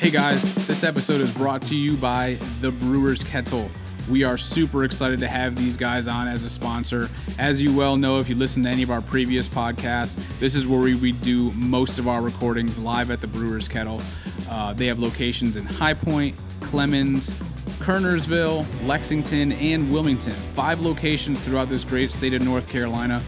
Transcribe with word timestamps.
Hey 0.00 0.08
guys, 0.08 0.54
this 0.66 0.82
episode 0.82 1.20
is 1.20 1.30
brought 1.30 1.60
to 1.64 1.76
you 1.76 1.94
by 1.94 2.38
the 2.62 2.70
Brewers 2.70 3.22
Kettle. 3.22 3.68
We 4.08 4.24
are 4.24 4.38
super 4.38 4.84
excited 4.84 5.20
to 5.20 5.28
have 5.28 5.56
these 5.56 5.76
guys 5.76 6.08
on 6.08 6.26
as 6.26 6.42
a 6.42 6.48
sponsor. 6.48 7.06
As 7.38 7.60
you 7.60 7.76
well 7.76 7.98
know, 7.98 8.18
if 8.18 8.26
you 8.26 8.34
listen 8.34 8.62
to 8.62 8.70
any 8.70 8.82
of 8.82 8.90
our 8.90 9.02
previous 9.02 9.46
podcasts, 9.46 10.16
this 10.38 10.56
is 10.56 10.66
where 10.66 10.80
we, 10.80 11.12
do 11.12 11.52
most 11.52 11.98
of 11.98 12.08
our 12.08 12.22
recordings 12.22 12.78
live 12.78 13.10
at 13.10 13.20
the 13.20 13.26
Brewers 13.26 13.68
Kettle. 13.68 14.00
Uh, 14.48 14.72
they 14.72 14.86
have 14.86 14.98
locations 14.98 15.56
in 15.56 15.66
High 15.66 15.92
Point, 15.92 16.34
Clemmons, 16.60 17.32
Kernersville, 17.78 18.66
Lexington, 18.86 19.52
and 19.52 19.92
Wilmington. 19.92 20.32
Five 20.32 20.80
locations 20.80 21.44
throughout 21.44 21.68
this 21.68 21.84
great 21.84 22.10
state 22.10 22.32
of 22.32 22.40
North 22.40 22.70
Carolina. 22.70 23.22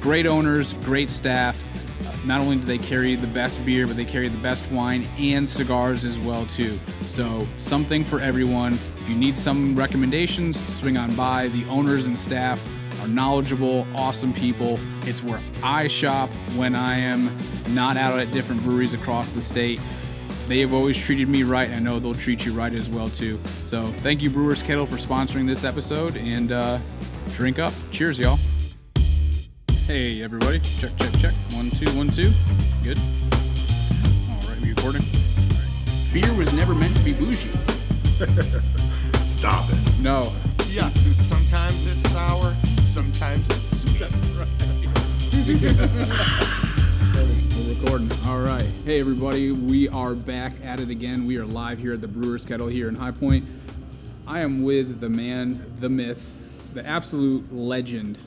Great 0.00 0.26
owners, 0.26 0.72
great 0.72 1.08
staff. 1.08 1.67
Not 2.26 2.40
only 2.40 2.56
do 2.56 2.64
they 2.64 2.78
carry 2.78 3.14
the 3.14 3.26
best 3.28 3.64
beer, 3.64 3.86
but 3.86 3.96
they 3.96 4.04
carry 4.04 4.28
the 4.28 4.38
best 4.38 4.70
wine 4.70 5.06
and 5.18 5.48
cigars 5.48 6.04
as 6.04 6.18
well 6.18 6.44
too. 6.46 6.78
So 7.02 7.46
something 7.58 8.04
for 8.04 8.20
everyone. 8.20 8.74
If 8.74 9.08
you 9.08 9.14
need 9.14 9.36
some 9.36 9.74
recommendations, 9.76 10.60
swing 10.72 10.96
on 10.96 11.14
by. 11.14 11.48
The 11.48 11.64
owners 11.68 12.06
and 12.06 12.18
staff 12.18 12.62
are 13.02 13.08
knowledgeable, 13.08 13.86
awesome 13.94 14.32
people. 14.32 14.78
It's 15.02 15.22
where 15.22 15.40
I 15.62 15.88
shop 15.88 16.30
when 16.56 16.74
I 16.74 16.98
am 16.98 17.30
not 17.68 17.96
out 17.96 18.18
at 18.18 18.30
different 18.32 18.62
breweries 18.62 18.94
across 18.94 19.34
the 19.34 19.40
state. 19.40 19.80
They 20.48 20.60
have 20.60 20.72
always 20.72 20.96
treated 20.96 21.28
me 21.28 21.42
right. 21.42 21.70
I 21.70 21.78
know 21.78 21.98
they'll 21.98 22.14
treat 22.14 22.44
you 22.46 22.52
right 22.52 22.72
as 22.72 22.88
well 22.88 23.08
too. 23.10 23.38
So 23.64 23.86
thank 23.86 24.22
you, 24.22 24.30
Brewers 24.30 24.62
Kettle, 24.62 24.86
for 24.86 24.96
sponsoring 24.96 25.46
this 25.46 25.62
episode. 25.62 26.16
And 26.16 26.52
uh, 26.52 26.78
drink 27.34 27.58
up. 27.58 27.72
Cheers, 27.90 28.18
y'all. 28.18 28.38
Hey 29.88 30.22
everybody, 30.22 30.60
check, 30.60 30.92
check, 30.98 31.18
check. 31.18 31.34
One, 31.54 31.70
two, 31.70 31.90
one, 31.96 32.10
two. 32.10 32.30
Good. 32.84 32.98
All 34.28 34.36
right, 34.46 34.60
we 34.60 34.74
recording. 34.74 35.00
All 35.00 35.56
right. 35.56 36.12
Beer 36.12 36.30
was 36.34 36.52
never 36.52 36.74
meant 36.74 36.94
to 36.98 37.02
be 37.02 37.14
bougie. 37.14 37.48
Stop 39.24 39.70
it. 39.72 39.78
No. 40.00 40.34
Yeah, 40.68 40.92
sometimes 41.20 41.86
it's 41.86 42.02
sour, 42.10 42.54
sometimes 42.82 43.48
it's 43.48 43.80
sweet. 43.80 44.00
That's 44.00 44.28
right. 44.32 44.46
We're 47.56 47.74
recording. 47.74 48.12
All 48.26 48.40
right. 48.40 48.68
Hey 48.84 49.00
everybody, 49.00 49.52
we 49.52 49.88
are 49.88 50.14
back 50.14 50.52
at 50.62 50.80
it 50.80 50.90
again. 50.90 51.24
We 51.24 51.38
are 51.38 51.46
live 51.46 51.78
here 51.78 51.94
at 51.94 52.02
the 52.02 52.08
Brewers 52.08 52.44
Kettle 52.44 52.68
here 52.68 52.90
in 52.90 52.94
High 52.94 53.12
Point. 53.12 53.46
I 54.26 54.40
am 54.40 54.64
with 54.64 55.00
the 55.00 55.08
man, 55.08 55.64
the 55.80 55.88
myth, 55.88 56.74
the 56.74 56.86
absolute 56.86 57.50
legend, 57.54 58.18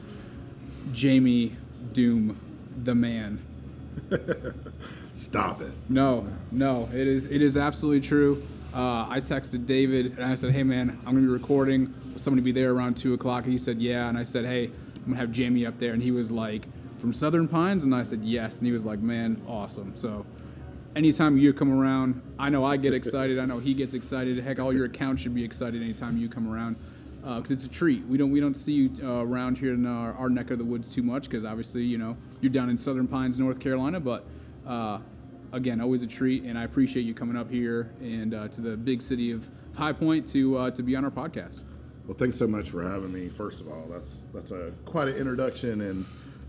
Jamie 0.92 1.56
Doom, 1.94 2.40
the 2.84 2.96
man. 2.96 3.40
Stop 5.14 5.62
it. 5.62 5.72
No, 5.90 6.26
no, 6.52 6.88
it 6.94 7.08
is 7.08 7.30
it 7.30 7.42
is 7.42 7.58
absolutely 7.58 8.02
true. 8.08 8.42
Uh, 8.74 9.06
I 9.10 9.20
texted 9.20 9.66
David 9.66 10.18
and 10.18 10.24
I 10.24 10.36
said, 10.36 10.52
"Hey 10.52 10.64
man, 10.64 10.98
I'm 11.00 11.14
gonna 11.14 11.22
be 11.22 11.28
recording. 11.28 11.94
Will 12.12 12.20
somebody 12.20 12.42
be 12.44 12.52
there 12.52 12.72
around 12.72 12.96
two 12.96 13.14
o'clock?" 13.14 13.44
And 13.44 13.52
he 13.52 13.58
said, 13.58 13.82
"Yeah." 13.82 14.08
And 14.08 14.18
I 14.18 14.24
said, 14.24 14.46
"Hey, 14.46 14.66
I'm 14.66 15.06
gonna 15.06 15.18
have 15.18 15.32
Jamie 15.32 15.66
up 15.66 15.78
there." 15.80 15.94
And 15.94 16.02
he 16.02 16.12
was 16.12 16.32
like, 16.32 16.68
"From 17.00 17.12
Southern 17.12 17.48
Pines?" 17.48 17.84
And 17.84 17.94
I 17.94 18.04
said, 18.04 18.24
"Yes." 18.24 18.60
And 18.60 18.66
he 18.68 18.72
was 18.72 18.86
like, 18.86 19.00
"Man, 19.00 19.42
awesome." 19.48 19.92
So, 19.96 20.26
anytime 20.96 21.38
you 21.38 21.52
come 21.52 21.72
around, 21.72 22.22
I 22.40 22.50
know 22.50 22.64
I 22.64 22.78
get 22.78 22.94
excited. 22.94 23.38
I 23.38 23.46
know 23.46 23.60
he 23.60 23.74
gets 23.74 23.94
excited. 23.94 24.42
Heck, 24.42 24.60
all 24.60 24.74
your 24.74 24.86
accounts 24.86 25.22
should 25.22 25.36
be 25.36 25.44
excited 25.44 25.82
anytime 25.82 26.18
you 26.18 26.30
come 26.30 26.52
around 26.52 26.78
because 27.22 27.52
it's 27.52 27.66
a 27.66 27.70
treat. 27.70 28.06
We 28.08 28.18
don't 28.18 28.32
we 28.32 28.40
don't 28.40 28.56
see 28.56 28.74
you 28.74 28.92
uh, 29.04 29.24
around 29.24 29.58
here 29.58 29.74
in 29.74 29.86
our, 29.86 30.14
our 30.14 30.30
neck 30.30 30.52
of 30.52 30.58
the 30.58 30.66
woods 30.66 30.88
too 30.88 31.04
much 31.04 31.24
because 31.24 31.46
obviously 31.46 31.84
you 31.84 31.98
know 31.98 32.18
you're 32.42 32.52
down 32.52 32.70
in 32.70 32.78
Southern 32.78 33.08
Pines, 33.08 33.40
North 33.40 33.60
Carolina. 33.60 34.00
But 34.00 34.26
uh, 34.66 35.00
again, 35.52 35.82
always 35.82 36.04
a 36.04 36.08
treat, 36.08 36.44
and 36.44 36.58
I 36.58 36.64
appreciate 36.64 37.04
you 37.04 37.14
coming 37.14 37.38
up 37.38 37.50
here 37.50 37.94
and 38.00 38.34
uh, 38.34 38.48
to 38.50 38.62
the 38.62 38.76
big 38.76 39.02
city 39.02 39.32
of 39.32 39.50
High 39.76 39.94
Point 39.94 40.28
to 40.30 40.58
uh, 40.58 40.72
to 40.72 40.84
be 40.84 40.96
on 40.96 41.06
our 41.06 41.12
podcast. 41.12 41.62
Well, 42.08 42.18
thanks 42.18 42.38
so 42.38 42.48
much 42.48 42.70
for 42.70 42.82
having 42.88 43.14
me. 43.14 43.30
First 43.30 43.62
of 43.62 43.68
all, 43.68 43.88
that's 43.90 44.26
that's 44.34 44.52
a 44.52 44.74
quite 44.86 45.08
an 45.08 45.16
introduction, 45.16 45.82
and 45.82 46.06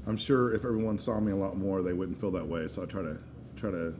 I'm 0.06 0.16
sure 0.16 0.54
if 0.54 0.64
everyone 0.64 0.98
saw 0.98 1.20
me 1.20 1.32
a 1.32 1.36
lot 1.36 1.56
more, 1.56 1.82
they 1.82 1.92
wouldn't 1.92 2.20
feel 2.20 2.30
that 2.32 2.46
way. 2.46 2.66
So 2.68 2.82
I 2.82 2.86
try 2.86 3.02
to 3.02 3.18
try 3.56 3.70
to 3.70 3.94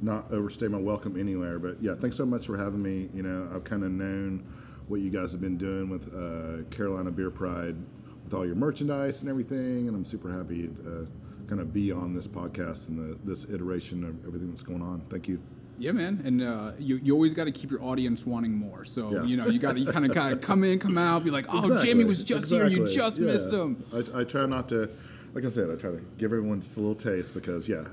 not 0.00 0.32
overstay 0.32 0.68
my 0.68 0.78
welcome 0.78 1.18
anywhere. 1.18 1.58
But 1.58 1.82
yeah, 1.82 1.94
thanks 1.94 2.16
so 2.16 2.24
much 2.24 2.46
for 2.46 2.56
having 2.56 2.82
me. 2.82 3.08
You 3.12 3.22
know, 3.22 3.50
I've 3.54 3.64
kind 3.64 3.82
of 3.82 3.90
known 3.90 4.46
what 4.88 5.00
you 5.00 5.10
guys 5.10 5.32
have 5.32 5.40
been 5.40 5.56
doing 5.56 5.88
with 5.88 6.12
uh, 6.14 6.64
Carolina 6.74 7.10
Beer 7.10 7.30
Pride, 7.30 7.76
with 8.24 8.34
all 8.34 8.44
your 8.46 8.54
merchandise 8.56 9.20
and 9.22 9.30
everything, 9.30 9.88
and 9.88 9.96
I'm 9.96 10.04
super 10.04 10.30
happy 10.30 10.68
to 10.68 10.70
uh, 11.02 11.46
kind 11.48 11.60
of 11.60 11.72
be 11.72 11.92
on 11.92 12.14
this 12.14 12.26
podcast 12.26 12.88
and 12.88 12.98
the, 12.98 13.18
this 13.24 13.48
iteration 13.50 14.04
of 14.04 14.26
everything 14.26 14.50
that's 14.50 14.62
going 14.62 14.82
on. 14.82 15.02
Thank 15.10 15.28
you. 15.28 15.40
Yeah, 15.76 15.90
man, 15.92 16.22
and 16.24 16.40
uh, 16.40 16.70
you, 16.78 17.00
you 17.02 17.14
always 17.14 17.34
got 17.34 17.44
to 17.44 17.52
keep 17.52 17.70
your 17.70 17.82
audience 17.82 18.24
wanting 18.24 18.52
more. 18.52 18.84
So 18.84 19.10
Yeah. 19.10 19.24
you 19.24 19.36
know 19.36 19.46
you 19.48 19.58
got 19.58 19.72
to 19.72 19.80
you 19.80 19.90
kind 19.90 20.06
of 20.06 20.14
kind 20.14 20.32
of 20.32 20.40
come 20.40 20.62
in, 20.62 20.78
come 20.78 20.96
out, 20.96 21.24
be 21.24 21.30
like, 21.30 21.46
oh, 21.48 21.58
Exactly, 21.58 21.88
Jamie 21.88 22.04
was 22.04 22.22
just 22.22 22.48
here, 22.48 22.68
you 22.68 22.86
just 22.88 23.18
yeah. 23.18 23.26
missed 23.26 23.52
him. 23.52 23.84
I, 23.92 24.20
I 24.20 24.24
try 24.24 24.46
not 24.46 24.68
to, 24.68 24.88
like 25.34 25.44
I 25.44 25.48
said, 25.48 25.68
I 25.68 25.74
try 25.74 25.90
to 25.90 26.00
give 26.16 26.32
everyone 26.32 26.60
just 26.60 26.76
a 26.76 26.80
little 26.80 26.94
taste 26.94 27.34
because, 27.34 27.68
yeah, 27.68 27.84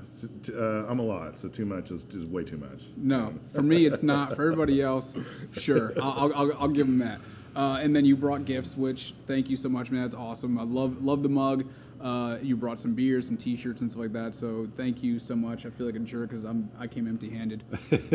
t- 0.44 0.52
uh, 0.56 0.86
I'm 0.86 1.00
a 1.00 1.02
lot, 1.02 1.38
so 1.38 1.48
too 1.48 1.66
much 1.66 1.90
is 1.90 2.04
just 2.04 2.28
way 2.28 2.44
too 2.44 2.56
much. 2.56 2.84
No, 2.96 3.34
for 3.52 3.62
me 3.62 3.84
it's 3.84 4.02
not. 4.04 4.36
For 4.36 4.42
everybody 4.44 4.80
else, 4.80 5.18
sure, 5.52 5.92
I'll, 6.00 6.12
I'll, 6.12 6.34
I'll, 6.34 6.52
I'll 6.62 6.68
give 6.68 6.86
them 6.86 6.98
that. 7.00 7.20
Uh, 7.54 7.80
and 7.82 7.94
then 7.94 8.04
you 8.04 8.16
brought 8.16 8.44
gifts, 8.44 8.76
which 8.76 9.12
thank 9.26 9.50
you 9.50 9.56
so 9.56 9.68
much, 9.68 9.90
man. 9.90 10.02
That's 10.02 10.14
awesome. 10.14 10.58
I 10.58 10.62
love 10.62 11.02
love 11.04 11.22
the 11.22 11.28
mug. 11.28 11.66
Uh, 12.02 12.36
you 12.42 12.56
brought 12.56 12.80
some 12.80 12.94
beers, 12.94 13.26
some 13.26 13.36
T-shirts, 13.36 13.80
and 13.80 13.90
stuff 13.90 14.00
like 14.02 14.12
that. 14.12 14.34
So 14.34 14.66
thank 14.76 15.04
you 15.04 15.20
so 15.20 15.36
much. 15.36 15.64
I 15.66 15.70
feel 15.70 15.86
like 15.86 15.94
a 15.94 16.00
jerk 16.00 16.30
because 16.30 16.42
I'm 16.44 16.68
I 16.76 16.88
came 16.88 17.06
empty-handed. 17.06 17.62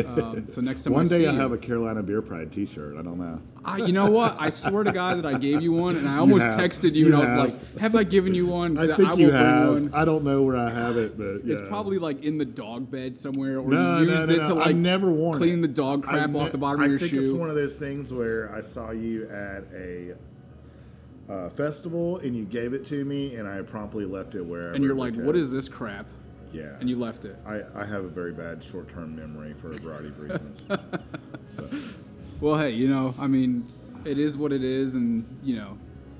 Um, 0.06 0.44
so 0.50 0.60
next 0.60 0.84
time 0.84 0.92
One 0.92 1.06
I 1.06 1.08
day 1.08 1.26
I 1.26 1.32
you, 1.32 1.38
have 1.38 1.52
a 1.52 1.58
Carolina 1.58 2.02
Beer 2.02 2.20
Pride 2.20 2.52
T-shirt. 2.52 2.96
I 2.98 3.02
don't 3.02 3.16
know. 3.18 3.40
I, 3.64 3.78
you 3.78 3.92
know 3.92 4.10
what? 4.10 4.36
I 4.38 4.50
swear 4.50 4.84
to 4.84 4.92
God 4.92 5.16
that 5.18 5.26
I 5.26 5.38
gave 5.38 5.62
you 5.62 5.72
one, 5.72 5.96
and 5.96 6.06
I 6.06 6.18
almost 6.24 6.44
have. 6.44 6.56
texted 6.60 6.94
you, 6.94 7.06
You 7.06 7.14
and 7.14 7.16
I 7.16 7.18
was 7.38 7.50
like, 7.50 7.78
"Have 7.78 7.94
I 7.96 8.04
given 8.04 8.34
you 8.34 8.46
one?" 8.46 8.76
I 8.76 8.94
think 8.94 9.10
will 9.10 9.18
you 9.20 9.30
have. 9.30 9.68
one." 9.72 9.90
I 9.94 10.04
don't 10.04 10.22
know 10.22 10.42
where 10.42 10.56
I 10.58 10.68
have 10.70 10.98
it, 10.98 11.16
but 11.16 11.40
It's 11.48 11.62
probably 11.62 11.98
like 11.98 12.22
in 12.22 12.36
the 12.36 12.44
dog 12.44 12.90
bed 12.90 13.16
somewhere, 13.16 13.58
or 13.58 13.70
no, 13.70 14.00
you 14.00 14.10
used 14.10 14.28
no, 14.28 14.34
it 14.34 14.38
no. 14.38 14.48
to 14.48 14.54
like 14.54 14.66
I've 14.68 14.76
never 14.76 15.10
worn 15.10 15.38
clean 15.38 15.60
it. 15.60 15.62
the 15.62 15.68
dog 15.68 16.02
crap 16.02 16.28
ne- 16.30 16.38
off 16.38 16.52
the 16.52 16.58
bottom 16.58 16.82
I 16.82 16.84
of 16.84 16.90
your 16.90 16.98
shoe. 16.98 17.06
I 17.06 17.08
think 17.10 17.22
it's 17.24 17.32
one 17.32 17.48
of 17.48 17.56
those 17.56 17.76
things 17.76 18.12
where 18.12 18.54
I 18.54 18.60
saw 18.60 18.90
you 18.90 19.24
at 19.30 19.64
a 19.74 20.14
uh, 21.28 21.48
festival 21.50 22.18
and 22.18 22.36
you 22.36 22.44
gave 22.44 22.72
it 22.72 22.84
to 22.86 23.04
me, 23.04 23.34
and 23.36 23.48
I 23.48 23.60
promptly 23.62 24.04
left 24.04 24.34
it 24.34 24.42
wherever. 24.42 24.72
and 24.74 24.82
you're 24.84 24.94
like, 24.94 25.14
"What 25.14 25.36
is 25.36 25.52
this 25.52 25.68
crap?" 25.68 26.06
Yeah. 26.52 26.76
And 26.80 26.88
you 26.88 26.96
left 26.98 27.24
it. 27.26 27.36
I, 27.46 27.60
I 27.74 27.84
have 27.84 28.04
a 28.04 28.08
very 28.08 28.32
bad 28.32 28.64
short-term 28.64 29.14
memory 29.14 29.52
for 29.52 29.70
a 29.70 29.74
variety 29.74 30.08
of 30.08 30.18
reasons. 30.30 30.66
so. 31.50 31.68
Well, 32.40 32.56
hey, 32.58 32.70
you 32.70 32.88
know, 32.88 33.14
I 33.18 33.26
mean, 33.26 33.66
it 34.06 34.18
is 34.18 34.36
what 34.36 34.52
it 34.52 34.64
is, 34.64 34.94
and 34.94 35.26
you 35.42 35.56
know, 35.56 35.76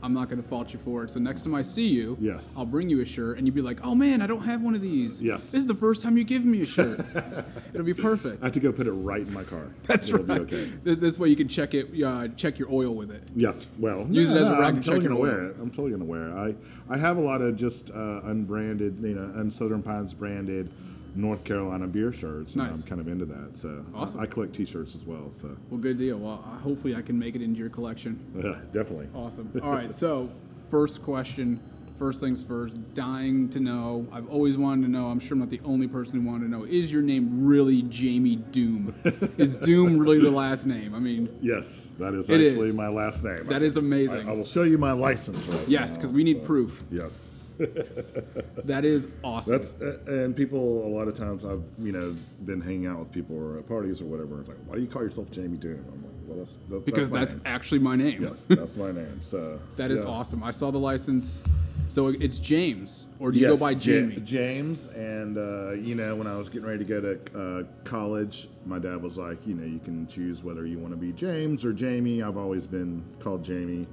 I'm 0.08 0.14
not 0.14 0.30
going 0.30 0.42
to 0.42 0.48
fault 0.48 0.72
you 0.72 0.78
for 0.78 1.04
it. 1.04 1.10
So 1.10 1.20
next 1.20 1.42
time 1.42 1.54
I 1.54 1.60
see 1.60 1.86
you, 1.86 2.16
Yes. 2.18 2.56
I'll 2.56 2.64
bring 2.64 2.88
you 2.88 3.02
a 3.02 3.04
shirt, 3.04 3.36
and 3.36 3.46
you'd 3.46 3.54
be 3.54 3.60
like, 3.60 3.80
"Oh 3.84 3.94
man, 3.94 4.22
I 4.22 4.26
don't 4.26 4.40
have 4.40 4.62
one 4.62 4.74
of 4.74 4.80
these. 4.80 5.20
Yes. 5.22 5.50
this 5.50 5.60
is 5.60 5.66
the 5.66 5.74
first 5.74 6.00
time 6.00 6.16
you 6.16 6.24
give 6.24 6.46
me 6.46 6.62
a 6.62 6.66
shirt. 6.66 7.04
It'll 7.74 7.84
be 7.84 7.92
perfect." 7.92 8.42
I 8.42 8.46
have 8.46 8.54
to 8.54 8.60
go 8.60 8.72
put 8.72 8.86
it 8.86 8.92
right 8.92 9.20
in 9.20 9.30
my 9.34 9.44
car. 9.44 9.68
That's 9.84 10.08
It'll 10.08 10.24
right. 10.24 10.48
Be 10.48 10.56
okay. 10.56 10.72
This, 10.82 10.96
this 10.96 11.18
way 11.18 11.28
you 11.28 11.36
can 11.36 11.46
check 11.46 11.74
it, 11.74 12.02
uh, 12.02 12.28
check 12.36 12.58
your 12.58 12.72
oil 12.72 12.94
with 12.94 13.10
it. 13.10 13.22
Yes. 13.36 13.70
Well, 13.78 14.06
Use 14.08 14.30
no, 14.30 14.36
it 14.36 14.40
as 14.40 14.48
a 14.48 14.52
rag 14.52 14.76
I'm 14.76 14.80
check 14.80 14.94
totally 14.94 15.08
gonna 15.08 15.20
wear 15.20 15.44
it. 15.44 15.56
I'm 15.60 15.70
totally 15.70 15.90
gonna 15.90 16.04
wear 16.06 16.28
it. 16.30 16.54
I 16.88 16.94
I 16.94 16.96
have 16.96 17.18
a 17.18 17.20
lot 17.20 17.42
of 17.42 17.54
just 17.56 17.90
uh, 17.90 18.22
unbranded, 18.24 19.00
you 19.02 19.14
know, 19.14 19.30
unsouthern 19.36 19.84
pines 19.84 20.14
branded 20.14 20.70
North 21.14 21.44
Carolina 21.44 21.86
beer 21.86 22.12
shirts, 22.12 22.54
and 22.54 22.64
Nice. 22.66 22.76
I'm 22.76 22.82
kind 22.88 23.00
of 23.00 23.08
into 23.08 23.24
that. 23.26 23.56
So 23.56 23.84
I- 23.94 23.98
Awesome. 23.98 24.20
I, 24.20 24.26
collect 24.26 24.52
T-shirts 24.54 24.94
as 24.94 25.04
well. 25.04 25.30
So 25.30 25.56
Well, 25.70 25.80
good 25.80 25.98
deal. 25.98 26.18
Well, 26.18 26.36
hopefully 26.62 26.94
I 26.94 27.02
can 27.02 27.18
make 27.18 27.34
it 27.34 27.42
into 27.42 27.58
your 27.58 27.70
collection. 27.70 28.18
yeah, 28.36 28.56
definitely. 28.72 29.08
Awesome. 29.14 29.50
All 29.62 29.72
right, 29.72 29.92
so 29.92 30.28
first 30.70 31.02
question, 31.02 31.58
first 31.98 32.20
things 32.20 32.42
first, 32.42 32.76
dying 32.94 33.48
to 33.48 33.58
know. 33.58 34.06
I've 34.12 34.28
always 34.28 34.56
wanted 34.56 34.82
to 34.82 34.88
know, 34.92 35.06
I'm 35.06 35.18
sure 35.18 35.32
I'm 35.34 35.40
not 35.40 35.50
the 35.50 35.60
only 35.64 35.88
person 35.88 36.20
who 36.20 36.26
wanted 36.28 36.44
to 36.44 36.50
know, 36.50 36.64
is 36.64 36.92
your 36.92 37.02
name 37.02 37.44
really 37.44 37.82
Jamie 37.82 38.36
Doom? 38.36 38.94
is 39.38 39.56
Doom 39.56 39.98
really 39.98 40.20
the 40.20 40.30
last 40.30 40.66
name? 40.66 40.94
I 40.94 41.00
mean, 41.00 41.28
Yes, 41.40 41.94
that 41.98 42.14
is 42.14 42.30
actually 42.30 42.68
is. 42.68 42.74
my 42.76 42.88
last 42.88 43.24
name. 43.24 43.46
that 43.46 43.62
is 43.62 43.76
amazing. 43.76 44.28
I, 44.28 44.32
I 44.32 44.34
will 44.36 44.44
show 44.44 44.62
you 44.62 44.78
my 44.78 44.92
license 44.92 45.44
right 45.48 45.66
yes, 45.68 45.96
because 45.96 46.12
we 46.12 46.22
need 46.22 46.40
so- 46.42 46.46
proof. 46.46 46.84
Yes. 46.92 47.30
That 48.64 48.84
is 48.84 49.08
awesome. 49.24 49.52
That's 49.56 49.72
and 50.08 50.36
people 50.36 50.86
a 50.86 50.90
lot 50.90 51.08
of 51.08 51.14
times 51.14 51.44
I've 51.44 51.62
you 51.78 51.92
know 51.92 52.14
been 52.44 52.60
hanging 52.60 52.86
out 52.86 52.98
with 52.98 53.10
people 53.12 53.36
or 53.36 53.58
at 53.58 53.68
parties 53.68 54.00
or 54.02 54.06
whatever. 54.06 54.38
It's 54.40 54.48
like, 54.48 54.58
why 54.66 54.74
do 54.76 54.80
you 54.82 54.86
call 54.88 55.02
yourself 55.02 55.30
Jamie 55.30 55.56
Doom? 55.56 55.84
I'm 55.92 56.02
like, 56.02 56.12
well, 56.26 56.38
that's 56.38 56.58
that, 56.68 56.84
because 56.84 57.10
my 57.10 57.20
that's, 57.20 57.36
actually 57.44 57.78
my 57.80 57.96
name. 57.96 58.22
yes, 58.22 58.46
that's 58.50 58.76
my 58.76 58.92
name. 58.92 59.22
So 59.22 59.58
That 59.76 59.90
is 59.90 60.02
yeah. 60.02 60.08
awesome. 60.08 60.42
I 60.42 60.50
saw 60.50 60.70
the 60.70 60.78
license. 60.78 61.42
So 61.90 62.08
it's 62.08 62.38
James, 62.38 63.06
or 63.18 63.30
do 63.32 63.38
you 63.38 63.48
Yes, 63.48 63.58
go 63.58 63.64
by 63.64 63.70
Ja- 63.70 63.78
Jamie? 63.78 64.16
James, 64.22 64.88
and 64.88 65.38
uh, 65.38 65.70
you 65.70 65.94
know, 65.94 66.14
when 66.16 66.26
I 66.26 66.36
was 66.36 66.50
getting 66.50 66.68
ready 66.68 66.84
to 66.84 66.84
go 66.84 67.00
to 67.00 67.40
uh, 67.40 67.62
college, 67.84 68.48
my 68.66 68.78
dad 68.78 69.00
was 69.00 69.16
like, 69.16 69.46
you 69.46 69.54
know, 69.54 69.64
you 69.64 69.78
can 69.78 70.06
choose 70.06 70.44
whether 70.44 70.66
you 70.66 70.78
want 70.78 70.92
to 70.92 70.98
be 70.98 71.12
James 71.12 71.64
or 71.64 71.72
Jamie. 71.72 72.22
I've 72.22 72.36
always 72.36 72.66
been 72.66 73.02
called 73.20 73.42
Jamie. 73.42 73.86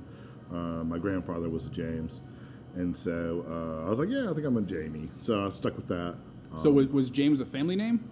Uh, 0.51 0.83
my 0.83 0.97
grandfather 0.97 1.49
was 1.49 1.67
a 1.67 1.69
James, 1.69 2.19
and 2.75 2.95
so 2.95 3.45
uh, 3.47 3.87
I 3.87 3.89
was 3.89 3.99
like, 3.99 4.09
yeah, 4.09 4.29
I 4.29 4.33
think 4.33 4.45
I'm 4.45 4.57
a 4.57 4.61
Jamie. 4.61 5.09
So 5.17 5.45
I 5.45 5.49
stuck 5.49 5.75
with 5.75 5.87
that. 5.87 6.17
Um, 6.51 6.59
so 6.59 6.71
was, 6.71 6.87
was 6.87 7.09
James 7.09 7.41
a 7.41 7.45
family 7.45 7.75
name? 7.75 8.09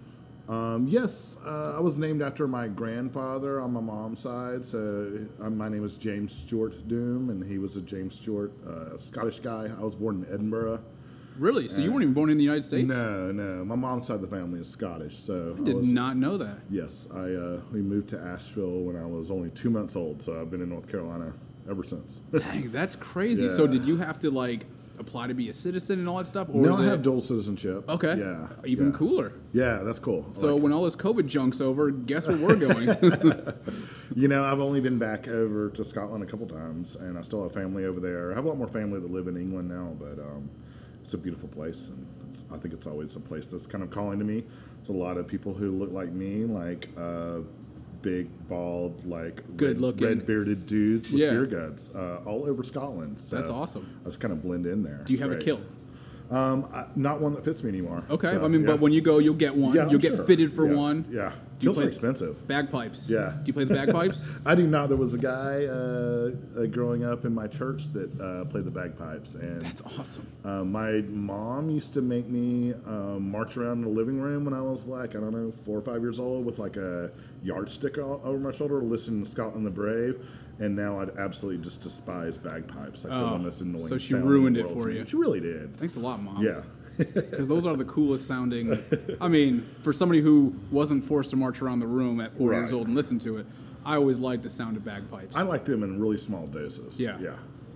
Um, 0.48 0.86
yes, 0.86 1.38
uh, 1.46 1.74
I 1.76 1.80
was 1.80 1.98
named 1.98 2.20
after 2.20 2.46
my 2.46 2.68
grandfather 2.68 3.60
on 3.60 3.72
my 3.72 3.80
mom's 3.80 4.20
side. 4.20 4.64
So 4.64 5.26
uh, 5.40 5.50
my 5.50 5.68
name 5.68 5.84
is 5.84 5.96
James 5.96 6.34
Stewart 6.34 6.86
Doom, 6.86 7.30
and 7.30 7.42
he 7.44 7.58
was 7.58 7.76
a 7.76 7.80
James 7.80 8.16
Stewart, 8.16 8.52
uh, 8.66 8.96
Scottish 8.96 9.40
guy. 9.40 9.68
I 9.78 9.82
was 9.82 9.96
born 9.96 10.24
in 10.24 10.34
Edinburgh. 10.34 10.82
Really? 11.38 11.68
So 11.68 11.80
you 11.80 11.90
weren't 11.90 12.02
even 12.02 12.14
born 12.14 12.30
in 12.30 12.36
the 12.36 12.44
United 12.44 12.64
States? 12.64 12.88
No, 12.88 13.32
no, 13.32 13.64
my 13.64 13.74
mom's 13.74 14.06
side 14.06 14.16
of 14.16 14.20
the 14.20 14.28
family 14.28 14.60
is 14.60 14.68
Scottish. 14.68 15.16
So 15.16 15.56
I 15.58 15.64
did 15.64 15.74
was, 15.74 15.92
not 15.92 16.16
know 16.16 16.36
that. 16.38 16.58
Yes, 16.70 17.08
I 17.12 17.32
uh, 17.32 17.60
we 17.72 17.82
moved 17.82 18.08
to 18.10 18.20
Asheville 18.20 18.82
when 18.82 18.96
I 18.96 19.04
was 19.04 19.32
only 19.32 19.50
two 19.50 19.70
months 19.70 19.96
old. 19.96 20.22
So 20.22 20.40
I've 20.40 20.50
been 20.50 20.62
in 20.62 20.68
North 20.68 20.88
Carolina 20.88 21.34
ever 21.68 21.84
since. 21.84 22.18
Dang, 22.34 22.70
that's 22.70 22.96
crazy. 22.96 23.48
So 23.48 23.66
did 23.66 23.84
you 23.86 23.96
have 23.98 24.18
to 24.20 24.30
like 24.30 24.66
apply 24.98 25.26
to 25.26 25.34
be 25.34 25.48
a 25.48 25.52
citizen 25.52 25.98
and 25.98 26.08
all 26.08 26.18
that 26.18 26.26
stuff? 26.26 26.48
Or 26.52 26.62
no, 26.62 26.76
I 26.76 26.82
it- 26.82 26.88
have 26.88 27.02
dual 27.02 27.20
citizenship. 27.20 27.88
Okay. 27.88 28.16
Yeah. 28.16 28.48
Even 28.64 28.90
yeah. 28.92 28.96
cooler. 28.96 29.32
Yeah, 29.52 29.78
that's 29.82 29.98
cool. 29.98 30.30
I 30.36 30.40
So 30.40 30.54
like 30.54 30.62
when 30.62 30.72
all 30.72 30.84
this 30.84 30.94
COVID 30.96 31.26
junk's 31.26 31.60
over, 31.60 31.90
guess 31.90 32.28
where 32.28 32.36
we're 32.36 32.56
going? 32.56 32.88
You 34.14 34.28
know, 34.28 34.44
I've 34.44 34.60
only 34.60 34.80
been 34.80 34.98
back 34.98 35.26
over 35.26 35.70
to 35.70 35.82
Scotland 35.82 36.22
a 36.22 36.26
couple 36.26 36.46
times, 36.46 36.94
and 36.94 37.18
I 37.18 37.22
still 37.22 37.42
have 37.42 37.52
family 37.52 37.84
over 37.86 37.98
there. 37.98 38.30
I 38.30 38.36
have 38.36 38.44
a 38.44 38.48
lot 38.48 38.58
more 38.58 38.68
family 38.68 39.00
that 39.00 39.10
live 39.10 39.26
in 39.26 39.36
England 39.36 39.68
now, 39.68 39.96
but 39.98 40.20
um, 40.22 40.48
it's 41.02 41.14
a 41.14 41.18
beautiful 41.18 41.48
place, 41.48 41.88
and 41.88 42.06
it's, 42.30 42.44
I 42.52 42.58
think 42.58 42.74
it's 42.74 42.86
always 42.86 43.16
a 43.16 43.20
place 43.20 43.48
that's 43.48 43.66
kind 43.66 43.82
of 43.82 43.90
calling 43.90 44.20
to 44.20 44.24
me. 44.24 44.44
It's 44.78 44.90
a 44.90 44.92
lot 44.92 45.16
of 45.16 45.26
people 45.26 45.52
who 45.52 45.72
look 45.72 45.90
like 45.90 46.10
me, 46.12 46.44
like 46.44 46.88
uh, 46.96 47.38
big, 48.04 48.28
bald, 48.48 49.04
like 49.06 49.56
good 49.56 49.78
looking, 49.80 50.06
red 50.06 50.26
bearded 50.26 50.66
dudes 50.66 51.10
with 51.10 51.20
Yeah. 51.20 51.30
beer 51.30 51.46
guts, 51.46 51.92
uh, 51.94 52.20
all 52.26 52.44
over 52.44 52.62
Scotland. 52.62 53.16
So 53.20 53.34
That's 53.36 53.50
awesome. 53.50 53.86
I 54.02 54.04
just 54.08 54.20
kind 54.20 54.30
of 54.32 54.42
blend 54.42 54.66
in 54.66 54.82
there. 54.84 55.02
Do 55.06 55.12
you 55.14 55.18
have 55.20 55.32
a 55.32 55.36
kill? 55.38 55.60
Um, 56.34 56.68
I, 56.72 56.86
not 56.96 57.20
one 57.20 57.32
that 57.34 57.44
fits 57.44 57.62
me 57.62 57.68
anymore. 57.68 58.02
Okay. 58.10 58.30
So, 58.32 58.44
I 58.44 58.48
mean, 58.48 58.62
yeah. 58.62 58.66
but 58.72 58.80
when 58.80 58.92
you 58.92 59.00
go, 59.00 59.18
you'll 59.18 59.34
get 59.34 59.54
one. 59.54 59.74
yeah, 59.74 59.82
you'll 59.84 59.92
I'm 59.94 59.98
get 59.98 60.16
sure. 60.16 60.24
fitted 60.24 60.52
for 60.52 60.66
Yes. 60.66 60.76
one. 60.76 61.04
Yeah, 61.08 61.28
Do 61.28 61.34
you 61.34 61.34
kills 61.68 61.76
play- 61.76 61.84
are 61.84 61.88
expensive. 61.88 62.48
Bagpipes. 62.48 63.08
Yeah. 63.08 63.34
Do 63.36 63.42
you 63.46 63.52
play 63.52 63.64
the 63.64 63.74
bagpipes? 63.74 64.26
I 64.46 64.54
do 64.56 64.66
not. 64.66 64.88
There 64.88 64.96
was 64.98 65.14
a 65.14 65.18
guy 65.18 65.66
uh, 65.66 66.30
uh, 66.60 66.66
growing 66.66 67.04
up 67.04 67.24
in 67.24 67.32
my 67.34 67.46
church 67.46 67.84
that 67.92 68.10
uh, 68.20 68.44
played 68.46 68.64
the 68.64 68.70
bagpipes, 68.72 69.36
and 69.36 69.62
That's 69.62 69.82
awesome. 69.98 70.26
uh, 70.44 70.64
my 70.64 71.02
mom 71.08 71.70
used 71.70 71.94
to 71.94 72.02
make 72.02 72.26
me 72.28 72.74
um, 72.86 73.30
march 73.30 73.56
around 73.56 73.78
in 73.78 73.82
the 73.82 73.88
living 74.00 74.20
room 74.20 74.44
when 74.44 74.54
I 74.54 74.60
was 74.62 74.86
like 74.88 75.10
I 75.14 75.20
don't 75.20 75.32
know 75.32 75.52
four 75.64 75.78
or 75.78 75.82
five 75.82 76.00
years 76.02 76.18
old 76.18 76.44
with 76.44 76.58
like 76.58 76.76
a 76.76 77.10
yardstick 77.44 77.98
o- 77.98 78.20
over 78.24 78.38
my 78.38 78.50
shoulder, 78.50 78.80
listening 78.82 79.22
to 79.22 79.30
Scotland 79.30 79.64
the 79.64 79.70
Brave. 79.70 80.20
And 80.60 80.76
now 80.76 81.00
I'd 81.00 81.10
absolutely 81.18 81.62
just 81.64 81.82
despise 81.82 82.38
bagpipes. 82.38 83.04
Like 83.04 83.12
Oh, 83.12 83.30
the 83.30 83.38
most 83.38 83.60
annoying. 83.60 83.88
so 83.88 83.98
she 83.98 84.14
ruined 84.14 84.56
it 84.56 84.68
for 84.68 84.90
you. 84.90 85.04
She 85.06 85.16
really 85.16 85.40
did. 85.40 85.76
Thanks 85.76 85.96
a 85.96 86.00
lot, 86.00 86.22
mom. 86.22 86.42
Yeah. 86.44 86.62
Because 86.96 87.48
those 87.48 87.66
are 87.66 87.74
the 87.76 87.84
coolest 87.84 88.28
sounding. 88.28 88.78
I 89.20 89.26
mean, 89.26 89.68
for 89.82 89.92
somebody 89.92 90.20
who 90.20 90.54
wasn't 90.70 91.04
forced 91.04 91.30
to 91.30 91.36
march 91.36 91.60
around 91.60 91.80
the 91.80 91.88
room 91.88 92.20
at 92.20 92.36
four 92.36 92.52
years 92.52 92.72
old 92.72 92.86
and 92.86 92.94
listen 92.94 93.18
to 93.18 93.38
it, 93.38 93.46
I 93.84 93.96
always 93.96 94.20
liked 94.20 94.44
the 94.44 94.48
sound 94.48 94.76
of 94.76 94.84
bagpipes. 94.84 95.34
I 95.36 95.42
like 95.42 95.64
them 95.64 95.82
in 95.82 96.00
really 96.00 96.18
small 96.18 96.46
doses. 96.46 97.00
Yeah. 97.00 97.18
Yeah. 97.18 97.34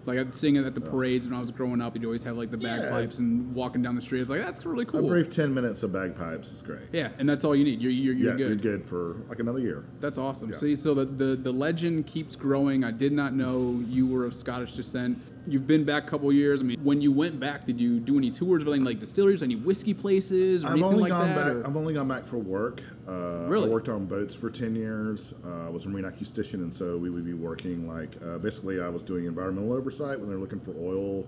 Like 0.08 0.18
I'd 0.18 0.34
sing 0.34 0.56
it 0.56 0.64
at 0.64 0.74
the 0.74 0.80
parades 0.80 1.28
when 1.28 1.36
I 1.36 1.38
was 1.38 1.50
growing 1.50 1.82
up. 1.82 1.94
You'd 1.94 2.04
always 2.06 2.24
have 2.24 2.36
like 2.36 2.50
the 2.50 2.56
bagpipes 2.56 3.18
and 3.18 3.54
walking 3.54 3.82
down 3.82 3.94
the 3.94 4.00
street. 4.00 4.20
It's 4.22 4.30
like 4.30 4.40
that's 4.40 4.64
really 4.64 4.86
cool. 4.86 5.04
A 5.04 5.08
brief 5.08 5.28
ten 5.28 5.52
minutes 5.52 5.82
of 5.82 5.92
bagpipes 5.92 6.50
is 6.50 6.62
great. 6.62 6.80
Yeah, 6.92 7.10
and 7.18 7.28
that's 7.28 7.44
all 7.44 7.54
you 7.54 7.64
need. 7.64 7.80
You're, 7.80 7.92
you're, 7.92 8.14
you're 8.14 8.30
yeah, 8.32 8.36
good. 8.36 8.64
you're 8.64 8.76
good 8.76 8.86
for 8.86 9.18
like 9.28 9.38
another 9.38 9.60
year. 9.60 9.84
That's 10.00 10.16
awesome. 10.16 10.50
Yeah. 10.50 10.56
See, 10.56 10.76
so 10.76 10.94
the, 10.94 11.04
the 11.04 11.36
the 11.36 11.52
legend 11.52 12.06
keeps 12.06 12.34
growing. 12.34 12.84
I 12.84 12.90
did 12.90 13.12
not 13.12 13.34
know 13.34 13.78
you 13.86 14.06
were 14.06 14.24
of 14.24 14.32
Scottish 14.34 14.72
descent. 14.74 15.18
You've 15.48 15.66
been 15.66 15.84
back 15.84 16.06
a 16.06 16.10
couple 16.10 16.30
years. 16.32 16.60
I 16.60 16.64
mean, 16.64 16.78
when 16.82 17.00
you 17.00 17.10
went 17.10 17.40
back, 17.40 17.64
did 17.66 17.80
you 17.80 17.98
do 18.00 18.18
any 18.18 18.30
tours 18.30 18.62
of 18.62 18.68
any 18.68 18.80
like 18.80 18.98
distilleries, 19.00 19.42
any 19.42 19.56
whiskey 19.56 19.94
places, 19.94 20.62
or 20.62 20.68
I've 20.68 20.72
anything 20.74 20.88
only 20.90 21.02
like 21.04 21.10
gone 21.10 21.28
that? 21.28 21.36
back. 21.36 21.46
or- 21.54 21.66
I've 21.66 21.76
only 21.76 21.94
gone 21.94 22.08
back 22.08 22.26
for 22.26 22.36
work. 22.38 22.82
Uh, 23.08 23.46
Really? 23.48 23.66
I 23.68 23.72
worked 23.72 23.88
on 23.88 24.04
boats 24.04 24.34
for 24.34 24.50
ten 24.50 24.76
years. 24.76 25.34
Uh, 25.44 25.66
I 25.66 25.70
was 25.70 25.86
a 25.86 25.88
marine 25.88 26.04
acoustician, 26.04 26.54
and 26.54 26.72
so 26.72 26.98
we 26.98 27.08
would 27.08 27.24
be 27.24 27.32
working 27.32 27.88
like 27.88 28.10
uh, 28.22 28.38
basically 28.38 28.80
I 28.80 28.88
was 28.90 29.02
doing 29.02 29.24
environmental 29.24 29.72
oversight 29.72 30.20
when 30.20 30.28
they're 30.28 30.38
looking 30.38 30.60
for 30.60 30.74
oil 30.78 31.26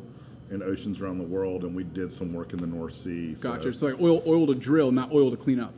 in 0.50 0.62
oceans 0.64 1.00
around 1.00 1.16
the 1.18 1.24
world, 1.24 1.62
and 1.64 1.74
we 1.74 1.84
did 1.84 2.10
some 2.12 2.32
work 2.34 2.52
in 2.52 2.58
the 2.58 2.66
North 2.66 2.92
Sea. 2.92 3.34
so- 3.36 3.50
Gotcha. 3.52 3.68
It's 3.68 3.82
like 3.82 4.00
oil, 4.02 4.22
oil 4.26 4.46
to 4.48 4.54
drill, 4.54 4.90
not 4.92 5.12
oil 5.12 5.30
to 5.30 5.36
clean 5.36 5.60
up. 5.60 5.72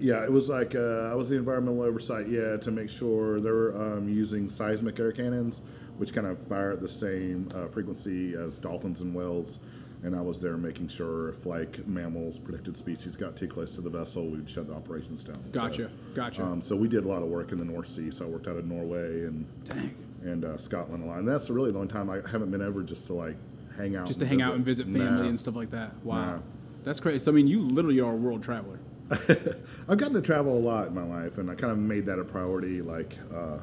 yeah, 0.00 0.24
it 0.24 0.32
was 0.32 0.48
like 0.48 0.74
uh, 0.74 1.10
I 1.12 1.14
was 1.14 1.28
the 1.28 1.36
environmental 1.36 1.82
oversight. 1.82 2.28
Yeah, 2.28 2.56
to 2.56 2.70
make 2.70 2.88
sure 2.88 3.40
they 3.40 3.50
were 3.50 3.74
um, 3.76 4.08
using 4.08 4.48
seismic 4.48 4.98
air 5.00 5.12
cannons, 5.12 5.60
which 5.98 6.12
kind 6.12 6.26
of 6.26 6.38
fire 6.46 6.72
at 6.72 6.80
the 6.80 6.88
same 6.88 7.48
uh, 7.54 7.66
frequency 7.68 8.34
as 8.34 8.58
dolphins 8.58 9.00
and 9.00 9.14
whales. 9.14 9.58
And 10.02 10.14
I 10.14 10.20
was 10.20 10.38
there 10.40 10.58
making 10.58 10.88
sure 10.88 11.30
if 11.30 11.46
like 11.46 11.86
mammals, 11.86 12.38
protected 12.38 12.76
species, 12.76 13.16
got 13.16 13.36
too 13.36 13.48
close 13.48 13.74
to 13.76 13.80
the 13.80 13.88
vessel, 13.88 14.26
we'd 14.28 14.50
shut 14.50 14.66
the 14.68 14.74
operations 14.74 15.24
down. 15.24 15.38
Gotcha. 15.50 15.84
So, 15.88 16.14
Gotcha. 16.14 16.42
Um, 16.42 16.60
so 16.60 16.76
we 16.76 16.88
did 16.88 17.06
a 17.06 17.08
lot 17.08 17.22
of 17.22 17.28
work 17.28 17.52
in 17.52 17.58
the 17.58 17.64
North 17.64 17.86
Sea. 17.86 18.10
So 18.10 18.26
I 18.26 18.28
worked 18.28 18.46
out 18.46 18.56
of 18.58 18.66
Norway 18.66 19.22
and 19.22 19.46
Dang. 19.64 19.94
and 20.22 20.44
uh, 20.44 20.58
Scotland 20.58 21.04
a 21.04 21.06
lot. 21.06 21.18
And 21.20 21.26
that's 21.28 21.48
really 21.48 21.70
the 21.72 21.78
only 21.78 21.90
time 21.90 22.10
I 22.10 22.16
haven't 22.30 22.50
been 22.50 22.60
over 22.60 22.82
just 22.82 23.06
to 23.06 23.14
like 23.14 23.36
hang 23.78 23.96
out. 23.96 24.06
Just 24.06 24.20
to 24.20 24.26
hang 24.26 24.42
out 24.42 24.54
and 24.54 24.62
visit 24.64 24.86
family 24.86 25.22
Nah. 25.22 25.28
and 25.28 25.40
stuff 25.40 25.56
like 25.56 25.70
that. 25.70 25.94
Wow. 26.04 26.24
Nah. 26.24 26.38
That's 26.82 27.00
crazy. 27.00 27.20
So 27.20 27.32
I 27.32 27.34
mean, 27.34 27.46
you 27.46 27.60
literally 27.62 28.00
are 28.00 28.12
a 28.12 28.16
world 28.16 28.42
traveler. 28.42 28.78
I've 29.10 29.96
gotten 29.98 30.12
to 30.14 30.22
travel 30.22 30.56
a 30.56 30.60
lot 30.60 30.88
in 30.88 30.94
my 30.94 31.02
life, 31.04 31.38
and 31.38 31.50
I 31.50 31.54
kind 31.54 31.70
of 31.72 31.78
made 31.78 32.04
that 32.06 32.18
a 32.18 32.24
priority. 32.24 32.82
Like, 32.82 33.16
uh, 33.34 33.58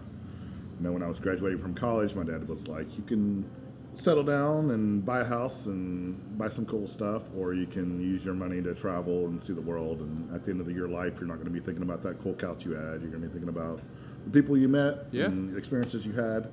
know, 0.81 0.91
when 0.91 1.03
I 1.03 1.07
was 1.07 1.19
graduating 1.19 1.59
from 1.59 1.73
college, 1.73 2.15
my 2.15 2.23
dad 2.23 2.47
was 2.47 2.67
like, 2.67 2.87
"You 2.97 3.03
can 3.03 3.45
settle 3.93 4.23
down 4.23 4.71
and 4.71 5.05
buy 5.05 5.19
a 5.19 5.25
house 5.25 5.67
and 5.67 6.37
buy 6.37 6.47
some 6.47 6.65
cool 6.65 6.87
stuff, 6.87 7.23
or 7.35 7.53
you 7.53 7.65
can 7.65 7.99
use 7.99 8.25
your 8.25 8.33
money 8.33 8.61
to 8.61 8.73
travel 8.73 9.27
and 9.27 9.39
see 9.41 9.51
the 9.53 9.61
world. 9.61 9.99
And 9.99 10.33
at 10.33 10.45
the 10.45 10.51
end 10.51 10.61
of 10.61 10.69
your 10.71 10.87
life, 10.87 11.15
you're 11.19 11.27
not 11.27 11.35
going 11.35 11.45
to 11.47 11.51
be 11.51 11.59
thinking 11.59 11.83
about 11.83 12.01
that 12.03 12.19
cool 12.21 12.33
couch 12.33 12.65
you 12.65 12.71
had. 12.71 13.01
You're 13.01 13.11
going 13.11 13.21
to 13.21 13.27
be 13.27 13.33
thinking 13.33 13.49
about 13.49 13.81
the 14.23 14.29
people 14.31 14.57
you 14.57 14.69
met 14.69 15.07
Yeah. 15.11 15.25
and 15.25 15.51
the 15.51 15.57
experiences 15.57 16.05
you 16.05 16.13
had." 16.13 16.47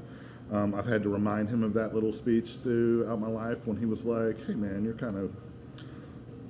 Um, 0.51 0.75
I've 0.75 0.87
had 0.87 1.03
to 1.03 1.11
remind 1.11 1.51
him 1.51 1.63
of 1.63 1.75
that 1.75 1.95
little 1.95 2.11
speech 2.13 2.57
throughout 2.57 3.21
my 3.21 3.29
life 3.29 3.67
when 3.67 3.77
he 3.77 3.85
was 3.87 4.07
like, 4.07 4.45
"Hey, 4.47 4.55
man, 4.55 4.85
you're 4.85 4.95
kind 4.95 5.17
of." 5.17 5.31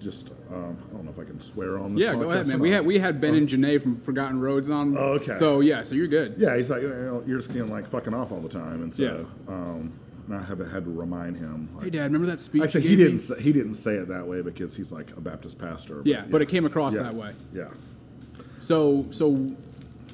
Just, 0.01 0.31
um, 0.53 0.79
I 0.89 0.93
don't 0.93 1.05
know 1.05 1.11
if 1.11 1.19
I 1.19 1.25
can 1.25 1.41
swear 1.41 1.79
on 1.79 1.95
this. 1.95 2.05
Yeah, 2.05 2.15
go 2.15 2.31
ahead, 2.31 2.47
man. 2.47 2.61
We 2.61 2.71
had 2.71 2.87
we 2.87 2.99
had 3.01 3.21
Ben 3.21 3.35
and 3.35 3.49
Janae 3.49 3.83
from 3.83 4.01
Forgotten 4.01 4.41
Roads 4.41 4.71
on. 4.71 4.97
Oh, 4.97 5.15
okay. 5.15 5.35
So 5.35 5.59
yeah, 5.61 5.83
so 5.83 5.95
you're 5.97 6.07
good. 6.07 6.37
Yeah, 6.39 6.57
he's 6.57 6.71
like, 6.71 6.83
you 6.83 6.89
know, 6.89 7.25
you're 7.27 7.39
just 7.39 7.53
getting 7.53 7.71
like 7.71 7.87
fucking 7.87 8.15
off 8.15 8.31
all 8.31 8.41
the 8.41 8.49
time, 8.49 8.83
and 8.83 8.95
so 8.95 9.03
Yeah. 9.03 9.53
um, 9.55 9.93
and 10.29 10.37
I 10.37 10.43
have 10.43 10.59
had 10.71 10.85
to 10.85 10.91
remind 10.91 11.37
him. 11.39 11.69
Hey, 11.83 11.91
Dad, 11.91 12.05
remember 12.05 12.27
that 12.29 12.41
speech? 12.41 12.63
actually, 12.63 12.83
he 12.83 12.95
didn't. 12.97 13.13
Me? 13.15 13.19
Say, 13.19 13.43
he 13.43 13.53
didn't 13.53 13.75
say 13.75 13.95
it 13.95 14.07
that 14.09 14.27
way 14.29 14.41
because 14.43 14.77
he's 14.77 14.93
like 14.93 15.17
a 15.17 15.21
Baptist 15.21 15.59
pastor. 15.59 16.03
Yeah, 16.05 16.25
but 16.31 16.43
it 16.43 16.47
came 16.47 16.65
across 16.65 16.95
Yes. 16.95 17.03
that 17.13 17.21
way. 17.21 17.33
Yeah, 17.53 17.69
So 18.61 19.07
so 19.11 19.35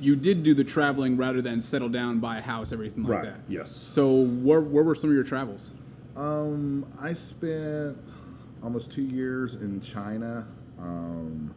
you 0.00 0.16
did 0.16 0.42
do 0.42 0.54
the 0.54 0.64
traveling 0.64 1.16
rather 1.18 1.42
than 1.42 1.60
settle 1.60 1.88
down, 1.90 2.20
buy 2.20 2.38
a 2.38 2.42
house, 2.42 2.72
everything 2.72 3.04
like 3.04 3.12
right. 3.12 3.24
that. 3.26 3.40
Yes. 3.48 3.70
So 3.70 4.22
where 4.24 4.60
where 4.62 4.82
were 4.84 4.94
some 4.94 5.10
of 5.10 5.14
your 5.14 5.24
travels? 5.24 5.70
Um, 6.16 6.86
I 6.98 7.12
spent 7.12 7.98
almost 8.64 8.90
two 8.90 9.02
years 9.04 9.56
in 9.56 9.80
China. 9.80 10.46
Um, 10.80 11.54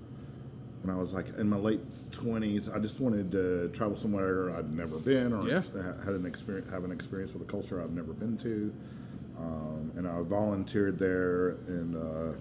when 0.84 0.96
I 0.96 1.00
was 1.00 1.14
like 1.14 1.26
in 1.38 1.50
my 1.50 1.58
late 1.58 1.80
twenties, 2.12 2.70
I 2.70 2.80
just 2.80 3.00
wanted 3.00 3.32
to 3.32 3.70
travel 3.70 3.96
somewhere 3.96 4.56
I'd 4.56 4.72
never 4.72 5.00
been 5.00 5.34
or 5.34 5.48
Yeah. 5.48 5.56
ex- 5.58 5.72
had 6.06 6.14
an 6.14 6.26
experience, 6.26 6.70
have 6.70 6.84
an 6.84 6.92
experience 6.92 7.34
with 7.34 7.42
a 7.42 7.46
culture 7.46 7.82
I've 7.82 7.92
never 7.94 8.14
been 8.14 8.38
to. 8.38 8.72
Um, 9.40 9.92
and 9.96 10.08
I 10.08 10.22
volunteered 10.22 10.98
there 11.00 11.58
and 11.68 11.96
uh, 11.96 12.34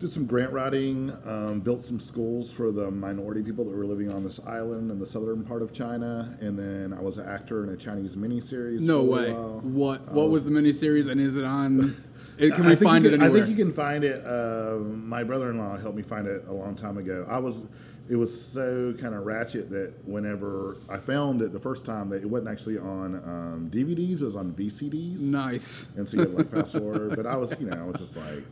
did 0.00 0.10
some 0.10 0.26
grant 0.26 0.52
writing, 0.52 1.12
um, 1.24 1.60
built 1.60 1.82
some 1.82 2.00
schools 2.00 2.52
for 2.52 2.72
the 2.72 2.90
minority 2.90 3.40
people 3.42 3.64
that 3.64 3.70
were 3.76 3.84
living 3.86 4.12
on 4.12 4.24
this 4.24 4.44
island 4.46 4.90
in 4.90 4.98
the 4.98 5.06
southern 5.06 5.44
part 5.44 5.62
of 5.62 5.72
China. 5.72 6.36
And 6.40 6.58
then 6.58 6.92
I 6.96 7.00
was 7.00 7.18
an 7.18 7.28
actor 7.28 7.62
in 7.64 7.70
a 7.70 7.76
Chinese 7.76 8.16
miniseries. 8.16 8.82
No 8.82 9.02
way. 9.04 9.32
What 9.32 10.10
what 10.12 10.30
was 10.30 10.44
the 10.44 10.50
miniseries 10.50 11.08
and 11.08 11.20
is 11.20 11.36
it 11.36 11.44
on? 11.44 11.96
It, 12.38 12.54
can 12.54 12.66
I 12.66 12.70
we 12.70 12.76
find 12.76 13.04
it 13.06 13.10
can- 13.10 13.22
anywhere? 13.22 13.42
I 13.42 13.46
think 13.46 13.56
you 13.58 13.64
can 13.64 13.72
find 13.74 14.04
it. 14.04 14.24
Uh, 14.24 14.78
my 14.78 15.22
brother-in-law 15.22 15.78
helped 15.78 15.96
me 15.96 16.02
find 16.02 16.26
it 16.26 16.44
a 16.48 16.52
long 16.52 16.74
time 16.74 16.96
ago. 16.98 17.26
I 17.28 17.38
was, 17.38 17.66
it 18.08 18.16
was 18.16 18.32
so 18.44 18.94
kind 19.00 19.14
of 19.14 19.24
ratchet 19.26 19.70
that 19.70 19.94
whenever 20.06 20.76
I 20.90 20.96
found 20.96 21.42
it 21.42 21.52
the 21.52 21.60
first 21.60 21.84
time, 21.84 22.08
that 22.10 22.22
it 22.22 22.26
wasn't 22.28 22.48
actually 22.50 22.78
on 22.78 23.14
um, 23.16 23.70
DVDs; 23.72 24.22
it 24.22 24.24
was 24.24 24.36
on 24.36 24.52
VCDs. 24.52 25.20
nice. 25.22 25.90
And 25.96 26.08
so 26.08 26.16
you 26.16 26.22
had 26.22 26.34
like 26.34 26.50
fast 26.50 26.72
forward. 26.72 27.14
But 27.16 27.26
I 27.26 27.36
was, 27.36 27.58
you 27.60 27.66
know, 27.68 27.76
I 27.80 27.84
was 27.84 28.00
just 28.00 28.16
like 28.16 28.44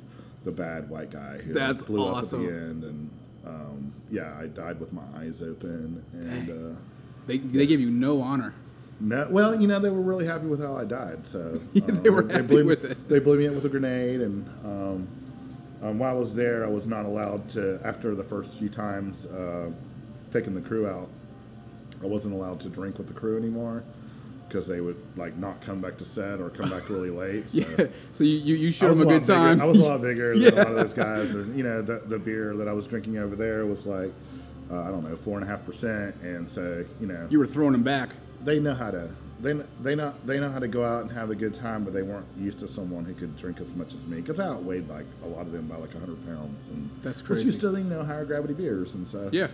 the 0.45 0.53
bad 0.53 0.89
white 0.89 1.11
guy 1.11 1.39
who 1.39 1.53
That's 1.53 1.83
blew 1.83 2.03
awesome. 2.03 2.41
up 2.45 2.47
at 2.47 2.53
the 2.53 2.59
end, 2.61 2.85
and 2.85 3.11
um, 3.47 3.93
yeah, 4.11 4.37
I 4.39 4.47
died 4.47 4.79
with 4.79 4.93
my 4.93 5.03
eyes 5.17 5.43
open, 5.43 6.05
and. 6.13 6.51
Uh, 6.51 6.79
They 7.27 7.39
they 7.39 7.67
give 7.67 7.81
you 7.81 7.91
no 7.91 8.23
honor. 8.23 8.55
No, 9.01 9.27
well, 9.31 9.61
you 9.61 9.67
know 9.67 9.79
they 9.79 9.91
were 9.91 10.01
really 10.01 10.27
happy 10.27 10.47
with 10.47 10.61
how 10.61 10.77
I 10.77 10.85
died, 10.85 11.27
so 11.27 11.59
Yeah, 11.73 11.85
they 11.87 12.09
um, 12.09 12.15
were 12.15 12.29
happy 12.29 12.47
blew, 12.47 12.65
with 12.67 12.85
it. 12.85 13.09
They 13.09 13.19
blew 13.19 13.39
me 13.39 13.49
up 13.49 13.55
with 13.55 13.65
a 13.65 13.69
grenade, 13.69 14.21
and 14.21 14.47
um, 14.65 15.09
um, 15.83 15.99
while 15.99 16.17
I 16.17 16.19
was 16.19 16.35
there, 16.35 16.65
I 16.65 16.69
was 16.69 16.87
not 16.87 17.05
allowed 17.07 17.49
to. 17.51 17.81
After 17.85 18.15
the 18.15 18.25
first 18.25 18.59
few 18.59 18.69
times 18.69 19.27
uh, 19.27 19.73
taking 20.33 20.55
the 20.55 20.61
crew 20.61 20.87
out, 20.87 21.09
I 22.03 22.07
wasn't 22.07 22.35
allowed 22.35 22.61
to 22.61 22.69
drink 22.69 22.99
with 22.99 23.09
the 23.09 23.15
crew 23.15 23.39
anymore 23.39 23.85
because 24.49 24.67
they 24.67 24.81
would 24.81 24.97
like 25.17 25.37
not 25.37 25.61
come 25.61 25.81
back 25.81 25.97
to 25.97 26.05
set 26.05 26.41
or 26.41 26.51
come 26.51 26.69
back 26.69 26.91
really 26.91 27.11
late. 27.11 27.49
So. 27.51 27.61
Yeah. 27.61 27.87
So 28.13 28.25
you 28.25 28.55
you, 28.57 28.73
showed 28.73 28.97
them 28.97 29.03
a 29.03 29.05
lot 29.05 29.11
good 29.13 29.23
bigger- 29.23 29.35
time. 29.35 29.61
I 29.63 29.65
was 29.65 29.81
a 29.81 29.85
lot 29.85 30.03
bigger 30.03 30.39
than 30.39 30.53
a 30.53 30.57
lot 30.57 30.67
of 30.67 30.75
those 30.77 30.93
guys, 30.93 31.35
and 31.35 31.57
you 31.57 31.63
know 31.63 31.81
the, 31.81 32.01
the 32.01 32.19
beer 32.19 32.55
that 32.57 32.69
I 32.69 32.73
was 32.73 32.87
drinking 32.87 33.17
over 33.19 33.37
there 33.37 33.65
was 33.65 33.87
like 33.87 34.11
uh, 34.71 34.83
I 34.83 34.89
don't 34.89 35.09
know 35.09 35.17
four 35.17 35.39
and 35.39 35.45
a 35.49 35.51
half 35.51 35.65
percent, 35.65 36.17
and 36.17 36.49
so 36.51 36.85
you 37.01 37.07
know 37.07 37.27
You 37.31 37.39
were 37.39 37.47
throwing 37.47 37.73
them 37.73 37.83
back. 37.83 38.11
They 38.45 38.59
know 38.61 38.75
how 38.75 38.91
to 38.91 39.09
they 39.41 39.53
they 39.83 39.95
know 39.95 40.13
they 40.25 40.39
know 40.39 40.51
how 40.51 40.59
to 40.59 40.69
go 40.69 40.85
out 40.85 41.03
and 41.03 41.11
have 41.13 41.31
a 41.31 41.35
good 41.35 41.55
time, 41.55 41.85
but 41.85 41.93
they 41.93 42.03
weren't 42.03 42.27
used 42.39 42.59
to 42.61 42.69
someone 42.69 43.05
who 43.05 43.15
could 43.15 43.37
drink 43.37 43.61
as 43.61 43.75
much 43.75 43.95
as 43.95 44.07
me 44.07 44.21
because 44.21 44.39
I 44.41 44.49
outweighed 44.49 44.89
like 44.89 45.07
a 45.25 45.29
lot 45.29 45.43
of 45.47 45.53
them 45.53 45.67
by 45.67 45.77
like 45.77 45.93
hundred 45.93 46.25
pounds, 46.27 46.69
and 46.69 46.89
That's 47.03 47.21
was 47.21 47.27
crazy. 47.27 47.47
used 47.47 47.61
to 47.63 47.71
you 47.77 47.85
know 47.85 48.03
higher 48.05 48.25
gravity 48.25 48.55
beers, 48.55 48.95
and 48.95 49.07
so 49.09 49.29
Yeah. 49.33 49.49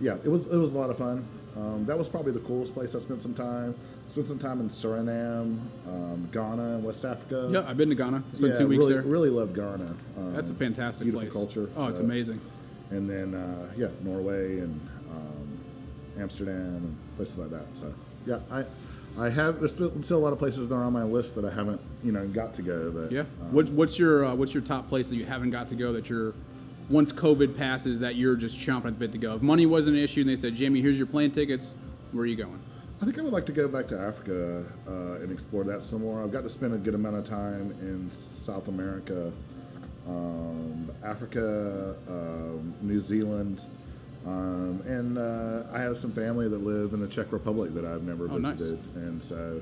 yeah, 0.00 0.16
it 0.24 0.28
was 0.28 0.46
it 0.46 0.56
was 0.56 0.72
a 0.72 0.78
lot 0.78 0.90
of 0.90 0.98
fun. 0.98 1.24
Um, 1.56 1.84
that 1.86 1.98
was 1.98 2.08
probably 2.08 2.32
the 2.32 2.40
coolest 2.40 2.74
place 2.74 2.94
I 2.94 2.98
spent 2.98 3.22
some 3.22 3.34
time. 3.34 3.74
Spent 4.08 4.26
some 4.26 4.38
time 4.38 4.60
in 4.60 4.68
Suriname, 4.70 5.58
um, 5.86 6.28
Ghana, 6.32 6.76
and 6.76 6.84
West 6.84 7.04
Africa. 7.04 7.48
Yeah, 7.52 7.64
I've 7.68 7.76
been 7.76 7.90
to 7.90 7.94
Ghana. 7.94 8.22
Spent 8.32 8.52
Yeah, 8.54 8.58
two 8.58 8.66
weeks 8.68 8.78
really, 8.80 8.92
there. 8.94 9.02
Really 9.02 9.28
love 9.30 9.54
Ghana. 9.54 9.94
Um, 10.16 10.32
That's 10.32 10.48
a 10.50 10.54
fantastic 10.54 11.04
beautiful 11.04 11.28
place. 11.28 11.32
culture, 11.54 11.68
Oh, 11.76 11.88
it's 11.88 12.00
amazing. 12.00 12.40
and 12.90 13.08
then 13.10 13.34
uh, 13.34 13.70
yeah, 13.76 13.88
Norway 14.02 14.60
and 14.60 14.80
um, 14.80 14.90
Amsterdam 16.18 16.56
and 16.76 16.96
places 17.16 17.38
like 17.38 17.50
that. 17.50 17.76
So 17.76 17.92
yeah, 18.26 18.40
I 18.50 18.64
I 19.18 19.30
have 19.30 19.58
there's 19.58 19.72
still, 19.74 20.02
still 20.02 20.18
a 20.18 20.24
lot 20.24 20.32
of 20.32 20.38
places 20.38 20.68
that 20.68 20.74
are 20.74 20.84
on 20.84 20.92
my 20.92 21.02
list 21.02 21.34
that 21.36 21.44
I 21.44 21.50
haven't 21.52 21.80
you 22.04 22.12
know 22.12 22.26
got 22.28 22.54
to 22.54 22.62
go. 22.62 22.90
But 22.92 23.12
Yeah. 23.12 23.20
um, 23.42 23.52
What, 23.52 23.68
what's 23.70 23.98
your 23.98 24.24
uh, 24.24 24.34
What's 24.34 24.54
your 24.54 24.62
top 24.62 24.88
place 24.88 25.08
that 25.08 25.16
you 25.16 25.24
haven't 25.24 25.50
got 25.50 25.68
to 25.68 25.74
go 25.74 25.92
that 25.92 26.08
you're 26.10 26.34
once 26.90 27.12
COVID 27.12 27.56
passes 27.56 28.00
that 28.00 28.16
you're 28.16 28.36
just 28.36 28.56
chomping 28.58 28.86
at 28.86 28.94
the 28.94 29.00
bit 29.00 29.12
to 29.12 29.18
go? 29.18 29.34
If 29.34 29.42
money 29.42 29.66
wasn't 29.66 29.96
an 29.96 30.02
issue 30.02 30.20
and 30.22 30.30
they 30.30 30.36
said, 30.36 30.54
Jamie, 30.54 30.80
here's 30.80 30.96
your 30.98 31.06
plane 31.06 31.30
tickets, 31.30 31.74
where 32.12 32.22
are 32.22 32.26
you 32.26 32.36
going? 32.36 32.58
I 33.00 33.04
think 33.04 33.18
I 33.18 33.22
would 33.22 33.32
like 33.32 33.46
to 33.46 33.52
go 33.52 33.68
back 33.68 33.86
to 33.88 33.98
Africa 33.98 34.64
uh, 34.88 35.22
and 35.22 35.30
explore 35.30 35.62
that 35.64 35.84
some 35.84 36.00
more. 36.02 36.22
I've 36.22 36.32
got 36.32 36.42
to 36.42 36.48
spend 36.48 36.74
a 36.74 36.78
good 36.78 36.94
amount 36.94 37.14
of 37.16 37.24
time 37.24 37.70
in 37.80 38.10
South 38.10 38.66
America, 38.66 39.30
um, 40.08 40.90
Africa, 41.04 41.94
um, 42.08 42.74
New 42.82 42.98
Zealand, 42.98 43.64
um, 44.26 44.82
and 44.86 45.16
uh, 45.18 45.64
I 45.72 45.78
have 45.78 45.96
some 45.96 46.10
family 46.10 46.48
that 46.48 46.58
live 46.58 46.92
in 46.92 47.00
the 47.00 47.08
Czech 47.08 47.32
Republic 47.32 47.72
that 47.74 47.84
I've 47.84 48.02
never 48.02 48.28
Oh, 48.30 48.38
nice. 48.38 48.54
visited, 48.58 48.80
and 48.96 49.22
so 49.22 49.60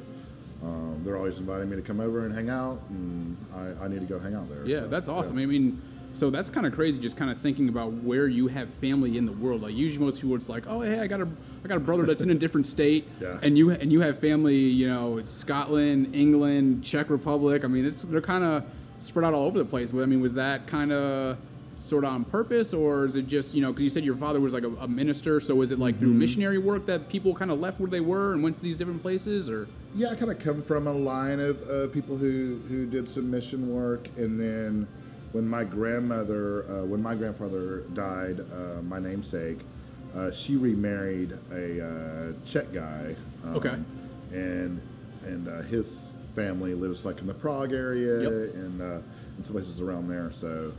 um, 0.65 1.03
they're 1.05 1.17
always 1.17 1.39
inviting 1.39 1.69
me 1.71 1.77
to 1.77 1.83
come 1.83 2.01
over 2.01 2.25
and 2.27 2.35
hang 2.35 2.49
out, 2.49 2.81
and 2.91 3.37
I, 3.55 3.85
I 3.85 3.89
need 3.89 4.01
to 4.01 4.07
go 4.07 4.19
hang 4.19 4.35
out 4.35 4.49
there. 4.49 4.67
Yeah, 4.67 4.81
so, 4.81 4.89
that's 4.89 5.09
awesome. 5.09 5.37
yeah. 5.39 5.45
I 5.45 5.47
mean, 5.47 5.81
so 6.13 6.31
that's 6.31 6.49
kind 6.49 6.67
of 6.67 6.73
crazy. 6.73 7.01
Just 7.01 7.17
kind 7.19 7.31
of 7.31 7.37
thinking 7.39 7.69
about 7.69 7.93
where 7.93 8.27
you 8.27 8.49
have 8.49 8.71
family 8.75 9.19
in 9.19 9.27
the 9.27 9.33
world. 9.33 9.61
Like 9.63 9.75
usually, 9.75 10.05
most 10.05 10.21
people 10.21 10.35
it's 10.35 10.49
like, 10.49 10.65
oh, 10.67 10.81
hey, 10.81 10.99
I 10.99 11.07
got 11.07 11.21
a, 11.21 11.29
I 11.63 11.69
got 11.69 11.77
a 11.77 11.81
brother 11.81 12.07
that's 12.07 12.23
in 12.23 12.31
a 12.31 12.35
different 12.35 12.67
state, 12.67 13.07
Yeah. 13.21 13.39
and 13.43 13.59
you 13.59 13.71
and 13.71 13.93
you 13.93 14.01
have 14.01 14.19
family, 14.19 14.57
you 14.57 14.89
know, 14.89 15.19
it's 15.19 15.31
Scotland, 15.31 16.15
England, 16.15 16.83
Czech 16.85 17.11
Republic. 17.11 17.65
I 17.65 17.69
mean, 17.69 17.85
it's 17.85 18.01
they're 18.01 18.23
kind 18.23 18.43
of 18.45 18.65
spread 18.99 19.27
out 19.27 19.35
all 19.35 19.45
over 19.47 19.59
the 19.59 19.65
place. 19.67 19.93
But 19.93 20.03
I 20.03 20.07
mean, 20.07 20.21
was 20.23 20.35
that 20.35 20.67
kind 20.67 20.91
of 20.91 21.39
sort 21.79 22.05
of 22.05 22.11
on 22.13 22.25
purpose, 22.25 22.73
or 22.73 23.05
is 23.05 23.17
it 23.17 23.27
just 23.29 23.55
you 23.55 23.61
know, 23.63 23.71
because 23.71 23.85
you 23.85 23.91
said 23.91 24.05
your 24.05 24.17
father 24.17 24.41
was 24.41 24.53
like 24.53 24.65
a, 24.65 24.71
a 24.81 24.89
minister, 24.89 25.41
so 25.41 25.61
is 25.63 25.71
it 25.71 25.79
like 25.79 25.97
through 25.99 26.09
Mm-hmm. 26.11 26.19
missionary 26.19 26.59
work 26.59 26.87
that 26.87 27.09
people 27.09 27.35
kind 27.35 27.51
of 27.51 27.61
left 27.61 27.79
where 27.81 27.91
they 27.91 28.01
were 28.01 28.33
and 28.33 28.43
went 28.43 28.57
to 28.57 28.63
these 28.63 28.79
different 28.79 29.03
places, 29.03 29.49
or 29.51 29.69
Yeah, 29.95 30.09
I 30.11 30.15
kind 30.15 30.31
of 30.31 30.39
come 30.39 30.63
from 30.63 30.87
a 30.87 30.93
line 30.93 31.39
of 31.41 31.63
uh, 31.69 31.89
people 31.89 32.17
who, 32.17 32.59
who 32.69 32.87
did 32.87 33.09
some 33.09 33.31
mission 33.31 33.69
work, 33.69 34.09
and 34.17 34.41
then 34.41 34.87
when 35.33 35.47
my 35.47 35.65
grandmother, 35.65 36.65
uh, 36.71 36.85
when 36.87 37.03
my 37.03 37.15
grandfather 37.15 37.81
died, 37.95 38.41
uh, 38.41 38.81
my 38.83 38.99
namesake, 38.99 39.59
uh, 40.15 40.31
she 40.31 40.57
remarried 40.57 41.31
a 41.53 41.85
uh, 41.87 42.33
Czech 42.47 42.73
guy. 42.73 43.15
um, 43.45 43.57
Okay. 43.57 43.75
And 44.33 44.81
and 45.25 45.49
uh, 45.49 45.63
his 45.63 46.15
family 46.35 46.75
lives 46.75 47.05
like 47.05 47.21
in 47.21 47.27
the 47.27 47.35
Prague 47.35 47.73
area 47.73 48.23
Yep. 48.23 48.55
and 48.55 48.81
uh, 48.81 48.85
and 49.37 49.45
some 49.45 49.53
places 49.55 49.81
around 49.83 50.09
there. 50.09 50.31
So 50.31 50.73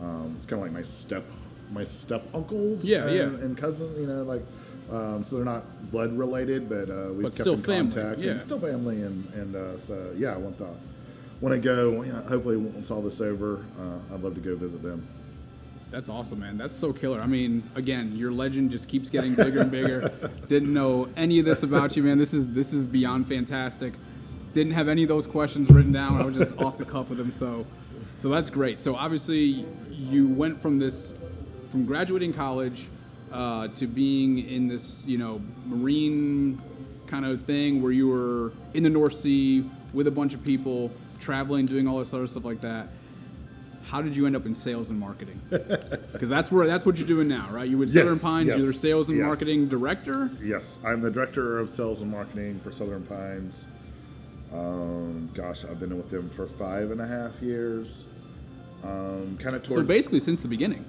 um, 0.00 0.34
it's 0.36 0.46
kind 0.46 0.60
of 0.62 0.66
like 0.66 0.72
my 0.74 0.82
step 0.82 1.24
my 1.70 1.84
step 1.84 2.22
uncles. 2.34 2.84
Yeah, 2.84 3.06
and, 3.06 3.14
yeah. 3.16 3.22
and 3.44 3.56
cousins. 3.56 3.98
You 3.98 4.06
know, 4.06 4.22
like. 4.22 4.42
Um, 4.90 5.22
so 5.22 5.36
they're 5.36 5.44
not 5.44 5.64
blood 5.90 6.16
related, 6.16 6.66
but 6.66 6.88
uh, 6.88 7.12
we've 7.12 7.16
But 7.24 7.32
kept 7.32 7.34
still 7.34 7.52
in 7.52 7.62
family, 7.62 7.92
contact. 7.92 8.20
yeah. 8.20 8.30
And 8.30 8.40
still 8.40 8.58
family, 8.58 9.02
and 9.02 9.34
and 9.34 9.54
uh, 9.54 9.78
so 9.78 10.12
yeah, 10.16 10.32
I 10.32 10.38
want 10.38 10.56
to 10.58 10.68
want 11.42 11.54
to 11.54 11.58
go. 11.60 12.02
You 12.02 12.12
know, 12.14 12.22
hopefully, 12.22 12.56
once 12.56 12.90
all 12.90 13.02
this 13.02 13.20
over, 13.20 13.66
uh, 13.78 14.14
I'd 14.14 14.22
love 14.22 14.34
to 14.36 14.40
go 14.40 14.56
visit 14.56 14.80
them. 14.80 15.06
That's 15.90 16.08
awesome, 16.08 16.40
man. 16.40 16.56
That's 16.56 16.74
so 16.74 16.94
killer. 16.94 17.20
I 17.20 17.26
mean, 17.26 17.62
again, 17.74 18.12
your 18.14 18.30
legend 18.32 18.70
just 18.70 18.88
keeps 18.88 19.10
getting 19.10 19.34
bigger 19.34 19.60
and 19.60 19.70
bigger. 19.70 20.10
Didn't 20.48 20.72
know 20.72 21.06
any 21.18 21.38
of 21.38 21.44
this 21.44 21.62
about 21.64 21.94
you, 21.94 22.02
man. 22.02 22.16
This 22.16 22.32
is 22.32 22.54
this 22.54 22.72
is 22.72 22.84
beyond 22.86 23.26
fantastic. 23.26 23.92
Didn't 24.54 24.72
have 24.72 24.88
any 24.88 25.02
of 25.02 25.10
those 25.10 25.26
questions 25.26 25.70
written 25.70 25.92
down. 25.92 26.16
I 26.16 26.24
was 26.24 26.34
just 26.34 26.56
off 26.62 26.78
the 26.78 26.86
cuff 26.86 27.10
with 27.10 27.18
them. 27.18 27.30
So, 27.30 27.66
so 28.18 28.28
that's 28.28 28.50
great. 28.50 28.80
So 28.80 28.94
obviously, 28.94 29.64
you 29.90 30.28
went 30.28 30.60
from 30.60 30.78
this, 30.78 31.12
from 31.70 31.86
graduating 31.86 32.34
college, 32.34 32.86
uh, 33.32 33.68
to 33.68 33.86
being 33.86 34.46
in 34.48 34.68
this, 34.68 35.04
you 35.06 35.18
know, 35.18 35.40
marine 35.66 36.60
kind 37.06 37.24
of 37.24 37.42
thing 37.42 37.80
where 37.82 37.92
you 37.92 38.08
were 38.08 38.52
in 38.74 38.82
the 38.82 38.90
North 38.90 39.14
Sea 39.14 39.64
with 39.94 40.06
a 40.06 40.10
bunch 40.10 40.34
of 40.34 40.44
people, 40.44 40.92
traveling, 41.20 41.64
doing 41.64 41.88
all 41.88 41.98
this 41.98 42.12
other 42.12 42.26
stuff 42.26 42.44
like 42.44 42.60
that 42.60 42.88
how 43.88 44.02
did 44.02 44.14
you 44.14 44.26
end 44.26 44.36
up 44.36 44.44
in 44.44 44.54
sales 44.54 44.90
and 44.90 45.00
marketing? 45.00 45.40
Because 46.12 46.28
that's 46.28 46.50
where 46.50 46.66
that's 46.66 46.84
what 46.84 46.96
you're 46.96 47.06
doing 47.06 47.28
now, 47.28 47.48
right? 47.50 47.68
You 47.68 47.78
with 47.78 47.94
Yes, 47.94 48.04
Southern 48.04 48.18
Pines, 48.18 48.48
yes, 48.48 48.60
you're 48.60 48.72
sales 48.72 49.08
and 49.08 49.18
yes. 49.18 49.24
marketing 49.26 49.68
director. 49.68 50.30
Yes, 50.42 50.80
I'm 50.84 51.00
the 51.00 51.12
director 51.12 51.60
of 51.60 51.68
sales 51.68 52.02
and 52.02 52.10
marketing 52.10 52.58
for 52.58 52.72
Southern 52.72 53.04
Pines. 53.04 53.66
Um, 54.52 55.30
gosh, 55.34 55.64
I've 55.64 55.80
been 55.80 55.96
with 55.96 56.10
them 56.10 56.30
for 56.30 56.46
five 56.46 56.90
and 56.90 57.00
a 57.00 57.06
half 57.06 57.40
years. 57.42 58.06
Um, 58.84 59.36
kind 59.40 59.56
of 59.56 59.62
towards 59.62 59.74
So 59.74 59.82
basically, 59.82 60.20
since 60.20 60.42
the 60.42 60.48
beginning. 60.48 60.84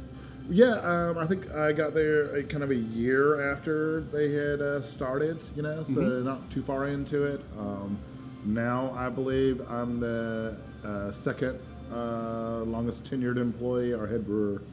Yeah, 0.50 0.76
um, 0.80 1.18
I 1.18 1.28
think 1.28 1.52
I 1.52 1.72
got 1.74 1.94
there 1.94 2.42
kind 2.44 2.64
of 2.64 2.72
a 2.72 2.76
year 2.76 3.52
after 3.52 4.02
they 4.02 4.32
had 4.32 4.62
uh, 4.62 4.82
started, 4.82 5.38
you 5.56 5.62
know, 5.62 5.84
so 5.84 6.02
not 6.24 6.50
too 6.50 6.64
far 6.64 6.88
into 6.88 7.24
it. 7.26 7.42
Um, 7.58 8.00
now 8.46 8.92
I 8.98 9.10
believe 9.10 9.62
I'm 9.70 10.00
the 10.00 10.58
uh, 10.84 11.12
second 11.12 11.60
uh, 11.94 12.62
longest 12.62 13.06
tenured 13.06 13.38
employee. 13.38 13.94
Our 13.94 14.08
head 14.08 14.26
brewer, 14.26 14.64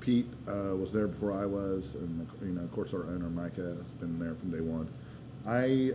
Pete, 0.00 0.26
uh, 0.48 0.76
was 0.76 0.92
there 0.92 1.08
before 1.08 1.32
I 1.32 1.46
was, 1.46 1.94
and 1.94 2.26
you 2.42 2.48
know, 2.52 2.62
of 2.62 2.72
course, 2.72 2.92
our 2.92 3.04
owner 3.04 3.30
Micah 3.30 3.76
has 3.80 3.94
been 3.94 4.18
there 4.18 4.34
from 4.34 4.50
day 4.50 4.60
one. 4.60 4.88
I 5.46 5.92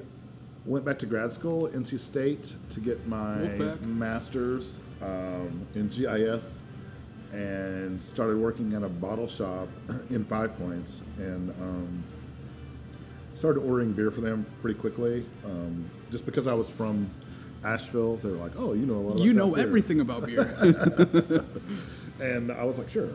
went 0.68 0.84
back 0.84 1.00
to 1.00 1.06
grad 1.06 1.34
school, 1.34 1.66
at 1.68 1.74
NC 1.74 1.98
State, 1.98 2.54
to 2.72 2.80
get 2.80 3.08
my 3.08 3.38
master's 3.82 4.82
um, 5.02 5.66
in 5.76 5.88
GIS 5.88 6.62
and 7.32 8.02
started 8.02 8.38
working 8.38 8.74
at 8.74 8.84
a 8.84 8.90
bottle 8.90 9.28
shop 9.28 9.68
in 10.10 10.24
Five 10.26 10.58
Points 10.58 11.04
and 11.18 11.50
um, 11.52 12.04
started 13.34 13.62
ordering 13.62 13.94
beer 13.94 14.12
for 14.12 14.22
them 14.22 14.46
pretty 14.62 14.80
quickly. 14.80 15.26
Um, 15.46 15.90
just 16.12 16.26
because 16.26 16.48
I 16.48 16.54
was 16.54 16.70
from 16.70 17.10
Asheville, 17.64 18.18
they 18.18 18.30
were 18.30 18.36
like, 18.36 18.54
"Oh, 18.58 18.74
you 18.74 18.86
know 18.86 18.94
a 18.94 18.96
lot. 18.96 19.14
About 19.16 19.26
You 19.26 19.34
know 19.34 19.52
beer." 19.52 19.64
everything 19.64 20.00
about 20.00 20.26
beer. 20.26 20.42
and 22.22 22.52
I 22.52 22.64
was 22.64 22.78
like, 22.78 22.90
"Sure." 22.90 23.10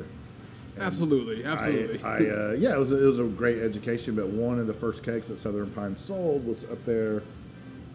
absolutely, 0.81 1.45
absolutely. 1.45 2.03
I, 2.03 2.17
I 2.17 2.17
uh, 2.17 2.53
yeah, 2.53 2.73
it 2.73 2.79
was 2.79 2.93
a, 2.93 3.03
it 3.03 3.07
was 3.07 3.19
a 3.19 3.25
great 3.25 3.59
education. 3.59 4.15
But 4.15 4.29
one 4.29 4.59
of 4.59 4.67
the 4.67 4.75
first 4.75 5.05
cakes 5.05 5.29
that 5.29 5.39
Southern 5.39 5.71
Pine 5.71 5.97
sold 5.97 6.47
was 6.47 6.65
up 6.71 6.85
there 6.85 7.23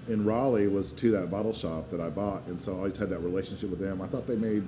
in 0.08 0.26
Raleigh 0.26 0.68
was 0.68 0.92
to 0.94 1.12
that 1.12 1.30
bottle 1.30 1.54
shop 1.54 1.90
that 1.90 2.00
I 2.00 2.10
bought, 2.10 2.46
and 2.48 2.62
so 2.62 2.74
I 2.74 2.78
always 2.78 2.98
had 2.98 3.10
that 3.10 3.20
relationship 3.20 3.70
with 3.70 3.80
them. 3.80 4.02
I 4.02 4.08
thought 4.08 4.28
they 4.28 4.36
made 4.36 4.64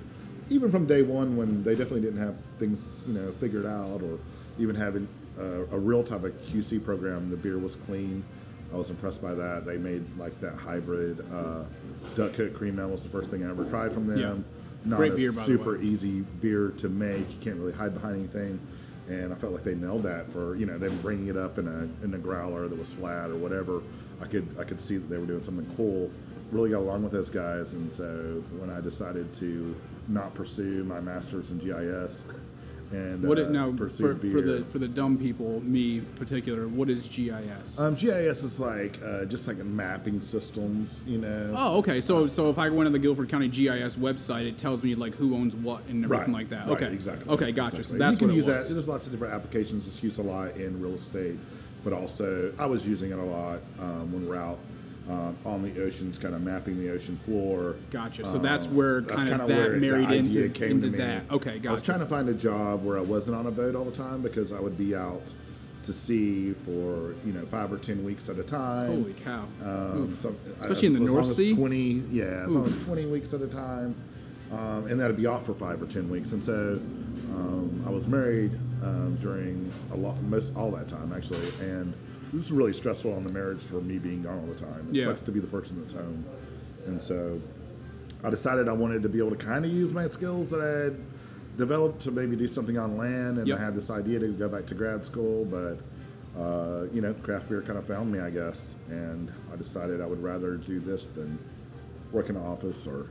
even 0.50 0.70
from 0.70 0.86
day 0.86 1.02
one 1.02 1.36
when 1.36 1.62
they 1.62 1.72
definitely 1.72 2.02
didn't 2.02 2.20
have 2.20 2.36
things 2.58 3.02
you 3.06 3.14
know 3.14 3.30
figured 3.32 3.66
out 3.66 4.02
or 4.02 4.18
even 4.58 4.74
having 4.74 5.08
uh, 5.38 5.66
a 5.70 5.78
real 5.78 6.02
type 6.02 6.24
of 6.24 6.32
QC 6.42 6.84
program. 6.84 7.30
The 7.30 7.36
beer 7.36 7.58
was 7.58 7.76
clean. 7.76 8.24
I 8.72 8.76
was 8.76 8.90
impressed 8.90 9.22
by 9.22 9.34
that. 9.34 9.64
They 9.66 9.78
made 9.78 10.04
like 10.16 10.38
that 10.40 10.54
hybrid 10.54 11.24
uh, 11.32 11.64
Duck 12.14 12.32
Hook 12.34 12.54
cream. 12.54 12.76
That 12.76 12.88
was 12.88 13.02
the 13.02 13.08
first 13.08 13.30
thing 13.30 13.44
I 13.44 13.50
ever 13.50 13.64
tried 13.64 13.92
from 13.92 14.06
them. 14.06 14.18
Yeah. 14.18 14.34
Not 14.84 14.96
Great 14.96 15.12
a 15.12 15.16
beer, 15.16 15.32
by 15.32 15.40
the 15.40 15.44
super 15.44 15.76
easy 15.80 16.20
beer 16.20 16.72
to 16.78 16.88
make. 16.88 17.28
You 17.30 17.36
can't 17.40 17.56
really 17.56 17.72
hide 17.72 17.92
behind 17.94 18.16
anything. 18.16 18.60
And 19.10 19.32
I 19.32 19.36
felt 19.36 19.52
like 19.52 19.64
they 19.64 19.74
nailed 19.74 20.04
that 20.04 20.30
for 20.30 20.54
you 20.54 20.66
know 20.66 20.78
them 20.78 20.96
bringing 21.02 21.26
it 21.28 21.36
up 21.36 21.58
in 21.58 21.66
a 21.66 22.04
in 22.04 22.14
a 22.14 22.18
growler 22.18 22.68
that 22.68 22.78
was 22.78 22.92
flat 22.92 23.30
or 23.30 23.36
whatever. 23.36 23.82
I 24.22 24.26
could 24.26 24.46
I 24.58 24.64
could 24.64 24.80
see 24.80 24.98
that 24.98 25.08
they 25.08 25.18
were 25.18 25.26
doing 25.26 25.42
something 25.42 25.68
cool. 25.76 26.10
Really 26.52 26.70
got 26.70 26.78
along 26.78 27.02
with 27.02 27.12
those 27.12 27.30
guys, 27.30 27.74
and 27.74 27.92
so 27.92 28.42
when 28.58 28.70
I 28.70 28.80
decided 28.80 29.32
to 29.34 29.76
not 30.08 30.34
pursue 30.34 30.84
my 30.84 31.00
master's 31.00 31.50
in 31.50 31.58
GIS 31.58 32.24
and 32.92 33.22
what 33.22 33.38
uh, 33.38 33.42
it 33.42 33.50
now 33.50 33.70
pursue 33.72 34.14
for, 34.14 34.30
for 34.30 34.40
the 34.40 34.64
for 34.70 34.78
the 34.78 34.88
dumb 34.88 35.16
people, 35.16 35.60
me 35.62 35.98
in 35.98 36.06
particular. 36.16 36.66
What 36.66 36.90
is 36.90 37.06
GIS? 37.08 37.78
um, 37.78 37.94
GIS 37.94 38.42
is 38.42 38.58
like 38.58 38.98
uh, 39.04 39.24
just 39.26 39.46
like 39.46 39.58
mapping 39.58 40.20
systems, 40.20 41.02
you 41.06 41.18
know. 41.18 41.54
oh, 41.56 41.78
okay. 41.78 42.00
So 42.00 42.26
so 42.26 42.50
if 42.50 42.58
I 42.58 42.68
went 42.70 42.86
on 42.86 42.92
the 42.92 42.98
Guilford 42.98 43.28
County 43.28 43.48
GIS 43.48 43.96
website, 43.96 44.46
it 44.48 44.58
tells 44.58 44.82
me 44.82 44.94
like 44.94 45.14
who 45.14 45.34
owns 45.34 45.54
what 45.54 45.84
and 45.88 46.04
everything 46.04 46.32
like 46.32 46.48
that. 46.50 46.66
right, 46.66 46.82
okay, 46.82 46.92
exactly. 46.92 47.32
Okay, 47.32 47.52
gotcha. 47.52 47.76
Exactly. 47.76 47.82
So 47.82 47.98
that's 47.98 48.12
you 48.14 48.18
can 48.18 48.28
what 48.28 48.34
use 48.34 48.48
it 48.48 48.56
was. 48.56 48.68
that. 48.68 48.74
There's 48.74 48.88
lots 48.88 49.06
of 49.06 49.12
different 49.12 49.34
applications. 49.34 49.86
It's 49.86 50.02
used 50.02 50.18
a 50.18 50.22
lot 50.22 50.56
in 50.56 50.80
real 50.80 50.94
estate, 50.94 51.38
but 51.84 51.92
also 51.92 52.52
I 52.58 52.66
was 52.66 52.86
using 52.88 53.12
it 53.12 53.18
a 53.18 53.22
lot 53.24 53.60
um, 53.80 54.12
when 54.12 54.28
we're 54.28 54.36
out 54.36 54.58
uh, 55.10 55.32
on 55.44 55.62
the 55.62 55.82
oceans, 55.82 56.18
kind 56.18 56.34
of 56.34 56.42
mapping 56.42 56.78
the 56.78 56.90
ocean 56.90 57.16
floor. 57.18 57.76
Gotcha. 57.90 58.24
So 58.24 58.38
that's 58.38 58.66
where 58.66 59.02
kind 59.02 59.40
of 59.40 59.48
that 59.48 59.78
married 59.78 60.10
into, 60.10 60.48
came 60.50 60.72
into 60.72 60.86
to 60.86 60.92
me. 60.92 60.98
that. 60.98 61.22
Okay, 61.30 61.58
gotcha. 61.58 61.68
I 61.68 61.72
was 61.72 61.82
trying 61.82 61.98
to 62.00 62.06
find 62.06 62.28
a 62.28 62.34
job 62.34 62.84
where 62.84 62.96
I 62.96 63.02
wasn't 63.02 63.36
on 63.36 63.46
a 63.46 63.50
boat 63.50 63.74
all 63.74 63.84
the 63.84 63.90
time 63.96 64.22
because 64.22 64.52
I 64.52 64.60
would 64.60 64.78
be 64.78 64.94
out 64.94 65.34
to 65.82 65.92
sea 65.92 66.52
for 66.52 67.14
you 67.24 67.32
know 67.32 67.44
five 67.46 67.72
or 67.72 67.78
ten 67.78 68.04
weeks 68.04 68.28
at 68.28 68.38
a 68.38 68.42
time. 68.42 68.86
Holy 68.88 69.14
cow. 69.14 69.44
Um, 69.64 70.14
some- 70.14 70.36
Especially 70.60 70.88
in 70.88 70.94
the 70.94 71.00
North 71.00 71.26
Sea? 71.26 71.54
Twenty, 71.54 72.02
yeah, 72.10 72.44
as 72.46 72.54
long 72.54 72.66
as 72.66 72.84
twenty 72.84 73.06
weeks 73.06 73.34
at 73.34 73.40
a 73.40 73.48
time, 73.48 73.94
um, 74.52 74.86
and 74.86 75.00
that'd 75.00 75.16
be 75.16 75.26
off 75.26 75.46
for 75.46 75.54
five 75.54 75.82
or 75.82 75.86
ten 75.86 76.08
weeks. 76.08 76.32
And 76.32 76.44
so 76.44 76.78
um, 77.34 77.82
I 77.86 77.90
was 77.90 78.06
married 78.06 78.52
um, 78.82 79.16
during 79.20 79.72
a 79.92 79.96
lot, 79.96 80.20
most 80.22 80.54
all 80.54 80.70
that 80.72 80.86
time 80.88 81.12
actually, 81.16 81.48
and 81.60 81.94
this 82.32 82.44
is 82.46 82.52
really 82.52 82.72
stressful 82.72 83.12
on 83.14 83.24
the 83.24 83.32
marriage 83.32 83.60
for 83.60 83.80
me 83.80 83.98
being 83.98 84.22
gone 84.22 84.38
all 84.38 84.46
the 84.46 84.54
time. 84.54 84.86
It 84.90 84.96
Yeah. 84.96 85.04
sucks 85.06 85.20
to 85.22 85.32
be 85.32 85.40
the 85.40 85.46
person 85.46 85.78
that's 85.80 85.92
home, 85.94 86.24
and 86.86 87.02
so 87.02 87.40
I 88.22 88.30
decided 88.30 88.68
I 88.68 88.72
wanted 88.72 89.02
to 89.02 89.08
be 89.08 89.18
able 89.18 89.30
to 89.30 89.36
kind 89.36 89.64
of 89.64 89.70
use 89.72 89.92
my 89.92 90.08
skills 90.08 90.50
that 90.50 90.60
I 90.60 90.84
had 90.84 90.96
developed 91.56 92.00
to 92.02 92.10
maybe 92.10 92.36
do 92.36 92.46
something 92.46 92.78
on 92.78 92.96
land, 92.96 93.38
and 93.38 93.48
Yep. 93.48 93.58
I 93.58 93.62
had 93.64 93.74
this 93.74 93.90
idea 93.90 94.18
to 94.20 94.28
go 94.28 94.48
back 94.48 94.66
to 94.66 94.74
grad 94.74 95.04
school, 95.04 95.44
but 95.46 95.78
uh, 96.40 96.86
you 96.92 97.00
know, 97.00 97.12
craft 97.12 97.48
beer 97.48 97.60
kind 97.60 97.76
of 97.76 97.84
found 97.84 98.12
me, 98.12 98.20
I 98.20 98.30
guess, 98.30 98.76
and 98.88 99.32
I 99.52 99.56
decided 99.56 100.00
I 100.00 100.06
would 100.06 100.22
rather 100.22 100.54
do 100.56 100.78
this 100.78 101.06
than 101.08 101.36
work 102.12 102.30
in 102.30 102.36
an 102.36 102.42
office 102.42 102.86
or, 102.86 103.08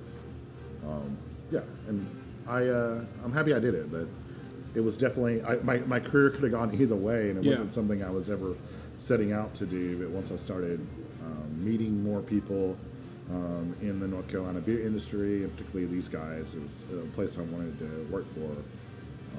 um, 0.88 1.18
yeah, 1.52 1.60
and 1.90 2.08
I 2.48 2.68
uh, 2.68 3.04
I'm 3.24 3.34
happy 3.34 3.54
I 3.54 3.60
did 3.60 3.76
it, 3.76 3.92
but 3.92 4.08
it 4.74 4.80
was 4.82 4.96
definitely 4.98 5.44
I, 5.44 5.58
my 5.64 5.80
my 5.80 6.00
career 6.00 6.30
could 6.30 6.44
have 6.44 6.52
gone 6.54 6.72
either 6.80 6.96
way, 6.96 7.30
and 7.30 7.38
it 7.40 7.44
Yeah. 7.44 7.52
wasn't 7.52 7.74
something 7.74 8.02
I 8.04 8.10
was 8.10 8.30
ever 8.30 8.54
setting 9.00 9.34
out 9.34 9.54
to 9.56 9.66
do. 9.66 9.98
But 9.98 10.10
once 10.10 10.32
I 10.32 10.36
started 10.36 10.80
um, 11.24 11.66
meeting 11.66 12.04
more 12.04 12.22
people 12.22 12.78
um, 13.32 13.76
in 13.82 14.00
the 14.00 14.08
North 14.08 14.30
Carolina 14.30 14.60
beer 14.60 14.82
industry, 14.86 15.44
and 15.44 15.52
particularly 15.56 15.92
these 15.92 16.08
guys, 16.10 16.54
it 16.54 16.62
was 16.62 16.84
a 16.92 17.06
place 17.16 17.38
I 17.38 17.42
wanted 17.42 17.78
to 17.80 18.08
work 18.12 18.26
for. 18.34 18.52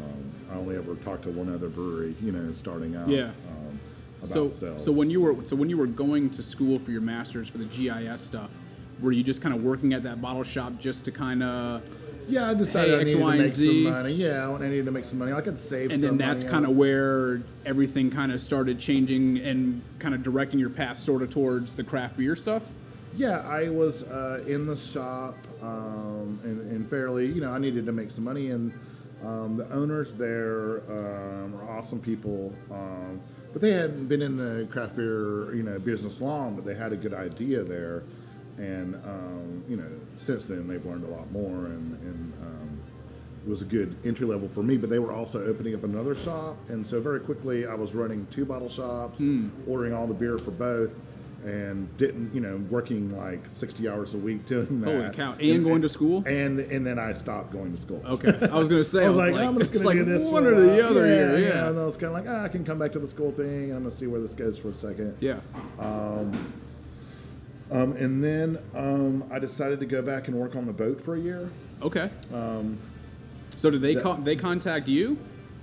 Um, 0.03 0.31
I 0.53 0.55
only 0.57 0.77
ever 0.77 0.95
talked 0.97 1.25
to 1.25 1.31
one 1.31 1.53
other 1.53 1.69
brewery, 1.69 2.15
you 2.23 2.33
know, 2.33 2.53
starting 2.53 2.97
out. 2.97 3.09
Yeah. 3.09 3.25
Um, 3.49 3.79
about 4.23 4.31
So, 4.33 4.51
sales. 4.51 4.85
so 4.85 4.93
when 4.93 5.11
you 5.11 5.21
were 5.23 5.35
so 5.47 5.57
when 5.57 5.69
you 5.71 5.77
were 5.79 5.87
going 5.87 6.31
to 6.31 6.43
school 6.43 6.79
for 6.79 6.91
your 6.91 7.01
masters 7.01 7.49
for 7.49 7.59
the 7.59 7.65
GIS 7.65 8.21
stuff, 8.21 8.55
were 9.01 9.13
you 9.13 9.23
just 9.25 9.41
kind 9.43 9.55
of 9.55 9.63
working 9.65 9.93
at 9.95 10.03
that 10.05 10.21
bottle 10.21 10.45
shop 10.45 10.79
just 10.79 11.05
to 11.07 11.11
kind 11.13 11.43
of, 11.43 11.83
Yeah, 12.31 12.51
I 12.51 12.55
decided 12.55 12.91
Hey, 12.91 12.97
I 12.97 13.01
X, 13.01 13.07
needed 13.09 13.23
Y, 13.23 13.37
to 13.37 13.43
make 13.43 13.53
some 13.53 13.83
money. 13.83 14.13
Yeah, 14.13 14.51
I 14.51 14.69
needed 14.69 14.85
to 14.87 14.91
make 14.91 15.05
some 15.05 15.19
money. 15.19 15.33
I 15.33 15.41
could 15.41 15.59
save 15.59 15.91
and 15.91 16.01
some 16.01 16.17
then 16.17 16.19
that's 16.19 16.45
kind 16.45 16.65
of 16.65 16.77
where 16.77 17.43
everything 17.67 18.11
kind 18.11 18.33
of 18.33 18.41
started 18.41 18.79
changing 18.79 19.39
and 19.39 19.83
kind 19.99 20.15
of 20.15 20.23
directing 20.23 20.61
your 20.61 20.71
path 20.71 20.99
sort 20.99 21.23
of 21.23 21.31
towards 21.31 21.77
the 21.77 21.85
craft 21.85 22.17
beer 22.17 22.37
stuff. 22.37 22.69
Yeah, 23.17 23.41
I 23.41 23.69
was 23.69 24.05
uh, 24.05 24.45
in 24.47 24.67
the 24.67 24.77
shop 24.77 25.35
um, 25.63 26.39
and, 26.45 26.61
and 26.71 26.89
fairly, 26.89 27.27
you 27.27 27.41
know, 27.41 27.51
I 27.53 27.59
needed 27.59 27.85
to 27.87 27.93
make 27.93 28.11
some 28.11 28.23
money, 28.25 28.51
and 28.51 28.73
um, 29.25 29.57
the 29.57 29.69
owners 29.73 30.15
there 30.15 30.83
um, 30.89 31.57
are 31.57 31.69
awesome 31.77 32.01
people. 32.01 32.55
Um, 32.71 33.21
but 33.53 33.61
they 33.63 33.73
hadn't 33.73 34.07
been 34.07 34.23
in 34.23 34.37
the 34.37 34.69
craft 34.71 34.95
beer, 34.95 35.53
you 35.55 35.65
know, 35.65 35.79
business 35.81 36.21
long, 36.21 36.55
but 36.55 36.65
they 36.65 36.75
had 36.75 36.93
a 36.93 36.97
good 36.97 37.13
idea 37.13 37.65
there, 37.65 38.05
and 38.61 38.95
um, 39.07 39.65
you 39.69 39.77
know, 39.77 39.91
since 40.17 40.47
then 40.47 40.69
they've 40.69 40.85
learned 40.85 41.05
a 41.05 41.09
lot 41.09 41.31
more, 41.33 41.67
and, 41.67 41.99
and 42.03 42.35
um, 42.43 42.81
it 43.45 43.49
was 43.49 43.63
a 43.63 43.65
good 43.65 43.97
entry 44.05 44.27
level 44.27 44.49
for 44.49 44.63
me. 44.63 44.77
But 44.77 44.91
they 44.91 44.99
were 44.99 45.13
also 45.13 45.43
opening 45.45 45.75
up 45.75 45.83
another 45.83 46.15
shop, 46.15 46.57
and 46.69 46.87
so 46.87 47.01
very 47.01 47.21
quickly 47.21 47.67
I 47.67 47.75
was 47.75 47.95
running 47.95 48.27
two 48.31 48.45
bottle 48.45 48.69
shops, 48.69 49.23
ordering 49.67 49.95
all 49.95 50.07
the 50.07 50.15
beer 50.15 50.39
for 50.39 50.53
both. 50.53 50.99
And 51.43 51.97
didn't, 51.97 52.35
you 52.35 52.41
know, 52.43 52.59
working 52.69 53.17
like 53.17 53.41
sixty 53.49 53.89
hours 53.89 54.13
a 54.13 54.19
week 54.19 54.45
doing 54.45 54.83
that. 54.83 54.91
Holy 54.91 55.11
cow! 55.15 55.35
And 55.41 55.65
going 55.65 55.81
to 55.81 55.89
school. 55.89 56.23
And 56.27 56.61
and 56.61 56.87
then 56.87 56.99
I 56.99 57.13
stopped 57.13 57.51
going 57.51 57.73
to 57.73 57.79
school. 57.79 58.03
Okay, 58.05 58.47
I 58.47 58.59
was 58.59 58.69
gonna 58.69 58.85
say. 58.85 59.07
I 59.07 59.09
was 59.09 59.17
like, 59.17 59.35
I'm 59.37 59.57
just 59.57 59.73
gonna 59.73 59.87
like 59.87 59.97
do 59.97 60.05
this 60.05 60.31
one 60.31 60.45
or 60.45 60.61
the 60.61 60.87
other 60.87 61.07
yeah, 61.07 61.15
here. 61.15 61.39
Yeah, 61.39 61.49
Yeah, 61.49 61.69
and 61.71 61.79
I 61.79 61.87
was 61.87 61.97
kind 61.97 62.15
of 62.15 62.23
like, 62.23 62.27
ah, 62.29 62.45
I 62.45 62.49
can 62.49 62.63
come 62.63 62.79
back 62.79 62.93
to 62.93 62.99
the 62.99 63.09
school 63.09 63.33
thing. 63.33 63.73
I'm 63.73 63.85
gonna 63.85 63.91
see 63.91 64.07
where 64.07 64.21
this 64.21 64.35
goes 64.35 64.59
for 64.59 64.69
a 64.69 64.75
second. 64.75 65.17
yeah. 65.21 65.41
Um, 65.79 66.31
and 67.71 68.23
then 68.25 68.59
um, 68.75 69.25
I 69.31 69.39
decided 69.39 69.81
to 69.81 69.87
go 69.87 70.03
back 70.03 70.29
and 70.29 70.37
work 70.37 70.57
on 70.57 70.67
the 70.67 70.73
boat 70.73 71.01
for 71.01 71.15
a 71.15 71.21
year. 71.21 71.51
Okay. 71.83 72.11
so 73.57 73.71
did 73.71 73.81
they 73.83 73.95
the- 73.95 74.01
con- 74.03 74.25
they 74.25 74.37
contact 74.37 74.89
you? 74.89 75.17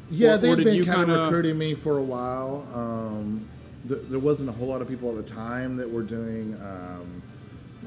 Yeah, 0.10 0.32
Or- 0.32 0.34
or 0.36 0.38
they've 0.38 0.58
did 0.58 0.66
been 0.66 0.86
kind 0.86 1.12
of 1.12 1.24
recruiting 1.26 1.58
me 1.58 1.74
for 1.74 1.98
a 1.98 2.04
while. 2.04 2.66
Um, 2.74 3.46
th- 3.88 4.02
there 4.10 4.20
wasn't 4.20 4.50
a 4.50 4.54
whole 4.54 4.68
lot 4.70 4.82
of 4.82 4.88
people 4.88 5.10
at 5.18 5.26
the 5.26 5.34
time 5.34 5.76
that 5.78 5.92
were 5.92 6.02
doing 6.04 6.56
um, 6.64 7.22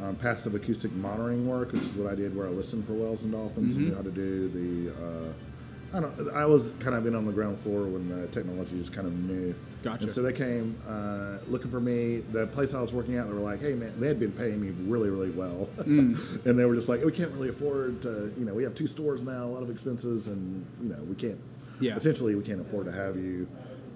um, 0.04 0.16
passive 0.16 0.54
acoustic 0.54 0.92
monitoring 0.94 1.46
work, 1.48 1.72
which 1.72 1.83
is 1.83 1.96
what 1.96 2.12
I 2.12 2.14
did, 2.14 2.37
where 2.37 2.46
I 2.46 2.50
listened 2.50 2.85
for 2.87 2.92
whales 2.92 3.22
and 3.22 3.33
dolphins 3.33 3.72
Mm-hmm. 3.74 3.78
and 3.85 3.88
knew 3.90 3.96
how 3.96 4.02
to 4.02 4.11
do 4.11 4.48
the. 4.48 4.90
Uh, 4.92 5.33
I 5.96 6.00
don't. 6.00 6.35
I 6.35 6.44
was 6.44 6.72
kind 6.80 6.94
of 6.94 7.06
in 7.06 7.14
on 7.14 7.24
the 7.26 7.33
ground 7.33 7.59
floor 7.61 7.85
when 7.85 8.09
the 8.09 8.26
technology 8.28 8.76
was 8.78 8.90
kind 8.90 9.06
of 9.06 9.12
new. 9.14 9.54
Gotcha. 9.83 10.03
And 10.05 10.12
so 10.12 10.21
they 10.23 10.33
came 10.33 10.79
uh, 10.88 11.38
looking 11.49 11.71
for 11.71 11.81
me. 11.81 12.19
The 12.33 12.47
place 12.49 12.75
I 12.75 12.81
was 12.81 12.93
working 12.93 13.16
at, 13.16 13.27
they 13.27 13.33
were 13.33 13.40
like, 13.40 13.61
"Hey, 13.61 13.73
man," 13.75 13.93
they 13.99 14.09
had 14.09 14.21
been 14.21 14.33
paying 14.33 14.61
me 14.61 14.73
really, 14.87 15.09
really 15.11 15.31
well, 15.31 15.69
Mm. 15.79 16.45
and 16.47 16.59
they 16.59 16.64
were 16.66 16.75
just 16.75 16.88
like, 16.88 17.05
"We 17.05 17.12
can't 17.12 17.33
really 17.33 17.49
afford 17.49 18.03
to. 18.03 18.33
You 18.38 18.45
know, 18.45 18.53
we 18.55 18.62
have 18.64 18.75
two 18.75 18.87
stores 18.87 19.25
now, 19.25 19.45
a 19.45 19.53
lot 19.57 19.62
of 19.62 19.71
expenses, 19.71 20.27
and 20.29 20.66
you 20.83 20.88
know, 20.90 21.03
we 21.05 21.14
can't 21.14 21.38
Yeah. 21.81 21.97
essentially 21.97 22.35
we 22.35 22.43
can't 22.45 22.61
afford 22.61 22.85
to 22.87 22.93
have 22.93 23.16
you 23.16 23.49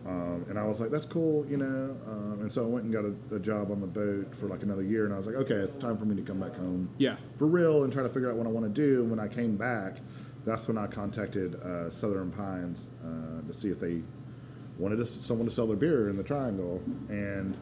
um, 0.07 0.45
and 0.49 0.59
i 0.59 0.65
was 0.67 0.81
like 0.81 0.91
that's 0.91 1.05
cool 1.07 1.45
you 1.47 1.57
know 1.59 1.97
um, 2.07 2.39
and 2.41 2.51
so 2.53 2.63
i 2.65 2.67
went 2.67 2.85
and 2.85 2.93
got 2.95 3.05
a, 3.05 3.37
a 3.37 3.39
job 3.39 3.71
on 3.71 3.81
the 3.83 3.87
boat 3.87 4.35
for 4.35 4.47
like 4.47 4.63
another 4.63 4.83
year 4.83 5.05
and 5.05 5.13
i 5.15 5.17
was 5.19 5.27
like 5.27 5.37
okay 5.37 5.55
it's 5.55 5.75
time 5.77 5.97
for 5.99 6.05
me 6.07 6.15
to 6.17 6.23
come 6.23 6.39
back 6.41 6.55
home 6.57 6.89
Yeah. 6.99 7.17
for 7.39 7.47
real 7.47 7.85
and 7.85 7.93
try 7.93 8.03
to 8.03 8.09
figure 8.09 8.31
out 8.31 8.37
what 8.37 8.47
i 8.47 8.51
want 8.51 8.65
to 8.67 8.73
do 8.73 9.03
and 9.03 9.11
when 9.11 9.21
i 9.21 9.29
came 9.29 9.57
back 9.57 9.99
that's 10.47 10.67
when 10.69 10.77
i 10.79 10.87
contacted 10.87 11.55
uh, 11.57 11.89
southern 11.91 12.31
pines 12.31 12.89
uh, 13.03 13.47
to 13.47 13.53
see 13.53 13.69
if 13.69 13.81
they 13.81 14.03
wanted 14.79 15.01
us, 15.01 15.11
someone 15.11 15.47
to 15.47 15.53
sell 15.53 15.67
their 15.67 15.77
beer 15.77 16.09
in 16.11 16.17
the 16.17 16.23
triangle 16.23 16.83
and 17.09 17.57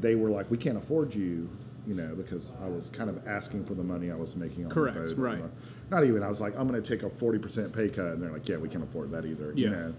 they 0.00 0.14
were 0.14 0.30
like 0.30 0.50
we 0.50 0.56
can't 0.56 0.78
afford 0.78 1.14
you 1.14 1.48
you 1.86 1.94
know 1.94 2.14
because 2.14 2.52
i 2.62 2.66
was 2.68 2.88
kind 2.88 3.10
of 3.10 3.26
asking 3.26 3.64
for 3.64 3.74
the 3.74 3.82
money 3.82 4.10
i 4.10 4.14
was 4.14 4.36
making 4.36 4.64
on 4.64 4.70
Correct, 4.70 4.94
the 4.96 5.14
boat 5.14 5.18
right. 5.18 5.40
Uh, 5.42 5.48
not 5.90 6.04
even 6.04 6.22
i 6.22 6.28
was 6.28 6.40
like 6.40 6.54
i'm 6.56 6.68
going 6.68 6.80
to 6.80 6.96
take 6.96 7.02
a 7.02 7.10
40% 7.10 7.74
pay 7.74 7.88
cut 7.88 8.12
and 8.12 8.22
they're 8.22 8.30
like 8.30 8.48
yeah 8.48 8.56
we 8.56 8.68
can't 8.68 8.84
afford 8.84 9.10
that 9.10 9.24
either 9.24 9.52
you 9.54 9.64
Yeah. 9.64 9.70
know 9.70 9.94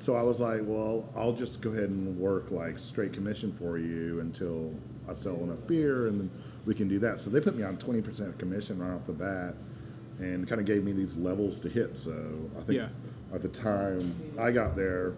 so 0.00 0.14
I 0.14 0.22
was 0.22 0.40
like, 0.40 0.60
well, 0.62 1.12
I'll 1.16 1.32
just 1.32 1.60
go 1.60 1.70
ahead 1.70 1.90
and 1.90 2.16
work 2.20 2.52
like 2.52 2.78
straight 2.78 3.12
commission 3.12 3.50
for 3.52 3.78
you 3.78 4.20
until 4.20 4.78
I 5.10 5.14
sell 5.14 5.34
enough 5.42 5.66
beer, 5.66 6.06
and 6.06 6.20
then 6.20 6.30
we 6.66 6.74
can 6.76 6.86
do 6.86 7.00
that. 7.00 7.18
So 7.18 7.30
they 7.30 7.40
put 7.40 7.56
me 7.56 7.64
on 7.64 7.78
twenty 7.78 8.00
percent 8.00 8.38
commission 8.38 8.78
right 8.78 8.94
off 8.94 9.08
the 9.08 9.12
bat, 9.12 9.56
and 10.20 10.46
kind 10.46 10.60
of 10.60 10.68
gave 10.68 10.84
me 10.84 10.92
these 10.92 11.16
levels 11.16 11.58
to 11.62 11.68
hit. 11.68 11.98
So 11.98 12.12
I 12.56 12.60
think 12.60 12.76
Yeah. 12.78 12.90
at 13.34 13.42
the 13.42 13.48
time 13.48 14.14
I 14.38 14.52
got 14.52 14.76
there, 14.76 15.14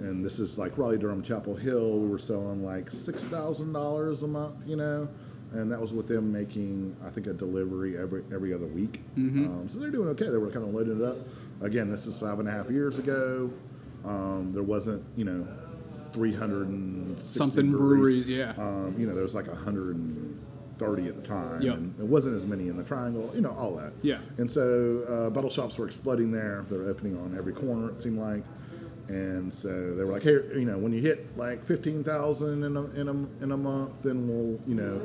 and 0.00 0.24
this 0.24 0.38
is 0.38 0.58
like 0.58 0.76
Raleigh 0.76 0.98
Durham 0.98 1.22
Chapel 1.22 1.54
Hill, 1.54 1.98
we 1.98 2.08
were 2.08 2.18
selling 2.18 2.64
like 2.64 2.90
six 2.90 3.26
thousand 3.26 3.72
dollars 3.72 4.22
a 4.22 4.28
month, 4.28 4.66
you 4.66 4.76
know. 4.76 5.08
And 5.52 5.70
that 5.72 5.80
was 5.80 5.92
with 5.92 6.06
them 6.06 6.32
making, 6.32 6.96
I 7.04 7.10
think, 7.10 7.26
a 7.26 7.32
delivery 7.32 7.98
every 7.98 8.22
every 8.32 8.54
other 8.54 8.66
week. 8.66 9.00
Um, 9.46 9.68
so 9.68 9.78
they're 9.80 9.90
doing 9.90 10.08
okay. 10.10 10.28
They 10.28 10.36
were 10.36 10.50
kind 10.50 10.64
of 10.64 10.72
loading 10.72 11.00
it 11.00 11.04
up. 11.04 11.18
Again, 11.60 11.90
this 11.90 12.06
is 12.06 12.18
five 12.18 12.38
and 12.38 12.48
a 12.48 12.52
half 12.52 12.70
years 12.70 12.98
ago. 12.98 13.50
Um, 14.04 14.52
there 14.52 14.62
wasn't, 14.62 15.04
you 15.16 15.24
know, 15.24 15.46
360 16.12 17.38
Something 17.38 17.70
breweries, 17.70 18.28
yeah. 18.28 18.54
Um, 18.56 18.94
you 18.98 19.06
know, 19.06 19.14
there 19.14 19.22
was 19.22 19.34
like 19.34 19.46
130 19.46 21.08
at 21.08 21.14
the 21.14 21.22
time. 21.22 21.62
Yep. 21.62 21.74
And 21.74 22.00
it 22.00 22.06
wasn't 22.06 22.36
as 22.36 22.46
many 22.46 22.68
in 22.68 22.76
the 22.76 22.84
triangle, 22.84 23.30
you 23.34 23.40
know, 23.40 23.54
all 23.58 23.76
that. 23.76 23.92
Yeah. 24.02 24.18
And 24.38 24.50
so 24.50 25.04
uh, 25.08 25.30
bottle 25.30 25.50
shops 25.50 25.78
were 25.78 25.86
exploding 25.86 26.30
there. 26.30 26.64
They 26.68 26.76
were 26.76 26.88
opening 26.88 27.18
on 27.18 27.36
every 27.36 27.52
corner, 27.52 27.90
it 27.90 28.00
seemed 28.00 28.18
like. 28.18 28.44
And 29.10 29.52
so 29.52 29.96
they 29.96 30.04
were 30.04 30.12
like, 30.12 30.22
hey, 30.22 30.38
you 30.54 30.64
know, 30.64 30.78
when 30.78 30.92
you 30.92 31.00
hit 31.00 31.36
like 31.36 31.64
15,000 31.64 32.62
in 32.62 32.76
a, 32.76 32.84
in, 32.90 33.08
a, 33.08 33.42
in 33.44 33.50
a 33.50 33.56
month, 33.56 34.04
then 34.04 34.28
we'll, 34.28 34.60
you 34.68 34.76
know, 34.76 35.02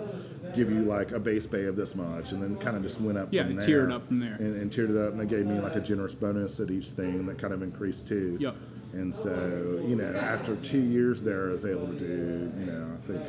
give 0.56 0.70
you 0.70 0.82
like 0.84 1.12
a 1.12 1.20
base 1.20 1.48
pay 1.48 1.66
of 1.66 1.76
this 1.76 1.96
much. 1.96 2.32
And 2.32 2.40
then 2.42 2.56
kind 2.58 2.78
of 2.78 2.84
just 2.84 3.02
went 3.02 3.18
up 3.18 3.30
Yeah, 3.32 3.48
from 3.48 3.58
tiered 3.60 3.92
up 3.92 4.06
from 4.06 4.20
there. 4.20 4.36
And, 4.36 4.56
and 4.58 4.72
tiered 4.72 4.92
it 4.92 4.98
up. 4.98 5.14
And 5.14 5.20
they 5.22 5.26
gave 5.26 5.48
me 5.48 5.60
like 5.60 5.76
a 5.76 5.80
generous 5.80 6.14
bonus 6.14 6.60
at 6.60 6.70
each 6.70 6.92
thing 6.92 7.26
that 7.26 7.40
kind 7.40 7.52
of 7.52 7.64
increased 7.64 8.08
too. 8.08 8.38
Yep. 8.40 8.56
And 8.94 9.14
so, 9.14 9.84
you 9.88 9.96
know, 9.96 10.16
after 10.16 10.56
two 10.58 10.82
years 10.82 11.24
there, 11.24 11.48
I 11.50 11.52
was 11.54 11.66
able 11.66 11.88
to 11.88 11.98
do, 11.98 12.52
you 12.60 12.66
know, 12.68 12.92
I 12.94 13.08
think, 13.08 13.22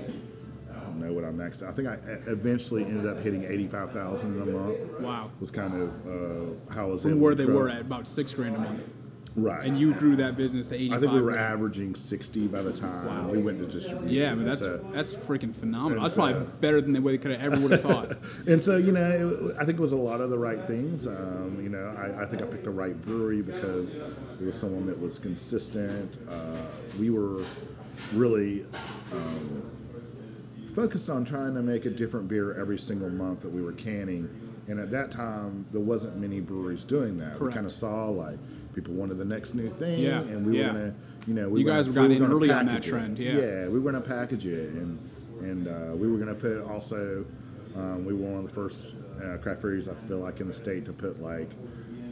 I 0.77 0.81
don't 0.85 1.01
know 1.01 1.13
what 1.15 1.25
I 1.25 1.29
maxed. 1.29 1.67
I 1.67 1.73
think 1.73 1.89
I 1.89 1.95
eventually 2.31 2.85
ended 2.85 3.07
up 3.11 3.19
hitting 3.21 3.45
85,000 3.45 4.37
in 4.37 4.43
a 4.43 4.47
month. 4.53 5.01
Wow. 5.01 5.31
Was 5.41 5.51
kind 5.51 5.75
of 5.75 5.91
uh, 6.07 6.73
how 6.75 6.83
I 6.85 6.89
was 6.89 7.03
From 7.03 7.13
able 7.13 7.21
where 7.23 7.35
they 7.35 7.47
grow. 7.47 7.57
were 7.61 7.69
at 7.71 7.81
about 7.81 8.07
six 8.07 8.33
grand 8.35 8.57
a 8.57 8.59
month, 8.59 8.89
Right. 9.37 9.67
and 9.67 9.79
you 9.79 9.93
grew 9.95 10.17
that 10.17 10.37
business 10.37 10.67
to 10.69 10.75
eighty 10.75 10.93
I 10.95 10.99
think 10.99 11.13
we 11.13 11.21
were 11.21 11.37
averaging 11.37 11.95
60 11.95 12.49
by 12.49 12.63
the 12.63 12.73
time 12.73 13.07
Wow. 13.07 13.29
we 13.29 13.39
went 13.39 13.59
to 13.61 13.67
distribution. 13.67 14.09
Yeah, 14.09 14.35
but 14.35 14.47
that's 14.47 14.61
so- 14.61 14.85
that's 14.93 15.15
freaking 15.15 15.55
phenomenal. 15.55 16.03
That's 16.03 16.15
probably 16.15 16.47
better 16.61 16.81
than 16.81 16.93
they 16.93 17.19
could 17.19 17.31
have 17.33 17.53
ever 17.53 17.61
would 17.61 17.73
have 17.73 17.83
thought. 17.83 18.17
and 18.47 18.63
so 18.63 18.77
you 18.79 18.93
know 18.93 19.01
it, 19.51 19.57
i 19.61 19.65
think 19.65 19.79
it 19.79 19.83
was 19.83 19.93
a 19.93 19.97
lot 19.97 20.21
of 20.21 20.31
the 20.31 20.39
right 20.39 20.61
things 20.67 21.07
um, 21.07 21.59
you 21.63 21.69
know 21.69 21.95
I, 21.99 22.23
I 22.23 22.27
think 22.27 22.43
i 22.43 22.47
picked 22.47 22.65
the 22.65 22.71
right 22.71 23.01
brewery 23.01 23.43
because 23.43 23.95
it 23.95 24.41
was 24.41 24.59
someone 24.59 24.87
that 24.87 24.99
was 24.99 25.19
consistent 25.19 26.17
uh, 26.29 26.63
we 26.99 27.11
were 27.11 27.43
really 28.15 28.65
um, 29.13 29.63
focused 30.75 31.09
on 31.09 31.25
trying 31.25 31.55
to 31.55 31.63
make 31.63 31.87
a 31.87 31.91
different 31.91 32.29
beer 32.29 32.53
every 32.55 32.79
single 32.79 33.11
month 33.11 33.41
that 33.41 33.51
we 33.53 33.63
were 33.63 33.73
canning. 33.73 34.29
And 34.69 34.79
at 34.81 34.91
that 34.91 35.11
time, 35.11 35.65
there 35.73 35.81
wasn't 35.81 36.17
many 36.19 36.41
breweries 36.41 36.85
doing 36.85 37.17
that. 37.19 37.41
We 37.41 37.53
kind 37.53 37.67
of 37.67 37.73
saw 37.73 38.07
like 38.07 38.39
people 38.77 38.95
wanted 38.95 39.19
the 39.19 39.25
next 39.25 39.55
new 39.55 39.69
thing, 39.69 39.99
Yeah, 40.01 40.21
and 40.21 40.47
we 40.47 40.59
yeah. 40.61 40.67
were 40.69 40.73
gonna, 40.79 40.95
you 41.27 41.35
know, 41.35 41.49
we 41.49 41.61
You 41.61 41.67
were 41.67 41.73
guys 41.73 41.87
gonna, 41.89 41.95
got 42.03 42.09
we 42.11 42.17
in 42.17 42.23
were 42.23 42.27
gonna 42.29 42.37
early 42.39 42.51
on 42.53 42.67
that 42.67 42.83
trend, 42.83 43.19
yeah. 43.19 43.37
yeah, 43.37 43.69
we 43.69 43.81
were 43.81 43.91
gonna 43.91 44.05
package 44.05 44.47
it, 44.47 44.71
and 44.75 44.99
and 45.41 45.67
uh, 45.67 45.97
we 45.97 46.09
were 46.11 46.19
gonna 46.19 46.35
put 46.35 46.63
also, 46.63 47.25
um, 47.75 48.05
we 48.05 48.13
were 48.15 48.31
one 48.31 48.45
of 48.45 48.49
the 48.49 48.55
first 48.55 48.95
uh, 49.23 49.37
craft 49.39 49.61
breweries 49.63 49.89
I 49.89 49.95
feel 49.95 50.19
like 50.19 50.41
in 50.41 50.47
the 50.47 50.55
state 50.55 50.85
to 50.87 50.93
put 50.93 51.21
like, 51.21 51.51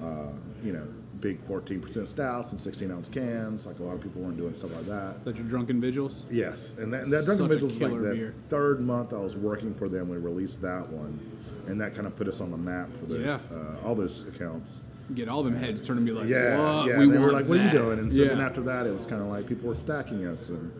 uh, 0.02 0.32
you 0.64 0.72
know, 0.72 0.86
big 1.20 1.40
14% 1.46 2.06
stouts 2.06 2.52
and 2.52 2.60
16 2.60 2.90
ounce 2.90 3.08
cans. 3.08 3.66
Like 3.66 3.78
a 3.78 3.82
lot 3.82 3.94
of 3.94 4.02
people 4.02 4.20
weren't 4.20 4.36
doing 4.36 4.52
stuff 4.52 4.72
like 4.74 4.84
that. 4.86 5.16
Is 5.18 5.22
that 5.24 5.36
your 5.36 5.46
drunken 5.46 5.80
vigils? 5.80 6.24
Yes, 6.30 6.76
and 6.78 6.92
that, 6.92 7.08
that 7.08 7.24
Drunken 7.24 7.48
Vigils 7.48 7.78
was 7.78 7.80
like 7.80 7.92
the 8.02 8.14
beer. 8.14 8.34
third 8.50 8.80
month 8.80 9.12
I 9.14 9.18
was 9.18 9.36
working 9.36 9.74
for 9.74 9.88
them. 9.88 10.08
We 10.10 10.16
released 10.18 10.60
that 10.62 10.88
one, 10.88 11.18
and 11.66 11.80
that 11.80 11.94
kind 11.94 12.06
of 12.06 12.16
put 12.16 12.28
us 12.28 12.40
on 12.42 12.50
the 12.50 12.58
map 12.58 12.92
for 12.96 13.06
those 13.06 13.24
Yeah. 13.24 13.38
uh, 13.54 13.86
all 13.86 13.94
those 13.94 14.26
accounts. 14.28 14.80
Get 15.14 15.28
all 15.28 15.42
them 15.42 15.54
heads 15.54 15.82
turning 15.82 16.06
to 16.06 16.12
be 16.12 16.18
like, 16.18 16.28
Yeah, 16.28 16.56
what? 16.58 16.88
yeah. 16.88 16.98
we 16.98 17.10
they 17.10 17.18
were 17.18 17.32
like, 17.32 17.46
"What 17.46 17.58
are 17.58 17.64
you 17.64 17.70
doing?" 17.70 17.98
And 17.98 18.14
so 18.14 18.22
yeah. 18.22 18.28
then 18.30 18.40
after 18.40 18.62
that, 18.62 18.86
it 18.86 18.94
was 18.94 19.04
kind 19.04 19.20
of 19.20 19.28
like 19.28 19.46
people 19.46 19.68
were 19.68 19.74
stacking 19.74 20.26
us, 20.26 20.48
and 20.48 20.72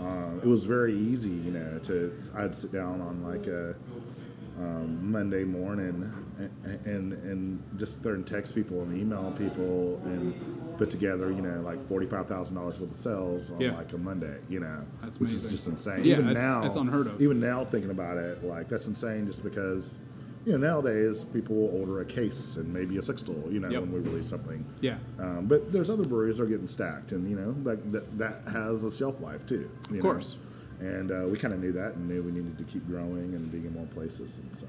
um, 0.00 0.40
it 0.42 0.46
was 0.46 0.64
very 0.64 0.94
easy, 0.96 1.28
you 1.28 1.50
know. 1.50 1.78
To 1.80 2.12
I'd 2.34 2.54
sit 2.54 2.72
down 2.72 3.02
on 3.02 3.22
like 3.22 3.46
a 3.46 3.74
um, 4.58 5.12
Monday 5.12 5.44
morning 5.44 6.10
and, 6.38 6.86
and 6.86 7.12
and 7.12 7.62
just 7.76 8.02
there 8.02 8.14
and 8.14 8.26
text 8.26 8.54
people 8.54 8.80
and 8.80 8.96
email 8.96 9.30
people 9.36 10.00
and 10.06 10.78
put 10.78 10.88
together, 10.88 11.30
you 11.30 11.42
know, 11.42 11.60
like 11.60 11.86
forty 11.86 12.06
five 12.06 12.26
thousand 12.28 12.56
dollars 12.56 12.80
worth 12.80 12.92
of 12.92 12.96
sales 12.96 13.50
on 13.50 13.60
Yeah. 13.60 13.76
like 13.76 13.92
a 13.92 13.98
Monday, 13.98 14.38
you 14.48 14.60
know, 14.60 14.84
That's 15.02 15.20
which 15.20 15.32
is 15.32 15.50
just 15.50 15.68
insane. 15.68 16.02
Yeah, 16.02 16.14
even 16.14 16.26
that's- 16.28 16.42
now, 16.42 16.62
that's 16.62 16.76
unheard 16.76 17.08
of. 17.08 17.20
Even 17.20 17.40
now, 17.40 17.62
thinking 17.62 17.90
about 17.90 18.16
it, 18.16 18.42
like 18.42 18.70
that's 18.70 18.86
insane, 18.88 19.26
just 19.26 19.42
because. 19.44 19.98
You 20.46 20.56
know, 20.56 20.58
nowadays 20.74 21.24
people 21.24 21.56
will 21.56 21.80
order 21.80 22.00
a 22.00 22.04
case 22.04 22.56
and 22.56 22.72
maybe 22.72 22.96
a 22.98 23.00
sixtel. 23.00 23.52
You 23.52 23.58
know, 23.58 23.68
Yep. 23.68 23.80
when 23.80 23.92
we 23.92 23.98
release 23.98 24.26
something. 24.28 24.64
Yeah. 24.80 24.98
Um, 25.18 25.46
but 25.46 25.72
there's 25.72 25.90
other 25.90 26.04
breweries 26.04 26.36
that 26.36 26.44
are 26.44 26.46
getting 26.46 26.68
stacked, 26.68 27.10
and 27.10 27.28
you 27.28 27.34
know 27.36 27.52
that 27.64 27.90
that, 27.92 28.18
that 28.18 28.42
has 28.52 28.84
a 28.84 28.90
shelf 28.92 29.20
life 29.20 29.44
too. 29.44 29.56
you 29.56 29.68
Of 29.86 29.90
know? 29.96 30.00
course. 30.02 30.36
And 30.78 31.10
uh, 31.10 31.24
we 31.28 31.36
kind 31.38 31.52
of 31.52 31.60
knew 31.60 31.72
that, 31.72 31.94
and 31.94 32.06
knew 32.08 32.22
we 32.22 32.30
needed 32.30 32.56
to 32.58 32.64
keep 32.64 32.86
growing 32.86 33.34
and 33.34 33.50
being 33.50 33.64
in 33.64 33.72
more 33.72 33.86
places, 33.86 34.38
and 34.38 34.54
so 34.54 34.66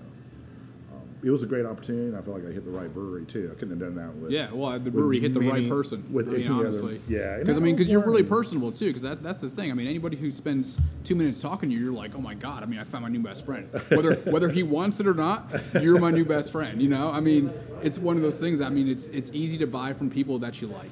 it 1.24 1.32
was 1.32 1.44
a 1.44 1.48
great 1.48 1.66
opportunity. 1.66 2.08
And 2.08 2.16
I 2.18 2.22
feel 2.22 2.34
like 2.34 2.46
I 2.46 2.52
hit 2.52 2.64
the 2.64 2.72
right 2.72 2.94
brewery 2.94 3.26
too. 3.26 3.50
I 3.52 3.56
couldn't 3.60 3.72
have 3.72 3.80
done 3.80 3.96
that 3.96 4.16
with 4.16 4.32
Yeah, 4.32 4.52
well, 4.54 4.80
the 4.80 4.92
brewery 4.92 5.20
hit 5.20 5.34
the 5.34 5.40
many- 5.40 5.52
right 5.62 5.70
person. 5.70 6.04
with 6.12 6.28
I 6.30 6.32
mean, 6.34 6.42
any 6.42 6.50
other- 6.54 6.66
honestly, 6.68 7.02
yeah, 7.08 7.38
because 7.40 7.58
I 7.58 7.60
I 7.60 7.64
mean, 7.64 7.76
because 7.76 7.92
you're 7.92 8.06
really 8.06 8.24
personable 8.24 8.72
too. 8.72 8.88
Because 8.88 9.02
that, 9.02 9.24
that's 9.24 9.40
the 9.40 9.50
thing. 9.50 9.72
I 9.72 9.74
mean, 9.74 9.88
anybody 9.88 10.16
who 10.18 10.32
spends 10.32 10.78
two 11.04 11.16
minutes 11.16 11.42
talking 11.42 11.70
to 11.70 11.76
you, 11.76 11.84
you're 11.84 11.94
like, 11.94 12.16
oh 12.16 12.22
my 12.22 12.34
god. 12.36 12.64
I 12.64 12.66
mean, 12.66 12.80
I 12.80 12.84
found 12.84 13.04
my 13.04 13.10
new 13.10 13.20
best 13.22 13.46
friend. 13.46 13.68
Whether 13.90 14.16
whether 14.32 14.50
he 14.50 14.64
wants 14.64 15.00
it 15.00 15.08
or 15.08 15.14
not, 15.14 15.52
you're 15.82 16.00
my 16.00 16.12
new 16.12 16.26
best 16.26 16.52
friend. 16.52 16.82
You 16.82 16.90
know, 16.90 17.10
I 17.12 17.20
mean, 17.20 17.52
it's 17.84 17.98
one 18.00 18.16
of 18.16 18.22
those 18.22 18.40
things. 18.40 18.62
I 18.62 18.70
mean, 18.70 18.88
it's 18.88 19.08
it's 19.08 19.32
easy 19.34 19.58
to 19.60 19.68
buy 19.68 19.94
from 19.94 20.10
people 20.10 20.40
that 20.40 20.62
you 20.62 20.68
like. 20.68 20.92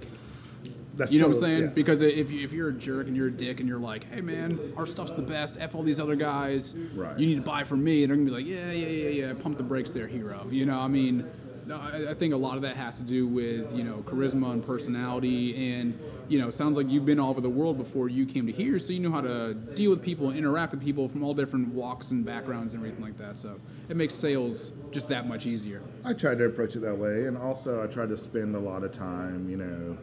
That's 0.96 1.12
You 1.12 1.20
know 1.20 1.28
what 1.28 1.36
I'm 1.36 1.42
saying? 1.42 1.62
yeah. 1.64 1.70
Because 1.70 2.02
if, 2.02 2.32
you, 2.32 2.44
if 2.44 2.52
you're 2.54 2.70
a 2.70 2.74
jerk 2.74 3.08
and 3.08 3.16
you're 3.16 3.28
a 3.28 3.32
dick 3.32 3.60
and 3.60 3.68
you're 3.68 3.80
like, 3.80 4.10
hey 4.14 4.22
man, 4.22 4.60
our 4.78 4.86
stuff's 4.86 5.14
the 5.14 5.22
best, 5.22 5.58
F 5.60 5.76
all 5.76 5.84
these 5.84 6.00
other 6.00 6.16
guys, 6.16 6.76
Right. 6.94 7.18
you 7.20 7.26
need 7.28 7.36
to 7.36 7.42
buy 7.42 7.64
from 7.64 7.84
me, 7.84 8.04
and 8.04 8.10
they're 8.10 8.18
gonna 8.18 8.30
be 8.30 8.36
like, 8.36 8.46
yeah, 8.46 8.72
yeah, 8.72 8.88
yeah, 8.88 9.28
yeah, 9.28 9.34
pump 9.34 9.58
the 9.58 9.64
brakes 9.64 9.92
there, 9.92 10.08
hero. 10.08 10.46
You 10.50 10.66
know, 10.66 10.80
I 10.80 10.88
mean, 10.88 11.26
no, 11.68 11.78
I, 11.78 12.12
I 12.12 12.14
think 12.14 12.34
a 12.34 12.38
lot 12.38 12.56
of 12.58 12.62
that 12.62 12.76
has 12.78 12.98
to 12.98 13.04
do 13.04 13.28
with, 13.28 13.76
you 13.76 13.84
know, 13.84 13.98
charisma 14.06 14.52
and 14.52 14.64
personality, 14.66 15.74
and, 15.74 15.98
you 16.30 16.40
know, 16.40 16.48
it 16.48 16.54
sounds 16.54 16.78
like 16.78 16.88
you've 16.90 17.06
been 17.08 17.20
all 17.20 17.32
over 17.32 17.42
the 17.42 17.50
world 17.50 17.78
before 17.78 18.08
you 18.08 18.26
came 18.26 18.46
to 18.46 18.52
here, 18.54 18.80
so 18.80 18.94
you 18.94 19.00
know 19.00 19.12
how 19.12 19.22
to 19.22 19.54
deal 19.54 19.90
with 19.90 20.02
people 20.04 20.30
and 20.30 20.38
interact 20.38 20.72
with 20.72 20.82
people 20.84 21.10
from 21.10 21.24
all 21.24 21.34
different 21.34 21.70
walks 21.70 22.12
and 22.12 22.24
backgrounds 22.24 22.74
and 22.74 22.84
everything 22.84 23.04
like 23.04 23.18
that, 23.18 23.38
so 23.38 23.60
it 23.90 23.98
makes 23.98 24.14
sales 24.14 24.72
just 24.92 25.10
that 25.10 25.28
much 25.28 25.46
easier. 25.46 25.82
I 26.06 26.14
tried 26.14 26.38
to 26.38 26.46
approach 26.46 26.76
it 26.76 26.80
that 26.84 26.98
way, 26.98 27.26
and 27.26 27.36
also 27.38 27.84
I 27.84 27.88
tried 27.88 28.10
to 28.10 28.18
spend 28.18 28.56
a 28.56 28.60
lot 28.60 28.84
of 28.84 28.92
time, 28.94 29.50
you 29.50 29.58
know, 29.58 29.98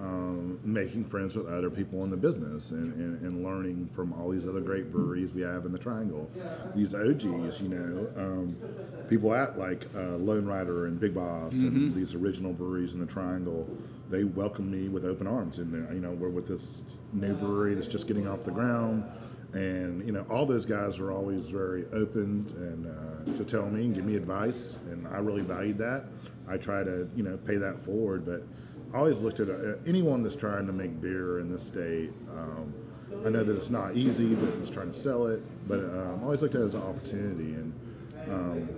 um, 0.00 0.60
making 0.62 1.04
friends 1.04 1.34
with 1.34 1.46
other 1.48 1.70
people 1.70 2.04
in 2.04 2.10
the 2.10 2.16
business 2.16 2.70
and, 2.70 2.94
and, 2.94 3.20
and 3.22 3.44
learning 3.44 3.88
from 3.88 4.12
all 4.12 4.30
these 4.30 4.46
other 4.46 4.60
great 4.60 4.92
breweries 4.92 5.34
we 5.34 5.42
have 5.42 5.64
in 5.64 5.72
the 5.72 5.78
Triangle. 5.78 6.30
These 6.74 6.94
OGs, 6.94 7.60
you 7.60 7.68
know, 7.68 8.08
um, 8.16 8.56
people 9.08 9.34
at 9.34 9.58
like 9.58 9.86
uh, 9.96 10.16
Lone 10.16 10.46
Rider 10.46 10.86
and 10.86 11.00
Big 11.00 11.14
Boss 11.14 11.52
and 11.62 11.94
these 11.94 12.14
original 12.14 12.52
breweries 12.52 12.94
in 12.94 13.00
the 13.00 13.06
Triangle. 13.06 13.68
They 14.10 14.24
welcomed 14.24 14.70
me 14.70 14.88
with 14.88 15.04
open 15.04 15.26
arms, 15.26 15.58
and 15.58 15.72
you 15.94 16.00
know 16.00 16.12
we're 16.12 16.30
with 16.30 16.48
this 16.48 16.82
new 17.12 17.34
brewery 17.34 17.74
that's 17.74 17.88
just 17.88 18.06
getting 18.06 18.26
off 18.26 18.42
the 18.44 18.50
ground. 18.50 19.04
And 19.54 20.04
you 20.06 20.12
know 20.12 20.26
all 20.30 20.46
those 20.46 20.64
guys 20.66 20.98
are 20.98 21.10
always 21.10 21.48
very 21.48 21.86
open 21.92 22.46
and 22.56 22.86
uh, 22.86 23.36
to 23.36 23.44
tell 23.44 23.66
me 23.66 23.86
and 23.86 23.94
give 23.94 24.04
me 24.04 24.16
advice. 24.16 24.78
And 24.90 25.06
i 25.08 25.18
really 25.18 25.42
valued 25.42 25.78
that. 25.78 26.04
I 26.48 26.56
try 26.56 26.84
to 26.84 27.08
you 27.16 27.22
know 27.22 27.36
pay 27.38 27.56
that 27.56 27.80
forward. 27.80 28.24
But 28.24 28.42
i 28.94 28.98
always 28.98 29.22
looked 29.22 29.40
at 29.40 29.48
uh, 29.48 29.74
anyone 29.86 30.22
that's 30.22 30.36
trying 30.36 30.66
to 30.66 30.72
make 30.72 31.00
beer 31.00 31.38
in 31.40 31.50
this 31.50 31.62
state 31.62 32.10
um, 32.30 32.72
i 33.26 33.28
know 33.28 33.42
that 33.44 33.56
it's 33.56 33.70
not 33.70 33.94
easy 33.94 34.34
that 34.34 34.54
it's 34.58 34.70
trying 34.70 34.88
to 34.88 34.98
sell 34.98 35.26
it 35.26 35.40
but 35.68 35.78
um, 35.80 36.18
i 36.20 36.24
always 36.24 36.42
looked 36.42 36.54
at 36.54 36.60
it 36.60 36.64
as 36.64 36.74
an 36.74 36.82
opportunity 36.82 37.52
and 37.54 37.72
um, 38.28 38.68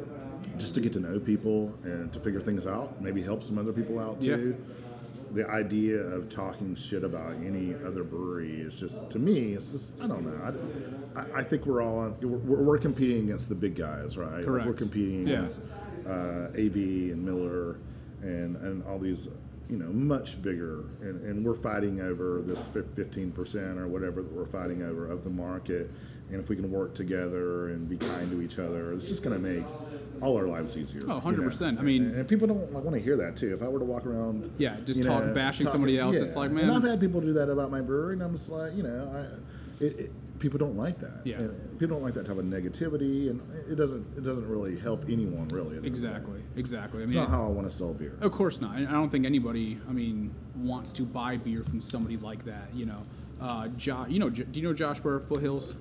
just 0.59 0.75
to 0.75 0.81
get 0.81 0.92
to 0.92 1.01
know 1.01 1.18
people 1.18 1.75
and 1.85 2.12
to 2.12 2.20
figure 2.20 2.40
things 2.40 2.66
out 2.66 3.01
maybe 3.01 3.23
help 3.23 3.42
some 3.42 3.59
other 3.59 3.73
people 3.73 3.99
out 3.99 4.16
Yeah. 4.20 4.37
too 4.37 4.57
the 5.33 5.49
idea 5.49 5.96
of 5.99 6.29
talking 6.29 6.75
shit 6.75 7.05
about 7.05 7.35
any 7.35 7.73
other 7.87 8.03
brewery 8.03 8.51
is 8.62 8.79
just 8.81 9.11
to 9.11 9.18
me 9.20 9.53
it's 9.53 9.70
just 9.70 9.92
i 10.03 10.07
don't 10.09 10.25
know 10.27 10.55
i, 11.16 11.38
I, 11.38 11.42
think 11.44 11.66
we're 11.66 11.83
all 11.83 11.99
on, 12.01 12.16
we're, 12.20 12.62
we're 12.64 12.79
competing 12.79 13.25
against 13.25 13.49
the 13.49 13.55
big 13.55 13.77
guys 13.77 14.18
right 14.18 14.38
Like, 14.38 14.44
Correct. 14.44 14.66
we're 14.66 14.73
competing 14.75 15.29
Yeah. 15.29 15.35
against 15.38 15.61
uh, 16.05 16.49
ab 16.59 16.75
and 16.75 17.25
miller 17.25 17.79
and 18.23 18.57
and 18.57 18.83
all 18.87 18.99
these 18.99 19.29
you 19.70 19.76
know 19.76 19.92
much 19.92 20.42
bigger 20.42 20.80
and, 21.00 21.22
and 21.22 21.44
we're 21.44 21.54
fighting 21.54 22.00
over 22.00 22.42
this 22.42 22.64
15% 22.70 23.78
or 23.78 23.87
whatever 23.87 24.20
that 24.22 24.33
we're 24.33 24.44
fighting 24.46 24.83
over 24.83 25.09
of 25.09 25.22
the 25.22 25.30
market 25.30 25.88
and 26.30 26.40
if 26.40 26.48
we 26.48 26.56
can 26.56 26.70
work 26.70 26.94
together 26.94 27.68
and 27.68 27.88
be 27.88 27.96
kind 27.96 28.30
to 28.33 28.42
each 28.42 28.59
other 28.59 28.92
it's 28.92 29.09
just 29.09 29.22
going 29.22 29.40
to 29.40 29.48
make 29.48 29.64
all 30.20 30.37
our 30.37 30.46
lives 30.48 30.76
easier 30.76 31.00
Oh, 31.09 31.22
you 31.24 31.37
know? 31.37 31.44
100%. 31.48 31.78
I 31.78 31.83
mean- 31.83 32.04
and, 32.06 32.16
and 32.16 32.28
people 32.28 32.48
don't 32.48 32.70
want 32.72 32.92
to 32.92 33.00
hear 33.00 33.16
that 33.18 33.37
too 33.37 33.52
if 33.54 33.62
i 33.62 33.68
were 33.68 33.78
to 33.78 33.85
walk 33.85 34.06
around 34.06 34.50
Yeah, 34.59 34.76
just 34.85 35.04
talk 35.04 35.24
know, 35.24 35.35
bashing 35.35 35.66
talk- 35.66 35.72
somebody 35.72 35.98
else. 35.98 36.16
yeah. 36.16 36.22
It's 36.22 36.35
like, 36.37 36.46
And 36.50 36.56
man, 36.59 36.70
I've 36.70 36.83
had 36.83 36.98
people 37.00 37.20
do 37.20 37.33
that 37.35 37.48
about 37.48 37.70
my 37.70 37.80
brewery, 37.80 38.14
and 38.14 38.22
I'm 38.22 38.33
just 38.33 38.50
like, 38.50 38.74
you 38.74 38.83
know, 38.83 39.11
I, 39.14 39.85
it, 39.85 39.98
it, 40.00 40.11
people 40.40 40.59
don't 40.59 40.76
like 40.76 40.98
that. 40.98 41.20
Yeah. 41.24 41.37
And 41.38 41.79
people 41.79 41.94
don't 41.96 42.03
like 42.03 42.14
that 42.14 42.26
type 42.26 42.37
of 42.38 42.44
negativity, 42.46 43.31
and 43.31 43.40
it 43.70 43.76
doesn't, 43.76 44.05
it 44.16 44.24
doesn't 44.24 44.48
really 44.48 44.76
help 44.79 45.05
anyone 45.09 45.46
really. 45.48 45.76
at 45.76 45.83
the 45.83 45.87
end 45.87 45.94
of 45.94 46.00
the 46.00 46.09
day. 46.09 46.14
exactly, 46.14 46.40
exactly. 46.57 47.00
I 47.00 47.05
It's 47.05 47.12
mean, 47.12 47.20
not 47.22 47.31
how 47.31 47.44
I 47.44 47.48
want 47.48 47.68
to 47.70 47.74
sell 47.74 47.94
beer. 47.94 48.16
Of 48.20 48.33
course 48.33 48.61
not. 48.61 48.76
And 48.76 48.88
I 48.88 48.92
don't 48.92 49.11
think 49.11 49.24
anybody, 49.26 49.79
I 49.88 49.92
mean, 49.92 50.35
wants 50.57 50.90
to 50.94 51.03
buy 51.05 51.37
beer 51.37 51.62
from 51.62 51.81
somebody 51.81 52.16
like 52.16 52.44
that. 52.46 52.74
You 52.74 52.87
know, 52.87 53.03
uh, 53.40 53.68
jo- 53.76 54.07
you 54.09 54.18
know, 54.18 54.31
J- 54.31 54.44
do 54.50 54.59
you 54.61 54.66
know 54.66 54.74
Josh 54.74 54.98
Burr, 55.00 55.20
Foothills 55.20 55.74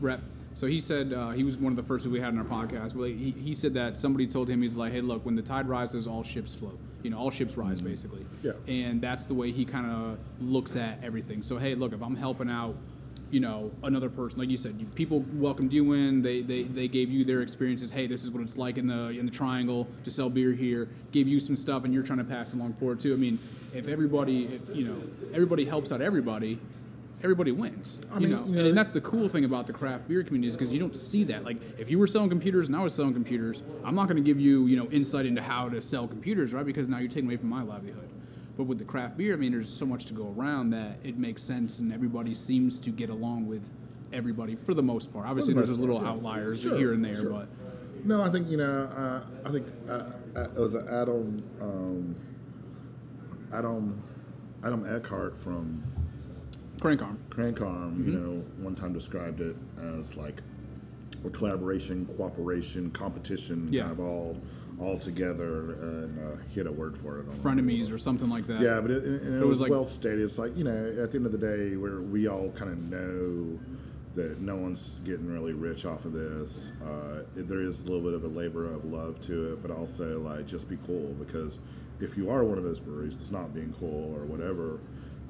rep? 0.00 0.20
So 0.56 0.66
he 0.66 0.80
said 0.80 1.12
uh, 1.12 1.30
he 1.30 1.44
was 1.44 1.56
one 1.56 1.72
of 1.72 1.76
the 1.76 1.82
first 1.84 2.04
we 2.06 2.20
had 2.20 2.34
in 2.34 2.38
our 2.38 2.44
podcast. 2.44 2.94
But 2.96 3.10
he, 3.10 3.30
he 3.30 3.54
said 3.54 3.72
that 3.74 3.96
somebody 3.96 4.26
told 4.26 4.48
him 4.50 4.60
he's 4.62 4.76
like, 4.76 4.92
hey, 4.92 5.00
look, 5.00 5.24
when 5.24 5.36
the 5.36 5.42
tide 5.42 5.68
rises, 5.68 6.06
all 6.06 6.22
ships 6.24 6.54
float. 6.54 6.78
You 7.02 7.10
know, 7.10 7.18
all 7.18 7.30
ships 7.30 7.56
rise 7.56 7.80
basically. 7.80 8.26
Yeah. 8.42 8.52
And 8.68 9.00
that's 9.00 9.24
the 9.26 9.32
way 9.34 9.52
he 9.52 9.64
kind 9.64 9.86
of 9.90 10.18
looks 10.40 10.76
at 10.76 10.98
everything. 11.02 11.42
So 11.42 11.56
hey, 11.56 11.74
look, 11.74 11.92
if 11.92 12.02
I'm 12.02 12.16
helping 12.16 12.50
out 12.50 12.74
you 13.30 13.40
know 13.40 13.70
another 13.82 14.08
person. 14.10 14.38
Like 14.38 14.48
you 14.48 14.56
said 14.56 14.76
you, 14.78 14.86
people 14.86 15.24
welcomed 15.34 15.72
you 15.72 15.92
in. 15.92 16.22
They, 16.22 16.42
they 16.42 16.62
they 16.64 16.88
gave 16.88 17.10
you 17.10 17.24
their 17.24 17.42
experiences. 17.42 17.90
Hey 17.90 18.06
this 18.06 18.24
is 18.24 18.30
what 18.30 18.42
it's 18.42 18.56
like 18.56 18.78
in 18.78 18.86
the 18.86 19.08
in 19.10 19.26
the 19.26 19.32
triangle 19.32 19.86
to 20.04 20.10
sell 20.10 20.28
beer 20.28 20.52
here. 20.52 20.88
Gave 21.12 21.28
you 21.28 21.40
some 21.40 21.56
stuff 21.56 21.84
and 21.84 21.94
you're 21.94 22.02
trying 22.02 22.18
to 22.18 22.24
pass 22.24 22.52
along 22.54 22.74
forward 22.74 23.00
too. 23.00 23.12
I 23.12 23.16
mean 23.16 23.38
if 23.74 23.86
everybody 23.88 24.44
if, 24.46 24.74
you 24.74 24.84
know 24.86 24.96
everybody 25.32 25.64
helps 25.64 25.92
out 25.92 26.00
everybody 26.00 26.58
everybody 27.22 27.52
wins 27.52 28.00
I 28.10 28.14
you 28.14 28.20
mean, 28.22 28.30
know? 28.30 28.44
you 28.46 28.52
know- 28.52 28.58
and, 28.60 28.68
and 28.68 28.78
that's 28.78 28.92
the 28.92 29.00
cool 29.02 29.28
thing 29.28 29.44
about 29.44 29.66
the 29.66 29.72
craft 29.74 30.08
beer 30.08 30.22
community 30.24 30.48
is 30.48 30.56
because 30.56 30.72
you 30.72 30.80
don't 30.80 30.96
see 30.96 31.22
that. 31.24 31.44
Like 31.44 31.58
if 31.78 31.90
you 31.90 31.98
were 31.98 32.06
selling 32.06 32.30
computers 32.30 32.68
and 32.68 32.76
i 32.76 32.82
was 32.82 32.94
selling 32.94 33.12
computers 33.14 33.62
i'm 33.84 33.94
not 33.94 34.06
going 34.08 34.16
to 34.16 34.22
give 34.22 34.40
you 34.40 34.66
you 34.66 34.76
know 34.76 34.86
insight 34.90 35.26
into 35.26 35.42
how 35.42 35.68
to 35.68 35.80
sell 35.80 36.08
computers 36.08 36.52
right? 36.54 36.64
Because 36.66 36.88
now 36.88 36.98
you're 36.98 37.08
taking 37.08 37.26
away 37.26 37.36
from 37.36 37.48
my 37.48 37.62
livelihood 37.62 38.08
but 38.60 38.66
with 38.66 38.76
the 38.76 38.84
craft 38.84 39.16
beer, 39.16 39.32
I 39.32 39.36
mean, 39.36 39.52
there's 39.52 39.72
so 39.72 39.86
much 39.86 40.04
to 40.04 40.12
go 40.12 40.34
around 40.36 40.68
that 40.68 40.98
it 41.02 41.16
makes 41.16 41.42
sense, 41.42 41.78
and 41.78 41.90
everybody 41.90 42.34
seems 42.34 42.78
to 42.80 42.90
get 42.90 43.08
along 43.08 43.46
with 43.46 43.70
everybody 44.12 44.54
for 44.54 44.74
the 44.74 44.82
most 44.82 45.10
part. 45.14 45.26
Obviously, 45.26 45.54
most 45.54 45.68
there's 45.68 45.78
those 45.78 45.78
little 45.78 45.98
part, 45.98 46.08
yeah. 46.08 46.12
outliers 46.12 46.60
Sure, 46.60 46.76
here 46.76 46.92
and 46.92 47.02
there, 47.02 47.16
sure. 47.16 47.30
but 47.30 47.48
No, 48.04 48.20
I 48.20 48.28
think 48.28 48.50
you 48.50 48.58
know. 48.58 48.82
Uh, 48.94 49.24
I 49.46 49.50
think 49.50 49.66
uh, 49.88 49.92
uh, 50.36 50.42
it 50.42 50.58
was 50.58 50.76
Adam 50.76 51.42
um, 51.62 52.14
Adam 53.54 54.02
Adam 54.62 54.84
Eckhart 54.94 55.38
from 55.38 55.82
crank 56.78 57.00
arm. 57.00 57.18
Crankarm, 57.30 58.04
you 58.04 58.12
know, 58.12 58.44
one 58.62 58.74
time 58.74 58.92
described 58.92 59.40
it 59.40 59.56
as 59.96 60.18
like 60.18 60.42
a 61.24 61.30
collaboration, 61.30 62.06
cooperation, 62.06 62.90
competition, 62.90 63.68
Yeah. 63.72 63.82
kind 63.82 63.92
of 63.92 64.00
all 64.00 64.36
all 64.78 64.98
together, 64.98 65.72
and 65.72 66.18
uh, 66.18 66.36
had 66.54 66.66
a 66.66 66.72
word 66.72 66.96
for 66.96 67.18
it. 67.18 67.26
I 67.28 67.32
don't 67.34 67.44
know. 67.44 67.50
frenemies 67.62 67.92
or 67.92 67.98
something 67.98 68.30
like 68.30 68.46
that. 68.46 68.62
Yeah, 68.62 68.80
but 68.80 68.90
it, 68.90 69.04
it, 69.04 69.22
It 69.26 69.40
was 69.40 69.48
was, 69.48 69.60
like- 69.60 69.70
well 69.70 69.84
stated. 69.84 70.20
It's 70.22 70.38
like 70.38 70.56
you 70.56 70.64
know, 70.64 70.94
at 71.02 71.10
the 71.10 71.18
end 71.18 71.26
of 71.26 71.32
the 71.32 71.38
day, 71.38 71.76
where 71.76 72.00
we 72.00 72.28
all 72.28 72.50
kind 72.52 72.70
of 72.70 72.78
know 72.78 73.60
that 74.14 74.40
no 74.40 74.56
one's 74.56 74.96
getting 75.04 75.26
really 75.30 75.52
rich 75.52 75.84
off 75.84 76.04
of 76.06 76.12
this. 76.12 76.72
Uh, 76.82 77.24
there 77.36 77.60
is 77.60 77.82
a 77.82 77.86
little 77.86 78.00
bit 78.02 78.14
of 78.14 78.24
a 78.24 78.28
labor 78.28 78.64
of 78.72 78.84
love 78.86 79.20
to 79.22 79.52
it, 79.52 79.60
but 79.62 79.70
also 79.70 80.18
like 80.18 80.46
just 80.46 80.68
be 80.68 80.78
cool 80.86 81.12
because 81.14 81.58
if 82.00 82.16
you 82.16 82.30
are 82.30 82.42
one 82.42 82.56
of 82.56 82.64
those 82.64 82.80
breweries 82.80 83.18
that's 83.18 83.30
not 83.30 83.52
being 83.54 83.72
cool 83.78 84.14
or 84.16 84.24
whatever, 84.24 84.80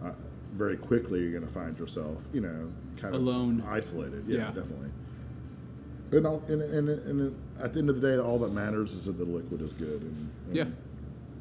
uh, 0.02 0.12
very 0.54 0.76
quickly 0.76 1.20
you're 1.20 1.32
going 1.32 1.46
to 1.46 1.52
find 1.52 1.76
yourself, 1.78 2.18
you 2.32 2.40
know, 2.40 2.72
kind 2.98 3.14
of 3.14 3.20
Alone. 3.20 3.62
isolated. 3.68 4.24
Yeah, 4.28 4.38
Yeah. 4.38 4.46
definitely. 4.46 4.90
And, 6.12 6.26
all, 6.26 6.42
and, 6.48 6.60
and, 6.62 6.88
and 6.88 7.36
at 7.62 7.72
the 7.72 7.78
end 7.80 7.88
of 7.88 8.00
the 8.00 8.08
day, 8.10 8.18
all 8.20 8.38
that 8.38 8.52
matters 8.52 8.94
is 8.94 9.06
that 9.06 9.16
the 9.16 9.24
liquid 9.24 9.60
is 9.62 9.72
good. 9.72 10.02
And, 10.02 10.30
and 10.48 10.56
Yeah, 10.56 10.64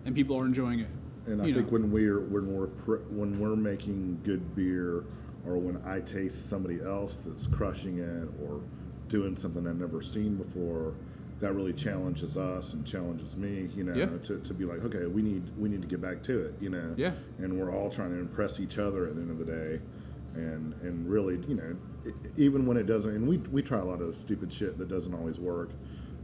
and 0.06 0.14
people 0.16 0.38
are 0.38 0.46
enjoying 0.46 0.80
it. 0.82 0.88
and 1.26 1.42
I 1.42 1.46
think 1.46 1.58
know. 1.68 1.74
when 1.80 1.92
we're 1.92 2.20
when 2.20 2.54
we're 2.56 2.68
pr- 2.68 3.04
when 3.10 3.40
we're 3.40 3.56
making 3.56 4.20
good 4.24 4.56
beer, 4.56 5.04
or 5.46 5.58
when 5.58 5.82
I 5.86 6.02
taste 6.02 6.50
somebody 6.50 6.80
else 6.86 7.16
that's 7.16 7.48
crushing 7.48 7.98
it 8.00 8.30
or 8.46 8.62
doing 9.08 9.36
something 9.36 9.66
I've 9.68 9.80
never 9.80 10.04
seen 10.04 10.36
before, 10.36 10.94
that 11.40 11.54
really 11.54 11.74
challenges 11.74 12.38
us 12.38 12.74
and 12.74 12.86
challenges 12.86 13.36
me. 13.38 13.70
You 13.76 13.86
know, 13.86 13.96
Yeah. 13.96 14.06
to, 14.24 14.40
to 14.40 14.54
be 14.54 14.66
like, 14.66 14.82
okay, 14.86 15.08
we 15.08 15.24
need 15.24 15.42
we 15.58 15.68
need 15.68 15.82
to 15.82 15.88
get 15.88 16.00
back 16.00 16.22
to 16.24 16.42
it. 16.42 16.54
You 16.62 16.70
know, 16.70 16.94
Yeah. 16.96 17.14
And 17.40 17.60
we're 17.60 17.72
all 17.76 17.90
trying 17.90 18.12
to 18.12 18.20
impress 18.20 18.60
each 18.60 18.78
other 18.78 19.08
at 19.08 19.16
the 19.16 19.22
end 19.22 19.32
of 19.32 19.40
the 19.40 19.46
day. 19.46 19.80
And, 20.36 20.74
and 20.82 21.10
really, 21.10 21.38
you 21.48 21.56
know, 21.56 21.76
even 22.38 22.66
when 22.66 22.78
it 22.78 22.86
doesn't, 22.86 23.12
and 23.14 23.28
we, 23.28 23.38
we 23.38 23.62
try 23.62 23.80
a 23.80 23.84
lot 23.84 24.02
of 24.02 24.16
stupid 24.16 24.54
shit 24.54 24.78
that 24.78 24.88
doesn't 24.88 25.14
always 25.14 25.40
work, 25.40 25.72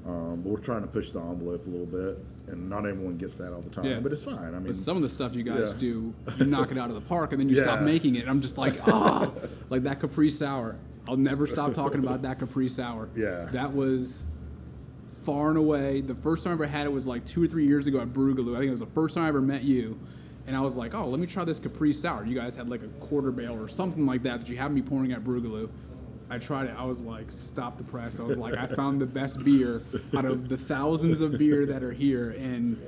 um, 0.05 0.41
but 0.43 0.49
we're 0.51 0.59
trying 0.59 0.81
to 0.81 0.87
push 0.87 1.09
the 1.11 1.19
envelope 1.19 1.65
a 1.65 1.69
little 1.69 1.87
bit, 1.87 2.23
and 2.47 2.69
not 2.69 2.85
everyone 2.85 3.17
gets 3.17 3.35
that 3.37 3.51
all 3.51 3.61
the 3.61 3.69
time. 3.71 3.85
Yeah. 3.85 3.99
But 3.99 4.11
it's 4.11 4.23
fine. 4.23 4.37
I 4.37 4.51
mean, 4.51 4.67
But 4.67 4.77
some 4.77 4.95
of 4.95 5.03
the 5.03 5.09
stuff 5.09 5.33
you 5.35 5.41
guys 5.43 5.71
Yeah. 5.73 5.79
do, 5.79 6.13
you 6.37 6.45
knock 6.45 6.71
it 6.71 6.77
out 6.77 6.89
of 6.89 6.95
the 6.95 7.01
park, 7.01 7.31
and 7.31 7.41
then 7.41 7.49
you 7.49 7.59
stop 7.59 7.81
making 7.81 8.15
it. 8.15 8.21
And 8.21 8.29
I'm 8.29 8.41
just 8.41 8.57
like, 8.57 8.75
ah, 8.87 9.31
like 9.69 9.83
that 9.83 9.99
Capri 9.99 10.29
Sour. 10.29 10.75
I'll 11.07 11.17
never 11.17 11.47
stop 11.47 11.73
talking 11.73 11.99
about 11.99 12.21
that 12.21 12.39
Capri 12.39 12.69
Sour. 12.69 13.09
Yeah. 13.15 13.45
that 13.51 13.73
was 13.73 14.27
far 15.23 15.49
and 15.49 15.57
away 15.57 16.01
the 16.01 16.13
first 16.13 16.43
time 16.43 16.51
I 16.51 16.53
ever 16.53 16.67
had 16.67 16.85
it 16.85 16.91
was 16.93 17.07
like 17.07 17.25
two 17.25 17.43
or 17.43 17.47
three 17.47 17.65
years 17.65 17.87
ago 17.87 17.99
at 17.99 18.09
Brewgaloo. 18.09 18.53
I 18.55 18.59
think 18.59 18.67
it 18.67 18.71
was 18.71 18.79
the 18.79 18.85
first 18.85 19.15
time 19.15 19.23
I 19.23 19.27
ever 19.29 19.41
met 19.41 19.63
you, 19.63 19.97
and 20.47 20.55
I 20.55 20.61
was 20.61 20.75
like, 20.75 20.93
oh, 20.93 21.07
let 21.07 21.19
me 21.19 21.27
try 21.27 21.43
this 21.43 21.59
Capri 21.59 21.93
Sour. 21.93 22.25
You 22.25 22.35
guys 22.35 22.55
had 22.55 22.69
like 22.69 22.81
a 22.83 22.87
quarter 23.05 23.31
barrel 23.31 23.61
or 23.61 23.67
something 23.67 24.05
like 24.05 24.23
that 24.23 24.39
that 24.39 24.49
you 24.49 24.57
had 24.57 24.71
me 24.71 24.81
pouring 24.81 25.11
at 25.11 25.23
Brewgaloo. 25.23 25.69
I 26.29 26.39
tried 26.39 26.67
it. 26.67 26.75
I 26.77 26.85
was 26.85 27.01
like, 27.01 27.31
stop 27.31 27.77
the 27.77 27.83
press. 27.83 28.19
I 28.19 28.23
was 28.23 28.37
like, 28.37 28.55
I 28.55 28.65
found 28.65 28.99
the 28.99 29.05
best 29.05 29.43
beer 29.43 29.83
out 30.17 30.25
of 30.25 30.49
the 30.49 30.57
thousands 30.57 31.21
of 31.21 31.37
beer 31.37 31.67
that 31.67 31.83
are 31.83 31.91
here, 31.91 32.31
and 32.31 32.81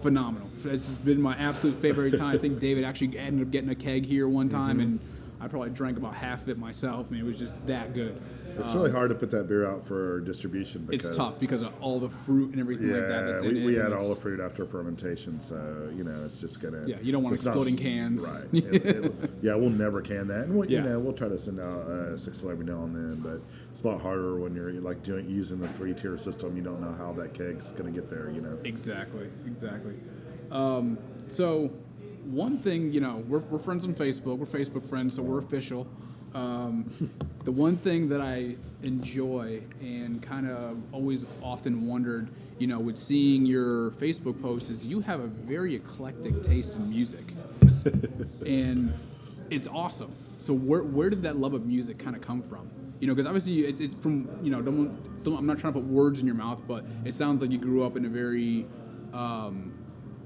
phenomenal. 0.00 0.48
This 0.54 0.88
has 0.88 0.96
been 0.98 1.20
my 1.20 1.36
absolute 1.36 1.76
favorite 1.82 2.16
time. 2.16 2.34
I 2.34 2.38
think 2.38 2.60
David 2.60 2.84
actually 2.84 3.18
ended 3.18 3.46
up 3.46 3.52
getting 3.52 3.68
a 3.68 3.74
keg 3.74 4.06
here 4.06 4.26
one 4.28 4.48
time, 4.48 4.78
mm-hmm. 4.78 4.80
and 4.80 5.00
I 5.40 5.48
probably 5.48 5.70
drank 5.70 5.98
about 5.98 6.14
half 6.14 6.42
of 6.42 6.48
it 6.48 6.58
myself. 6.58 7.06
I 7.08 7.12
mean, 7.12 7.20
it 7.24 7.26
was 7.26 7.38
just 7.38 7.66
that 7.66 7.94
good. 7.94 8.20
It's 8.58 8.74
really 8.74 8.90
hard 8.90 9.08
to 9.10 9.14
put 9.14 9.30
that 9.30 9.48
beer 9.48 9.66
out 9.70 9.84
for 9.86 10.20
distribution 10.20 10.84
because 10.86 11.08
It's 11.08 11.16
tough 11.16 11.38
because 11.38 11.62
of 11.62 11.72
all 11.80 12.00
the 12.00 12.08
fruit 12.08 12.50
and 12.52 12.60
everything 12.60 12.88
Yeah, 12.88 12.96
like 12.96 13.08
that 13.08 13.22
that's 13.26 13.42
in 13.44 13.54
we, 13.54 13.60
it. 13.62 13.64
we 13.66 13.74
and 13.76 13.82
add 13.84 13.86
it's- 13.92 14.02
all 14.02 14.14
the 14.14 14.20
fruit 14.20 14.40
after 14.40 14.64
fermentation, 14.64 15.38
so 15.40 15.90
you 15.96 16.04
know 16.04 16.24
it's 16.24 16.40
just 16.40 16.60
gonna. 16.60 16.84
Yeah, 16.86 16.96
you 17.02 17.12
don't 17.12 17.22
want 17.22 17.34
it's 17.34 17.44
not 17.44 17.56
exploding 17.56 17.76
cans. 17.76 18.22
right? 18.22 18.44
It- 18.52 18.84
it- 18.86 19.30
yeah, 19.42 19.54
we'll 19.54 19.70
never 19.70 20.00
can 20.00 20.26
that, 20.28 20.44
and 20.46 20.54
we'll, 20.54 20.68
Yeah. 20.70 20.82
you 20.82 20.88
know 20.88 20.98
we'll 21.00 21.12
try 21.12 21.28
to 21.28 21.38
send 21.38 21.60
out 21.60 21.66
uh, 21.86 22.16
six 22.16 22.42
every 22.44 22.64
now 22.64 22.82
and 22.84 22.94
then, 22.94 23.16
but 23.22 23.40
it's 23.70 23.84
a 23.84 23.88
lot 23.88 24.00
harder 24.00 24.38
when 24.38 24.54
you're 24.54 24.72
like 24.72 25.02
doing 25.02 25.28
using 25.28 25.60
the 25.60 25.68
three 25.68 25.94
tier 25.94 26.16
system. 26.16 26.56
You 26.56 26.62
don't 26.62 26.80
know 26.80 26.92
how 26.92 27.12
that 27.14 27.34
keg's 27.34 27.72
gonna 27.72 27.90
get 27.90 28.08
there. 28.10 28.30
You 28.30 28.40
know. 28.40 28.58
Exactly, 28.64 29.28
exactly. 29.46 29.94
Um, 30.50 30.98
so, 31.28 31.70
one 32.24 32.58
thing, 32.58 32.92
you 32.92 33.00
know, 33.00 33.22
we're, 33.28 33.38
we're 33.38 33.58
friends 33.58 33.84
on 33.84 33.94
Facebook. 33.94 34.38
We're 34.38 34.46
Facebook 34.46 34.84
friends, 34.88 35.14
so 35.14 35.22
we're 35.22 35.38
official. 35.38 35.86
Um, 36.34 36.86
the 37.48 37.52
one 37.52 37.78
thing 37.78 38.10
that 38.10 38.20
I 38.20 38.56
enjoy 38.82 39.62
and 39.80 40.22
kind 40.22 40.50
of 40.50 40.76
always 40.92 41.24
often 41.42 41.86
wondered, 41.86 42.28
you 42.58 42.66
know, 42.66 42.78
with 42.78 42.98
seeing 42.98 43.46
your 43.46 43.92
Facebook 43.92 44.42
posts 44.42 44.68
is 44.68 44.86
you 44.86 45.00
have 45.00 45.20
a 45.20 45.28
very 45.28 45.74
eclectic 45.74 46.42
taste 46.42 46.74
in 46.74 46.90
music, 46.90 47.24
and 48.46 48.92
it's 49.48 49.66
awesome. 49.66 50.12
So 50.42 50.52
where 50.52 50.82
where 50.82 51.08
did 51.08 51.22
that 51.22 51.38
love 51.38 51.54
of 51.54 51.64
music 51.64 51.98
kind 51.98 52.14
of 52.14 52.20
come 52.20 52.42
from? 52.42 52.68
You 53.00 53.06
know, 53.06 53.14
because 53.14 53.26
obviously 53.26 53.64
it, 53.64 53.80
it's 53.80 53.94
from 53.94 54.28
you 54.42 54.50
know 54.50 54.60
don't, 54.60 55.24
don't 55.24 55.38
I'm 55.38 55.46
not 55.46 55.58
trying 55.58 55.72
to 55.72 55.80
put 55.80 55.88
words 55.88 56.20
in 56.20 56.26
your 56.26 56.36
mouth, 56.36 56.60
but 56.68 56.84
it 57.06 57.14
sounds 57.14 57.40
like 57.40 57.50
you 57.50 57.56
grew 57.56 57.82
up 57.82 57.96
in 57.96 58.04
a 58.04 58.10
very 58.10 58.66
um, 59.14 59.72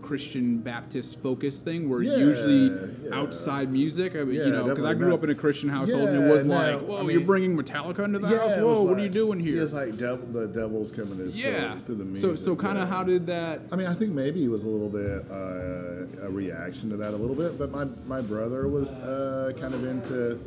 Christian 0.03 0.59
Baptist 0.59 1.23
focused 1.23 1.65
thing 1.65 1.89
where 1.89 2.03
Yeah, 2.03 2.17
usually 2.17 2.67
yeah. 3.09 3.15
outside 3.19 3.73
music, 3.73 4.15
I 4.15 4.25
mean, 4.25 4.37
Yeah, 4.37 4.45
you 4.47 4.51
know, 4.51 4.65
because 4.65 4.85
I 4.85 4.95
grew 4.95 5.09
not. 5.09 5.15
up 5.15 5.25
in 5.25 5.31
a 5.31 5.35
Christian 5.35 5.69
household 5.69 6.09
and 6.09 6.25
it 6.25 6.31
was 6.33 6.45
no, 6.45 6.55
like, 6.55 6.65
I 6.65 6.77
whoa, 6.77 7.03
mean- 7.03 7.11
you're 7.17 7.27
bringing 7.27 7.57
Metallica 7.57 8.05
into 8.05 8.19
the 8.19 8.29
house? 8.29 8.57
Whoa, 8.57 8.83
what 8.83 8.99
are 8.99 9.01
you 9.03 9.09
doing 9.09 9.41
here? 9.41 9.63
It's 9.63 9.73
like 9.73 9.97
devil, 9.97 10.27
the 10.27 10.49
devil's 10.49 10.91
coming 10.91 11.17
to 11.19 11.29
yeah. 11.37 11.75
through 11.87 11.95
the 11.97 12.05
music. 12.05 12.31
so 12.31 12.35
so 12.37 12.57
kind 12.57 12.79
of 12.79 12.89
how 12.89 13.03
did 13.05 13.27
that? 13.27 13.61
I 13.71 13.77
mean, 13.77 13.87
I 13.87 13.95
think 13.95 14.13
maybe 14.13 14.45
it 14.45 14.49
was 14.49 14.65
a 14.65 14.69
little 14.69 14.89
bit 14.89 15.31
uh, 15.31 16.27
a 16.27 16.31
reaction 16.31 16.91
to 16.91 16.97
that 16.99 17.15
a 17.15 17.17
little 17.17 17.37
bit, 17.37 17.59
but 17.59 17.71
my, 17.71 17.85
my 18.07 18.21
brother 18.21 18.69
was 18.69 18.99
uh, 18.99 19.53
kind 19.61 19.73
of 19.75 19.85
into 19.85 20.39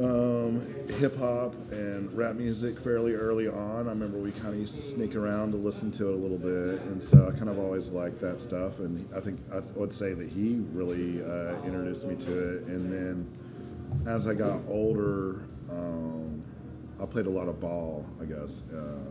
um, 0.00 0.64
hip 0.98 1.16
hop 1.16 1.54
and 1.70 2.12
rap 2.16 2.36
music 2.36 2.80
fairly 2.80 3.14
early 3.14 3.48
on. 3.48 3.86
I 3.86 3.90
remember 3.90 4.18
we 4.18 4.32
kind 4.32 4.48
of 4.48 4.56
used 4.56 4.76
to 4.76 4.82
sneak 4.82 5.14
around 5.14 5.52
to 5.52 5.58
listen 5.58 5.90
to 5.92 6.08
it 6.08 6.14
a 6.14 6.16
little 6.16 6.38
bit, 6.38 6.80
and 6.86 7.02
so 7.02 7.28
I 7.28 7.36
kind 7.36 7.48
of 7.50 7.58
always 7.58 7.90
liked 7.90 8.20
that 8.20 8.40
stuff. 8.40 8.78
And 8.78 9.06
I 9.14 9.20
think 9.20 9.40
I 9.52 9.60
would 9.76 9.92
say 9.92 10.14
that 10.14 10.28
he 10.28 10.62
really 10.72 11.22
uh, 11.22 11.62
introduced 11.64 12.06
me 12.06 12.16
to 12.16 12.56
it. 12.56 12.64
And 12.64 12.92
then 12.92 14.06
as 14.06 14.26
I 14.26 14.34
got 14.34 14.60
older, 14.66 15.42
um, 15.70 16.42
I 17.00 17.06
played 17.06 17.26
a 17.26 17.30
lot 17.30 17.48
of 17.48 17.60
ball, 17.60 18.06
I 18.20 18.24
guess. 18.24 18.62
Uh, 18.72 19.10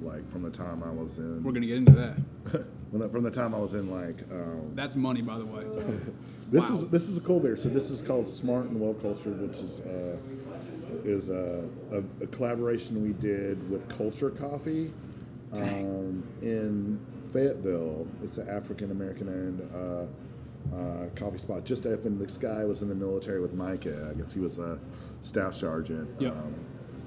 like 0.00 0.28
from 0.28 0.42
the 0.42 0.50
time 0.50 0.82
I 0.82 0.90
was 0.90 1.18
in 1.18 1.42
We're 1.42 1.52
gonna 1.52 1.66
get 1.66 1.76
into 1.76 1.92
that. 1.92 2.64
when 2.90 3.02
the, 3.02 3.08
from 3.08 3.22
the 3.24 3.30
time 3.30 3.54
I 3.54 3.58
was 3.58 3.74
in 3.74 3.90
like 3.90 4.16
um, 4.30 4.72
That's 4.74 4.96
money, 4.96 5.22
by 5.22 5.38
the 5.38 5.46
way. 5.46 5.64
this 6.50 6.68
Wow. 6.70 6.76
is 6.76 6.88
this 6.90 7.08
is 7.08 7.18
a 7.18 7.20
cold 7.20 7.42
beer. 7.42 7.56
So 7.56 7.68
this 7.68 7.90
is 7.90 8.02
called 8.02 8.28
Smart 8.28 8.66
and 8.66 8.80
Well 8.80 8.94
Cultured, 8.94 9.40
which 9.40 9.58
is 9.58 9.80
uh, 9.82 10.16
is 11.04 11.30
a, 11.30 11.64
a, 11.92 12.24
a 12.24 12.26
collaboration 12.28 13.02
we 13.02 13.12
did 13.12 13.68
with 13.70 13.88
Culture 13.88 14.30
Coffee 14.30 14.90
um, 15.52 16.22
in 16.42 16.98
Fayetteville. 17.32 18.06
It's 18.22 18.38
an 18.38 18.48
African 18.48 18.90
American 18.90 19.28
owned 19.28 19.70
uh, 19.74 20.74
uh, 20.76 21.08
coffee 21.14 21.38
spot. 21.38 21.64
Just 21.64 21.86
opened. 21.86 22.20
This 22.20 22.36
guy 22.38 22.64
was 22.64 22.82
in 22.82 22.88
the 22.88 22.94
military 22.94 23.40
with 23.40 23.54
Micah. 23.54 24.10
I 24.10 24.18
guess 24.18 24.32
he 24.32 24.40
was 24.40 24.58
a 24.58 24.78
staff 25.22 25.54
sergeant. 25.54 26.08
Yep. 26.20 26.32
Um, 26.32 26.54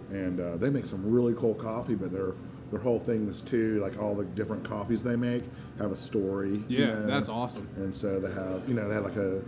and 0.10 0.40
uh, 0.40 0.58
they 0.58 0.70
make 0.70 0.86
some 0.86 1.10
really 1.10 1.34
cool 1.36 1.54
coffee, 1.56 1.96
but 1.96 2.12
their 2.12 2.34
their 2.72 2.80
whole 2.80 3.00
thing 3.00 3.28
is 3.28 3.42
too 3.42 3.80
like 3.82 4.02
all 4.02 4.16
the 4.16 4.24
different 4.24 4.64
coffees 4.64 5.04
they 5.04 5.16
make 5.16 5.44
have 5.78 5.92
a 5.92 5.96
story. 5.96 6.64
you 6.68 6.86
Yeah, 6.86 6.94
know? 6.94 7.08
that's 7.08 7.30
awesome. 7.30 7.68
And 7.76 7.96
so 7.96 8.20
they 8.20 8.32
have, 8.32 8.68
you 8.68 8.74
know, 8.74 8.88
they 8.88 8.96
have 8.96 9.04
like 9.04 9.18
a 9.18 9.42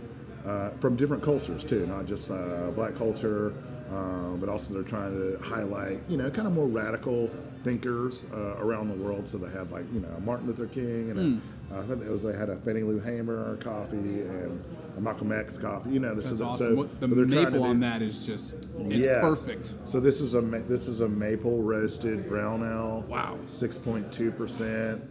uh, 0.46 0.70
from 0.78 0.94
different 0.94 1.22
cultures 1.22 1.64
too, 1.64 1.86
not 1.86 2.04
just 2.04 2.30
uh, 2.30 2.70
black 2.74 2.94
culture, 2.96 3.54
um, 3.90 4.36
but 4.40 4.48
also 4.50 4.74
they're 4.74 4.82
trying 4.82 5.12
to 5.12 5.42
highlight, 5.42 6.00
you 6.08 6.18
know, 6.18 6.30
kind 6.30 6.46
of 6.46 6.52
more 6.52 6.66
radical 6.66 7.30
thinkers 7.62 8.26
uh, 8.32 8.56
around 8.58 8.88
the 8.88 8.94
world. 8.94 9.26
So 9.26 9.38
they 9.38 9.50
had 9.50 9.70
like, 9.70 9.84
you 9.94 10.00
know, 10.00 10.20
Martin 10.22 10.46
Luther 10.46 10.66
King, 10.66 11.10
and 11.10 11.40
Hmm. 11.40 11.48
I 11.72 11.82
think 11.82 12.02
it 12.02 12.08
was 12.10 12.22
they 12.22 12.36
had 12.36 12.48
a 12.50 12.56
Fannie 12.56 12.82
Lou 12.82 13.00
Hamer 13.00 13.56
coffee 13.56 13.96
and 13.96 14.62
a 14.96 15.00
Malcolm 15.00 15.32
X 15.32 15.58
coffee. 15.58 15.90
You 15.90 15.98
know, 15.98 16.14
this 16.14 16.26
That's 16.26 16.34
is 16.34 16.40
awesome. 16.40 16.76
So, 16.76 16.82
the 16.84 17.08
but 17.08 17.16
they're 17.16 17.24
trying 17.26 17.44
to 17.46 17.50
maple 17.52 17.64
on 17.64 17.80
that 17.80 18.00
is 18.00 18.24
just 18.24 18.54
it's 18.54 18.94
Yes. 18.94 19.20
perfect. 19.20 19.72
So 19.84 19.98
this 19.98 20.20
is 20.20 20.34
a 20.34 20.40
this 20.40 20.86
is 20.86 21.00
a 21.00 21.08
maple 21.08 21.62
roasted 21.62 22.28
brown 22.28 22.62
ale. 22.62 23.04
Wow. 23.08 23.38
Six 23.48 23.76
point 23.76 24.12
two 24.12 24.30
percent. 24.30 25.02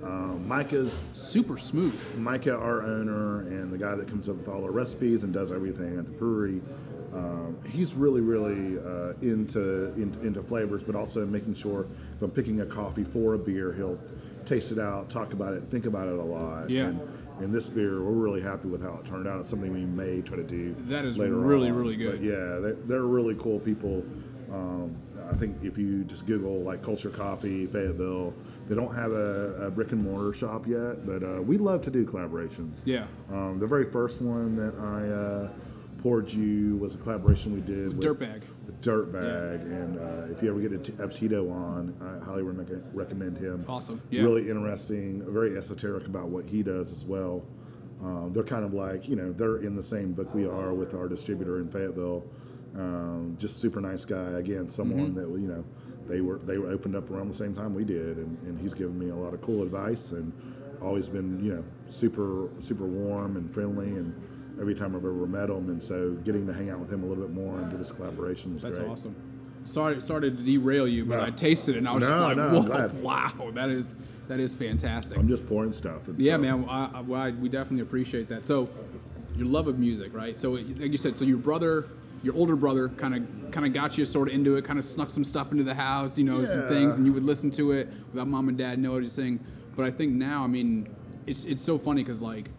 Micah's 0.48 1.04
Super 1.14 1.58
smooth. 1.58 2.00
Micah, 2.18 2.56
our 2.56 2.82
owner, 2.84 3.42
and 3.42 3.72
the 3.72 3.78
guy 3.78 3.96
that 3.96 4.08
comes 4.08 4.30
up 4.30 4.38
with 4.38 4.48
all 4.48 4.64
our 4.64 4.72
recipes 4.72 5.24
and 5.24 5.34
does 5.34 5.52
everything 5.52 5.98
at 6.00 6.06
the 6.06 6.12
brewery, 6.12 6.62
um, 7.14 7.58
he's 7.70 7.94
really, 7.94 8.22
really 8.22 8.78
uh, 8.80 9.14
into 9.22 9.94
in, 9.96 10.16
into 10.24 10.42
flavors, 10.42 10.84
but 10.84 10.96
also 10.96 11.26
making 11.26 11.56
sure 11.56 11.88
if 12.16 12.22
I'm 12.22 12.32
picking 12.32 12.62
a 12.62 12.66
coffee 12.66 13.04
for 13.04 13.34
a 13.34 13.38
beer, 13.40 13.74
he'll 13.74 14.00
taste 14.46 14.72
it 14.72 14.80
out, 14.80 15.10
talk 15.10 15.34
about 15.34 15.54
it, 15.54 15.64
think 15.64 15.86
about 15.86 16.08
it 16.08 16.18
a 16.18 16.24
lot. 16.24 16.70
Yeah. 16.70 16.86
And, 16.86 17.00
and 17.40 17.54
this 17.54 17.68
beer, 17.68 18.02
we're 18.02 18.12
really 18.12 18.42
happy 18.42 18.68
with 18.68 18.84
how 18.84 18.94
it 18.96 19.06
turned 19.06 19.28
out. 19.28 19.40
It's 19.40 19.50
something 19.50 19.74
we 19.74 19.86
may 19.86 20.22
try 20.22 20.38
to 20.38 20.44
do. 20.44 20.76
That 20.88 21.06
is 21.06 21.18
later 21.18 21.36
really, 21.36 21.70
on. 21.70 21.76
really 21.76 21.96
good. 21.96 22.20
But 22.20 22.22
yeah, 22.22 22.60
they're, 22.60 22.78
they're 22.86 23.02
really 23.04 23.36
cool 23.36 23.60
people. 23.60 24.06
Um, 24.52 24.96
I 25.30 25.36
think 25.36 25.64
if 25.64 25.78
you 25.78 26.04
just 26.04 26.26
Google 26.28 26.62
like 26.62 26.84
Culture 26.84 27.10
Coffee 27.10 27.66
Fayetteville, 27.66 28.34
they 28.68 28.76
don't 28.76 28.94
have 28.94 29.12
a, 29.12 29.66
a 29.68 29.72
brick 29.72 29.92
and 29.92 30.02
mortar 30.02 30.34
shop 30.34 30.68
yet, 30.68 31.06
but 31.06 31.24
uh, 31.24 31.42
we 31.42 31.58
love 31.58 31.82
to 31.84 31.92
do 31.92 32.06
collaborations. 32.06 32.82
Yeah. 32.86 33.06
Um, 33.32 33.58
the 33.60 33.68
very 33.68 33.86
first 33.86 34.22
one 34.22 34.56
that 34.56 34.76
I 34.80 35.10
uh, 35.10 36.02
poured 36.02 36.32
you 36.32 36.78
was 36.78 36.96
a 36.96 36.98
collaboration 37.00 37.54
we 37.54 37.62
did 37.62 37.98
with 37.98 38.06
Dirtbag. 38.06 38.42
Dirtbag, 38.84 39.62
and 39.64 39.98
uh, 39.98 40.32
if 40.34 40.44
you 40.44 40.50
ever 40.50 40.60
get 40.60 40.74
a 40.74 40.78
T- 40.78 40.94
have 40.98 41.14
Tito 41.14 41.50
on, 41.50 41.96
I 42.02 42.24
highly 42.24 42.44
re- 42.44 42.82
recommend 42.94 43.38
him. 43.38 43.66
Awesome. 43.68 44.02
Yeah. 44.10 44.24
Really 44.24 44.50
interesting, 44.50 45.24
very 45.32 45.58
esoteric 45.58 46.06
about 46.06 46.30
what 46.30 46.46
he 46.46 46.62
does 46.64 46.92
as 46.92 47.06
well. 47.06 47.46
Um, 48.02 48.34
they're 48.34 48.44
kind 48.44 48.66
of 48.66 48.74
like 48.74 49.08
you 49.08 49.16
know 49.16 49.32
they're 49.32 49.58
in 49.58 49.76
the 49.76 49.84
same 49.84 50.12
book 50.12 50.34
we 50.36 50.46
are 50.46 50.74
with 50.74 50.94
our 50.94 51.08
distributor 51.08 51.60
in 51.60 51.70
Fayetteville, 51.70 52.26
Um, 52.76 53.38
just 53.40 53.62
super 53.62 53.80
nice 53.80 54.04
guy. 54.04 54.32
Again, 54.32 54.68
someone 54.68 55.14
that 55.16 55.30
you 55.30 55.48
know 55.48 55.64
they 56.08 56.20
were 56.20 56.38
they 56.40 56.58
were 56.58 56.70
opened 56.70 56.96
up 56.98 57.10
around 57.10 57.30
the 57.30 57.34
same 57.34 57.56
time 57.56 57.74
we 57.74 57.86
did, 57.86 58.18
and, 58.18 58.38
and 58.46 58.60
he's 58.60 58.74
given 58.74 59.00
me 59.00 59.10
a 59.10 59.16
lot 59.16 59.34
of 59.34 59.42
cool 59.42 59.64
advice 59.64 60.12
and 60.12 60.34
always 60.82 61.08
been 61.08 61.42
you 61.42 61.54
know 61.54 61.64
super 61.88 62.50
super 62.60 62.86
warm 62.86 63.38
and 63.38 63.50
friendly 63.54 63.88
and 63.88 64.14
every 64.64 64.74
time 64.74 64.96
I've 64.96 65.04
ever 65.04 65.28
met 65.28 65.50
him. 65.50 65.70
And 65.70 65.84
so 65.84 66.12
getting 66.24 66.48
to 66.48 66.54
hang 66.54 66.70
out 66.70 66.80
with 66.80 66.92
him 66.92 67.04
a 67.04 67.06
little 67.06 67.26
bit 67.26 67.34
more 67.34 67.58
and 67.60 67.70
do 67.70 67.76
this 67.78 67.92
collaboration 67.92 68.54
was 68.54 68.64
That's 68.64 68.80
great. 68.80 68.90
awesome. 68.90 69.14
Sorry, 69.66 70.02
sorry 70.02 70.22
to 70.22 70.32
derail 70.32 70.88
you, 70.88 71.04
but 71.06 71.18
No. 71.18 71.24
I 71.26 71.32
tasted 71.32 71.76
it 71.76 71.80
and 71.80 71.88
I 71.88 71.94
was 71.94 72.02
No, 72.02 72.10
just 72.10 72.22
like, 72.22 72.38
no, 72.38 72.48
I'm 72.48 72.54
whoa, 72.56 72.62
glad. 72.64 73.04
wow, 73.04 73.52
that 73.54 73.70
is 73.70 73.96
that 74.30 74.40
is 74.40 74.56
fantastic. 74.56 75.18
I'm 75.18 75.28
just 75.28 75.46
pouring 75.48 75.74
stuff. 75.74 76.08
and 76.08 76.18
Yeah, 76.18 76.36
so- 76.36 76.38
man. 76.42 76.66
I, 76.70 76.90
I, 76.96 77.02
well, 77.02 77.22
I- 77.22 77.32
we 77.32 77.50
definitely 77.50 77.82
appreciate 77.82 78.30
that. 78.30 78.46
So, 78.46 78.70
your 79.36 79.48
love 79.48 79.68
of 79.68 79.78
music, 79.80 80.14
right? 80.14 80.38
So, 80.38 80.52
like 80.52 80.92
you 80.92 80.98
said, 80.98 81.20
so 81.20 81.26
your 81.26 81.38
brother, 81.38 81.86
your 82.24 82.34
older 82.36 82.56
brother, 82.56 82.88
kind 82.88 83.16
of, 83.16 83.52
kind 83.52 83.66
of 83.66 83.74
got 83.74 83.98
you 83.98 84.06
sort 84.06 84.30
of 84.30 84.34
into 84.34 84.56
it. 84.56 84.64
Kind 84.64 84.80
of 84.80 84.86
snuck 84.86 85.10
some 85.10 85.26
stuff 85.26 85.52
into 85.52 85.64
the 85.66 85.74
house, 85.74 86.18
you 86.18 86.24
know, 86.24 86.44
some 86.46 86.60
Yeah. 86.62 86.70
things, 86.70 86.96
and 86.96 87.06
you 87.06 87.12
would 87.12 87.24
listen 87.26 87.52
to 87.52 87.74
it 87.74 87.90
without 88.14 88.28
mom 88.30 88.48
and 88.48 88.58
dad 88.58 88.80
noticing. 88.80 89.40
But 89.76 89.86
I 89.86 89.92
think 89.92 90.14
now, 90.14 90.44
I 90.46 90.48
mean, 90.48 90.88
it's 91.28 91.44
it's 91.46 91.62
so 91.62 91.78
funny 91.78 92.02
because 92.04 92.22
like. 92.22 92.50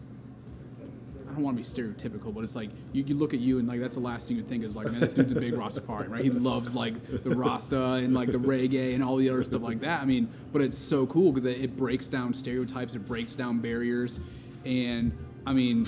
I 1.35 1.37
don't 1.37 1.43
want 1.43 1.57
to 1.57 1.75
be 1.75 1.81
stereotypical, 1.81 2.33
but 2.33 2.45
it's 2.45 2.55
like 2.55 2.69
you, 2.93 3.03
you 3.03 3.13
look 3.13 3.33
at 3.33 3.41
you 3.41 3.59
and 3.59 3.67
like 3.67 3.81
that's 3.81 3.97
the 3.97 4.01
last 4.01 4.29
thing 4.29 4.37
you 4.37 4.43
think 4.43 4.63
is 4.63 4.73
like, 4.73 4.89
man, 4.89 5.01
this 5.01 5.11
dude's 5.11 5.33
a 5.33 5.35
big 5.35 5.53
Rastafarian, 5.53 6.09
right? 6.09 6.23
He 6.23 6.29
loves 6.29 6.73
like 6.73 7.23
the 7.23 7.35
Rasta 7.35 7.95
and 7.95 8.13
like 8.13 8.31
the 8.31 8.37
reggae 8.37 8.95
and 8.95 9.03
all 9.03 9.17
the 9.17 9.29
other 9.29 9.43
stuff 9.43 9.61
like 9.61 9.81
that. 9.81 10.01
I 10.01 10.05
mean, 10.05 10.29
but 10.53 10.61
it's 10.61 10.77
so 10.77 11.05
cool 11.07 11.33
because 11.33 11.43
it, 11.43 11.59
it 11.59 11.75
breaks 11.75 12.07
down 12.07 12.33
stereotypes, 12.33 12.95
it 12.95 13.05
breaks 13.05 13.35
down 13.35 13.59
barriers, 13.59 14.21
and 14.63 15.11
I 15.45 15.51
mean, 15.51 15.85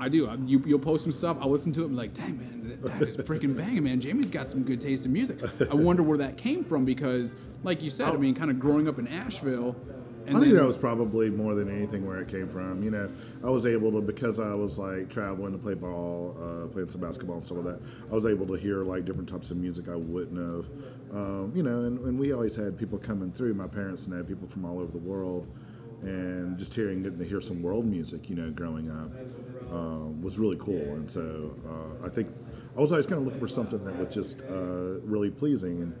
I 0.00 0.08
do. 0.08 0.26
I, 0.28 0.34
you, 0.34 0.60
you'll 0.66 0.80
post 0.80 1.04
some 1.04 1.12
stuff. 1.12 1.36
I'll 1.40 1.50
listen 1.50 1.70
to 1.74 1.84
it 1.84 1.92
like, 1.92 2.12
dang 2.12 2.36
man, 2.36 2.80
that, 2.80 2.98
that 2.98 3.08
is 3.08 3.16
freaking 3.18 3.56
banging, 3.56 3.84
man. 3.84 4.00
Jamie's 4.00 4.28
got 4.28 4.50
some 4.50 4.64
good 4.64 4.80
taste 4.80 5.06
in 5.06 5.12
music. 5.12 5.38
I 5.70 5.74
wonder 5.74 6.02
where 6.02 6.18
that 6.18 6.36
came 6.36 6.64
from 6.64 6.84
because, 6.84 7.36
like 7.62 7.80
you 7.80 7.90
said, 7.90 8.08
I 8.08 8.10
oh. 8.10 8.18
mean, 8.18 8.34
kind 8.34 8.50
of 8.50 8.58
growing 8.58 8.88
up 8.88 8.98
in 8.98 9.06
Asheville. 9.06 9.76
And 10.26 10.36
I 10.36 10.40
think 10.40 10.52
then, 10.52 10.62
that 10.62 10.66
was 10.66 10.78
probably 10.78 11.30
more 11.30 11.54
than 11.54 11.68
anything 11.74 12.06
where 12.06 12.18
it 12.18 12.28
came 12.28 12.48
from. 12.48 12.82
You 12.82 12.90
know, 12.90 13.10
I 13.44 13.50
was 13.50 13.66
able 13.66 13.90
to 13.92 14.00
because 14.00 14.38
I 14.38 14.54
was 14.54 14.78
like 14.78 15.08
traveling 15.08 15.52
to 15.52 15.58
play 15.58 15.74
ball, 15.74 16.36
uh, 16.38 16.66
playing 16.68 16.88
some 16.88 17.00
basketball 17.00 17.36
and 17.36 17.44
stuff 17.44 17.58
like 17.58 17.74
that. 17.74 17.80
I 18.10 18.14
was 18.14 18.26
able 18.26 18.46
to 18.48 18.54
hear 18.54 18.84
like 18.84 19.04
different 19.04 19.28
types 19.28 19.50
of 19.50 19.56
music 19.56 19.88
I 19.88 19.96
wouldn't 19.96 20.36
have. 20.38 20.66
Um, 21.12 21.52
you 21.54 21.62
know, 21.62 21.80
and, 21.80 21.98
and 22.00 22.18
we 22.18 22.32
always 22.32 22.54
had 22.54 22.78
people 22.78 22.98
coming 22.98 23.32
through. 23.32 23.54
My 23.54 23.66
parents 23.66 24.06
and 24.06 24.16
had 24.16 24.28
people 24.28 24.46
from 24.46 24.64
all 24.64 24.78
over 24.78 24.92
the 24.92 24.98
world, 24.98 25.48
and 26.02 26.56
just 26.58 26.74
hearing 26.74 27.02
getting 27.02 27.18
to 27.18 27.24
hear 27.24 27.40
some 27.40 27.62
world 27.62 27.86
music. 27.86 28.30
You 28.30 28.36
know, 28.36 28.50
growing 28.50 28.90
up 28.90 29.10
um, 29.72 30.20
was 30.22 30.38
really 30.38 30.56
cool. 30.58 30.94
And 30.94 31.10
so 31.10 31.54
uh, 31.66 32.06
I 32.06 32.08
think 32.08 32.28
I 32.76 32.80
was 32.80 32.92
always 32.92 33.06
kind 33.06 33.18
of 33.18 33.24
looking 33.24 33.40
for 33.40 33.48
something 33.48 33.84
that 33.84 33.96
was 33.96 34.14
just 34.14 34.42
uh, 34.42 35.00
really 35.02 35.30
pleasing. 35.30 35.82
And 35.82 35.98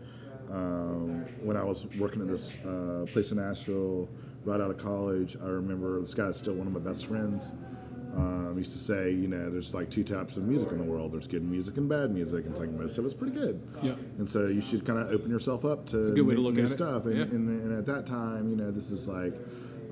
um, 0.50 1.24
when 1.42 1.56
I 1.56 1.64
was 1.64 1.86
working 1.98 2.20
at 2.22 2.28
this 2.28 2.56
uh, 2.64 3.06
place 3.12 3.32
in 3.32 3.38
Asheville, 3.38 4.08
right 4.44 4.60
out 4.60 4.70
of 4.70 4.78
college, 4.78 5.36
I 5.42 5.46
remember 5.46 6.00
this 6.00 6.14
guy 6.14 6.26
is 6.26 6.36
still 6.36 6.54
one 6.54 6.66
of 6.66 6.72
my 6.72 6.80
best 6.80 7.06
friends. 7.06 7.52
Um, 8.16 8.54
used 8.58 8.72
to 8.72 8.78
say, 8.78 9.12
you 9.12 9.28
know, 9.28 9.48
there's 9.50 9.72
like 9.72 9.88
two 9.88 10.02
types 10.02 10.36
of 10.36 10.42
music 10.42 10.72
in 10.72 10.78
the 10.78 10.84
world. 10.84 11.12
There's 11.12 11.28
good 11.28 11.44
music 11.44 11.76
and 11.76 11.88
bad 11.88 12.10
music, 12.10 12.44
and 12.44 12.50
it's 12.50 12.60
like 12.60 12.70
most 12.70 12.98
of 12.98 13.04
it's 13.04 13.14
pretty 13.14 13.32
good. 13.34 13.62
Yeah. 13.82 13.94
And 14.18 14.28
so 14.28 14.48
you 14.48 14.60
should 14.60 14.84
kind 14.84 14.98
of 14.98 15.10
open 15.12 15.30
yourself 15.30 15.64
up 15.64 15.86
to 15.86 16.02
a 16.02 16.10
good 16.10 16.26
way 16.26 16.34
to 16.34 16.40
look 16.40 16.54
new 16.54 16.64
at 16.64 16.70
it. 16.70 16.72
stuff. 16.72 17.06
And, 17.06 17.16
Yeah. 17.16 17.22
and, 17.22 17.48
and 17.62 17.78
at 17.78 17.86
that 17.86 18.06
time, 18.06 18.50
you 18.50 18.56
know, 18.56 18.72
this 18.72 18.90
is 18.90 19.06
like 19.06 19.32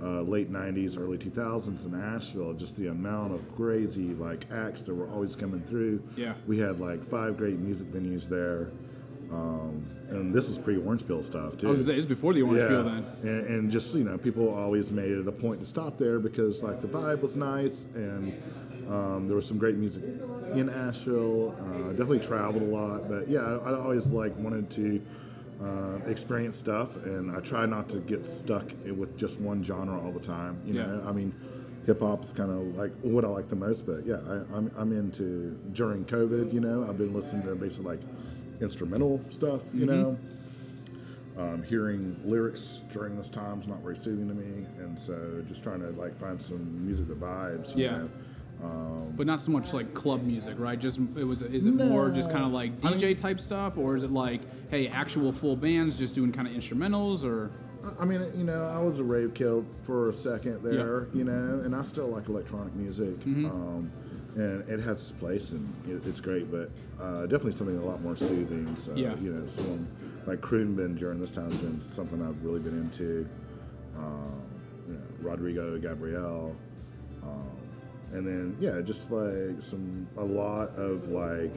uh, 0.02 0.22
late 0.22 0.50
'90s, 0.52 0.98
early 0.98 1.16
2000s 1.16 1.86
in 1.86 1.94
Asheville. 1.94 2.54
Just 2.54 2.76
the 2.76 2.88
amount 2.88 3.34
of 3.34 3.54
crazy 3.54 4.14
like 4.14 4.46
acts 4.50 4.82
that 4.82 4.94
were 4.96 5.08
always 5.10 5.36
coming 5.36 5.60
through. 5.60 6.02
Yeah. 6.16 6.34
We 6.48 6.58
had 6.58 6.80
like 6.80 7.04
five 7.08 7.36
great 7.36 7.60
music 7.60 7.86
venues 7.92 8.28
there. 8.28 8.72
Um, 9.30 9.84
and 10.10 10.32
this 10.34 10.48
was 10.48 10.58
pre-Orange 10.58 11.06
Peel 11.06 11.22
stuff 11.22 11.58
too. 11.58 11.68
I 11.68 11.70
was 11.70 11.84
say, 11.84 11.94
it's 11.94 12.06
before 12.06 12.32
the 12.32 12.42
Orange 12.42 12.66
Peel 12.68 12.82
then. 12.84 13.04
And, 13.22 13.46
and 13.46 13.70
just 13.70 13.94
you 13.94 14.04
know, 14.04 14.16
people 14.16 14.52
always 14.54 14.90
made 14.90 15.10
it 15.12 15.26
a 15.28 15.32
point 15.32 15.60
to 15.60 15.66
stop 15.66 15.98
there 15.98 16.18
because 16.18 16.62
like 16.62 16.80
the 16.80 16.88
vibe 16.88 17.20
was 17.20 17.36
nice 17.36 17.86
and 17.94 18.32
um, 18.88 19.26
there 19.26 19.36
was 19.36 19.46
some 19.46 19.58
great 19.58 19.76
music 19.76 20.02
in 20.54 20.70
Asheville. 20.70 21.50
Uh, 21.60 21.90
definitely 21.90 22.20
traveled 22.20 22.62
a 22.62 22.66
lot, 22.66 23.06
but 23.08 23.28
yeah, 23.28 23.40
I, 23.40 23.70
I 23.70 23.74
always 23.80 24.08
like 24.08 24.34
wanted 24.38 24.70
to 24.70 25.02
uh, 25.62 25.98
experience 26.06 26.56
stuff, 26.56 26.96
and 27.04 27.36
I 27.36 27.40
try 27.40 27.66
not 27.66 27.88
to 27.90 27.98
get 27.98 28.24
stuck 28.24 28.64
with 28.96 29.18
just 29.18 29.40
one 29.40 29.62
genre 29.62 30.00
all 30.00 30.12
the 30.12 30.20
time. 30.20 30.56
You 30.64 30.74
Yeah. 30.74 30.86
know, 30.86 31.04
I 31.06 31.12
mean. 31.12 31.34
Hip 31.86 32.00
hop 32.00 32.22
is 32.22 32.34
kind 32.34 32.50
of 32.50 32.76
like 32.76 32.90
what 33.00 33.24
I 33.24 33.28
like 33.28 33.48
the 33.48 33.56
most, 33.56 33.86
but 33.86 34.04
yeah, 34.04 34.16
I, 34.28 34.34
I'm, 34.54 34.70
I'm 34.76 34.92
into 34.92 35.58
during 35.72 36.04
COVID. 36.04 36.52
You 36.52 36.60
know, 36.60 36.86
I've 36.86 36.98
been 36.98 37.14
listening 37.14 37.46
to 37.46 37.54
basically 37.54 37.96
like 37.96 38.00
instrumental 38.60 39.20
stuff. 39.30 39.62
You 39.74 39.86
Mm-hmm. 39.86 40.02
know, 40.02 40.18
um, 41.36 41.62
hearing 41.62 42.16
lyrics 42.24 42.82
during 42.92 43.16
this 43.16 43.28
time 43.28 43.60
is 43.60 43.68
not 43.68 43.80
very 43.80 43.96
soothing 43.96 44.26
to 44.28 44.34
me, 44.34 44.66
and 44.80 44.98
so 44.98 45.42
just 45.46 45.62
trying 45.62 45.80
to 45.80 45.90
like 45.90 46.18
find 46.18 46.40
some 46.42 46.84
music 46.84 47.06
that 47.08 47.20
vibes. 47.20 47.76
You 47.76 47.84
Yeah. 47.84 47.98
know? 47.98 48.08
But 49.16 49.26
not 49.28 49.40
so 49.40 49.52
much 49.52 49.72
like 49.72 49.94
club 49.94 50.24
music, 50.24 50.56
right? 50.58 50.78
Just 50.78 50.98
it 51.16 51.22
was. 51.24 51.42
Is 51.42 51.66
it 51.66 51.74
more 51.74 52.10
just 52.10 52.32
kind 52.32 52.44
of 52.44 52.50
like 52.52 52.80
DJ 52.80 53.16
type 53.16 53.38
stuff, 53.38 53.78
or 53.78 53.94
is 53.94 54.02
it 54.02 54.10
like, 54.10 54.40
hey, 54.70 54.88
actual 54.88 55.30
full 55.32 55.54
bands 55.54 55.96
just 55.98 56.14
doing 56.16 56.32
kind 56.32 56.48
of 56.48 56.54
instrumentals, 56.54 57.24
or 57.24 57.52
I- 57.84 58.02
I 58.02 58.04
mean, 58.04 58.20
you 58.36 58.42
know, 58.42 58.64
I 58.66 58.78
was 58.82 58.98
a 58.98 59.04
rave 59.04 59.32
kid 59.34 59.64
for 59.84 60.08
a 60.08 60.12
second 60.12 60.64
there, 60.64 61.06
you 61.14 61.22
know, 61.22 61.60
and 61.64 61.74
I 61.76 61.82
still 61.82 62.08
like 62.08 62.28
electronic 62.28 62.74
music, 62.74 63.20
Mm-hmm. 63.20 63.46
um, 63.46 63.92
and 64.38 64.68
it 64.68 64.80
has 64.80 64.96
its 64.96 65.12
place 65.12 65.52
and 65.52 65.72
it, 65.88 66.06
it's 66.06 66.20
great, 66.20 66.50
but 66.50 66.70
uh, 67.00 67.22
definitely 67.22 67.52
something 67.52 67.78
a 67.78 67.84
lot 67.84 68.02
more 68.02 68.16
soothing. 68.16 68.74
So, 68.76 68.94
Yeah. 68.94 69.16
you 69.18 69.32
know, 69.32 69.46
someone 69.46 69.86
like 70.26 70.40
Khruangbin 70.40 70.98
during 70.98 71.20
this 71.20 71.30
time 71.30 71.50
has 71.50 71.60
been 71.60 71.80
something 71.80 72.22
I've 72.22 72.42
really 72.44 72.60
been 72.60 72.78
into. 72.78 73.28
Um, 73.96 74.42
you 74.86 74.94
know, 74.94 75.00
Rodrigo, 75.20 75.78
Gabriela, 75.78 76.50
um, 77.22 77.56
and 78.12 78.26
then 78.26 78.56
yeah, 78.60 78.80
just 78.80 79.10
like 79.10 79.60
some 79.60 80.06
a 80.16 80.24
lot 80.24 80.70
of 80.76 81.08
like 81.08 81.52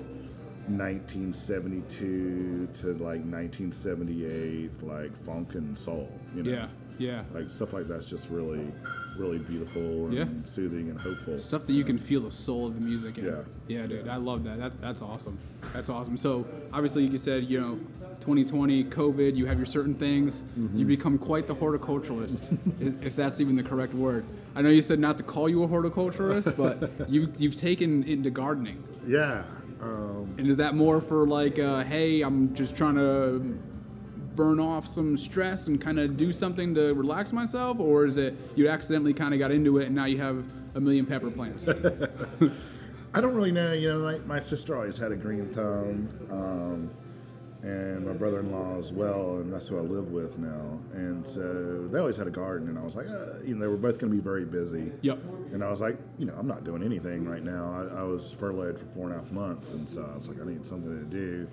1972 0.68 2.68
to 2.74 2.88
like 2.94 3.22
1978, 3.24 4.84
like 4.84 5.16
funk 5.16 5.56
and 5.56 5.78
soul. 5.78 6.12
You 6.36 6.44
know, 6.44 6.52
yeah, 6.52 6.68
yeah, 6.98 7.24
like 7.34 7.50
stuff 7.50 7.74
like 7.74 7.86
that's 7.88 8.10
just 8.10 8.30
really, 8.30 8.72
really 9.18 9.40
beautiful 9.40 10.06
and 10.08 10.14
Yeah. 10.14 10.26
soothing 10.46 10.90
and 10.90 11.00
hopeful. 11.00 11.40
stuff 11.40 11.66
that 11.68 11.74
you 11.74 11.84
can 11.84 11.98
feel 11.98 12.22
the 12.22 12.32
soul 12.32 12.68
of 12.68 12.76
the 12.76 12.82
music 12.82 13.18
in. 13.18 13.26
Yeah. 13.26 13.42
yeah, 13.68 13.86
dude, 13.88 14.08
I 14.08 14.18
love 14.18 14.44
that. 14.44 14.58
That's 14.60 14.78
that's 14.78 15.02
awesome. 15.02 15.38
That's 15.74 15.90
awesome. 15.90 16.18
So 16.18 16.46
obviously, 16.74 17.06
you 17.06 17.18
said 17.18 17.46
you 17.46 17.60
know, 17.60 17.80
2020, 18.22 18.84
COVID, 18.86 19.36
you 19.36 19.46
have 19.48 19.58
your 19.58 19.66
certain 19.66 19.96
things. 19.96 20.44
Mm-hmm. 20.58 20.78
You 20.78 20.86
become 20.86 21.18
quite 21.18 21.48
the 21.48 21.56
horticulturalist, 21.56 22.58
if 22.82 23.06
if 23.06 23.16
that's 23.16 23.42
even 23.42 23.56
the 23.56 23.64
correct 23.64 23.94
word. 23.94 24.26
I 24.56 24.62
know 24.62 24.70
you 24.70 24.82
said 24.82 25.00
not 25.00 25.18
to 25.18 25.24
call 25.24 25.48
you 25.50 25.64
a 25.64 25.68
horticulturist, 25.68 26.56
but 26.64 26.92
you 27.10 27.32
you've 27.38 27.56
taken 27.56 28.04
into 28.04 28.30
gardening. 28.30 28.84
Yeah. 29.08 29.44
Um, 29.82 30.36
And 30.38 30.46
is 30.48 30.58
that 30.58 30.76
more 30.76 31.02
for 31.02 31.26
like, 31.26 31.58
uh, 31.58 31.84
hey, 31.84 32.22
I'm 32.22 32.54
just 32.54 32.76
trying 32.78 32.96
to 32.96 33.42
burn 34.36 34.60
off 34.60 34.88
some 34.88 35.18
stress 35.18 35.68
and 35.68 35.80
kind 35.80 36.00
of 36.00 36.18
do 36.18 36.32
something 36.32 36.74
to 36.76 36.94
relax 36.94 37.32
myself, 37.32 37.80
or 37.80 38.06
is 38.06 38.18
it 38.18 38.36
you 38.56 38.68
accidentally 38.70 39.14
kind 39.14 39.34
of 39.34 39.40
got 39.40 39.52
into 39.52 39.78
it 39.80 39.88
and 39.88 39.96
now 39.96 40.06
you 40.06 40.18
have 40.18 40.44
a 40.76 40.82
million 40.82 41.06
pepper 41.06 41.32
plants? 41.32 41.68
I 43.14 43.20
don't 43.20 43.36
really 43.36 43.52
know. 43.52 43.74
You 43.74 43.90
know, 43.90 44.00
my, 44.00 44.18
my 44.20 44.40
sister 44.40 44.76
always 44.76 44.98
had 44.98 45.12
a 45.12 45.18
green 45.18 45.50
thumb, 45.50 46.08
um, 46.32 46.90
and 47.62 48.08
my 48.08 48.14
brother-in-law 48.14 48.80
as 48.80 48.92
well, 48.92 49.38
and 49.38 49.52
that's 49.52 49.68
who 49.68 49.78
I 49.78 49.82
live 49.82 50.12
with 50.12 50.40
now. 50.40 50.80
And 50.94 51.28
so 51.28 51.88
they 51.88 52.00
always 52.00 52.18
had 52.18 52.28
a 52.28 52.32
garden, 52.32 52.70
and 52.70 52.80
I 52.80 52.82
was 52.82 52.96
like, 52.96 53.08
uh, 53.08 53.40
you 53.46 53.54
know, 53.54 53.62
they 53.62 53.68
were 53.68 53.78
both 53.78 54.00
going 54.00 54.12
to 54.12 54.16
be 54.16 54.24
very 54.24 54.46
busy. 54.46 54.92
Yep. 55.02 55.20
And 55.52 55.64
I 55.64 55.70
was 55.70 55.82
like, 55.82 55.98
you 56.18 56.26
know, 56.26 56.34
I'm 56.38 56.48
not 56.48 56.64
doing 56.64 56.84
anything 56.84 57.26
right 57.26 57.44
now. 57.44 57.90
I, 57.94 58.00
I 58.00 58.04
was 58.04 58.32
furloughed 58.32 58.80
for 58.80 58.86
four 58.86 59.08
and 59.08 59.14
a 59.14 59.18
half 59.18 59.32
months, 59.32 59.74
and 59.74 59.88
so 59.88 60.10
I 60.12 60.16
was 60.16 60.30
like, 60.30 60.42
I 60.42 60.50
need 60.50 60.66
something 60.66 60.98
to 60.98 61.06
do. 61.06 61.48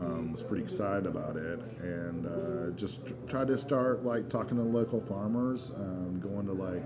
Um, 0.00 0.32
was 0.32 0.42
pretty 0.42 0.62
excited 0.62 1.04
about 1.06 1.36
it, 1.36 1.60
and 1.82 2.26
uh, 2.26 2.70
just 2.74 3.06
tr- 3.06 3.12
tried 3.28 3.48
to 3.48 3.58
start 3.58 4.02
like 4.02 4.30
talking 4.30 4.56
to 4.56 4.62
local 4.62 4.98
farmers, 4.98 5.72
um, 5.76 6.18
going 6.20 6.46
to 6.46 6.52
like 6.52 6.82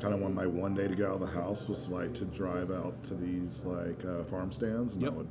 kind 0.00 0.14
of 0.14 0.20
one 0.20 0.32
my 0.32 0.46
one 0.46 0.74
day 0.74 0.86
to 0.86 0.94
get 0.94 1.06
out 1.06 1.14
of 1.14 1.20
the 1.20 1.26
house 1.26 1.68
was 1.68 1.88
like 1.88 2.14
to 2.14 2.24
drive 2.26 2.70
out 2.70 3.02
to 3.04 3.14
these 3.14 3.64
like 3.64 4.04
uh, 4.04 4.22
farm 4.24 4.52
stands 4.52 4.94
and 4.94 5.02
Yep. 5.02 5.12
I 5.12 5.16
would 5.16 5.28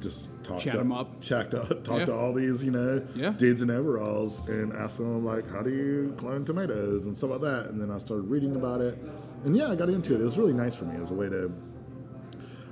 just 0.00 0.30
talk 0.44 0.60
Chat 0.60 0.76
them 0.76 0.92
up. 0.92 1.20
chat 1.22 1.50
to, 1.52 1.60
talk 1.84 2.00
Yeah. 2.00 2.04
to 2.06 2.14
all 2.14 2.32
these 2.32 2.64
you 2.64 2.70
know 2.70 3.02
Yeah. 3.14 3.30
dudes 3.30 3.62
in 3.62 3.70
overalls 3.70 4.46
and 4.48 4.72
ask 4.72 4.98
them 4.98 5.24
like 5.24 5.48
how 5.50 5.62
do 5.62 5.70
you 5.70 6.14
clone 6.18 6.44
tomatoes 6.44 7.06
and 7.06 7.16
stuff 7.16 7.30
like 7.30 7.40
that 7.42 7.70
and 7.70 7.80
then 7.80 7.90
I 7.90 7.98
started 7.98 8.28
reading 8.28 8.56
about 8.56 8.80
it 8.82 8.98
and 9.44 9.56
yeah 9.56 9.70
I 9.70 9.74
got 9.74 9.88
into 9.88 10.14
it 10.14 10.20
it 10.20 10.24
was 10.24 10.38
really 10.38 10.52
nice 10.52 10.76
for 10.76 10.84
me 10.84 11.00
as 11.00 11.10
a 11.10 11.14
way 11.14 11.28
to 11.30 11.50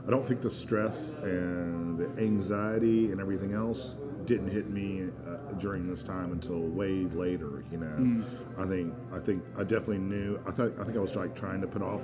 I 0.07 0.11
don't 0.11 0.27
think 0.27 0.41
the 0.43 0.51
stress 0.51 1.13
and 1.23 1.99
the 1.99 2.23
anxiety 2.23 3.11
and 3.13 3.21
everything 3.21 3.55
else 3.55 3.97
didn't 4.27 4.49
hit 4.51 4.71
me 4.71 5.09
uh, 5.27 5.53
during 5.55 5.87
this 5.87 6.03
time 6.03 6.33
until 6.33 6.61
way 6.61 7.05
later. 7.05 7.65
You 7.71 7.79
know, 7.79 7.87
Hmm. 7.87 8.23
I 8.59 8.67
think 8.67 8.95
I 9.15 9.19
think 9.19 9.43
I 9.57 9.63
definitely 9.63 9.99
knew. 9.99 10.39
I 10.47 10.51
thought 10.51 10.73
I 10.81 10.85
think 10.85 10.97
I 10.97 11.01
was 11.01 11.15
like 11.17 11.35
trying 11.35 11.61
to 11.63 11.67
put 11.67 11.83
off 11.83 12.03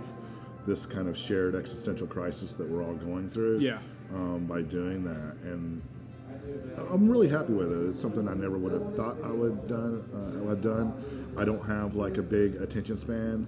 this 0.66 0.84
kind 0.86 1.08
of 1.08 1.16
shared 1.16 1.54
existential 1.54 2.06
crisis 2.06 2.54
that 2.54 2.68
we're 2.68 2.82
all 2.84 2.94
going 2.94 3.28
through. 3.30 3.58
Yeah. 3.60 3.78
um, 4.14 4.44
by 4.46 4.60
doing 4.62 5.04
that, 5.04 5.36
and 5.44 5.80
I'm 6.90 7.08
really 7.08 7.28
happy 7.28 7.52
with 7.52 7.70
it. 7.72 7.90
It's 7.90 8.00
something 8.00 8.28
I 8.28 8.34
never 8.34 8.58
would 8.58 8.72
have 8.72 8.94
thought 8.96 9.16
I 9.22 9.30
would 9.30 9.68
done. 9.68 10.02
Uh, 10.12 10.48
have 10.48 10.60
done. 10.62 10.92
I 11.38 11.44
don't 11.44 11.64
have 11.64 11.94
like 11.94 12.16
a 12.18 12.22
big 12.22 12.56
attention 12.56 12.96
span. 12.96 13.46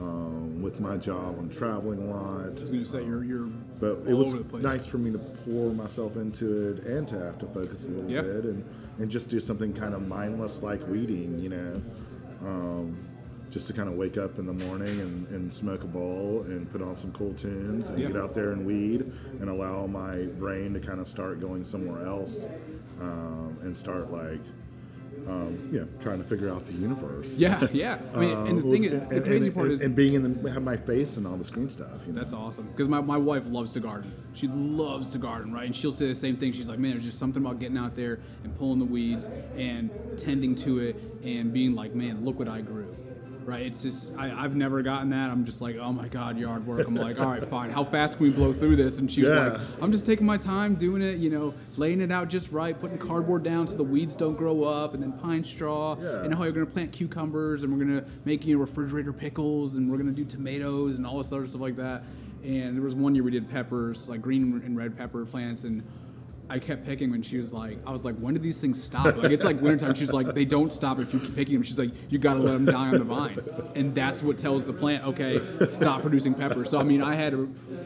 Um, 0.00 0.62
with 0.62 0.78
my 0.80 0.96
job, 0.96 1.36
I'm 1.38 1.50
traveling 1.50 1.98
a 2.00 2.04
lot. 2.14 2.46
I 2.56 2.60
was 2.60 2.70
going 2.70 2.84
to 2.84 2.88
say 2.88 3.04
you're 3.04 3.24
you're 3.24 3.48
But 3.80 4.02
it 4.06 4.14
was 4.14 4.28
over 4.28 4.38
the 4.38 4.44
place. 4.48 4.62
nice 4.62 4.86
for 4.86 4.98
me 4.98 5.10
to 5.10 5.18
pour 5.18 5.72
myself 5.72 6.16
into 6.16 6.70
it 6.70 6.84
and 6.84 7.08
to 7.08 7.18
have 7.18 7.38
to 7.40 7.46
focus 7.46 7.88
a 7.88 7.92
little 7.92 8.10
Yeah. 8.10 8.20
bit 8.22 8.44
and, 8.44 8.64
and 8.98 9.10
just 9.10 9.28
do 9.28 9.40
something 9.40 9.72
kind 9.72 9.94
of 9.94 10.06
mindless 10.06 10.62
like 10.62 10.86
weeding, 10.86 11.40
you 11.40 11.48
know. 11.48 11.82
Um, 12.42 12.96
just 13.50 13.66
to 13.68 13.72
kind 13.72 13.88
of 13.88 13.94
wake 13.96 14.18
up 14.18 14.38
in 14.38 14.44
the 14.46 14.52
morning 14.52 15.00
and, 15.00 15.26
and 15.28 15.52
smoke 15.52 15.82
a 15.82 15.86
bowl 15.86 16.42
and 16.42 16.70
put 16.70 16.82
on 16.82 16.96
some 16.98 17.10
cool 17.12 17.32
tunes 17.34 17.88
and 17.90 17.98
Yeah. 17.98 18.08
get 18.08 18.16
out 18.16 18.34
there 18.34 18.50
and 18.52 18.64
weed 18.66 19.10
and 19.40 19.48
allow 19.48 19.86
my 19.86 20.26
brain 20.38 20.74
to 20.74 20.80
kind 20.80 21.00
of 21.00 21.08
start 21.08 21.40
going 21.40 21.64
somewhere 21.64 22.06
else 22.06 22.46
um, 23.00 23.56
and 23.62 23.74
start 23.76 24.12
like, 24.12 24.40
um, 25.28 25.68
you 25.70 25.80
know, 25.80 25.88
trying 26.00 26.18
to 26.18 26.24
figure 26.24 26.50
out 26.50 26.64
the 26.66 26.72
universe. 26.72 27.38
Yeah, 27.38 27.66
yeah. 27.72 27.98
I 28.14 28.18
mean, 28.18 28.30
and 28.30 28.46
the 28.46 28.50
Um, 28.50 28.72
thing 28.72 28.82
was- 28.82 28.82
is, 28.84 28.92
and- 29.02 29.10
the 29.10 29.20
crazy 29.20 29.46
and- 29.46 29.54
part 29.54 29.66
and, 29.66 29.74
is 29.74 29.80
and 29.82 29.94
being 29.94 30.14
in 30.14 30.42
the 30.42 30.50
have 30.50 30.62
my 30.62 30.76
face 30.76 31.16
and 31.18 31.26
all 31.26 31.36
the 31.36 31.44
screen 31.44 31.68
stuff. 31.68 32.02
You 32.06 32.12
know? 32.12 32.20
That's 32.20 32.32
awesome. 32.32 32.66
Because 32.68 32.88
my, 32.88 33.00
my 33.00 33.16
wife 33.18 33.44
loves 33.48 33.72
to 33.72 33.80
garden. 33.80 34.10
She 34.34 34.48
loves 34.48 35.10
to 35.10 35.18
garden, 35.18 35.52
right? 35.52 35.66
And 35.66 35.76
she'll 35.76 35.92
say 35.92 36.06
the 36.08 36.14
same 36.14 36.36
thing. 36.36 36.52
She's 36.52 36.68
like, 36.68 36.78
man, 36.78 36.92
there's 36.92 37.04
just 37.04 37.18
something 37.18 37.44
about 37.44 37.58
getting 37.58 37.76
out 37.76 37.94
there 37.94 38.20
and 38.44 38.56
pulling 38.58 38.78
the 38.78 38.84
weeds 38.84 39.28
and 39.56 39.90
tending 40.16 40.54
to 40.56 40.78
it 40.80 40.96
and 41.24 41.52
being 41.52 41.74
like, 41.74 41.94
man, 41.94 42.24
look 42.24 42.38
what 42.38 42.48
I 42.48 42.60
grew. 42.62 42.86
Right? 43.48 43.62
It's 43.62 43.82
just, 43.82 44.12
I, 44.18 44.44
I've 44.44 44.54
never 44.54 44.82
gotten 44.82 45.08
that. 45.08 45.30
I'm 45.30 45.46
just 45.46 45.62
like, 45.62 45.76
oh 45.76 45.90
my 45.90 46.06
God, 46.06 46.36
yard 46.36 46.66
work. 46.66 46.86
I'm 46.86 46.94
like, 46.94 47.18
all 47.18 47.30
right, 47.30 47.42
fine. 47.48 47.70
How 47.70 47.82
fast 47.82 48.18
can 48.18 48.26
we 48.26 48.30
blow 48.30 48.52
through 48.52 48.76
this? 48.76 48.98
And 48.98 49.10
she's 49.10 49.24
Yeah. 49.24 49.52
like, 49.52 49.60
I'm 49.80 49.90
just 49.90 50.04
taking 50.04 50.26
my 50.26 50.36
time 50.36 50.74
doing 50.74 51.00
it, 51.00 51.16
you 51.16 51.30
know, 51.30 51.54
laying 51.78 52.02
it 52.02 52.12
out 52.12 52.28
just 52.28 52.52
right, 52.52 52.78
putting 52.78 52.98
cardboard 52.98 53.42
down 53.44 53.66
so 53.66 53.74
the 53.76 53.82
weeds 53.84 54.16
don't 54.16 54.34
grow 54.36 54.64
up, 54.64 54.92
and 54.92 55.02
then 55.02 55.12
pine 55.12 55.42
straw. 55.44 55.96
Yeah. 55.98 56.24
And 56.24 56.34
how 56.34 56.42
you're 56.42 56.52
going 56.52 56.66
to 56.66 56.70
plant 56.72 56.92
cucumbers, 56.92 57.62
and 57.62 57.72
we're 57.72 57.82
going 57.86 58.04
to 58.04 58.10
make, 58.26 58.44
you 58.44 58.54
know, 58.56 58.60
refrigerator 58.60 59.14
pickles, 59.14 59.76
and 59.76 59.90
we're 59.90 59.96
going 59.96 60.14
to 60.14 60.22
do 60.22 60.26
tomatoes 60.26 60.98
and 60.98 61.06
all 61.06 61.16
this 61.16 61.32
other 61.32 61.46
stuff 61.46 61.62
like 61.62 61.76
that. 61.76 62.02
And 62.44 62.76
there 62.76 62.84
was 62.84 62.94
one 62.94 63.14
year 63.14 63.24
we 63.24 63.30
did 63.30 63.48
peppers, 63.48 64.10
like 64.10 64.20
green 64.20 64.60
and 64.62 64.76
red 64.76 64.94
pepper 64.94 65.24
plants, 65.24 65.64
and 65.64 65.82
I 66.50 66.58
kept 66.58 66.86
picking 66.86 67.10
when 67.10 67.22
she 67.22 67.36
was 67.36 67.52
like, 67.52 67.76
I 67.86 67.90
was 67.92 68.04
like, 68.04 68.16
when 68.16 68.32
did 68.34 68.42
these 68.42 68.58
things 68.60 68.82
stop? 68.82 69.16
Like 69.16 69.30
it's 69.30 69.44
like 69.44 69.60
wintertime. 69.60 69.94
She's 69.94 70.12
like, 70.12 70.32
they 70.34 70.46
don't 70.46 70.72
stop 70.72 70.98
if 70.98 71.12
you 71.12 71.20
keep 71.20 71.34
picking 71.36 71.54
them. 71.54 71.62
She's 71.62 71.78
like, 71.78 71.90
you 72.10 72.18
got 72.18 72.34
to 72.34 72.40
let 72.40 72.52
them 72.54 72.64
die 72.64 72.88
on 72.88 72.98
the 72.98 73.04
vine, 73.04 73.38
and 73.74 73.94
that's 73.94 74.22
what 74.22 74.38
tells 74.38 74.64
the 74.64 74.72
plant, 74.72 75.04
okay, 75.04 75.42
stop 75.68 76.00
producing 76.00 76.34
peppers. 76.34 76.70
So 76.70 76.78
I 76.80 76.84
mean, 76.84 77.02
I 77.02 77.14
had 77.14 77.34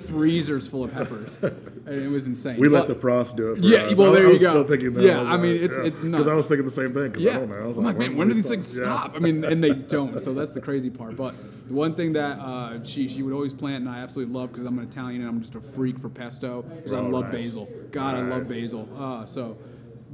freezers 0.06 0.68
full 0.68 0.84
of 0.84 0.92
peppers, 0.92 1.36
and 1.42 1.94
it 2.04 2.08
was 2.08 2.26
insane. 2.26 2.58
We 2.58 2.68
let 2.68 2.86
the 2.86 2.94
frost 2.94 3.36
do 3.36 3.52
it. 3.52 3.58
Yeah, 3.64 3.78
us. 3.84 3.98
well, 3.98 4.10
I, 4.10 4.14
there 4.14 4.24
I 4.24 4.26
you 4.28 4.32
was 4.34 4.42
go. 4.42 4.50
Still 4.50 4.64
picking 4.64 4.92
them. 4.94 5.02
Yeah, 5.04 5.20
was 5.20 5.28
I 5.28 5.36
mean, 5.38 5.52
like, 5.54 5.62
it's- 5.70 5.86
it's 5.86 5.98
because. 6.00 6.28
I 6.28 6.34
was 6.34 6.48
thinking 6.48 6.64
the 6.64 6.70
same 6.70 6.92
thing. 6.92 7.12
'cause 7.12 7.22
I 7.24 7.28
Yeah, 7.30 7.38
don't 7.38 7.48
know. 7.50 7.56
I 7.56 7.66
was 7.66 7.78
I'm 7.78 7.84
like, 7.84 7.96
man, 7.98 8.16
when 8.16 8.28
do 8.28 8.34
these 8.34 8.48
things 8.48 8.76
Yeah. 8.76 8.82
stop? 8.84 9.14
I 9.16 9.18
mean, 9.18 9.44
and 9.44 9.62
they 9.62 9.70
don't. 9.74 10.18
So 10.20 10.32
that's 10.34 10.52
the 10.52 10.60
crazy 10.60 10.90
part. 10.90 11.16
But 11.16 11.34
the 11.68 11.74
one 11.74 11.94
thing 11.94 12.12
that 12.14 12.38
uh, 12.38 12.82
she 12.84 13.08
she 13.08 13.22
would 13.22 13.32
always 13.34 13.52
plant, 13.52 13.84
and 13.84 13.88
I 13.88 13.98
absolutely 13.98 14.34
love 14.34 14.50
because 14.52 14.64
I'm 14.66 14.78
an 14.78 14.84
Italian 14.84 15.20
and 15.22 15.28
I'm 15.30 15.40
just 15.40 15.54
a 15.54 15.60
freak 15.60 15.98
for 15.98 16.08
pesto. 16.08 16.62
Because 16.62 16.92
I 16.92 16.98
Oh, 16.98 17.08
love 17.08 17.32
nice. 17.32 17.44
basil. 17.44 17.68
God, 17.90 18.14
I 18.14 18.20
love 18.28 18.42
Nice. 18.48 18.51
Basil. 18.54 18.88
Uh, 18.98 19.26
so 19.26 19.56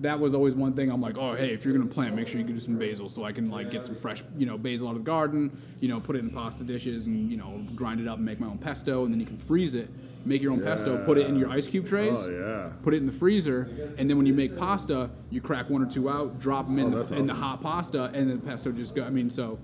that 0.01 0.20
was 0.20 0.32
always 0.32 0.55
one 0.55 0.74
thing. 0.74 0.91
I'm 0.91 1.01
like, 1.01 1.18
oh, 1.18 1.34
hey, 1.34 1.53
if 1.53 1.64
you're 1.64 1.74
gonna 1.76 1.91
plant, 1.91 2.14
make 2.14 2.28
sure 2.28 2.41
you 2.41 2.47
do 2.47 2.61
some 2.61 2.78
basil, 2.78 3.09
so 3.09 3.24
I 3.24 3.32
can 3.32 3.51
like 3.51 3.70
get 3.70 3.84
some 3.84 3.97
fresh, 3.97 4.22
you 4.36 4.47
know, 4.47 4.57
basil 4.57 4.86
out 4.89 4.93
of 4.93 4.99
the 4.99 5.05
garden. 5.05 5.51
You 5.80 5.89
know, 5.89 5.99
put 6.01 6.14
it 6.16 6.20
in 6.20 6.30
pasta 6.30 6.62
dishes 6.64 7.07
and 7.07 7.30
you 7.30 7.36
know 7.36 7.64
grind 7.74 8.01
it 8.01 8.07
up 8.09 8.16
and 8.16 8.24
make 8.24 8.39
my 8.41 8.47
own 8.47 8.59
pesto, 8.59 9.05
and 9.05 9.12
then 9.12 9.20
you 9.20 9.26
can 9.26 9.36
freeze 9.39 9.74
it. 9.74 9.89
Make 10.24 10.43
your 10.43 10.53
own 10.53 10.61
pesto. 10.62 11.05
Put 11.07 11.16
it 11.18 11.26
in 11.26 11.36
your 11.36 11.49
ice 11.49 11.66
cube 11.66 11.86
trays 11.86 12.18
Oh 12.26 12.30
yeah. 12.30 12.72
put 12.82 12.93
it 12.93 12.99
in 12.99 13.07
the 13.07 13.12
freezer, 13.12 13.95
and 13.99 14.09
then 14.11 14.16
when 14.16 14.26
you 14.26 14.34
make 14.34 14.57
pasta, 14.57 15.11
you 15.30 15.41
crack 15.41 15.68
one 15.70 15.82
or 15.82 15.86
two 15.86 16.09
out, 16.11 16.39
drop 16.39 16.66
them 16.66 16.78
in, 16.78 16.93
Oh, 16.95 17.03
the, 17.03 17.16
in 17.16 17.26
the 17.26 17.34
hot 17.34 17.62
pasta, 17.62 18.05
and 18.14 18.28
then 18.30 18.39
the 18.41 18.45
pesto 18.47 18.70
just 18.72 18.95
go. 18.95 19.05
I 19.05 19.11
mean, 19.11 19.30
so 19.30 19.59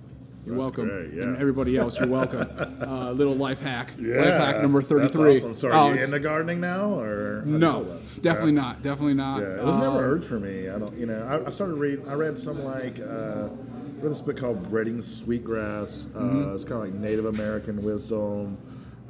you're 0.47 0.57
That's 0.57 0.59
welcome, 0.77 0.89
great, 0.89 1.13
yeah. 1.15 1.23
and 1.25 1.37
everybody 1.39 1.77
else, 1.77 1.99
you're 1.99 2.09
welcome. 2.09 2.47
uh, 2.83 3.13
little 3.13 3.35
life 3.35 3.61
hack, 3.63 3.93
Yeah. 3.99 4.17
life 4.17 4.27
hack 4.55 4.63
number 4.63 4.83
33. 4.83 5.33
That's 5.35 5.45
awesome. 5.45 5.55
So 5.55 5.71
Oh, 5.73 5.89
you 5.89 5.95
it's- 5.95 6.09
into 6.09 6.21
gardening 6.21 6.61
now, 6.61 6.99
or 7.01 7.39
how 7.41 7.45
do 7.47 7.51
you 7.53 7.59
no, 7.59 7.73
feel 7.73 7.83
about 7.83 7.97
it? 8.17 8.23
definitely 8.23 8.53
Yeah. 8.53 8.61
not, 8.61 8.83
definitely 8.83 9.15
not. 9.15 9.41
Yeah, 9.41 9.61
it 9.61 9.65
was 9.65 9.77
never 9.77 9.99
urged 10.05 10.27
for 10.27 10.39
me. 10.41 10.69
I 10.69 10.79
don't, 10.79 10.95
you 10.97 11.07
know, 11.07 11.23
I, 11.23 11.47
I 11.47 11.51
started 11.51 11.75
reading. 11.75 12.09
I 12.09 12.13
read 12.15 12.39
some 12.39 12.63
like 12.65 12.99
uh, 13.01 13.49
I 13.49 14.03
read 14.03 14.11
this 14.11 14.21
book 14.21 14.37
called 14.37 14.71
Braiding 14.71 15.01
Sweetgrass. 15.03 16.09
Uh, 16.15 16.19
Mm-hmm. 16.21 16.55
It's 16.55 16.65
kind 16.65 16.87
of 16.87 16.93
like 16.93 17.01
Native 17.01 17.25
American 17.25 17.83
wisdom 17.83 18.59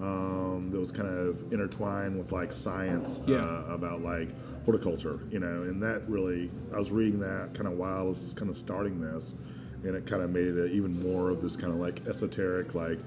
um, 0.01 0.71
that 0.73 0.79
was 0.79 0.93
kind 0.93 1.09
of 1.09 1.53
intertwined 1.53 2.19
with 2.19 2.33
like 2.33 2.53
science 2.53 3.21
Yeah. 3.27 3.37
uh, 3.39 3.75
about 3.75 4.01
like 4.03 4.29
horticulture. 4.65 5.19
You 5.31 5.41
know, 5.41 5.63
and 5.65 5.83
that 5.83 6.03
really, 6.09 6.51
I 6.73 6.79
was 6.79 6.91
reading 6.93 7.21
that 7.21 7.51
kind 7.55 7.67
of 7.67 7.75
while 7.75 7.99
I 7.99 8.03
was 8.03 8.35
kind 8.37 8.51
of 8.51 8.57
starting 8.57 9.01
this, 9.01 9.35
and 9.85 9.95
it 9.97 10.07
kind 10.07 10.23
of 10.23 10.31
made 10.31 10.47
it 10.47 10.73
even 10.73 11.01
more 11.03 11.31
of 11.31 11.41
this 11.41 11.57
kind 11.57 11.73
of 11.73 11.79
like 11.79 12.07
esoteric 12.07 12.75
like. 12.75 12.99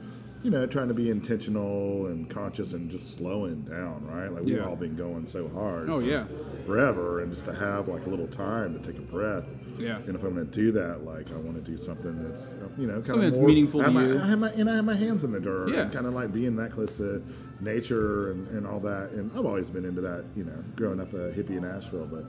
You 0.43 0.51
know, 0.51 0.67
trying 0.67 0.87
to 0.89 0.93
be 0.93 1.09
intentional 1.09 2.05
and 2.05 2.29
conscious 2.29 2.71
and 2.73 2.91
just 2.91 3.15
slowing 3.15 3.63
down, 3.63 4.05
right? 4.07 4.31
Like 4.31 4.43
we've 4.43 4.57
Yeah. 4.57 4.65
all 4.67 4.75
been 4.75 4.95
going 4.95 5.25
so 5.25 5.47
hard 5.49 5.89
Oh 5.89 5.97
yeah, 5.97 6.25
forever 6.65 7.21
and 7.21 7.31
just 7.33 7.45
to 7.45 7.53
have 7.55 7.87
like 7.87 8.05
a 8.05 8.09
little 8.09 8.27
time 8.27 8.79
to 8.79 8.79
take 8.85 8.99
a 8.99 9.01
breath. 9.11 9.45
Yeah. 9.79 9.97
And 10.05 10.15
if 10.15 10.23
I'm 10.23 10.35
going 10.35 10.47
to 10.47 10.51
do 10.53 10.71
that, 10.73 11.03
like 11.03 11.33
I 11.33 11.37
want 11.37 11.55
to 11.57 11.69
do 11.69 11.75
something 11.75 12.23
that's 12.29 12.55
you 12.77 12.85
know 12.85 12.93
kind 13.01 13.07
Something 13.07 13.23
of 13.25 13.31
that's 13.31 13.39
more, 13.39 13.47
meaningful 13.47 13.83
to 13.83 13.89
my, 13.91 14.05
you. 14.05 14.19
I 14.21 14.27
have 14.27 14.39
my, 14.39 14.49
and 14.51 14.69
I 14.69 14.75
have 14.75 14.85
my 14.85 14.95
hands 14.95 15.23
in 15.23 15.31
the 15.31 15.39
dirt. 15.39 15.69
Yeah. 15.69 15.81
And 15.81 15.91
kind 15.91 16.05
of 16.05 16.13
like 16.13 16.31
being 16.31 16.55
that 16.57 16.71
close 16.71 16.97
to 16.99 17.21
nature 17.59 18.31
and, 18.31 18.47
and 18.49 18.67
all 18.67 18.79
that. 18.81 19.09
And 19.13 19.31
I've 19.37 19.45
always 19.45 19.71
been 19.71 19.85
into 19.85 20.01
that. 20.01 20.23
You 20.35 20.43
know, 20.45 20.63
growing 20.75 21.01
up 21.01 21.13
a 21.13 21.31
hippie 21.31 21.57
in 21.57 21.65
Asheville, 21.65 22.05
but. 22.11 22.23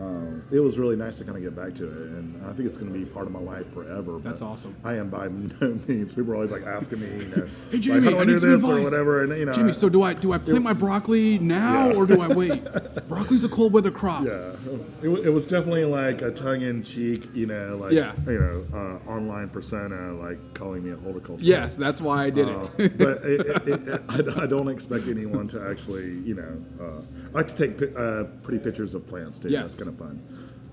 Um, 0.00 0.42
it 0.50 0.60
was 0.60 0.78
really 0.78 0.96
nice 0.96 1.18
to 1.18 1.24
kind 1.24 1.36
of 1.36 1.42
get 1.42 1.54
back 1.54 1.74
to 1.74 1.84
it, 1.84 1.92
and 2.08 2.42
I 2.46 2.52
think 2.54 2.66
it's 2.68 2.78
going 2.78 2.90
to 2.92 2.98
be 2.98 3.04
part 3.04 3.26
of 3.26 3.32
my 3.32 3.38
life 3.40 3.66
forever. 3.72 4.12
but 4.14 4.24
That's 4.24 4.40
awesome. 4.40 4.74
I 4.82 4.94
am 4.96 5.10
by 5.10 5.28
no 5.60 5.78
means. 5.86 6.14
People 6.14 6.32
are 6.32 6.36
always 6.36 6.50
like 6.50 6.62
asking 6.64 7.00
me, 7.00 7.06
you 7.24 7.28
know, 7.36 7.46
Hey, 7.70 7.72
like, 7.72 7.80
Jamie, 7.80 8.04
how 8.04 8.10
do 8.10 8.18
I, 8.18 8.20
I 8.20 8.24
do 8.24 8.32
need 8.32 8.40
some 8.40 8.50
this 8.50 8.64
or 8.66 8.80
whatever? 8.80 9.24
And 9.24 9.36
you 9.38 9.44
know, 9.44 9.52
Jimmy. 9.52 9.72
So 9.74 9.88
do 9.90 10.02
I 10.02 10.14
do 10.14 10.32
I 10.32 10.38
plant 10.38 10.62
my 10.64 10.72
broccoli 10.72 11.38
now 11.38 11.88
Yeah. 11.90 11.96
or 11.96 12.06
do 12.06 12.20
I 12.22 12.28
wait? 12.28 12.64
Broccoli's 13.08 13.44
a 13.44 13.48
cold 13.48 13.72
weather 13.74 13.90
crop. 13.90 14.24
Yeah, 14.24 14.52
it, 15.02 15.08
it 15.26 15.30
was 15.30 15.46
definitely 15.46 15.84
like 15.84 16.22
a 16.22 16.30
tongue 16.30 16.62
in 16.62 16.82
cheek, 16.82 17.26
you 17.34 17.46
know, 17.46 17.76
like 17.80 17.92
Yeah. 17.92 18.12
you 18.26 18.38
know, 18.38 18.64
uh, 18.72 19.10
online 19.10 19.48
persona, 19.50 20.14
like 20.14 20.38
calling 20.54 20.82
me 20.84 20.92
a 20.92 20.96
horticulturist. 20.96 21.42
Yes, 21.46 21.74
that's 21.76 22.00
why 22.00 22.24
I 22.24 22.30
did 22.30 22.48
Uh, 22.48 22.64
it. 22.78 22.96
but 22.96 23.18
it, 23.22 23.40
it, 23.68 23.68
it, 23.88 24.02
I, 24.08 24.44
I 24.44 24.46
don't 24.46 24.68
expect 24.68 25.08
anyone 25.08 25.46
to 25.48 25.68
actually, 25.68 26.12
you 26.20 26.34
know, 26.36 26.56
uh, 26.82 27.00
I 27.28 27.32
like 27.32 27.48
to 27.48 27.56
take 27.56 27.96
uh, 27.96 28.24
pretty 28.42 28.62
pictures 28.64 28.94
of 28.94 29.06
plants 29.06 29.38
too. 29.38 29.50
Yes. 29.50 29.76
Of 29.90 29.98
fun. 29.98 30.22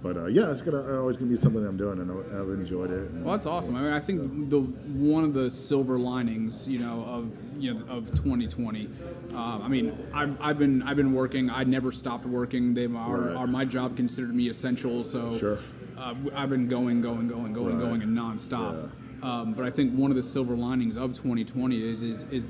But 0.03 0.15
uh, 0.15 0.25
yeah, 0.27 0.51
it's 0.51 0.61
gonna 0.61 0.99
always 0.99 1.17
gonna 1.17 1.31
be 1.31 1.37
something 1.37 1.65
I'm 1.65 1.75
doing, 1.75 1.99
and 1.99 2.11
I- 2.11 2.39
I've 2.39 2.49
enjoyed 2.49 2.91
it. 2.91 3.11
Well, 3.15 3.33
that's 3.35 3.47
awesome. 3.47 3.75
I 3.75 3.81
mean, 3.81 3.91
I 3.93 3.99
think 3.99 4.49
the 4.49 4.59
one 4.61 5.23
of 5.23 5.33
the 5.33 5.49
silver 5.49 5.97
linings, 5.97 6.67
you 6.67 6.77
know, 6.79 7.03
of 7.03 7.31
you 7.61 7.73
know 7.73 7.81
of 7.89 8.11
2020. 8.11 8.87
Uh, 9.33 9.37
I 9.63 9.67
mean, 9.67 9.91
I've, 10.13 10.39
I've 10.39 10.59
been 10.59 10.83
I've 10.83 10.97
been 10.97 11.13
working. 11.13 11.49
I 11.49 11.63
never 11.63 11.91
stopped 11.91 12.25
working. 12.27 12.75
They 12.75 12.85
are, 12.85 12.89
Right. 13.21 13.35
are 13.35 13.47
my 13.47 13.65
job 13.65 13.97
considered 13.97 14.35
me 14.35 14.49
essential. 14.49 15.03
So 15.03 15.35
Sure. 15.35 15.57
uh, 15.97 16.13
I've 16.35 16.49
been 16.51 16.67
going, 16.69 17.01
going, 17.01 17.27
going, 17.27 17.53
going, 17.53 17.79
Right. 17.79 17.81
going, 17.89 18.01
and 18.03 18.15
nonstop. 18.15 18.91
Um, 19.23 19.53
but 19.53 19.65
I 19.65 19.71
think 19.71 19.95
one 19.97 20.11
of 20.11 20.15
the 20.15 20.21
silver 20.23 20.55
linings 20.55 20.95
of 20.95 21.13
2020 21.15 21.81
is 21.81 22.03
is, 22.03 22.23
is 22.31 22.45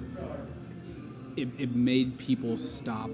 it, 1.37 1.47
it 1.57 1.75
made 1.75 2.17
people 2.17 2.57
stop, 2.57 3.09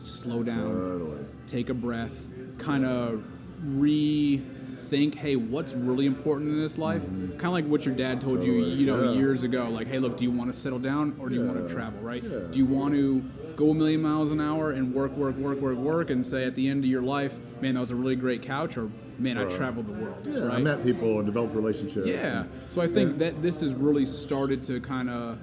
slow 0.00 0.42
down, 0.42 0.72
Totally. 0.72 1.24
take 1.46 1.68
a 1.68 1.74
breath, 1.74 2.24
kind 2.60 2.84
of 2.84 3.24
rethink, 3.64 5.14
hey, 5.14 5.36
what's 5.36 5.74
really 5.74 6.06
important 6.06 6.50
in 6.50 6.60
this 6.60 6.78
life? 6.78 7.04
Kind 7.06 7.44
of 7.44 7.52
like 7.52 7.66
what 7.66 7.84
your 7.84 7.94
dad 7.94 8.20
told 8.20 8.44
you, 8.44 8.52
Totally, 8.60 8.74
you 8.76 8.86
know, 8.86 9.12
yeah. 9.12 9.18
years 9.18 9.42
ago. 9.42 9.68
Like, 9.70 9.86
hey, 9.86 9.98
look, 9.98 10.16
do 10.16 10.24
you 10.24 10.30
want 10.30 10.52
to 10.52 10.58
settle 10.58 10.78
down 10.78 11.16
or 11.18 11.28
do 11.28 11.34
you 11.36 11.44
want 11.46 11.66
to 11.66 11.72
travel, 11.74 12.00
right? 12.00 12.22
yeah. 12.22 12.38
Do 12.50 12.58
you 12.58 12.66
want 12.66 12.94
to 12.94 13.20
go 13.56 13.70
a 13.70 13.74
million 13.74 14.00
miles 14.02 14.30
an 14.32 14.40
hour 14.40 14.70
and 14.72 14.94
work, 14.94 15.12
work, 15.12 15.36
work, 15.36 15.58
work, 15.60 15.76
work, 15.76 16.10
and 16.10 16.24
say 16.26 16.44
at 16.44 16.54
the 16.54 16.68
end 16.68 16.84
of 16.84 16.90
your 16.90 17.02
life, 17.02 17.34
man, 17.60 17.74
that 17.74 17.80
was 17.80 17.90
a 17.90 17.96
really 17.96 18.16
great 18.16 18.42
couch, 18.42 18.76
or 18.76 18.88
man, 19.18 19.36
I 19.36 19.44
traveled 19.44 19.86
the 19.86 19.92
world, 19.92 20.26
Yeah, 20.26 20.48
I 20.50 20.60
met 20.60 20.82
people 20.82 21.18
and 21.18 21.26
developed 21.26 21.54
relationships. 21.54 22.06
Yeah. 22.06 22.40
and- 22.42 22.50
So 22.68 22.80
I 22.80 22.86
think 22.86 23.18
that 23.18 23.42
this 23.42 23.60
has 23.60 23.74
really 23.74 24.06
started 24.06 24.62
to 24.64 24.80
kind 24.80 25.10
of 25.10 25.38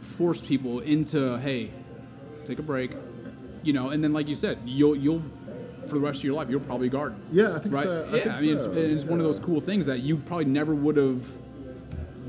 force 0.00 0.40
people 0.40 0.80
into, 0.80 1.38
hey, 1.38 1.70
take 2.44 2.58
a 2.58 2.62
break, 2.62 2.90
you 3.62 3.72
know, 3.72 3.90
and 3.90 4.02
then 4.02 4.12
like 4.12 4.26
you 4.28 4.34
said, 4.34 4.58
you'll 4.64 4.96
you'll 4.96 5.22
for 5.88 5.94
the 5.94 6.00
rest 6.00 6.20
of 6.20 6.24
your 6.24 6.34
life 6.34 6.48
you'll 6.50 6.60
probably 6.60 6.88
a 6.88 6.90
garden. 6.90 7.18
Yeah, 7.32 7.56
I 7.56 7.58
think 7.58 7.74
Right? 7.74 7.84
so. 7.84 8.08
I 8.10 8.16
yeah, 8.16 8.22
think 8.22 8.36
I 8.36 8.40
mean, 8.40 8.56
it's, 8.56 8.64
so. 8.64 8.72
it's 8.72 9.04
one 9.04 9.18
of 9.20 9.24
those 9.26 9.38
cool 9.38 9.60
things 9.60 9.86
that 9.86 10.00
you 10.00 10.16
probably 10.16 10.46
never 10.46 10.74
would 10.74 10.96
have 10.96 11.26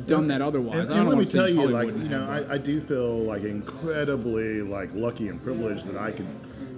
done 0.08 0.28
that 0.28 0.42
otherwise. 0.42 0.90
And, 0.90 0.90
I 0.90 1.02
and 1.02 1.10
don't 1.10 1.18
let 1.18 1.18
me 1.18 1.26
wanna 1.26 1.26
tell 1.26 1.50
you, 1.50 1.68
like 1.68 1.88
you 1.88 2.10
know, 2.10 2.26
have, 2.26 2.50
I, 2.52 2.56
I 2.56 2.58
do 2.58 2.80
feel 2.82 3.20
like 3.20 3.44
incredibly 3.44 4.62
like 4.62 4.90
lucky 4.94 5.28
and 5.28 5.42
privileged 5.44 5.88
that 5.88 5.98
I 5.98 6.12
could 6.12 6.28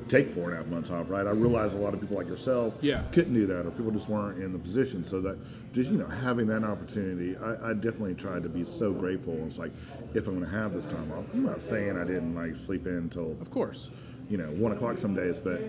take 0.08 0.30
four 0.32 0.46
and 0.46 0.54
a 0.54 0.58
half 0.58 0.66
months 0.68 0.90
off. 0.90 1.10
Right? 1.10 1.26
I 1.28 1.32
realize 1.32 1.76
a 1.76 1.78
lot 1.78 1.94
of 1.94 2.02
people 2.02 2.18
like 2.18 2.28
yourself 2.28 2.74
Yeah. 2.82 3.04
couldn't 3.12 3.34
do 3.34 3.46
that, 3.48 3.66
or 3.66 3.72
people 3.72 3.92
just 3.92 4.10
weren't 4.10 4.42
in 4.42 4.54
the 4.54 4.60
position. 4.60 5.06
So 5.06 5.22
that 5.22 5.38
just 5.74 5.92
you 5.92 5.98
know 6.00 6.08
having 6.08 6.48
that 6.48 6.64
opportunity, 6.64 7.38
I, 7.38 7.70
I 7.70 7.74
definitely 7.74 8.16
tried 8.16 8.44
to 8.44 8.50
be 8.50 8.64
so 8.64 8.92
grateful. 8.94 9.34
It's 9.46 9.60
like 9.60 9.72
if 10.16 10.28
I'm 10.28 10.40
going 10.40 10.50
to 10.50 10.58
have 10.58 10.74
this 10.74 10.88
time 10.88 11.12
off, 11.12 11.32
I'm 11.34 11.44
not 11.46 11.62
saying 11.62 11.98
I 11.98 12.06
didn't 12.06 12.34
like 12.36 12.56
sleep 12.56 12.88
in 12.88 12.96
until 12.96 13.34
of 13.34 13.52
course. 13.52 13.90
You 14.30 14.38
know, 14.38 14.48
one 14.52 14.72
o'clock 14.72 14.98
some 14.98 15.16
days. 15.16 15.40
But 15.40 15.62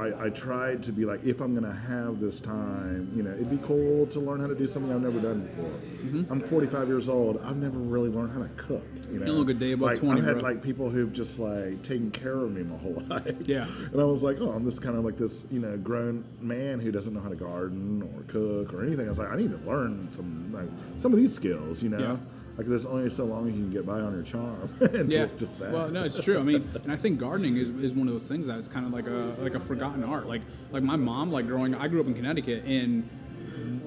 I, 0.00 0.26
I 0.26 0.30
tried 0.30 0.82
to 0.84 0.92
be 0.92 1.04
like, 1.04 1.24
if 1.24 1.40
I'm 1.40 1.54
gonna 1.54 1.72
have 1.72 2.18
this 2.20 2.40
time, 2.40 3.12
you 3.14 3.22
know, 3.22 3.32
it'd 3.32 3.50
be 3.50 3.58
cool 3.58 4.06
to 4.08 4.20
learn 4.20 4.40
how 4.40 4.46
to 4.46 4.54
do 4.54 4.66
something 4.66 4.92
I've 4.92 5.02
never 5.02 5.20
done 5.20 5.46
before. 5.46 5.64
Mm-hmm. 5.64 6.32
I'm 6.32 6.40
45 6.40 6.88
years 6.88 7.08
old. 7.08 7.42
I've 7.44 7.56
never 7.56 7.78
really 7.78 8.08
learned 8.08 8.32
how 8.32 8.40
to 8.42 8.48
cook. 8.56 8.84
You 9.10 9.20
know, 9.20 9.26
You 9.26 9.32
look 9.32 9.50
a 9.50 9.54
day 9.54 9.72
above 9.72 9.88
like, 9.90 9.98
20, 10.00 10.20
I've 10.20 10.26
had 10.26 10.38
bro. 10.40 10.42
like 10.42 10.62
people 10.62 10.90
who've 10.90 11.12
just 11.12 11.38
like 11.38 11.82
taken 11.82 12.10
care 12.10 12.36
of 12.38 12.50
me 12.52 12.62
my 12.64 12.76
whole 12.76 13.02
life. 13.08 13.36
Yeah. 13.46 13.66
And 13.92 14.00
I 14.00 14.04
was 14.04 14.22
like, 14.22 14.38
oh, 14.40 14.50
I'm 14.50 14.64
just 14.64 14.82
kind 14.82 14.96
of 14.96 15.04
like 15.04 15.16
this, 15.16 15.46
you 15.50 15.60
know, 15.60 15.76
grown 15.76 16.24
man 16.40 16.80
who 16.80 16.90
doesn't 16.90 17.14
know 17.14 17.20
how 17.20 17.28
to 17.28 17.36
garden 17.36 18.02
or 18.02 18.22
cook 18.24 18.74
or 18.74 18.84
anything. 18.84 19.06
I 19.06 19.10
was 19.10 19.18
like, 19.18 19.30
I 19.30 19.36
need 19.36 19.50
to 19.52 19.58
learn 19.58 20.12
some 20.12 20.52
like 20.52 20.68
some 20.96 21.12
of 21.12 21.18
these 21.18 21.34
skills, 21.34 21.82
you 21.82 21.90
know. 21.90 21.98
Yeah. 21.98 22.16
Like 22.56 22.66
there's 22.66 22.86
only 22.86 23.10
so 23.10 23.26
long 23.26 23.46
you 23.46 23.52
can 23.52 23.70
get 23.70 23.84
by 23.84 24.00
on 24.00 24.14
your 24.14 24.22
charm 24.22 24.72
until 24.80 25.22
it's 25.22 25.34
just 25.34 25.58
sad. 25.58 25.72
Well, 25.72 25.88
no, 25.90 26.04
it's 26.04 26.22
true. 26.22 26.38
I 26.38 26.42
mean, 26.42 26.66
and 26.82 26.90
I 26.90 26.96
think 26.96 27.18
gardening 27.18 27.56
is, 27.58 27.68
is 27.68 27.92
one 27.92 28.08
of 28.08 28.14
those 28.14 28.26
things 28.26 28.46
that 28.46 28.58
it's 28.58 28.68
kind 28.68 28.86
of 28.86 28.92
like 28.92 29.06
a 29.06 29.34
like 29.42 29.54
a 29.54 29.60
forgotten 29.60 30.02
art. 30.02 30.26
Like 30.26 30.40
like 30.70 30.82
my 30.82 30.96
mom, 30.96 31.30
like 31.30 31.46
growing, 31.46 31.74
I 31.74 31.88
grew 31.88 32.00
up 32.00 32.06
in 32.06 32.14
Connecticut, 32.14 32.64
and 32.64 33.08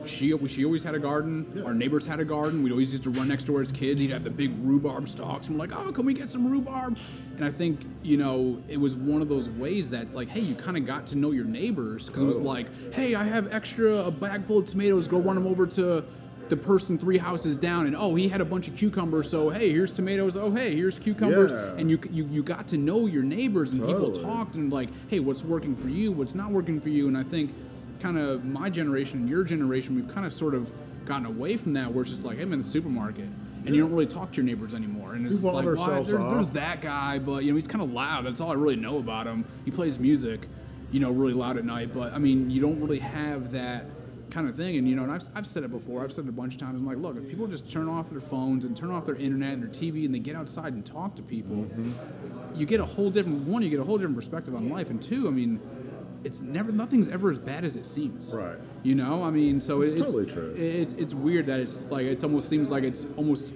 she 0.05 0.38
she 0.47 0.65
always 0.65 0.84
had 0.84 0.95
a 0.95 0.99
garden. 0.99 1.63
Our 1.65 1.74
neighbors 1.74 2.05
had 2.05 2.20
a 2.20 2.26
garden. 2.26 2.63
We'd 2.63 2.72
always 2.72 2.91
used 2.91 3.03
to 3.03 3.09
run 3.09 3.28
next 3.28 3.45
door 3.45 3.61
as 3.61 3.72
kids. 3.72 3.99
He'd 3.99 4.11
have 4.11 4.24
the 4.24 4.30
big 4.30 4.51
rhubarb 4.59 5.07
stalks, 5.09 5.47
and 5.47 5.57
we're 5.57 5.65
like, 5.65 5.76
oh, 5.76 5.91
can 5.91 6.05
we 6.05 6.13
get 6.13 6.30
some 6.30 6.45
rhubarb? 6.45 6.97
And 7.38 7.45
I 7.45 7.51
think 7.51 7.82
you 8.03 8.17
know 8.17 8.61
it 8.67 8.78
was 8.78 8.95
one 8.95 9.22
of 9.22 9.30
those 9.30 9.49
ways 9.49 9.89
that's 9.89 10.15
like, 10.15 10.30
hey, 10.30 10.41
you 10.41 10.55
kind 10.55 10.78
of 10.78 10.86
got 10.86 11.07
to 11.07 11.17
know 11.17 11.32
your 11.32 11.45
neighbors 11.45 12.07
because 12.07 12.22
it 12.22 12.28
was 12.28 12.39
oh. 12.39 12.43
like, 12.43 12.93
hey, 12.93 13.15
I 13.15 13.24
have 13.24 13.51
extra 13.51 14.05
a 14.05 14.11
bag 14.11 14.43
full 14.43 14.59
of 14.59 14.67
tomatoes. 14.67 15.07
Go 15.07 15.20
run 15.20 15.36
them 15.36 15.47
over 15.47 15.65
to 15.67 16.03
the 16.50 16.58
person 16.58 16.97
three 16.97 17.18
houses 17.18 17.56
down, 17.56 17.86
and 17.86 17.95
oh, 17.95 18.16
he 18.16 18.28
had 18.30 18.41
a 18.41 18.45
bunch 18.45 18.68
of 18.68 18.76
cucumbers. 18.76 19.30
So 19.30 19.50
hey, 19.50 19.72
here's 19.72 19.93
tomatoes. 19.93 20.36
Oh, 20.36 20.52
hey, 20.52 20.76
here's 20.76 21.00
cucumbers. 21.00 21.52
Yeah. 21.52 21.80
And 21.80 21.89
you, 21.89 22.00
you 22.12 22.26
you 22.26 22.43
got 22.43 22.68
to 22.70 22.78
know 22.78 23.06
your 23.06 23.24
neighbors, 23.24 23.72
and 23.72 23.82
people 23.82 24.12
Totally. 24.14 24.24
talked 24.24 24.56
and 24.56 24.72
like, 24.72 24.89
hey, 25.10 25.20
what's 25.20 25.43
working 25.43 25.76
for 25.76 25.88
you? 25.88 26.12
What's 26.12 26.36
not 26.36 26.52
working 26.52 26.82
for 26.82 26.89
you? 26.89 27.08
And 27.08 27.18
I 27.18 27.24
think 27.24 27.54
kind 28.02 28.18
of 28.18 28.45
my 28.45 28.70
generation 28.70 29.20
and 29.20 29.30
your 29.30 29.43
generation, 29.43 29.95
we've 29.95 30.14
kind 30.14 30.26
of 30.26 30.34
sort 30.34 30.56
of 30.56 30.72
gotten 31.06 31.26
away 31.26 31.58
from 31.58 31.74
that, 31.74 31.91
where 31.91 32.02
it's 32.04 32.12
just 32.12 32.26
like, 32.26 32.38
hey, 32.38 32.43
I'm 32.43 32.54
in 32.54 32.60
the 32.60 32.66
supermarket. 32.66 33.28
And 33.66 33.76
you 33.76 33.82
don't 33.82 33.91
really 33.91 34.08
talk 34.08 34.32
to 34.32 34.36
your 34.38 34.45
neighbors 34.45 34.74
anymore, 34.74 35.14
and 35.14 35.26
it's 35.26 35.36
just 35.36 35.43
like, 35.43 35.66
well, 35.66 36.04
there's, 36.04 36.10
there's 36.12 36.50
that 36.52 36.82
guy, 36.82 37.20
but 37.20 37.43
you 37.43 37.52
know 37.52 37.56
he's 37.56 37.68
kind 37.68 37.84
of 37.84 37.91
loud. 37.91 38.26
That's 38.26 38.41
all 38.41 38.52
I 38.52 38.56
really 38.56 38.78
know 38.78 38.97
about 38.97 39.28
him. 39.28 39.43
He 39.66 39.70
plays 39.70 40.00
music, 40.00 40.47
you 40.91 41.00
know, 41.00 41.12
really 41.12 41.34
loud 41.34 41.58
at 41.58 41.66
night. 41.66 41.93
But 41.93 42.14
I 42.14 42.20
mean, 42.20 42.50
you 42.50 42.62
don't 42.62 42.80
really 42.80 43.00
have 43.00 43.52
that 43.52 43.86
kind 44.32 44.47
of 44.47 44.55
thing. 44.55 44.77
And 44.77 44.88
you 44.88 44.95
know, 44.95 45.03
and 45.03 45.11
I've, 45.11 45.21
I've 45.36 45.47
said 45.47 45.63
it 45.63 45.71
before. 45.71 46.03
I've 46.03 46.11
said 46.11 46.25
it 46.25 46.30
a 46.30 46.34
bunch 46.34 46.53
of 46.55 46.59
times. 46.59 46.80
I'm 46.80 46.86
like, 46.88 46.97
look, 46.97 47.17
if 47.17 47.27
people 47.27 47.47
just 47.47 47.69
turn 47.69 47.88
off 47.89 48.09
their 48.09 48.21
phones 48.21 48.65
and 48.65 48.75
turn 48.75 48.91
off 48.91 49.05
their 49.05 49.15
internet 49.15 49.53
and 49.53 49.61
their 49.61 49.69
TV 49.69 50.05
and 50.05 50.13
they 50.13 50.19
get 50.19 50.36
outside 50.36 50.73
and 50.73 50.86
talk 50.86 51.15
to 51.15 51.21
people, 51.21 51.55
Mm-hmm. 51.57 52.59
you 52.59 52.65
get 52.65 52.80
a 52.80 52.86
whole 52.86 53.09
different 53.09 53.47
one. 53.47 53.61
You 53.63 53.69
get 53.69 53.80
a 53.80 53.84
whole 53.84 53.97
different 53.97 54.15
perspective 54.15 54.55
on 54.55 54.69
life, 54.69 54.89
and 54.89 55.01
two, 55.01 55.27
I 55.27 55.32
mean, 55.32 55.59
it's 56.23 56.41
never 56.41 56.71
nothing's 56.71 57.07
ever 57.09 57.32
as 57.32 57.39
bad 57.39 57.63
as 57.63 57.75
it 57.75 57.86
seems. 57.86 58.34
Right. 58.34 58.57
You 58.84 58.95
know, 58.95 59.23
I 59.23 59.30
mean, 59.30 59.61
so 59.61 59.82
It's 59.82 59.99
totally 60.01 60.25
true. 60.25 60.53
It's 60.57 60.93
it's 60.95 61.13
weird 61.13 61.45
that 61.47 61.59
it's 61.59 61.91
like 61.91 62.05
it 62.05 62.23
almost 62.23 62.49
seems 62.49 62.71
like 62.71 62.84
it's 62.84 63.05
almost 63.17 63.53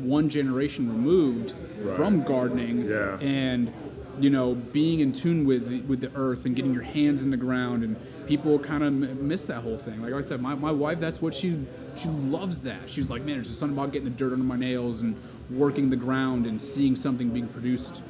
one 0.00 0.28
generation 0.28 0.88
removed 0.88 1.54
Right. 1.82 1.96
from 1.96 2.22
gardening 2.22 2.88
Yeah. 2.88 3.18
and 3.20 3.70
you 4.18 4.30
know 4.30 4.54
being 4.54 5.00
in 5.00 5.12
tune 5.12 5.44
with 5.46 5.68
the, 5.68 5.80
with 5.82 6.00
the 6.00 6.10
earth 6.14 6.46
and 6.46 6.56
getting 6.56 6.72
your 6.72 6.82
hands 6.82 7.22
in 7.22 7.30
the 7.30 7.36
ground 7.36 7.82
and 7.84 7.96
people 8.26 8.58
kind 8.58 8.82
of 8.82 8.88
m- 8.88 9.28
miss 9.28 9.46
that 9.46 9.60
whole 9.62 9.76
thing 9.76 10.00
like 10.02 10.12
i 10.14 10.20
said 10.20 10.40
my, 10.40 10.54
my 10.54 10.70
wife 10.72 10.98
that's 11.00 11.20
what 11.20 11.34
she 11.34 11.58
she 11.96 12.08
loves 12.08 12.62
that 12.62 12.88
she's 12.88 13.10
like 13.10 13.22
man 13.22 13.34
there's 13.36 13.48
just 13.48 13.58
something 13.60 13.76
about 13.76 13.92
getting 13.92 14.08
the 14.08 14.14
dirt 14.16 14.32
under 14.32 14.44
my 14.44 14.56
nails 14.56 15.02
and 15.02 15.14
working 15.50 15.90
the 15.90 15.96
ground 15.96 16.46
and 16.46 16.60
seeing 16.60 16.96
something 16.96 17.30
being 17.30 17.48
produced 17.48 18.02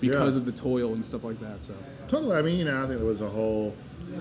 because 0.00 0.34
Yeah. 0.34 0.40
of 0.40 0.46
the 0.46 0.52
toil 0.52 0.94
and 0.94 1.04
stuff 1.04 1.24
like 1.24 1.40
that 1.40 1.62
so 1.62 1.74
Totally. 2.08 2.36
I 2.36 2.40
mean, 2.40 2.58
you 2.58 2.64
know, 2.64 2.82
I 2.82 2.86
think 2.86 3.00
there 3.00 3.06
was 3.06 3.20
a 3.20 3.28
whole, 3.28 3.74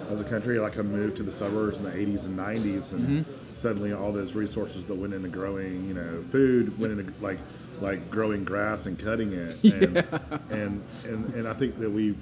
as 0.10 0.20
a 0.20 0.26
country, 0.26 0.60
like 0.60 0.76
a 0.76 0.84
move 0.84 1.16
to 1.16 1.24
the 1.24 1.32
suburbs 1.32 1.78
in 1.78 1.86
the 1.86 1.92
80s 1.92 2.26
and 2.26 2.38
90s, 2.38 2.92
and 2.92 3.26
Mm-hmm. 3.26 3.54
suddenly 3.54 3.94
all 3.94 4.12
those 4.12 4.36
resources 4.36 4.84
that 4.88 4.96
went 4.96 5.14
into 5.14 5.30
growing, 5.30 5.88
you 5.88 5.94
know, 5.94 6.22
food 6.30 6.78
went 6.78 7.00
into 7.00 7.14
like 7.22 7.38
like 7.82 8.10
growing 8.10 8.44
grass 8.44 8.86
and 8.86 8.98
cutting 9.00 9.34
it, 9.34 9.64
and 9.64 9.98
and, 10.52 10.84
and 11.06 11.34
and 11.36 11.48
I 11.48 11.54
think 11.54 11.80
that 11.80 11.90
we've 11.90 12.18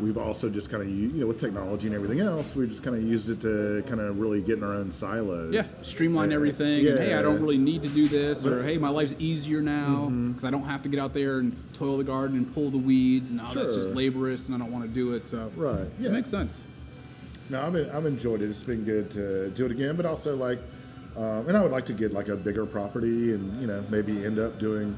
we've 0.00 0.16
also 0.18 0.48
just 0.50 0.70
kind 0.70 0.82
of 0.82 0.88
you 0.88 1.08
know 1.20 1.26
with 1.28 1.38
technology 1.38 1.86
and 1.86 1.94
everything 1.94 2.20
else, 2.20 2.56
we 2.56 2.66
just 2.66 2.82
kind 2.82 2.96
of 2.96 3.02
used 3.02 3.30
it 3.30 3.40
to 3.42 3.84
kind 3.86 4.00
of 4.00 4.18
really 4.18 4.40
get 4.40 4.58
in 4.58 4.64
our 4.64 4.72
own 4.74 4.90
silos. 4.90 5.52
Yeah, 5.52 5.62
streamline 5.82 6.30
Yeah. 6.30 6.36
everything. 6.36 6.86
And, 6.88 6.98
hey, 6.98 7.14
I 7.14 7.22
don't 7.22 7.40
really 7.40 7.58
need 7.58 7.82
to 7.82 7.88
do 7.88 8.08
this, 8.08 8.44
or 8.44 8.62
hey, 8.64 8.78
my 8.78 8.88
life's 8.88 9.14
easier 9.18 9.60
now 9.60 10.06
Mm-hmm. 10.08 10.32
because 10.32 10.44
I 10.44 10.50
don't 10.50 10.64
have 10.64 10.82
to 10.82 10.88
get 10.88 10.98
out 10.98 11.14
there 11.14 11.38
and 11.38 11.54
toil 11.74 11.98
the 11.98 12.04
garden 12.04 12.36
and 12.38 12.52
pull 12.54 12.70
the 12.70 12.78
weeds, 12.78 13.30
and 13.30 13.40
oh, 13.40 13.44
that's 13.54 13.74
just 13.76 13.90
laborious, 13.90 14.48
and 14.48 14.56
I 14.56 14.58
don't 14.58 14.72
want 14.72 14.84
to 14.84 14.90
do 14.90 15.12
it. 15.14 15.24
So 15.26 15.50
Right. 15.56 15.86
Yeah. 16.00 16.08
it 16.08 16.12
makes 16.12 16.30
sense. 16.30 16.64
No, 17.50 17.66
I've, 17.66 17.72
been, 17.74 17.90
I've 17.90 18.06
enjoyed 18.06 18.40
it. 18.40 18.48
It's 18.48 18.62
been 18.64 18.84
good 18.84 19.10
to 19.12 19.50
do 19.50 19.66
it 19.66 19.70
again, 19.72 19.94
but 19.96 20.06
also 20.06 20.34
like, 20.34 20.58
um, 21.16 21.48
and 21.48 21.56
I 21.56 21.60
would 21.62 21.72
like 21.72 21.86
to 21.86 21.92
get 21.92 22.12
like 22.12 22.28
a 22.28 22.36
bigger 22.36 22.66
property 22.66 23.32
and 23.34 23.60
you 23.60 23.66
know 23.66 23.84
maybe 23.90 24.24
end 24.24 24.38
up 24.38 24.58
doing 24.58 24.96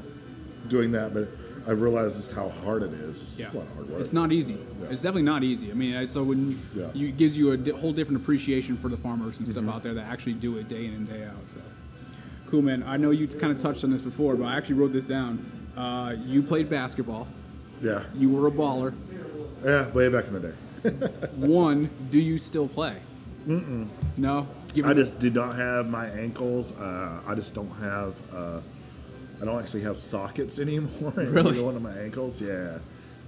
doing 0.69 0.91
that. 0.93 1.13
But 1.13 1.27
I 1.67 1.71
realized 1.71 2.15
just 2.17 2.31
how 2.31 2.49
hard 2.49 2.83
it 2.83 2.91
is. 2.93 3.09
It's 3.21 3.39
Yeah, 3.39 3.51
a 3.51 3.53
lot 3.57 3.65
of 3.67 3.73
hard 3.75 3.89
work. 3.89 3.99
it's 4.01 4.13
not 4.13 4.31
easy. 4.31 4.57
It's 4.89 5.01
definitely 5.01 5.23
not 5.23 5.43
easy. 5.43 5.71
I 5.71 5.73
mean, 5.73 5.95
I- 5.95 6.05
so 6.05 6.23
when 6.23 6.51
you, 6.51 6.57
Yeah. 6.75 6.87
you 6.93 7.07
it 7.09 7.17
gives 7.17 7.37
you 7.37 7.51
a 7.51 7.57
di- 7.57 7.71
whole 7.71 7.91
different 7.91 8.21
appreciation 8.21 8.77
for 8.77 8.87
the 8.89 8.97
farmers 8.97 9.39
and 9.39 9.47
stuff 9.47 9.63
Mm-hmm. 9.63 9.71
out 9.73 9.83
there 9.83 9.93
that 9.95 10.05
actually 10.07 10.33
do 10.33 10.57
it 10.57 10.67
day 10.69 10.85
in 10.85 10.93
and 10.93 11.07
day 11.09 11.23
out. 11.25 11.33
So 11.47 11.57
cool, 12.47 12.61
man. 12.61 12.83
I 12.87 12.97
know 12.97 13.09
you 13.11 13.27
kind 13.27 13.51
of 13.51 13.59
touched 13.59 13.83
on 13.83 13.89
this 13.91 14.01
before, 14.01 14.35
but 14.35 14.45
I 14.45 14.55
actually 14.57 14.75
wrote 14.75 14.93
this 14.93 15.05
down. 15.05 15.43
Uh, 15.75 16.15
you 16.25 16.41
played 16.43 16.69
basketball. 16.69 17.27
Yeah, 17.81 18.03
You 18.17 18.29
were 18.29 18.47
a 18.47 18.51
baller. 18.51 18.93
yeah, 19.65 19.89
way 19.91 20.07
back 20.07 20.27
in 20.27 20.33
the 20.33 20.39
day. 20.39 20.53
One, 21.35 21.89
do 22.11 22.19
you 22.19 22.37
still 22.37 22.67
play? 22.67 22.95
Mm-mm. 23.47 23.87
No. 24.17 24.47
I 24.83 24.93
just 24.93 25.19
do 25.19 25.29
not 25.29 25.55
have 25.55 25.89
my 25.89 26.07
ankles. 26.07 26.77
Uh, 26.77 27.21
I 27.27 27.35
just 27.35 27.53
don't 27.53 27.69
have. 27.81 28.15
Uh, 28.33 28.59
I 29.41 29.45
don't 29.45 29.59
actually 29.59 29.81
have 29.83 29.97
sockets 29.97 30.59
anymore 30.65 31.11
Really? 31.15 31.61
one 31.61 31.75
of 31.75 31.81
my 31.81 31.95
ankles. 31.97 32.41
Yeah. 32.41 32.77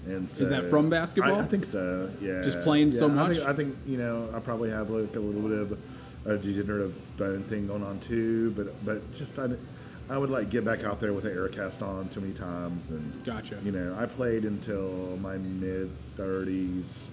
And 0.06 0.30
so, 0.30 0.43
Is 0.43 0.50
that 0.50 0.66
from 0.70 0.89
basketball? 0.89 1.36
I, 1.36 1.39
I 1.41 1.45
think 1.45 1.66
so. 1.66 2.10
Yeah. 2.22 2.41
Just 2.43 2.62
playing 2.62 2.93
so 2.93 3.08
Yeah, 3.08 3.12
I 3.12 3.16
much? 3.16 3.38
think, 3.38 3.50
I 3.50 3.54
think 3.54 3.76
you 3.86 3.98
know 3.98 4.30
I 4.34 4.39
probably 4.39 4.70
have 4.70 4.89
like 4.89 5.16
a 5.16 5.20
little 5.20 5.41
bit 5.50 5.60
of 5.60 5.78
a 6.26 6.38
degenerative 6.38 6.93
bone 7.18 7.43
thing 7.43 7.68
going 7.68 7.84
on 7.84 8.00
too. 8.00 8.52
But 8.52 8.86
but 8.86 9.14
just 9.14 9.38
I, 9.38 9.48
I 10.10 10.18
would 10.18 10.30
like 10.30 10.50
get 10.50 10.64
back 10.64 10.86
out 10.86 11.02
there 11.02 11.12
with 11.12 11.26
the 11.26 11.32
air 11.34 11.50
cast 11.50 11.82
on 11.82 12.08
too 12.08 12.22
many 12.22 12.32
times 12.34 12.89
and 12.91 13.26
Gotcha. 13.26 13.58
You 13.64 13.74
know 13.74 13.95
I 14.00 14.06
played 14.06 14.45
until 14.45 15.18
my 15.22 15.38
mid 15.38 15.89
thirties. 16.16 17.10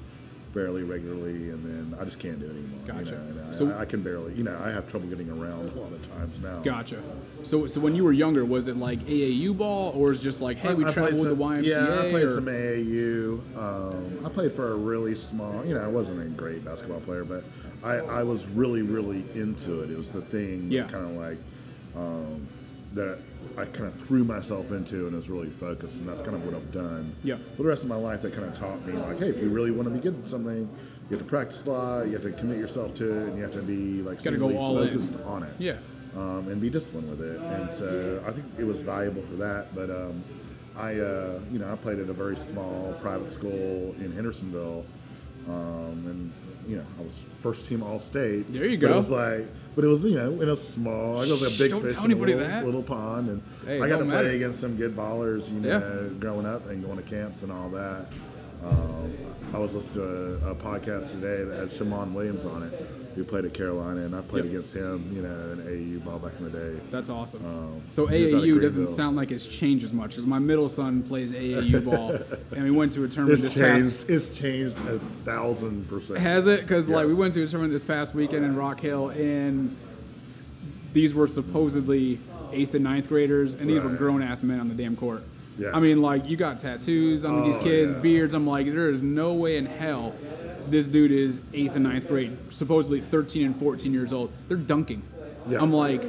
Fairly 0.54 0.84
regularly, 0.84 1.50
and 1.50 1.64
then 1.64 1.98
I 2.00 2.04
just 2.04 2.20
can't 2.20 2.38
do 2.38 2.46
it 2.46 2.50
anymore. 2.50 2.78
you 2.86 2.92
Gotcha. 2.92 3.10
know, 3.16 3.18
and 3.18 3.40
I- 3.50 3.54
So- 3.56 3.76
I, 3.76 3.84
can 3.84 4.02
barely, 4.02 4.34
you 4.34 4.44
know, 4.44 4.56
I 4.64 4.70
have 4.70 4.88
trouble 4.88 5.08
getting 5.08 5.28
around 5.28 5.64
a 5.66 5.78
lot 5.80 5.90
of 5.92 6.10
times 6.16 6.40
now. 6.40 6.60
Gotcha. 6.62 6.98
So, 7.42 7.66
so 7.66 7.80
when 7.80 7.96
you 7.96 8.04
were 8.04 8.12
younger, 8.12 8.44
was 8.44 8.68
it 8.68 8.76
like 8.76 9.00
AAU 9.08 9.52
ball, 9.52 9.92
or 9.96 10.12
is 10.12 10.20
it 10.20 10.22
just 10.22 10.40
like, 10.40 10.58
hey, 10.58 10.72
we 10.74 10.84
I 10.84 10.92
traveled 10.92 11.14
played 11.16 11.28
with 11.28 11.38
the 11.38 11.44
some- 11.44 11.64
YMCA? 11.64 11.66
Yeah, 11.66 12.02
I 12.06 12.10
played 12.10 12.24
or- 12.26 12.30
some 12.30 12.46
AAU. 12.48 13.40
Um, 13.58 14.24
I 14.24 14.28
played 14.28 14.52
for 14.52 14.70
a 14.72 14.76
really 14.76 15.16
small. 15.16 15.64
You 15.64 15.74
know, 15.74 15.80
I 15.82 15.88
wasn't 15.88 16.24
a 16.24 16.28
great 16.28 16.64
basketball 16.64 17.00
player, 17.00 17.24
but 17.24 17.42
I, 17.82 17.94
I 17.96 18.22
was 18.22 18.46
really, 18.48 18.82
really 18.82 19.24
into 19.34 19.80
it. 19.82 19.90
It 19.90 19.96
was 19.96 20.12
the 20.12 20.22
thing. 20.22 20.70
Yeah. 20.70 20.84
Kind 20.84 21.04
of 21.04 21.10
like 21.16 21.38
um, 21.96 22.46
that. 22.94 23.18
I 23.56 23.64
kind 23.66 23.86
of 23.86 23.94
threw 23.94 24.24
myself 24.24 24.72
into 24.72 25.06
and 25.06 25.14
was 25.16 25.30
really 25.30 25.50
focused, 25.50 26.00
and 26.00 26.08
that's 26.08 26.20
kind 26.20 26.34
of 26.34 26.44
what 26.44 26.54
I've 26.54 26.72
done. 26.72 27.14
Yeah. 27.22 27.36
For 27.56 27.62
the 27.62 27.68
rest 27.68 27.84
of 27.84 27.88
my 27.88 27.96
life, 27.96 28.22
that 28.22 28.32
kind 28.34 28.46
of 28.48 28.54
taught 28.54 28.84
me 28.86 28.92
like, 28.94 29.18
hey, 29.20 29.28
if 29.28 29.38
you 29.38 29.48
really 29.48 29.70
want 29.70 29.88
to 29.88 29.94
be 29.94 30.00
good 30.00 30.18
at 30.18 30.26
something, 30.26 30.68
you 31.10 31.16
have 31.16 31.18
to 31.20 31.24
practice 31.24 31.64
a 31.66 31.70
lot. 31.70 32.06
You 32.06 32.12
have 32.14 32.22
to 32.22 32.32
commit 32.32 32.58
yourself 32.58 32.94
to 32.94 33.04
it, 33.10 33.28
and 33.28 33.36
you 33.36 33.42
have 33.44 33.52
to 33.52 33.62
be 33.62 34.02
like 34.02 34.22
Gotta 34.22 34.38
go 34.38 34.56
all 34.56 34.78
in. 34.80 34.88
focused 34.88 35.12
on 35.26 35.42
it 35.44 35.52
Yeah. 35.58 35.76
um, 36.16 36.48
and 36.48 36.60
be 36.60 36.70
disciplined 36.70 37.08
with 37.10 37.20
it. 37.20 37.40
And 37.40 37.72
so 37.72 38.22
I 38.26 38.30
think 38.32 38.46
it 38.58 38.64
was 38.64 38.80
valuable 38.80 39.22
for 39.22 39.36
that. 39.36 39.74
But 39.74 39.90
um, 39.90 40.24
I, 40.76 40.98
uh, 40.98 41.38
you 41.52 41.58
know, 41.60 41.70
I 41.70 41.76
played 41.76 41.98
at 42.00 42.08
a 42.08 42.12
very 42.12 42.36
small 42.36 42.94
private 43.02 43.30
school 43.30 43.94
in 44.00 44.10
Hendersonville, 44.12 44.84
um, 45.48 45.52
and 46.06 46.32
you 46.66 46.76
know, 46.76 46.84
I 46.98 47.02
was 47.02 47.20
first 47.42 47.68
team 47.68 47.82
All 47.82 47.98
State. 47.98 48.50
There 48.52 48.64
you 48.66 48.78
But 48.78 48.88
go. 48.88 48.94
it 48.94 48.96
was 48.96 49.10
like, 49.10 49.46
but 49.74 49.84
it 49.84 49.88
was 49.88 50.04
you 50.04 50.16
know, 50.16 50.40
in 50.40 50.48
a 50.48 50.56
small. 50.56 51.16
I 51.16 51.20
was 51.20 51.42
a 51.42 51.58
big 51.62 51.70
don't 51.70 51.82
fish 51.82 51.92
in 52.04 52.12
a 52.12 52.14
little, 52.16 52.64
little 52.66 52.82
pond, 52.82 53.28
and 53.28 53.42
Hey, 53.66 53.80
I 53.80 53.88
got 53.88 53.98
to 53.98 54.04
play 54.04 54.14
matter. 54.14 54.28
against 54.30 54.60
some 54.60 54.76
good 54.76 54.94
ballers. 54.96 55.52
You 55.52 55.60
know, 55.60 55.68
Yeah. 56.08 56.18
growing 56.18 56.46
up 56.46 56.68
and 56.68 56.84
going 56.84 56.96
to 56.96 57.02
camps 57.02 57.42
and 57.42 57.50
all 57.52 57.68
that. 57.70 58.06
Um, 58.64 59.12
I 59.52 59.58
was 59.58 59.74
listening 59.74 60.04
to 60.06 60.46
a, 60.48 60.50
a 60.52 60.54
podcast 60.54 61.12
today 61.12 61.44
that 61.44 61.58
had 61.58 61.70
Shammond 61.70 62.14
Williams 62.14 62.44
on 62.44 62.62
it, 62.62 62.72
who 63.14 63.24
played 63.24 63.44
at 63.44 63.54
Carolina, 63.54 64.00
and 64.02 64.14
I 64.14 64.20
played 64.22 64.44
Yep. 64.44 64.52
against 64.52 64.74
him, 64.74 65.10
you 65.14 65.22
know, 65.22 65.28
in 65.52 65.58
AAU 65.60 66.04
ball 66.04 66.18
back 66.18 66.32
in 66.38 66.44
the 66.44 66.50
day. 66.50 66.80
That's 66.90 67.08
awesome. 67.10 67.44
Um, 67.46 67.80
so 67.90 68.06
he 68.06 68.22
was 68.22 68.34
out 68.34 68.38
of 68.38 68.44
AAU 68.44 68.60
doesn't 68.60 68.88
sound 68.88 69.16
like 69.16 69.30
it's 69.30 69.46
changed 69.46 69.84
as 69.84 69.92
much 69.92 70.10
because 70.10 70.26
my 70.26 70.38
middle 70.38 70.68
son 70.68 71.02
plays 71.02 71.32
AAU 71.32 71.80
ball, 71.84 72.16
and 72.54 72.64
we 72.64 72.70
went 72.70 72.92
to 72.94 73.04
a 73.04 73.08
tournament 73.08 73.34
It's 73.42 73.54
this 73.54 73.54
past. 73.54 74.06
changed. 74.06 74.10
It's 74.10 74.28
changed 74.38 74.78
a 74.88 74.98
thousand 75.24 75.88
percent. 75.88 76.18
Has 76.20 76.46
it? 76.46 76.60
Because 76.62 76.88
like 76.88 77.06
we 77.06 77.14
went 77.14 77.34
to 77.34 77.42
a 77.42 77.46
tournament 77.46 77.72
this 77.72 77.84
past 77.84 78.14
weekend 78.14 78.44
in 78.44 78.56
Rock 78.56 78.80
Hill, 78.80 79.10
and 79.10 79.74
these 80.92 81.14
were 81.14 81.26
supposedly 81.28 82.18
eighth 82.52 82.74
and 82.74 82.84
ninth 82.84 83.08
graders, 83.08 83.54
and 83.54 83.68
these 83.68 83.82
were 83.82 83.90
grown 83.90 84.22
ass 84.22 84.42
men 84.42 84.60
on 84.60 84.68
the 84.68 84.74
damn 84.74 84.96
court. 84.96 85.22
Yeah. 85.58 85.70
I 85.72 85.80
mean, 85.80 86.02
like 86.02 86.28
you 86.28 86.36
got 86.36 86.58
tattoos 86.60 87.24
on 87.24 87.42
these 87.44 87.56
Oh, 87.56 87.62
kids, 87.62 87.92
yeah. 87.92 87.98
beards. 87.98 88.34
I'm 88.34 88.46
like, 88.46 88.66
there 88.66 88.88
is 88.90 89.02
no 89.02 89.34
way 89.34 89.56
in 89.56 89.66
hell 89.66 90.12
this 90.68 90.88
dude 90.88 91.10
is 91.10 91.40
eighth 91.52 91.74
and 91.76 91.84
ninth 91.84 92.08
grade, 92.08 92.36
supposedly 92.50 93.00
13 93.00 93.46
and 93.46 93.56
14 93.56 93.92
years 93.92 94.12
old. 94.12 94.32
They're 94.48 94.56
dunking. 94.56 95.02
Yeah. 95.48 95.60
I'm 95.60 95.72
like, 95.72 96.02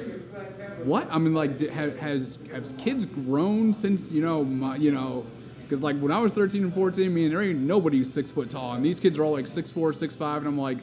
what? 0.83 1.07
I 1.11 1.17
mean, 1.17 1.33
like, 1.33 1.59
has 1.71 2.39
has 2.51 2.73
kids 2.77 3.05
grown 3.05 3.73
since 3.73 4.11
you 4.11 4.21
know, 4.21 4.43
my, 4.45 4.77
you 4.77 4.91
know? 4.91 5.25
Because 5.63 5.81
like 5.83 5.97
when 5.99 6.11
I 6.11 6.19
was 6.19 6.31
13 6.31 6.63
and 6.63 6.73
14, 6.73 7.05
I 7.05 7.09
mean, 7.09 7.29
there 7.31 7.41
ain't 7.41 7.59
nobody 7.59 7.97
who's 7.97 8.13
six 8.13 8.31
foot 8.31 8.49
tall, 8.49 8.73
and 8.73 8.85
these 8.85 8.99
kids 8.99 9.17
are 9.17 9.23
all 9.23 9.31
like 9.33 9.47
six 9.47 9.69
four, 9.71 9.91
six 9.93 10.15
five, 10.15 10.37
and 10.39 10.47
I'm 10.47 10.57
like, 10.59 10.77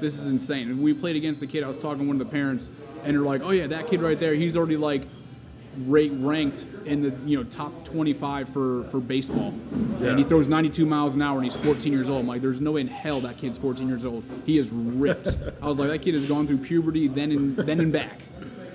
this 0.00 0.18
is 0.18 0.26
insane. 0.28 0.70
And 0.70 0.82
we 0.82 0.92
played 0.94 1.16
against 1.16 1.42
a 1.42 1.46
kid. 1.46 1.64
I 1.64 1.68
was 1.68 1.78
talking 1.78 2.00
to 2.00 2.06
one 2.06 2.20
of 2.20 2.26
the 2.26 2.30
parents, 2.30 2.70
and 3.02 3.14
they're 3.16 3.22
like, 3.24 3.40
oh 3.42 3.50
yeah, 3.50 3.66
that 3.68 3.88
kid 3.88 4.00
right 4.02 4.18
there, 4.20 4.34
he's 4.34 4.56
already 4.56 4.76
like 4.76 5.02
rate 5.86 6.12
ranked 6.14 6.64
in 6.86 7.02
the 7.02 7.12
you 7.28 7.36
know 7.36 7.44
top 7.44 7.84
25 7.84 8.48
for 8.48 8.84
for 8.84 8.98
baseball 9.00 9.52
and 10.00 10.18
he 10.18 10.24
throws 10.24 10.48
92 10.48 10.86
miles 10.86 11.14
an 11.16 11.22
hour 11.22 11.36
and 11.36 11.44
he's 11.44 11.56
14 11.56 11.92
years 11.92 12.08
old 12.08 12.20
i'm 12.20 12.26
like 12.26 12.40
there's 12.40 12.60
no 12.60 12.72
way 12.72 12.80
in 12.80 12.86
hell 12.86 13.20
that 13.20 13.36
kid's 13.36 13.58
14 13.58 13.86
years 13.88 14.04
old 14.04 14.24
he 14.46 14.56
is 14.58 14.70
ripped 14.70 15.36
i 15.62 15.66
was 15.66 15.78
like 15.78 15.88
that 15.88 16.00
kid 16.00 16.14
has 16.14 16.26
gone 16.28 16.46
through 16.46 16.58
puberty 16.58 17.08
then 17.08 17.30
and 17.32 17.56
then 17.56 17.80
and 17.80 17.92
back 17.92 18.20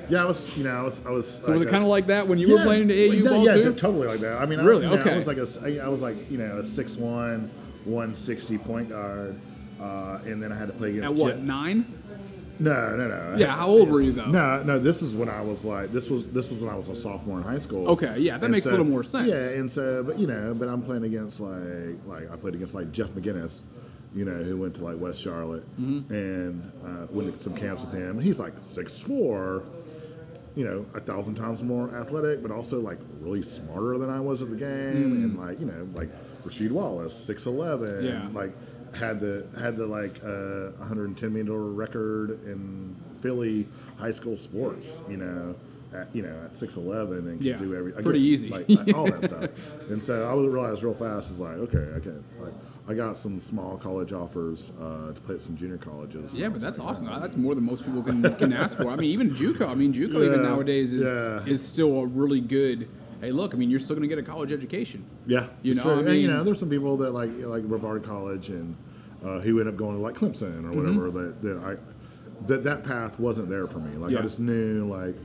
Yeah, 0.09 0.23
I 0.23 0.25
was, 0.25 0.57
you 0.57 0.65
know, 0.65 0.75
I 0.77 0.81
was, 0.83 1.05
I 1.05 1.09
was. 1.09 1.27
so 1.41 1.53
was 1.53 1.61
it 1.61 1.69
kind 1.69 1.83
of 1.83 1.89
like 1.89 2.07
that 2.07 2.27
when 2.27 2.37
you 2.37 2.51
were 2.51 2.61
playing 2.63 2.87
the 2.89 3.09
AU 3.09 3.13
yeah, 3.13 3.29
ball 3.29 3.45
yeah, 3.45 3.53
too 3.53 3.61
Yeah, 3.69 3.71
totally 3.71 4.07
like 4.07 4.19
that. 4.19 4.41
I 4.41 4.45
mean, 4.45 4.59
Really? 4.59 4.85
I, 4.85 4.89
know, 4.89 4.99
Okay. 5.01 5.13
I 5.13 5.17
was 5.17 5.25
like 5.27 5.37
a, 5.37 5.47
I 5.63 5.85
I 5.85 5.87
was 5.87 6.01
like, 6.01 6.17
you 6.29 6.37
know, 6.37 6.57
a 6.59 6.63
6'1", 6.63 7.47
160 7.85 8.57
point 8.57 8.89
guard, 8.89 9.39
uh, 9.79 10.19
and 10.25 10.43
then 10.43 10.51
I 10.51 10.57
had 10.57 10.67
to 10.67 10.73
play 10.73 10.89
against. 10.89 11.09
at 11.09 11.15
what 11.15 11.35
Jet- 11.35 11.43
nine 11.43 11.85
No, 12.61 12.95
no, 12.95 13.07
no. 13.07 13.35
yeah 13.37 13.47
how 13.55 13.67
old 13.67 13.89
were 13.89 14.01
you 14.01 14.11
though 14.11 14.25
No, 14.27 14.61
no. 14.63 14.79
This 14.79 15.01
is 15.01 15.13
when 15.15 15.29
I 15.29 15.41
was 15.41 15.65
like, 15.65 15.91
this 15.91 16.09
was 16.09 16.25
this 16.27 16.51
was 16.51 16.63
when 16.63 16.71
I 16.73 16.77
was 16.77 16.89
a 16.89 16.95
sophomore 16.95 17.37
in 17.39 17.43
high 17.43 17.57
school. 17.57 17.87
Okay, 17.89 18.19
yeah, 18.19 18.37
that 18.37 18.45
And 18.45 18.51
makes 18.53 18.65
a 18.65 18.71
little 18.71 18.85
more 18.85 19.03
sense. 19.03 19.27
Yeah, 19.27 19.59
and 19.59 19.71
so, 19.71 20.03
but 20.03 20.19
you 20.19 20.27
know, 20.27 20.53
but 20.53 20.67
I'm 20.67 20.81
playing 20.81 21.03
against 21.03 21.39
like, 21.39 21.97
like 22.05 22.31
I 22.31 22.35
played 22.35 22.55
against 22.55 22.75
like 22.75 22.91
Jeff 22.91 23.09
McInnis, 23.11 23.63
you 24.13 24.25
know, 24.25 24.43
who 24.43 24.57
went 24.57 24.75
to 24.75 24.83
like 24.83 24.99
West 24.99 25.21
Charlotte, 25.21 25.63
Mm-hmm. 25.81 26.13
and 26.13 26.71
uh, 26.85 27.07
went 27.11 27.33
to 27.33 27.39
some 27.41 27.55
camps 27.55 27.83
with 27.85 27.93
him. 27.93 28.11
And 28.17 28.23
he's 28.23 28.39
like 28.39 28.53
six 28.59 28.99
four, 28.99 29.63
you 30.55 30.65
know, 30.65 30.85
a 30.93 30.99
thousand 30.99 31.35
times 31.35 31.63
more 31.63 31.95
athletic, 31.95 32.41
but 32.41 32.51
also 32.51 32.79
like 32.81 32.99
really 33.21 33.41
smarter 33.41 33.97
than 33.97 34.09
I 34.09 34.19
was 34.19 34.41
at 34.41 34.49
the 34.49 34.55
game, 34.57 35.13
and 35.23 35.37
like 35.37 35.59
you 35.59 35.65
know, 35.65 35.87
like 35.95 36.09
Rasheed 36.43 36.71
Wallace, 36.71 37.13
six 37.15 37.45
eleven, 37.45 37.87
Mm. 37.87 38.03
Yeah. 38.03 38.27
like 38.39 38.51
had 38.95 39.19
the 39.19 39.47
had 39.59 39.77
the 39.77 39.85
like 39.87 40.17
uh, 40.23 40.77
110 40.79 41.29
million 41.29 41.47
dollar 41.47 41.69
record 41.71 42.43
in 42.45 42.95
Philly 43.21 43.67
high 43.97 44.11
school 44.11 44.37
sports, 44.37 45.01
you 45.09 45.17
know. 45.17 45.55
At, 45.93 46.07
you 46.15 46.21
know, 46.21 46.43
at 46.45 46.55
six 46.55 46.77
eleven 46.77 47.27
and 47.27 47.37
could 47.39 47.45
Yeah, 47.45 47.57
do 47.57 47.75
every 47.75 47.91
pretty 47.91 48.21
easy. 48.21 48.47
like 48.47 48.95
all 48.95 49.07
that 49.11 49.23
stuff. 49.29 49.89
And 49.89 50.01
so 50.01 50.25
I 50.25 50.33
realized 50.35 50.83
real 50.83 50.93
fast 50.93 51.31
is 51.31 51.39
like, 51.41 51.55
okay, 51.55 51.77
okay, 51.79 52.15
like 52.39 52.53
I 52.87 52.93
got 52.93 53.17
some 53.17 53.41
small 53.41 53.75
college 53.75 54.13
offers 54.13 54.71
uh, 54.79 55.11
to 55.13 55.19
play 55.19 55.35
at 55.35 55.41
some 55.41 55.57
junior 55.57 55.75
colleges. 55.75 56.33
yeah, 56.33 56.47
but 56.47 56.61
that's 56.61 56.79
like, 56.79 56.87
awesome. 56.87 57.07
That's 57.07 57.35
more 57.35 57.55
than 57.55 57.65
most 57.65 57.83
people 57.85 58.01
can, 58.03 58.21
can 58.37 58.53
ask 58.53 58.77
for. 58.77 58.87
I 58.87 58.95
mean, 58.95 59.09
even 59.09 59.31
JUCO. 59.31 59.67
I 59.67 59.73
mean, 59.73 59.93
JUCO 59.93 60.25
even 60.27 60.43
nowadays 60.43 60.93
is 60.93 61.03
yeah. 61.03 61.43
is 61.51 61.61
still 61.61 61.99
a 61.99 62.05
really 62.05 62.39
good. 62.39 62.87
Hey, 63.21 63.31
look. 63.31 63.53
I 63.53 63.57
mean, 63.57 63.69
you're 63.69 63.79
still 63.79 63.95
going 63.95 64.07
to 64.09 64.13
get 64.13 64.17
a 64.21 64.27
college 64.27 64.51
education. 64.51 65.05
Yeah, 65.27 65.47
You 65.61 65.75
know. 65.75 65.83
I 65.95 65.99
And, 65.99 66.17
you 66.17 66.27
know, 66.27 66.43
there's 66.43 66.59
some 66.59 66.69
people 66.69 66.97
that 66.97 67.11
like 67.11 67.29
like 67.37 67.63
Brevard 67.63 68.03
College 68.03 68.49
and 68.49 68.75
uh, 69.23 69.39
who 69.39 69.59
end 69.59 69.69
up 69.69 69.77
going 69.77 69.95
to 69.95 70.01
like 70.01 70.15
Clemson 70.15 70.65
or 70.65 70.71
whatever 70.73 71.09
Mm-hmm. 71.09 71.17
that, 71.19 71.41
that 71.43 71.57
I 71.63 71.75
that 72.47 72.63
that 72.63 72.83
path 72.83 73.19
wasn't 73.19 73.49
there 73.49 73.67
for 73.67 73.77
me. 73.79 73.95
Like 73.97 74.11
Yeah. 74.11 74.19
I 74.19 74.21
just 74.23 74.39
knew 74.39 74.85
like 74.87 75.15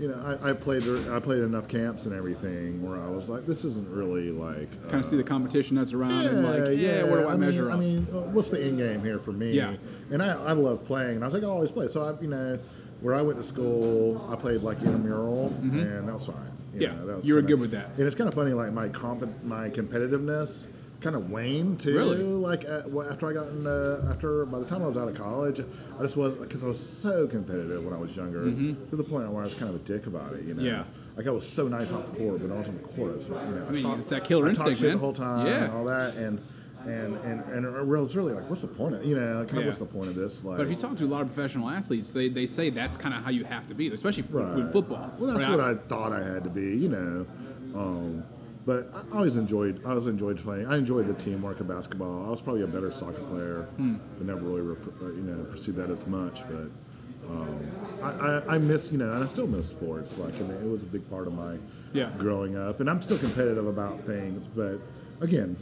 you 0.00 0.08
know 0.08 0.38
I, 0.42 0.50
I 0.50 0.52
played 0.54 0.82
I 1.10 1.20
played 1.20 1.42
enough 1.42 1.68
camps 1.68 2.06
and 2.06 2.14
everything 2.14 2.82
where 2.82 2.98
I 3.00 3.06
was 3.08 3.28
like 3.28 3.44
this 3.46 3.64
isn't 3.66 3.88
really 3.90 4.30
like 4.30 4.70
uh, 4.86 4.88
Kind 4.88 5.00
of 5.00 5.06
see 5.06 5.18
the 5.18 5.22
competition 5.22 5.76
that's 5.76 5.92
around 5.92 6.24
and 6.26 6.42
like, 6.44 6.78
yeah, 6.78 7.04
where 7.04 7.20
do 7.22 7.28
I, 7.28 7.32
mean, 7.32 7.40
measure 7.40 7.70
I 7.70 7.74
up? 7.74 7.80
mean, 7.80 8.06
uh, 8.12 8.20
what's 8.32 8.48
the 8.48 8.60
end 8.64 8.78
game 8.78 9.02
here 9.04 9.18
for 9.18 9.32
me? 9.32 9.52
Yeah. 9.52 9.74
And 10.10 10.22
I, 10.22 10.28
I 10.32 10.52
love 10.52 10.84
playing, 10.86 11.16
and 11.16 11.22
I 11.22 11.26
was 11.26 11.34
like, 11.34 11.42
I 11.44 11.46
always 11.46 11.70
play. 11.72 11.86
So 11.88 12.04
I, 12.06 12.20
you 12.22 12.28
know, 12.28 12.58
where 13.02 13.14
I 13.14 13.20
went 13.22 13.36
to 13.38 13.44
school, 13.44 14.26
I 14.32 14.36
played 14.36 14.62
like 14.62 14.78
intramural, 14.78 15.48
and 15.60 16.08
that 16.08 16.14
was 16.14 16.26
fine. 16.26 16.50
You 16.74 16.80
Mm-hmm. 16.80 16.96
Yeah, 16.96 17.00
know, 17.00 17.06
that 17.06 17.16
was 17.18 17.28
you 17.28 17.34
were 17.34 17.40
kinda- 17.40 17.52
good 17.54 17.60
with 17.60 17.70
that. 17.72 17.90
And 17.96 18.06
it's 18.06 18.16
kind 18.16 18.28
of 18.28 18.34
funny, 18.34 18.52
like 18.52 18.72
my 18.72 18.88
comp- 18.88 19.44
my 19.44 19.68
competitiveness 19.70 20.68
kind 21.00 21.14
of 21.16 21.30
waned 21.30 21.80
too. 21.80 21.94
Really? 21.96 22.16
Like 22.22 22.64
at, 22.64 22.90
well, 22.90 23.08
after 23.10 23.28
I 23.28 23.32
got 23.34 23.48
in, 23.48 23.66
uh, 23.66 24.08
after 24.10 24.46
by 24.46 24.58
the 24.58 24.64
time 24.64 24.82
I 24.82 24.86
was 24.86 24.96
out 24.96 25.08
of 25.08 25.14
college, 25.16 25.60
I 25.60 26.02
just 26.02 26.16
was 26.16 26.36
because 26.36 26.64
I 26.64 26.66
was 26.66 26.80
so 26.80 27.26
competitive 27.26 27.84
when 27.84 27.92
I 27.94 27.98
was 27.98 28.16
younger 28.16 28.44
to 28.44 28.96
the 28.96 29.04
point 29.04 29.30
where 29.30 29.42
I 29.42 29.44
was 29.44 29.54
kind 29.54 29.68
of 29.68 29.76
a 29.76 29.84
dick 29.84 30.06
about 30.06 30.32
it. 30.34 30.44
You 30.44 30.54
know. 30.54 30.62
Mm-hmm. 30.62 30.66
Yeah. 30.66 30.84
Like 31.16 31.26
I 31.28 31.30
was 31.30 31.46
so 31.48 31.68
nice 31.68 31.92
off 31.92 32.06
the 32.10 32.18
court, 32.18 32.40
but 32.42 32.52
I 32.52 32.58
was 32.58 32.68
on 32.68 32.76
the 32.76 32.82
court. 32.82 33.12
I 33.12 33.14
was, 33.14 33.28
you 33.28 33.34
know, 33.34 33.66
I 33.68 33.70
mean, 33.70 33.82
talked- 33.84 34.00
it's 34.00 34.08
that 34.08 34.24
killer 34.24 34.46
I 34.46 34.48
instinct, 34.48 34.82
man. 34.82 34.92
the 34.92 34.98
whole 34.98 35.12
time 35.12 35.46
Yeah. 35.46 35.64
and 35.64 35.72
all 35.72 35.84
that, 35.84 36.16
and 36.16 36.40
and 36.86 37.16
and 37.24 37.40
and 37.52 37.64
it 37.64 37.86
was 37.86 38.14
really 38.16 38.32
like, 38.34 38.48
what's 38.48 38.62
the 38.62 38.68
point 38.68 38.94
of 38.94 39.04
you 39.04 39.14
know, 39.16 39.44
kind 39.46 39.50
of 39.50 39.56
Yeah. 39.58 39.64
what's 39.66 39.78
the 39.78 39.84
point 39.86 40.08
of 40.08 40.14
this? 40.14 40.44
Like, 40.44 40.58
But 40.58 40.64
if 40.66 40.70
you 40.70 40.76
talk 40.76 40.96
to 40.98 41.04
a 41.04 41.06
lot 41.06 41.22
of 41.22 41.28
professional 41.32 41.68
athletes, 41.70 42.12
they, 42.12 42.28
they 42.28 42.46
say 42.46 42.70
that's 42.70 42.96
kind 42.96 43.14
of 43.14 43.22
how 43.24 43.30
you 43.30 43.44
have 43.44 43.66
to 43.68 43.74
be, 43.74 43.88
especially 43.88 44.24
Right. 44.30 44.56
with 44.56 44.72
football. 44.72 45.12
Well, 45.18 45.32
that's 45.32 45.46
Right? 45.46 45.56
what 45.56 45.60
I 45.60 45.74
thought 45.74 46.12
I 46.12 46.22
had 46.22 46.44
to 46.44 46.50
be, 46.50 46.76
you 46.76 46.88
know. 46.88 47.26
Um, 47.74 48.22
but 48.66 48.90
I 49.12 49.16
always 49.16 49.36
enjoyed. 49.36 49.80
I 49.84 49.90
always 49.90 50.06
enjoyed 50.06 50.38
playing. 50.38 50.66
I 50.66 50.76
enjoyed 50.78 51.06
the 51.06 51.14
teamwork 51.14 51.60
of 51.60 51.68
basketball. 51.68 52.26
I 52.26 52.30
was 52.30 52.40
probably 52.40 52.62
a 52.62 52.66
better 52.66 52.90
soccer 52.90 53.20
player. 53.22 53.62
Hmm. 53.76 53.96
I 54.20 54.24
never 54.24 54.40
really, 54.40 54.76
uh, 55.02 55.06
you 55.06 55.22
know, 55.22 55.44
pursued 55.44 55.76
that 55.76 55.90
as 55.90 56.06
much. 56.06 56.42
But 56.48 56.70
um, 57.30 57.58
I, 58.02 58.08
I, 58.10 58.54
I 58.54 58.58
miss, 58.58 58.90
you 58.92 58.98
know, 58.98 59.12
and 59.12 59.22
I 59.22 59.26
still 59.26 59.46
miss 59.46 59.68
sports. 59.68 60.16
Like, 60.18 60.34
I 60.36 60.42
mean, 60.42 60.52
it 60.52 60.70
was 60.70 60.84
a 60.84 60.86
big 60.86 61.08
part 61.10 61.26
of 61.26 61.34
my 61.34 61.56
Yeah. 61.92 62.10
growing 62.18 62.56
up, 62.56 62.80
and 62.80 62.88
I'm 62.88 63.00
still 63.02 63.18
competitive 63.18 63.66
about 63.66 64.00
things. 64.04 64.46
But 64.46 64.78
again. 65.20 65.56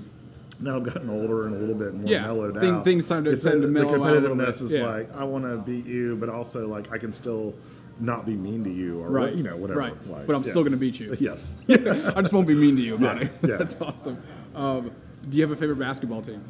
Now 0.63 0.77
I've 0.77 0.85
gotten 0.85 1.11
older 1.11 1.47
and 1.47 1.57
a 1.57 1.59
little 1.59 1.75
bit 1.75 1.95
more 1.95 2.09
Yeah, 2.11 2.23
mellowed 2.23 2.59
thing- 2.59 2.71
out. 2.77 2.85
things 2.85 3.09
tend 3.09 3.25
to- 3.25 3.33
It's, 3.33 3.43
tend 3.43 3.61
to 3.63 3.67
the 3.67 3.73
mellow 3.73 3.93
bit, 3.93 4.01
competitiveness 4.23 4.63
is 4.63 4.77
yeah. 4.77 4.87
like 4.87 5.15
I 5.17 5.25
want 5.25 5.45
to 5.45 5.59
beat 5.59 5.87
you, 5.87 6.17
but 6.17 6.29
also 6.29 6.67
like 6.69 6.93
I 6.93 6.99
can 6.99 7.13
still 7.13 7.55
not 8.01 8.25
be 8.25 8.35
mean 8.35 8.65
to 8.65 8.71
you 8.71 9.01
or 9.01 9.11
Right. 9.11 9.35
you 9.35 9.43
know 9.43 9.57
whatever. 9.57 9.81
Right. 9.81 10.07
Like, 10.09 10.27
But 10.27 10.35
I'm 10.37 10.43
yeah. 10.43 10.51
still 10.51 10.63
going 10.63 10.73
to 10.73 10.79
beat 10.79 10.99
you. 11.01 11.17
Yes. 11.21 11.57
I 11.69 12.21
just 12.23 12.33
won't 12.33 12.47
be 12.49 12.55
mean 12.55 12.77
to 12.77 12.83
you 12.83 12.95
about 12.95 13.23
it. 13.23 13.31
yeah. 13.43 13.57
That's 13.57 13.81
awesome. 13.81 14.19
Um, 14.55 14.91
do 15.29 15.37
you 15.37 15.43
have 15.43 15.51
a 15.53 15.57
favorite 15.57 15.79
basketball 15.79 16.23
team? 16.23 16.43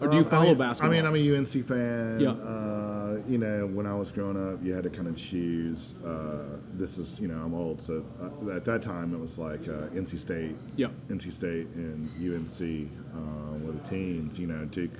Or 0.00 0.08
do 0.08 0.14
you 0.16 0.20
Um, 0.22 0.26
I 0.26 0.30
follow 0.30 0.44
mean, 0.46 0.58
basketball? 0.58 0.90
I 0.90 0.96
mean, 0.96 1.06
I'm 1.06 1.16
a 1.16 1.36
UNC 1.36 1.64
fan. 1.64 2.20
Yeah. 2.20 2.30
Uh, 2.30 3.18
you 3.28 3.38
know, 3.38 3.66
when 3.66 3.86
I 3.86 3.94
was 3.94 4.12
growing 4.12 4.36
up, 4.52 4.62
you 4.62 4.72
had 4.74 4.84
to 4.84 4.90
kind 4.90 5.08
of 5.08 5.16
choose. 5.16 5.94
Uh, 6.04 6.58
this 6.74 6.98
is, 6.98 7.20
you 7.20 7.28
know, 7.28 7.38
I'm 7.42 7.54
old, 7.54 7.80
so 7.82 8.04
uh, 8.20 8.50
at 8.56 8.64
that 8.64 8.82
time 8.82 9.14
it 9.14 9.18
was 9.20 9.38
like 9.38 9.66
uh, 9.68 9.88
NC 9.94 10.18
State, 10.18 10.56
Yeah. 10.76 10.88
NC 11.10 11.32
State 11.32 11.66
and 11.74 12.08
UNC 12.18 12.88
uh, 13.14 13.58
were 13.64 13.72
the 13.72 13.80
teams. 13.84 14.38
You 14.38 14.46
know, 14.46 14.64
Duke. 14.66 14.90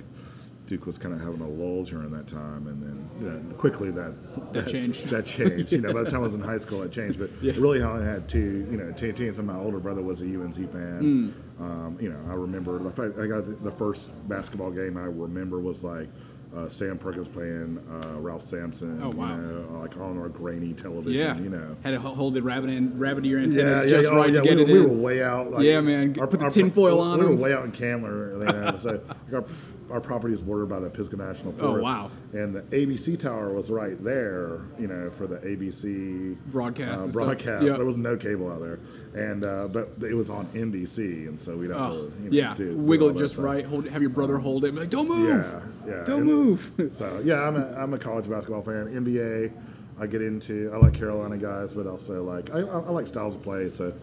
Duke 0.69 0.85
was 0.85 0.99
kind 0.99 1.15
of 1.15 1.19
having 1.19 1.41
a 1.41 1.47
lull 1.47 1.83
during 1.83 2.11
that 2.11 2.27
time, 2.27 2.67
and 2.67 2.81
then 2.83 3.09
you 3.19 3.27
know, 3.27 3.55
quickly 3.55 3.89
that 3.89 4.13
That 4.53 4.67
changed. 4.67 5.09
That 5.09 5.25
changed. 5.25 5.71
You 5.71 5.81
know, 5.81 5.91
by 5.91 6.03
the 6.03 6.09
time 6.11 6.19
I 6.19 6.23
was 6.23 6.35
in 6.35 6.41
high 6.41 6.59
school, 6.59 6.83
it 6.83 6.91
changed. 6.91 7.17
But 7.19 7.31
Yeah. 7.41 7.53
really, 7.57 7.81
how 7.81 7.95
I 7.95 8.03
had 8.03 8.29
two, 8.29 8.67
you 8.69 8.77
know, 8.77 8.91
teams. 8.91 9.39
And 9.39 9.47
my 9.47 9.57
older 9.57 9.79
brother 9.79 10.03
was 10.03 10.21
a 10.21 10.25
UNC 10.25 10.71
fan. 10.71 11.33
Hmm. 11.57 11.63
Um, 11.63 11.97
you 11.99 12.09
know, 12.11 12.19
I 12.29 12.35
remember 12.35 12.77
the 12.77 12.91
fact 12.91 13.17
I 13.17 13.25
got 13.25 13.47
the, 13.47 13.53
the 13.53 13.71
first 13.71 14.11
basketball 14.29 14.69
game 14.69 14.95
I 14.95 15.05
remember 15.05 15.59
was 15.59 15.83
like 15.83 16.07
uh, 16.55 16.69
Sam 16.69 16.97
Perkins 16.97 17.27
playing 17.29 17.79
uh, 17.91 18.19
Ralph 18.19 18.43
Sampson. 18.43 19.01
Oh, 19.03 19.09
wow. 19.09 19.35
You 19.35 19.41
know, 19.41 19.79
like 19.81 19.97
on 19.97 20.19
our 20.19 20.29
grainy 20.29 20.73
television. 20.73 21.19
yeah. 21.19 21.37
You 21.37 21.49
know. 21.49 21.77
Had 21.83 21.91
to 21.91 21.99
hold 21.99 22.35
the 22.35 22.41
rabbit 22.43 22.69
in, 22.69 22.97
rabbit 22.99 23.25
ear 23.25 23.39
antennas 23.39 23.89
just 23.89 24.07
oh, 24.09 24.15
right 24.17 24.27
to 24.27 24.33
yeah, 24.33 24.41
get 24.41 24.55
we, 24.57 24.61
it 24.61 24.67
were, 24.67 24.73
we 24.73 24.79
in. 24.81 24.89
were 24.89 25.03
way 25.03 25.23
out. 25.23 25.51
Like, 25.51 25.63
Yeah, 25.63 25.81
man. 25.81 26.15
Or 26.19 26.27
put 26.27 26.39
the 26.39 26.49
tinfoil 26.49 27.01
on 27.01 27.19
We 27.19 27.25
were 27.25 27.35
way 27.35 27.53
out 27.53 27.65
in 27.65 27.71
Candler. 27.71 28.39
You 28.39 28.45
know, 28.45 28.77
so 28.77 29.01
like 29.07 29.33
our, 29.33 29.45
our 29.91 30.01
property 30.01 30.33
is 30.33 30.41
bordered 30.41 30.69
by 30.69 30.79
the 30.79 30.89
Pisgah 30.89 31.17
National 31.17 31.51
Forest. 31.53 31.61
Oh, 31.63 31.67
Forest. 31.69 31.83
wow. 31.83 32.11
And 32.33 32.55
the 32.55 32.61
ABC 32.61 33.19
tower 33.19 33.51
was 33.53 33.69
right 33.71 34.01
there. 34.03 34.61
You 34.79 34.87
know, 34.87 35.09
for 35.09 35.27
the 35.27 35.37
ABC 35.37 36.35
Broadcast 36.47 37.09
uh, 37.09 37.11
broadcast. 37.11 37.65
Yeah. 37.65 37.73
There 37.77 37.85
was 37.85 37.97
no 37.97 38.17
cable 38.17 38.51
out 38.51 38.59
there, 38.61 38.79
and 39.15 39.45
uh, 39.45 39.67
but 39.71 39.89
it 40.07 40.13
was 40.13 40.29
on 40.29 40.45
NBC, 40.47 41.27
and 41.27 41.39
so 41.39 41.57
we'd 41.57 41.71
have 41.71 41.79
Oh, 41.81 41.91
to 42.07 42.13
you 42.23 42.29
know, 42.29 42.29
yeah. 42.31 42.53
do- 42.55 42.77
Wiggle 42.77 43.09
it 43.09 43.17
just 43.17 43.33
stuff. 43.35 43.45
right. 43.45 43.65
Hold, 43.65 43.87
have 43.89 44.01
your 44.01 44.11
brother 44.11 44.37
hold 44.37 44.65
it. 44.65 44.73
like, 44.75 44.89
don't 44.89 45.07
move. 45.07 45.27
Yeah, 45.27 45.61
yeah. 45.97 46.03
Don't 46.05 46.19
And- 46.21 46.25
move. 46.25 46.71
So 46.93 47.21
yeah, 47.23 47.47
I'm 47.47 47.55
a, 47.55 47.73
I'm 47.75 47.93
a 47.93 47.99
college 47.99 48.29
basketball 48.29 48.61
fan. 48.61 48.85
NBA, 48.87 49.51
I 49.99 50.07
get 50.07 50.21
into. 50.21 50.71
I 50.73 50.77
like 50.77 50.93
Carolina 50.93 51.37
guys, 51.37 51.73
but 51.73 51.87
also 51.87 52.23
like 52.23 52.49
I, 52.51 52.59
I, 52.59 52.79
I 52.79 52.89
like 52.91 53.07
styles 53.07 53.35
of 53.35 53.43
play. 53.43 53.69
So 53.69 53.93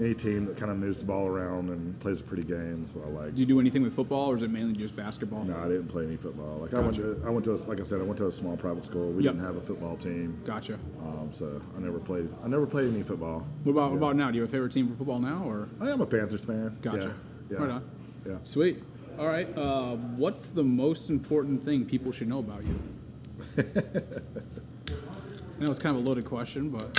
any 0.00 0.14
team 0.14 0.46
that 0.46 0.56
kind 0.56 0.70
of 0.70 0.78
moves 0.78 1.00
the 1.00 1.06
ball 1.06 1.26
around 1.26 1.68
and 1.68 1.98
plays 2.00 2.20
a 2.20 2.24
pretty 2.24 2.44
game 2.44 2.84
is 2.84 2.94
what 2.94 3.06
I 3.06 3.10
like. 3.10 3.34
Do 3.34 3.40
you 3.40 3.46
do 3.46 3.60
anything 3.60 3.82
with 3.82 3.94
football, 3.94 4.30
or 4.30 4.36
is 4.36 4.42
it 4.42 4.50
mainly 4.50 4.72
just 4.74 4.96
basketball? 4.96 5.44
No, 5.44 5.56
I 5.58 5.68
didn't 5.68 5.88
play 5.88 6.04
any 6.06 6.16
football. 6.16 6.58
Like 6.58 6.74
I 6.74 6.80
went 6.80 6.96
to 6.96 7.22
I 7.26 7.30
went 7.30 7.44
to 7.44 7.52
a, 7.52 7.58
like 7.68 7.80
I 7.80 7.82
said 7.82 8.00
I 8.00 8.04
went 8.04 8.18
to 8.18 8.26
a 8.26 8.32
small 8.32 8.56
private 8.56 8.84
school. 8.84 9.12
We 9.12 9.24
Yep. 9.24 9.34
didn't 9.34 9.46
have 9.46 9.56
a 9.56 9.60
football 9.60 9.96
team, 9.96 10.40
Gotcha. 10.44 10.74
um, 11.00 11.28
so 11.30 11.60
I 11.76 11.80
never 11.80 11.98
played. 11.98 12.28
I 12.44 12.48
never 12.48 12.66
played 12.66 12.92
any 12.92 13.02
football. 13.02 13.46
What 13.64 13.72
about 13.72 13.90
what 13.90 13.96
about 13.98 14.16
now? 14.16 14.30
Do 14.30 14.36
you 14.36 14.42
have 14.42 14.50
a 14.50 14.52
favorite 14.52 14.72
team 14.72 14.88
for 14.88 14.94
football 14.96 15.18
now, 15.20 15.44
or 15.46 15.68
I 15.80 15.90
am 15.90 16.00
a 16.00 16.06
Panthers 16.06 16.44
fan. 16.44 16.76
Gotcha. 16.82 17.14
Yeah, 17.50 17.58
yeah. 17.58 17.58
Right 17.58 17.70
on. 17.70 17.84
Yeah. 18.26 18.36
Sweet. 18.44 18.82
All 19.18 19.26
right. 19.28 19.46
Uh, 19.56 19.96
what's 20.16 20.50
the 20.52 20.64
most 20.64 21.10
important 21.10 21.62
thing 21.62 21.84
people 21.84 22.12
should 22.12 22.28
know 22.28 22.38
about 22.38 22.64
you? 22.64 22.78
I 23.58 23.62
know 25.64 25.70
it's 25.70 25.78
kind 25.78 25.96
of 25.96 26.04
a 26.04 26.08
loaded 26.08 26.24
question, 26.24 26.70
but 26.70 26.98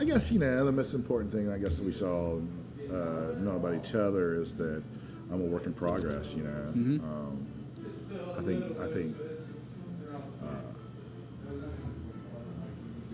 I 0.00 0.04
guess 0.04 0.32
you 0.32 0.38
know 0.38 0.64
the 0.64 0.72
most 0.72 0.94
important 0.94 1.32
thing 1.32 1.50
I 1.50 1.58
guess 1.58 1.78
that 1.78 1.86
we 1.86 1.92
should 1.92 2.08
all 2.08 2.42
uh, 2.90 3.38
know 3.38 3.56
about 3.56 3.74
each 3.74 3.94
other 3.94 4.34
is 4.34 4.54
that 4.56 4.82
I'm 5.30 5.40
a 5.40 5.44
work 5.44 5.66
in 5.66 5.72
progress. 5.72 6.34
You 6.34 6.44
know, 6.44 7.00
um, 7.04 7.46
I 8.38 8.42
think 8.42 8.78
I 8.80 8.86
think 8.88 9.16
uh, 10.42 10.46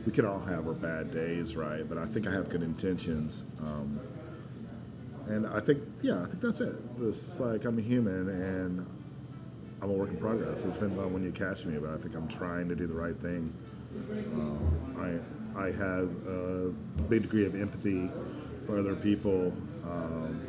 we 0.07 0.13
can 0.13 0.25
all 0.25 0.41
have 0.41 0.67
our 0.67 0.75
bad 0.75 1.13
days, 1.13 1.57
right? 1.57 1.89
But 1.89 1.99
I 1.99 2.07
think 2.07 2.27
I 2.27 2.33
have 2.33 2.49
good 2.49 2.63
intentions. 2.63 3.45
Um, 3.61 4.01
and 5.29 5.47
I 5.47 5.61
think, 5.61 5.83
yeah, 6.01 6.23
I 6.23 6.25
think 6.25 6.41
that's 6.41 6.63
it. 6.63 6.75
It's 7.03 7.39
like 7.39 7.67
I'm 7.67 7.79
a 7.79 7.83
human 7.83 8.31
and 8.31 8.87
I'm 9.83 9.91
a 9.91 9.93
work 9.93 10.09
in 10.09 10.17
progress. 10.17 10.65
It 10.65 10.73
depends 10.73 10.99
on 10.99 11.13
when 11.13 11.23
you 11.23 11.31
catch 11.31 11.67
me, 11.67 11.79
but 11.79 11.91
I 11.91 11.99
think 11.99 12.15
I'm 12.15 12.29
trying 12.29 12.69
to 12.71 12.75
do 12.75 12.87
the 12.87 12.95
right 12.95 13.17
thing. 13.17 13.53
Um, 14.33 14.97
I 14.99 15.38
I 15.59 15.67
have 15.73 16.09
a 16.27 16.73
big 17.09 17.23
degree 17.23 17.45
of 17.45 17.61
empathy 17.61 18.09
for 18.67 18.79
other 18.79 18.95
people, 18.95 19.53
um, 19.85 20.41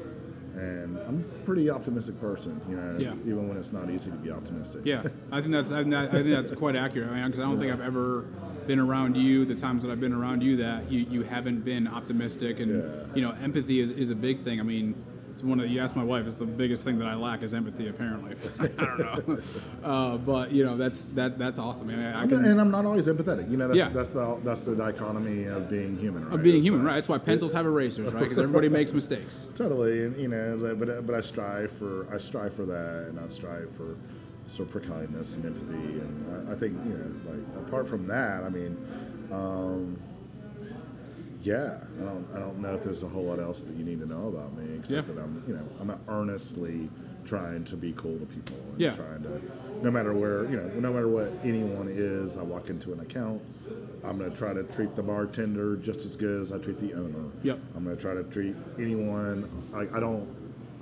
and 0.55 0.97
I'm 0.99 1.19
a 1.21 1.45
pretty 1.45 1.69
optimistic 1.69 2.19
person. 2.21 2.61
You 2.69 2.75
know, 2.77 2.97
Yeah. 2.99 3.13
even 3.25 3.47
when 3.49 3.57
it's 3.57 3.73
not 3.73 3.89
easy 3.89 4.11
to 4.11 4.17
be 4.17 4.29
optimistic. 4.29 4.81
Yeah, 4.85 5.03
I 5.31 5.41
think 5.41 5.51
that's 5.53 5.71
I 5.71 5.79
think, 5.79 5.91
that, 5.91 6.09
I 6.09 6.21
think 6.23 6.29
that's 6.29 6.51
quite 6.51 6.75
accurate. 6.75 7.09
I 7.09 7.15
mean, 7.15 7.25
because 7.25 7.39
I 7.39 7.43
don't 7.43 7.59
think 7.59 7.71
I've 7.73 7.81
ever 7.81 8.25
been 8.67 8.79
around 8.79 9.17
you 9.17 9.45
the 9.45 9.55
times 9.55 9.81
that 9.81 9.91
I've 9.91 9.99
been 9.99 10.13
around 10.13 10.43
you 10.43 10.57
that 10.57 10.91
you, 10.91 10.99
you 11.09 11.23
haven't 11.23 11.65
been 11.65 11.87
optimistic 11.87 12.59
and 12.59 12.71
Yeah. 12.83 13.15
you 13.15 13.21
know 13.23 13.31
empathy 13.41 13.79
is, 13.79 13.91
is 13.91 14.11
a 14.11 14.15
big 14.15 14.41
thing. 14.41 14.59
I 14.59 14.63
mean, 14.63 14.93
it's 15.39 15.47
one 15.47 15.59
of 15.61 15.69
you 15.69 15.79
ask 15.79 15.95
my 15.95 16.03
wife, 16.03 16.25
it's 16.27 16.35
the 16.35 16.45
biggest 16.45 16.83
thing 16.83 16.99
that 16.99 17.07
I 17.07 17.15
lack 17.15 17.43
is 17.43 17.53
empathy. 17.53 17.87
Apparently, 17.87 18.35
I 18.59 18.67
don't 18.67 18.99
know, 19.27 19.39
uh, 19.87 20.17
but 20.17 20.51
you 20.51 20.65
know 20.65 20.75
that's 20.75 21.05
that 21.15 21.39
that's 21.39 21.57
awesome. 21.57 21.89
I, 21.89 21.93
mean, 21.95 22.05
I 22.05 22.21
I'm 22.21 22.29
can, 22.29 22.43
and 22.43 22.59
I'm 22.59 22.71
not 22.71 22.85
always 22.85 23.07
empathetic. 23.07 23.49
You 23.49 23.55
know, 23.55 23.69
that's 23.69 23.77
Yeah. 23.77 23.87
that's 23.89 24.09
the 24.09 24.39
that's 24.43 24.65
the 24.65 24.75
dichotomy 24.75 25.45
of 25.45 25.69
being 25.69 25.97
human. 25.97 26.25
Right? 26.25 26.33
of 26.33 26.43
being 26.43 26.57
It's 26.57 26.65
human, 26.65 26.81
like- 26.83 26.87
right? 26.89 26.95
That's 26.95 27.07
why 27.09 27.17
pencils 27.19 27.53
have 27.53 27.65
erasers, 27.65 28.11
right? 28.11 28.21
Because 28.23 28.37
everybody 28.37 28.67
makes 28.67 28.91
mistakes. 28.93 29.47
Totally, 29.55 30.03
and 30.03 30.17
you 30.17 30.27
know, 30.27 30.75
but 30.77 31.05
but 31.07 31.15
I 31.15 31.21
strive 31.21 31.71
for 31.71 32.05
I 32.13 32.17
strive 32.17 32.53
for 32.53 32.65
that, 32.65 33.05
and 33.07 33.17
I 33.19 33.27
strive 33.29 33.71
for 33.77 33.95
sort 34.45 34.67
of 34.67 34.73
for 34.73 34.81
kindness 34.81 35.37
and 35.37 35.45
empathy, 35.45 35.99
and 36.01 36.49
I, 36.49 36.51
I 36.51 36.55
think 36.55 36.73
you 36.85 36.95
know, 36.95 37.31
like 37.31 37.65
apart 37.67 37.87
from 37.87 38.07
that, 38.07 38.43
I 38.43 38.49
mean, 38.49 38.75
um, 39.31 39.97
yeah, 41.41 41.77
I 41.99 42.03
don't 42.03 42.27
I 42.35 42.39
don't 42.39 42.59
know 42.59 42.73
if 42.75 42.83
there's 42.83 43.03
a 43.03 43.07
whole 43.07 43.23
lot 43.25 43.39
else 43.39 43.61
that 43.61 43.75
you 43.75 43.83
need 43.85 43.99
to 43.99 44.05
know 44.05 44.27
about 44.27 44.55
me 44.57 44.75
except 44.77 45.07
Yeah. 45.07 45.13
that 45.15 45.21
I'm 45.21 45.43
you 45.47 45.55
know 45.55 45.65
I'm 45.79 45.99
earnestly 46.07 46.89
trying 47.25 47.63
to 47.65 47.75
be 47.77 47.93
cool 47.95 48.17
to 48.19 48.25
people 48.25 48.57
and 48.71 48.79
Yeah. 48.79 48.91
trying 48.91 49.23
to 49.23 49.41
no 49.83 49.91
matter 49.91 50.13
where 50.13 50.43
you 50.49 50.57
know 50.57 50.67
no 50.79 50.91
matter 50.91 51.07
what 51.07 51.31
anyone 51.43 51.87
is, 51.89 52.37
I 52.37 52.43
walk 52.43 52.69
into 52.69 52.91
an 52.93 52.99
account. 52.99 53.41
I'm 54.03 54.17
going 54.17 54.31
to 54.31 54.37
try 54.37 54.53
to 54.53 54.63
treat 54.63 54.95
the 54.95 55.03
bartender 55.03 55.75
just 55.75 56.05
as 56.05 56.15
good 56.15 56.39
as 56.41 56.53
I 56.53 56.57
treat 56.57 56.79
the 56.79 56.93
owner. 56.93 57.19
Yep. 57.43 57.59
I'm 57.75 57.83
going 57.83 57.97
to 57.97 58.01
try 58.01 58.13
to 58.13 58.23
treat 58.23 58.55
anyone. 58.77 59.49
I, 59.75 59.97
I 59.97 59.99
don't. 59.99 60.25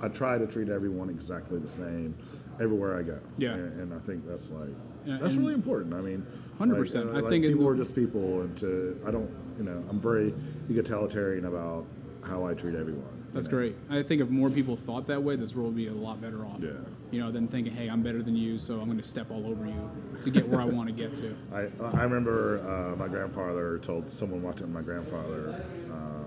I 0.00 0.06
try 0.06 0.38
to 0.38 0.46
treat 0.46 0.68
everyone 0.68 1.10
exactly 1.10 1.58
the 1.58 1.66
same 1.66 2.14
everywhere 2.60 2.96
I 2.96 3.02
go. 3.02 3.18
Yeah. 3.36 3.54
And, 3.54 3.80
and 3.80 3.94
I 3.94 3.98
think 3.98 4.24
that's 4.26 4.50
like 4.52 4.68
that's 5.04 5.34
and- 5.34 5.40
really 5.42 5.54
important. 5.54 5.94
I 5.94 6.00
mean, 6.00 6.24
100%. 6.60 6.78
like, 6.78 6.94
uh, 6.94 7.08
I 7.18 7.20
like 7.20 7.24
think 7.28 7.44
in 7.44 7.50
people 7.52 7.64
the- 7.66 7.72
are 7.72 7.76
just 7.76 7.94
people, 7.96 8.42
and 8.42 8.56
to 8.58 9.00
I 9.06 9.10
don't. 9.10 9.28
You 9.58 9.64
know, 9.64 9.84
I'm 9.90 10.00
very 10.00 10.32
egalitarian 10.68 11.44
about 11.44 11.84
how 12.24 12.44
I 12.46 12.54
treat 12.54 12.74
everyone. 12.74 13.18
That's 13.32 13.46
know? 13.46 13.58
great. 13.58 13.76
I 13.90 14.02
think 14.02 14.22
if 14.22 14.28
more 14.30 14.50
people 14.50 14.76
thought 14.76 15.06
that 15.08 15.22
way, 15.22 15.36
this 15.36 15.54
world 15.54 15.68
would 15.68 15.76
be 15.76 15.88
a 15.88 15.92
lot 15.92 16.20
better 16.20 16.44
off. 16.46 16.58
Yeah. 16.60 16.70
You 17.10 17.20
know, 17.20 17.30
than 17.30 17.48
thinking, 17.48 17.74
hey, 17.74 17.88
I'm 17.88 18.02
better 18.02 18.22
than 18.22 18.36
you, 18.36 18.58
so 18.58 18.80
I'm 18.80 18.86
going 18.86 18.98
to 18.98 19.06
step 19.06 19.30
all 19.30 19.46
over 19.46 19.66
you 19.66 19.90
to 20.22 20.30
get 20.30 20.46
where 20.48 20.60
I 20.60 20.64
want 20.64 20.88
to 20.88 20.94
get 20.94 21.14
to. 21.16 21.36
I, 21.52 21.96
I 21.96 22.02
remember 22.02 22.60
uh, 22.60 22.96
my 22.96 23.08
grandfather 23.08 23.78
told 23.78 24.08
someone 24.10 24.42
watching 24.42 24.72
my 24.72 24.82
grandfather, 24.82 25.64
um, 25.90 26.17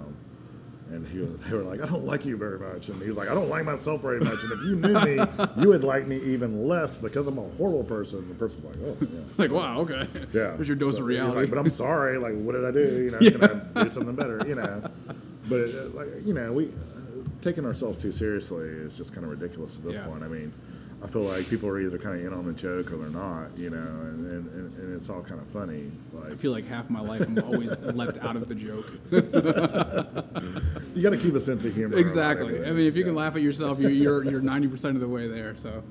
and 0.94 1.08
he 1.08 1.20
was, 1.20 1.38
they 1.39 1.56
were 1.56 1.64
like, 1.64 1.82
"I 1.82 1.86
don't 1.88 2.06
like 2.06 2.26
you 2.26 2.38
very 2.38 2.60
much," 2.60 2.89
and 2.89 3.02
he 3.02 3.08
was 3.08 3.18
like, 3.18 3.30
"I 3.30 3.34
don't 3.34 3.50
like 3.50 3.66
myself 3.66 4.02
very 4.02 4.20
much." 4.20 4.44
And 4.44 4.52
if 4.54 4.60
you 4.64 4.76
knew 4.76 5.00
me, 5.02 5.26
you 5.62 5.70
would 5.70 5.84
like 5.84 6.08
me 6.08 6.18
even 6.18 6.68
less 6.68 6.98
because 6.98 7.28
I'm 7.28 7.38
a 7.38 7.50
horrible 7.58 7.84
person. 7.84 8.20
And 8.20 8.30
the 8.32 8.36
person's 8.36 8.66
like, 8.66 8.76
"Oh, 8.84 8.98
yeah." 9.02 9.20
Like, 9.38 9.52
wow, 9.52 9.80
okay. 9.82 10.08
Yeah. 10.34 10.52
There's 10.56 10.68
your 10.68 10.78
dose 10.78 10.96
So 10.96 11.02
of 11.02 11.08
reality. 11.08 11.39
Like, 11.42 11.50
but 11.50 11.58
I'm 11.60 11.72
sorry. 11.72 12.18
Like, 12.18 12.34
what 12.36 12.54
did 12.54 12.66
I 12.66 12.72
do? 12.72 13.04
You 13.04 13.12
know, 13.12 13.20
can 13.32 13.44
I 13.78 13.84
do 13.86 13.92
something 13.92 14.16
better? 14.16 14.44
You 14.48 14.56
know. 14.56 14.84
But 15.50 15.70
uh, 15.70 15.88
like, 15.94 16.08
you 16.26 16.34
know, 16.34 16.54
we 16.54 16.66
uh, 16.66 16.70
taking 17.42 17.66
ourselves 17.66 18.02
too 18.02 18.12
seriously 18.12 18.68
is 18.68 18.98
just 18.98 19.14
kind 19.14 19.26
of 19.26 19.32
ridiculous 19.32 19.78
at 19.78 19.84
this 19.84 19.96
Yeah. 19.96 20.06
point. 20.06 20.24
I 20.24 20.28
mean, 20.28 20.54
I 21.04 21.08
feel 21.08 21.24
like 21.24 21.49
people 21.49 21.68
are 21.68 21.80
either 21.80 21.97
kind 21.97 22.20
of 22.20 22.26
in 22.26 22.34
on 22.34 22.45
the 22.45 22.54
joke 22.54 22.91
or 22.91 22.97
they're 22.97 23.10
not. 23.10 23.58
You 23.58 23.72
know, 23.72 23.78
and, 23.78 24.26
and, 24.26 24.78
and, 24.78 24.95
it's 24.95 25.10
all 25.10 25.22
kind 25.24 25.41
of 25.41 25.47
funny. 25.47 25.89
I 26.30 26.36
feel 26.36 26.52
like 26.52 26.68
half 26.68 26.89
my 26.91 26.99
life 27.02 27.22
I'm 27.22 27.39
always 27.43 27.76
left 27.80 28.20
out 28.20 28.36
of 28.36 28.47
the 28.47 28.54
joke. 28.56 28.86
you 30.95 31.02
got 31.02 31.10
to 31.10 31.18
keep 31.18 31.34
a 31.34 31.39
sense 31.39 31.66
of 31.66 31.74
humor. 31.74 31.97
Exactly. 31.97 32.64
I 32.64 32.72
mean, 32.72 32.86
if 32.86 32.95
you 32.95 33.04
can 33.04 33.16
laugh 33.16 33.36
at 33.36 33.41
yourself, 33.41 33.80
you're 33.80 33.89
you're, 33.89 34.24
you're 34.24 34.41
90% 34.41 34.89
of 34.91 34.99
the 34.99 35.08
way 35.08 35.28
there. 35.28 35.56
So, 35.56 35.84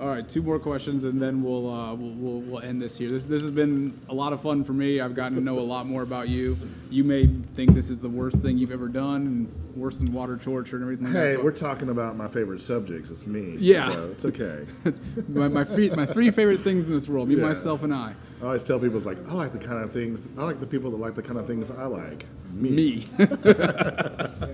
all 0.00 0.08
right, 0.08 0.28
two 0.28 0.42
more 0.42 0.58
questions, 0.58 1.04
and 1.04 1.20
then 1.22 1.42
we'll, 1.42 1.72
uh, 1.72 1.94
we'll, 1.94 2.10
we'll 2.10 2.40
we'll 2.40 2.62
end 2.62 2.80
this 2.82 2.96
here. 2.98 3.08
This 3.08 3.24
this 3.24 3.42
has 3.42 3.50
been 3.50 3.98
a 4.08 4.14
lot 4.14 4.32
of 4.32 4.40
fun 4.40 4.64
for 4.64 4.72
me. 4.72 5.00
I've 5.00 5.14
gotten 5.14 5.36
to 5.36 5.42
know 5.42 5.58
a 5.58 5.60
lot 5.60 5.86
more 5.86 6.02
about 6.02 6.28
you. 6.28 6.56
You 6.90 7.04
may 7.04 7.26
think 7.26 7.74
this 7.74 7.90
is 7.90 8.00
the 8.00 8.08
worst 8.08 8.38
thing 8.42 8.58
you've 8.58 8.72
ever 8.72 8.88
done, 8.88 9.22
and 9.22 9.48
worse 9.76 9.98
than 9.98 10.12
water 10.12 10.36
torture 10.36 10.76
and 10.76 10.84
everything. 10.84 11.06
like 11.06 11.14
Hey, 11.14 11.26
that. 11.28 11.32
So 11.34 11.44
we're 11.44 11.52
talking 11.52 11.88
about 11.90 12.16
my 12.16 12.28
favorite 12.28 12.60
subjects. 12.60 13.10
It's 13.10 13.26
me. 13.26 13.56
Yeah. 13.58 13.88
So 13.90 14.10
it's 14.10 14.24
okay. 14.24 14.66
my 15.28 15.48
my, 15.48 15.64
my 15.64 16.06
three 16.06 16.30
favorite 16.30 16.60
things 16.60 16.86
in 16.86 16.92
this 16.92 17.08
world: 17.08 17.28
me, 17.28 17.36
Yeah. 17.36 17.42
myself, 17.46 17.82
and 17.84 17.94
I. 17.94 18.14
I 18.42 18.46
always 18.46 18.64
tell 18.64 18.78
people, 18.80 18.96
it's 18.96 19.06
like, 19.06 19.16
I 19.28 19.32
like 19.32 19.52
the 19.52 19.58
kind 19.58 19.82
of 19.82 19.92
things, 19.92 20.28
I 20.36 20.42
like 20.42 20.60
the 20.60 20.66
people 20.66 20.90
that 20.90 20.98
like 20.98 21.14
the 21.14 21.22
kind 21.22 21.38
of 21.38 21.46
things 21.46 21.70
I 21.70 21.84
like. 21.84 22.26
Me. 22.52 22.70
Me. 22.70 22.98
that 23.18 24.48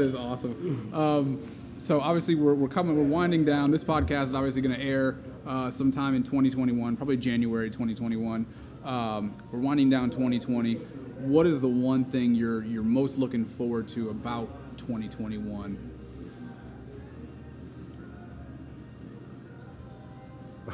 is 0.00 0.14
awesome. 0.14 0.90
Um, 0.92 1.38
so 1.78 2.00
obviously 2.00 2.34
we're, 2.34 2.54
we're 2.54 2.68
coming, 2.68 2.96
we're 2.96 3.04
winding 3.04 3.44
down. 3.44 3.70
This 3.70 3.84
podcast 3.84 4.24
is 4.24 4.34
obviously 4.34 4.62
going 4.62 4.74
to 4.74 4.82
air 4.82 5.16
uh, 5.46 5.70
sometime 5.70 6.14
in 6.14 6.22
2021, 6.22 6.96
probably 6.96 7.16
January 7.16 7.70
2021. 7.70 8.46
Um, 8.84 9.34
we're 9.50 9.58
winding 9.58 9.90
down 9.90 10.10
2020. 10.10 10.74
What 10.74 11.46
is 11.46 11.60
the 11.60 11.68
one 11.68 12.04
thing 12.04 12.34
you're 12.34 12.62
you're 12.64 12.82
most 12.82 13.18
looking 13.18 13.44
forward 13.44 13.88
to 13.88 14.10
about 14.10 14.48
2021? 14.78 15.78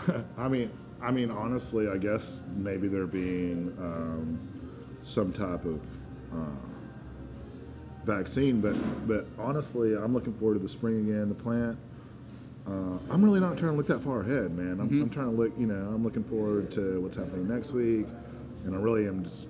I 0.39 0.49
mean, 0.49 0.71
I 1.03 1.11
mean, 1.11 1.31
honestly, 1.31 1.89
I 1.89 1.99
guess 1.99 2.41
maybe 2.57 2.89
there 2.89 3.07
being 3.07 3.75
um, 3.79 4.39
some 5.03 5.33
type 5.33 5.65
of 5.65 5.81
uh, 6.33 6.70
vaccine, 8.05 8.61
but 8.61 8.75
but 9.07 9.27
honestly, 9.39 9.95
I'm 9.95 10.13
looking 10.15 10.33
forward 10.35 10.55
to 10.55 10.61
the 10.61 10.69
spring 10.69 11.09
again, 11.09 11.29
the 11.29 11.35
plant. 11.35 11.79
Uh, 12.67 12.99
I'm 13.11 13.25
really 13.25 13.41
not 13.41 13.57
trying 13.59 13.73
to 13.73 13.77
look 13.77 13.87
that 13.89 14.01
far 14.01 14.21
ahead, 14.21 14.53
man. 14.57 14.81
I'm, 14.81 14.89
I'm 15.03 15.11
trying 15.11 15.27
to 15.31 15.33
look, 15.37 15.53
you 15.59 15.67
know, 15.67 15.75
I'm 15.95 16.05
looking 16.05 16.23
forward 16.23 16.71
to 16.73 17.01
what's 17.01 17.17
happening 17.17 17.49
next 17.49 17.73
week, 17.73 18.07
and 18.65 18.75
I 18.75 18.79
really 18.79 19.07
am 19.09 19.25
just 19.25 19.49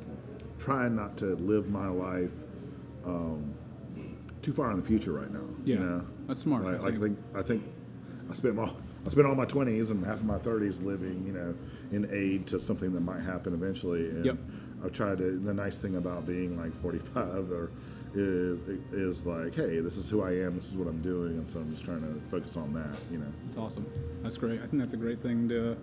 trying 0.58 0.94
not 0.96 1.16
to 1.18 1.34
live 1.36 1.68
my 1.68 1.88
life 1.88 2.30
um, 3.04 3.52
too 4.42 4.52
far 4.52 4.70
in 4.70 4.78
the 4.80 4.86
future 4.86 5.12
right 5.12 5.30
now. 5.30 5.44
Yeah, 5.64 5.74
you 5.74 5.80
know? 5.80 6.06
that's 6.28 6.42
smart, 6.42 6.64
I 6.64 6.72
Like, 6.78 6.80
I 6.80 6.90
think. 6.98 7.02
think 7.02 7.18
I 7.34 7.42
think 7.42 7.62
I 8.30 8.32
spent 8.32 8.58
all 8.58 8.76
I 9.04 9.08
spent 9.10 9.26
all 9.26 9.34
my 9.34 9.44
twenties 9.46 9.90
and 9.90 10.04
half 10.06 10.16
of 10.20 10.24
my 10.26 10.38
thirties 10.38 10.80
living, 10.80 11.24
you 11.26 11.32
know, 11.32 11.54
in 11.92 12.08
aid 12.12 12.46
to 12.48 12.58
something 12.60 12.92
that 12.92 13.00
might 13.00 13.20
happen 13.20 13.52
eventually. 13.54 14.08
And 14.08 14.24
Yep. 14.24 14.36
I've 14.84 14.92
tried 14.92 15.18
to. 15.18 15.38
The 15.38 15.52
nice 15.52 15.78
thing 15.78 15.96
about 15.96 16.26
being 16.26 16.56
like 16.58 16.72
forty-five 16.74 17.50
or 17.50 17.70
is 18.14 18.68
is 18.92 19.26
like, 19.26 19.54
hey, 19.54 19.80
this 19.80 19.96
is 19.96 20.10
who 20.10 20.22
I 20.22 20.30
am. 20.30 20.56
This 20.56 20.70
is 20.70 20.76
what 20.76 20.88
I'm 20.88 21.00
doing, 21.02 21.38
and 21.38 21.48
so 21.48 21.60
I'm 21.60 21.70
just 21.70 21.84
trying 21.84 22.02
to 22.02 22.20
focus 22.30 22.56
on 22.56 22.72
that. 22.74 22.98
You 23.10 23.18
know. 23.18 23.32
That's 23.44 23.56
awesome. 23.56 23.86
That's 24.22 24.36
great. 24.36 24.60
I 24.60 24.66
think 24.66 24.80
that's 24.80 24.94
a 24.94 24.98
great 24.98 25.18
thing 25.18 25.48
to, 25.48 25.76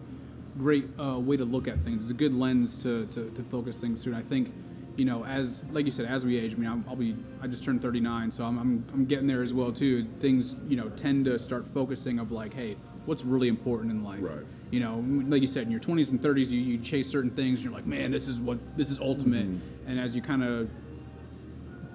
great 0.58 0.88
uh, 1.00 1.20
way 1.20 1.38
to 1.38 1.46
look 1.46 1.68
at 1.68 1.80
things. 1.80 2.04
It's 2.04 2.12
a 2.12 2.16
good 2.16 2.34
lens 2.34 2.78
to, 2.84 3.06
to, 3.08 3.30
to 3.32 3.44
focus 3.44 3.80
things 3.80 4.04
through. 4.04 4.14
And 4.14 4.24
I 4.24 4.28
think, 4.28 4.54
you 4.96 5.06
know, 5.06 5.26
as 5.26 5.64
like 5.72 5.86
you 5.86 5.92
said, 5.92 6.06
as 6.06 6.26
we 6.26 6.38
age, 6.38 6.54
I 6.54 6.56
mean, 6.56 6.70
I'm, 6.70 6.86
I'll 6.88 6.96
be, 6.96 7.16
I 7.42 7.48
just 7.48 7.64
turned 7.64 7.82
39, 7.82 8.32
so 8.32 8.44
I'm, 8.44 8.58
I'm, 8.60 8.86
I'm 8.94 9.06
getting 9.06 9.28
there 9.28 9.42
as 9.42 9.54
well 9.54 9.72
too. 9.72 10.06
Things, 10.20 10.56
you 10.68 10.76
know, 10.76 10.90
tend 10.90 11.26
to 11.26 11.40
start 11.40 11.68
focusing 11.74 12.20
of 12.20 12.32
like, 12.32 12.54
hey, 12.54 12.76
what's 13.06 13.24
really 13.24 13.48
important 13.48 13.92
in 13.92 14.04
life? 14.04 14.20
Right. 14.22 14.46
You 14.72 14.82
know, 14.82 15.04
like 15.30 15.42
you 15.42 15.48
said, 15.48 15.64
in 15.64 15.72
your 15.72 15.80
20s 15.80 16.12
and 16.12 16.22
30s, 16.22 16.50
you, 16.50 16.60
you 16.60 16.78
chase 16.80 17.10
certain 17.10 17.32
things, 17.32 17.60
and 17.60 17.66
you're 17.66 17.74
like, 17.74 17.86
man, 17.86 18.12
this 18.12 18.28
is 18.28 18.40
what 18.40 18.58
this 18.76 18.92
is 18.92 19.00
ultimate. 19.00 19.46
And 19.88 20.00
as 20.00 20.16
you 20.16 20.22
kind 20.22 20.44
of 20.44 20.70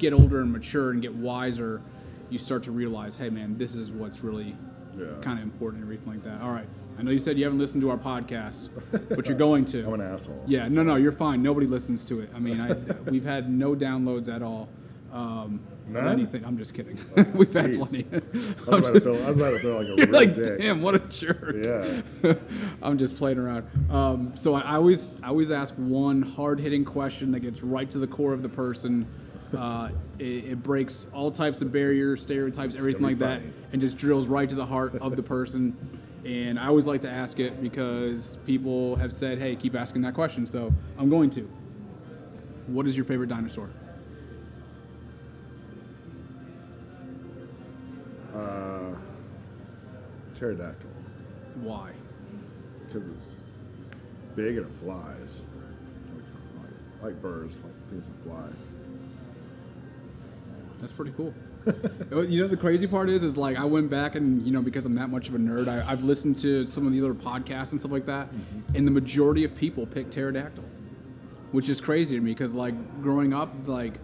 get 0.03 0.13
older 0.13 0.41
and 0.41 0.53
mature 0.53 0.91
and 0.91 1.01
get 1.01 1.15
wiser, 1.15 1.81
you 2.29 2.39
start 2.39 2.65
to 2.65 2.73
realize, 2.73 3.17
hey, 3.17 3.31
man, 3.31 3.57
this 3.57 3.75
is 3.75 3.91
what's 3.91 4.23
really 4.23 4.55
Yeah. 4.99 5.07
kind 5.23 5.39
of 5.39 5.45
important 5.45 5.83
and 5.83 5.91
everything 5.91 6.13
like 6.13 6.25
that. 6.25 6.43
All 6.43 6.51
right. 6.53 6.67
I 6.99 7.03
know 7.03 7.11
you 7.11 7.19
said 7.19 7.39
you 7.39 7.45
haven't 7.45 7.59
listened 7.59 7.81
to 7.83 7.91
our 7.91 7.97
podcast, 7.97 8.69
but 9.09 9.27
you're 9.27 9.39
going 9.49 9.65
to. 9.67 9.87
I'm 9.87 9.95
an 9.95 10.01
asshole. 10.03 10.45
Yeah, 10.47 10.69
no, 10.69 10.83
no, 10.83 10.97
you're 10.97 11.13
fine. 11.13 11.43
Nobody 11.43 11.67
listens 11.67 12.05
to 12.07 12.21
it. 12.21 12.29
I 12.35 12.39
mean, 12.41 12.61
I, 12.61 12.73
we've 13.11 13.25
had 13.25 13.49
no 13.51 13.75
downloads 13.75 14.29
at 14.35 14.43
all. 14.43 14.69
Um? 15.13 15.61
Anything? 15.95 16.45
I'm 16.45 16.57
just 16.57 16.75
kidding. 16.75 16.97
we've 17.35 17.53
had 17.53 17.75
plenty. 17.75 18.07
I 18.13 18.71
was 18.71 18.79
about 18.79 18.95
to 18.95 19.01
feel. 19.01 19.23
I 19.25 19.29
was 19.29 19.37
about 19.37 19.51
to 19.51 19.59
feel 19.59 19.75
like 19.77 19.87
a 19.89 19.95
You're 19.97 20.07
like, 20.07 20.35
dick. 20.35 20.59
damn, 20.59 20.81
what 20.81 20.95
a 20.95 21.01
jerk. 21.01 21.55
Yeah. 21.61 22.35
I'm 22.81 22.97
just 22.97 23.17
playing 23.17 23.39
around. 23.39 23.67
Um, 23.91 24.33
so 24.37 24.55
I, 24.55 24.61
I 24.61 24.75
always, 24.77 25.11
I 25.23 25.29
always 25.29 25.51
ask 25.51 25.75
one 25.75 26.23
hard-hitting 26.23 26.85
question 26.87 27.33
that 27.33 27.41
gets 27.41 27.63
right 27.63 27.91
to 27.91 27.99
the 27.99 28.07
core 28.07 28.33
of 28.33 28.43
the 28.43 28.49
person. 28.49 29.07
Uh, 29.57 29.91
it, 30.19 30.25
it 30.25 30.63
breaks 30.63 31.07
all 31.13 31.31
types 31.31 31.63
of 31.63 31.73
barriers, 31.73 32.23
stereotypes, 32.23 32.79
everything 32.79 33.03
like 33.03 33.19
be 33.19 33.25
that, 33.25 33.43
and 33.73 33.81
just 33.81 33.99
drills 33.99 34.27
right 34.27 34.49
to 34.49 34.55
the 34.55 34.67
heart 34.67 34.95
of 34.97 35.17
the 35.17 35.23
person. 35.23 35.77
And 36.25 36.59
I 36.59 36.69
always 36.69 36.87
like 36.87 37.01
to 37.03 37.11
ask 37.11 37.41
it 37.41 37.61
because 37.61 38.39
people 38.47 38.97
have 38.97 39.13
said, 39.13 39.39
"Hey, 39.39 39.57
keep 39.57 39.75
asking 39.75 40.03
that 40.03 40.15
question." 40.15 40.47
So 40.47 40.73
I'm 40.99 41.11
going 41.11 41.31
to. 41.31 41.51
What 42.69 42.87
is 42.87 42.97
your 42.97 43.05
favorite 43.05 43.29
dinosaur? 43.29 43.71
Pterodactyl. 50.43 50.91
Why? 51.63 51.93
Because 52.85 53.09
it's 53.11 53.43
big 54.35 54.57
and 54.57 54.67
it 54.67 54.75
flies. 54.75 55.41
Like, 56.57 56.73
like 57.01 57.23
birds, 57.23 57.63
like 57.63 57.73
things 57.91 58.09
that 58.09 58.21
fly. 58.25 58.49
That's 60.83 60.93
pretty 60.93 61.13
cool. 61.13 61.33
you 62.29 62.43
know, 62.43 62.49
the 62.49 62.57
crazy 62.57 62.87
part 62.89 63.09
is, 63.09 63.23
is 63.23 63.37
like 63.37 63.57
I 63.57 63.65
went 63.65 63.89
back 63.89 64.17
and 64.17 64.45
you 64.45 64.53
know 64.53 64.61
because 64.61 64.85
I'm 64.85 64.97
that 64.97 65.09
much 65.09 65.29
of 65.29 65.35
a 65.35 65.39
nerd, 65.39 65.69
I, 65.69 65.91
I've 65.91 66.03
listened 66.03 66.37
to 66.39 66.67
some 66.67 66.87
of 66.87 66.93
the 66.93 67.01
other 67.01 67.15
podcasts 67.15 67.71
and 67.71 67.81
stuff 67.81 67.93
like 67.93 68.07
that, 68.07 68.27
mm-hmm. 68.27 68.77
and 68.77 68.87
the 68.87 68.91
majority 68.91 69.45
of 69.45 69.57
people 69.57 69.87
pick 69.87 70.11
pterodactyl, 70.11 70.65
which 71.53 71.69
is 71.69 71.81
crazy 71.81 72.17
to 72.17 72.21
me 72.21 72.33
because 72.33 72.55
like 72.55 72.75
growing 73.01 73.33
up, 73.33 73.51
like 73.67 73.95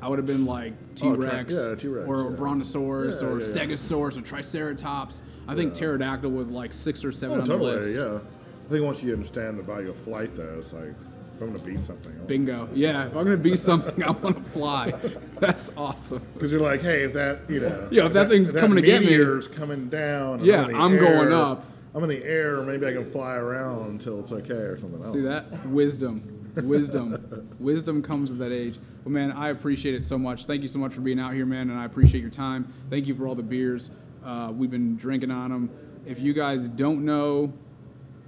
I 0.00 0.08
would 0.08 0.18
have 0.18 0.26
been 0.26 0.44
like 0.46 0.74
oh, 0.74 0.94
T 0.94 1.06
Oh, 1.06 1.14
Rex, 1.16 1.54
tra- 1.54 1.76
yeah, 1.82 2.04
or 2.06 2.30
yeah. 2.30 2.36
Brontosaurus, 2.36 3.22
Yeah, 3.22 3.28
or. 3.28 3.36
Stegosaurus, 3.38 4.18
or 4.18 4.22
Triceratops. 4.22 5.22
I 5.48 5.54
think 5.54 5.72
pterodactyl 5.72 6.30
was 6.30 6.50
like 6.50 6.74
six 6.74 7.04
or 7.04 7.10
seven 7.10 7.38
Oh, 7.38 7.40
on 7.40 7.46
the 7.46 7.52
totally, 7.54 7.72
list. 7.76 7.96
yeah. 7.98 8.18
I 8.66 8.70
think 8.70 8.84
once 8.84 9.02
you 9.02 9.14
understand 9.14 9.58
the 9.58 9.62
value 9.62 9.88
of 9.88 9.96
flight, 9.96 10.36
though, 10.36 10.56
it's 10.58 10.74
like, 10.74 10.92
if 11.38 11.42
I'm 11.42 11.56
to 11.56 11.64
be 11.64 11.76
something. 11.76 12.12
Bingo. 12.26 12.68
Yeah, 12.74 13.06
if 13.06 13.16
I'm 13.16 13.24
gonna 13.24 13.36
be 13.36 13.56
something, 13.56 14.02
I 14.02 14.10
want 14.10 14.36
to 14.36 14.42
fly. 14.50 14.90
That's 15.40 15.70
awesome. 15.76 16.22
Because 16.34 16.50
you're 16.50 16.60
like, 16.60 16.82
hey, 16.82 17.02
if 17.04 17.12
that, 17.12 17.40
you 17.48 17.60
know. 17.60 17.88
Yeah, 17.92 18.06
if 18.06 18.12
that 18.14 18.28
thing's 18.28 18.52
coming 18.52 18.76
to 18.76 18.82
get 18.82 19.02
me- 19.02 19.10
meteor's 19.10 19.46
coming 19.46 19.88
down. 19.88 20.40
and 20.40 20.46
Yeah, 20.46 20.64
in 20.64 20.72
the 20.72 20.78
I'm 20.78 20.96
going 20.98 21.32
up. 21.32 21.64
I'm 21.94 22.02
in 22.02 22.08
the 22.10 22.24
air, 22.24 22.62
maybe 22.62 22.86
I 22.86 22.92
can 22.92 23.04
fly 23.04 23.34
around 23.34 23.90
until 23.90 24.20
it's 24.20 24.32
okay 24.32 24.52
or 24.52 24.76
something 24.76 25.02
else. 25.02 25.12
See 25.12 25.20
that? 25.20 25.66
Wisdom. 25.66 26.52
Wisdom. 26.56 27.48
Wisdom 27.60 28.02
comes 28.02 28.30
with 28.30 28.40
that 28.40 28.52
age. 28.52 28.78
Well, 29.04 29.12
man, 29.12 29.32
I 29.32 29.50
appreciate 29.50 29.94
it 29.94 30.04
so 30.04 30.18
much. 30.18 30.44
Thank 30.44 30.62
you 30.62 30.68
so 30.68 30.78
much 30.78 30.92
for 30.92 31.00
being 31.00 31.20
out 31.20 31.34
here, 31.34 31.46
man, 31.46 31.70
and 31.70 31.78
I 31.78 31.84
appreciate 31.84 32.20
your 32.20 32.30
time. 32.30 32.72
Thank 32.90 33.06
you 33.06 33.14
for 33.14 33.26
all 33.28 33.34
the 33.34 33.42
beers. 33.42 33.90
Uh, 34.24 34.52
we've 34.54 34.70
been 34.70 34.96
drinking 34.96 35.30
on 35.30 35.50
them. 35.50 35.70
If 36.04 36.20
you 36.20 36.32
guys 36.32 36.68
don't 36.68 37.04
know, 37.04 37.52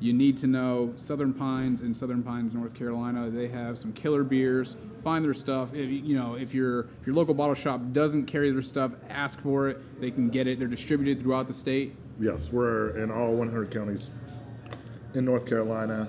you 0.01 0.15
need 0.15 0.39
to 0.39 0.47
know 0.47 0.95
Southern 0.97 1.35
Pines 1.35 1.83
in 1.83 1.93
Southern 1.95 2.23
Pines, 2.23 2.55
North 2.55 2.75
Carolina. 2.75 3.29
They 3.29 3.49
have 3.49 3.79
some 3.79 3.93
killer 3.93 4.25
beers. 4.25 4.77
Find 5.05 5.25
their 5.25 5.35
stuff. 5.35 5.75
If, 5.75 5.91
you 5.91 6.17
know, 6.17 6.35
if 6.35 6.55
your 6.55 6.89
if 7.01 7.07
your 7.07 7.15
local 7.15 7.35
bottle 7.35 7.55
shop 7.55 7.81
doesn't 7.93 8.25
carry 8.25 8.51
their 8.51 8.63
stuff, 8.63 8.93
ask 9.11 9.41
for 9.41 9.69
it. 9.69 10.01
They 10.01 10.11
can 10.11 10.31
get 10.31 10.47
it. 10.47 10.59
They're 10.59 10.69
distributed 10.69 11.21
throughout 11.21 11.47
the 11.47 11.55
state. 11.55 11.97
Yes, 12.19 12.51
we're 12.53 12.97
in 12.99 13.11
all 13.11 13.35
100 13.37 13.71
counties 13.71 14.11
in 15.15 15.25
North 15.27 15.47
Carolina. 15.47 16.09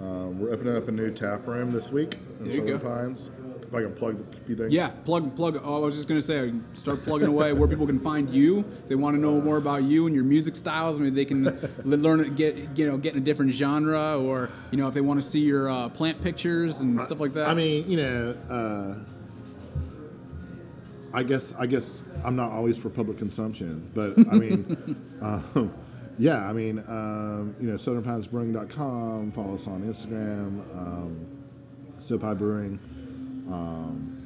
Um, 0.00 0.38
we're 0.38 0.52
opening 0.52 0.76
up 0.76 0.88
a 0.88 0.92
new 0.92 1.10
tap 1.10 1.46
room 1.46 1.72
this 1.72 1.92
week 1.92 2.16
in 2.38 2.44
There 2.44 2.52
Southern. 2.54 2.80
Pines. 2.80 3.30
If 3.70 3.76
I 3.76 3.82
can 3.82 3.94
plug 3.94 4.18
a 4.18 4.44
few 4.46 4.56
things. 4.56 4.72
Yeah, 4.72 4.88
plug, 5.04 5.36
plug. 5.36 5.60
Oh, 5.62 5.76
I 5.76 5.78
was 5.78 5.94
just 5.94 6.08
gonna 6.08 6.20
say, 6.20 6.52
start 6.72 7.04
plugging 7.04 7.28
away 7.28 7.52
where 7.52 7.68
people 7.68 7.86
can 7.86 8.00
find 8.00 8.28
you. 8.28 8.64
They 8.88 8.96
want 8.96 9.14
to 9.14 9.22
know 9.22 9.40
more 9.40 9.58
about 9.58 9.84
you 9.84 10.06
and 10.06 10.14
your 10.14 10.24
music 10.24 10.56
styles. 10.56 10.98
Maybe 10.98 11.14
they 11.14 11.24
can 11.24 11.56
learn, 11.84 12.34
get 12.34 12.76
you 12.76 12.88
know, 12.88 12.96
get 12.96 13.14
in 13.14 13.20
a 13.20 13.24
different 13.24 13.52
genre, 13.52 14.18
or 14.18 14.50
you 14.72 14.78
know, 14.78 14.88
if 14.88 14.94
they 14.94 15.00
want 15.00 15.22
to 15.22 15.28
see 15.28 15.38
your 15.38 15.70
uh, 15.70 15.88
plant 15.88 16.20
pictures 16.20 16.80
and 16.80 17.00
stuff 17.00 17.20
like 17.20 17.32
that. 17.34 17.48
I 17.48 17.54
mean, 17.54 17.88
you 17.88 17.96
know, 17.98 18.34
uh, 18.50 18.98
I 21.14 21.22
guess 21.22 21.54
I 21.54 21.66
guess 21.66 22.02
I'm 22.24 22.34
not 22.34 22.50
always 22.50 22.76
for 22.76 22.90
public 22.90 23.18
consumption, 23.18 23.88
but 23.94 24.18
I 24.18 24.34
mean, 24.34 24.96
um, 25.22 25.72
yeah, 26.18 26.48
I 26.48 26.52
mean, 26.52 26.80
um, 26.88 27.54
you 27.60 27.68
know, 27.68 27.74
SouthernPinesBrewing.com. 27.74 29.32
Follow 29.32 29.54
us 29.54 29.66
on 29.66 29.82
Instagram, 29.82 30.60
um, 30.76 31.26
SoPi 31.98 32.36
Brewing, 32.36 32.78
um, 33.52 34.16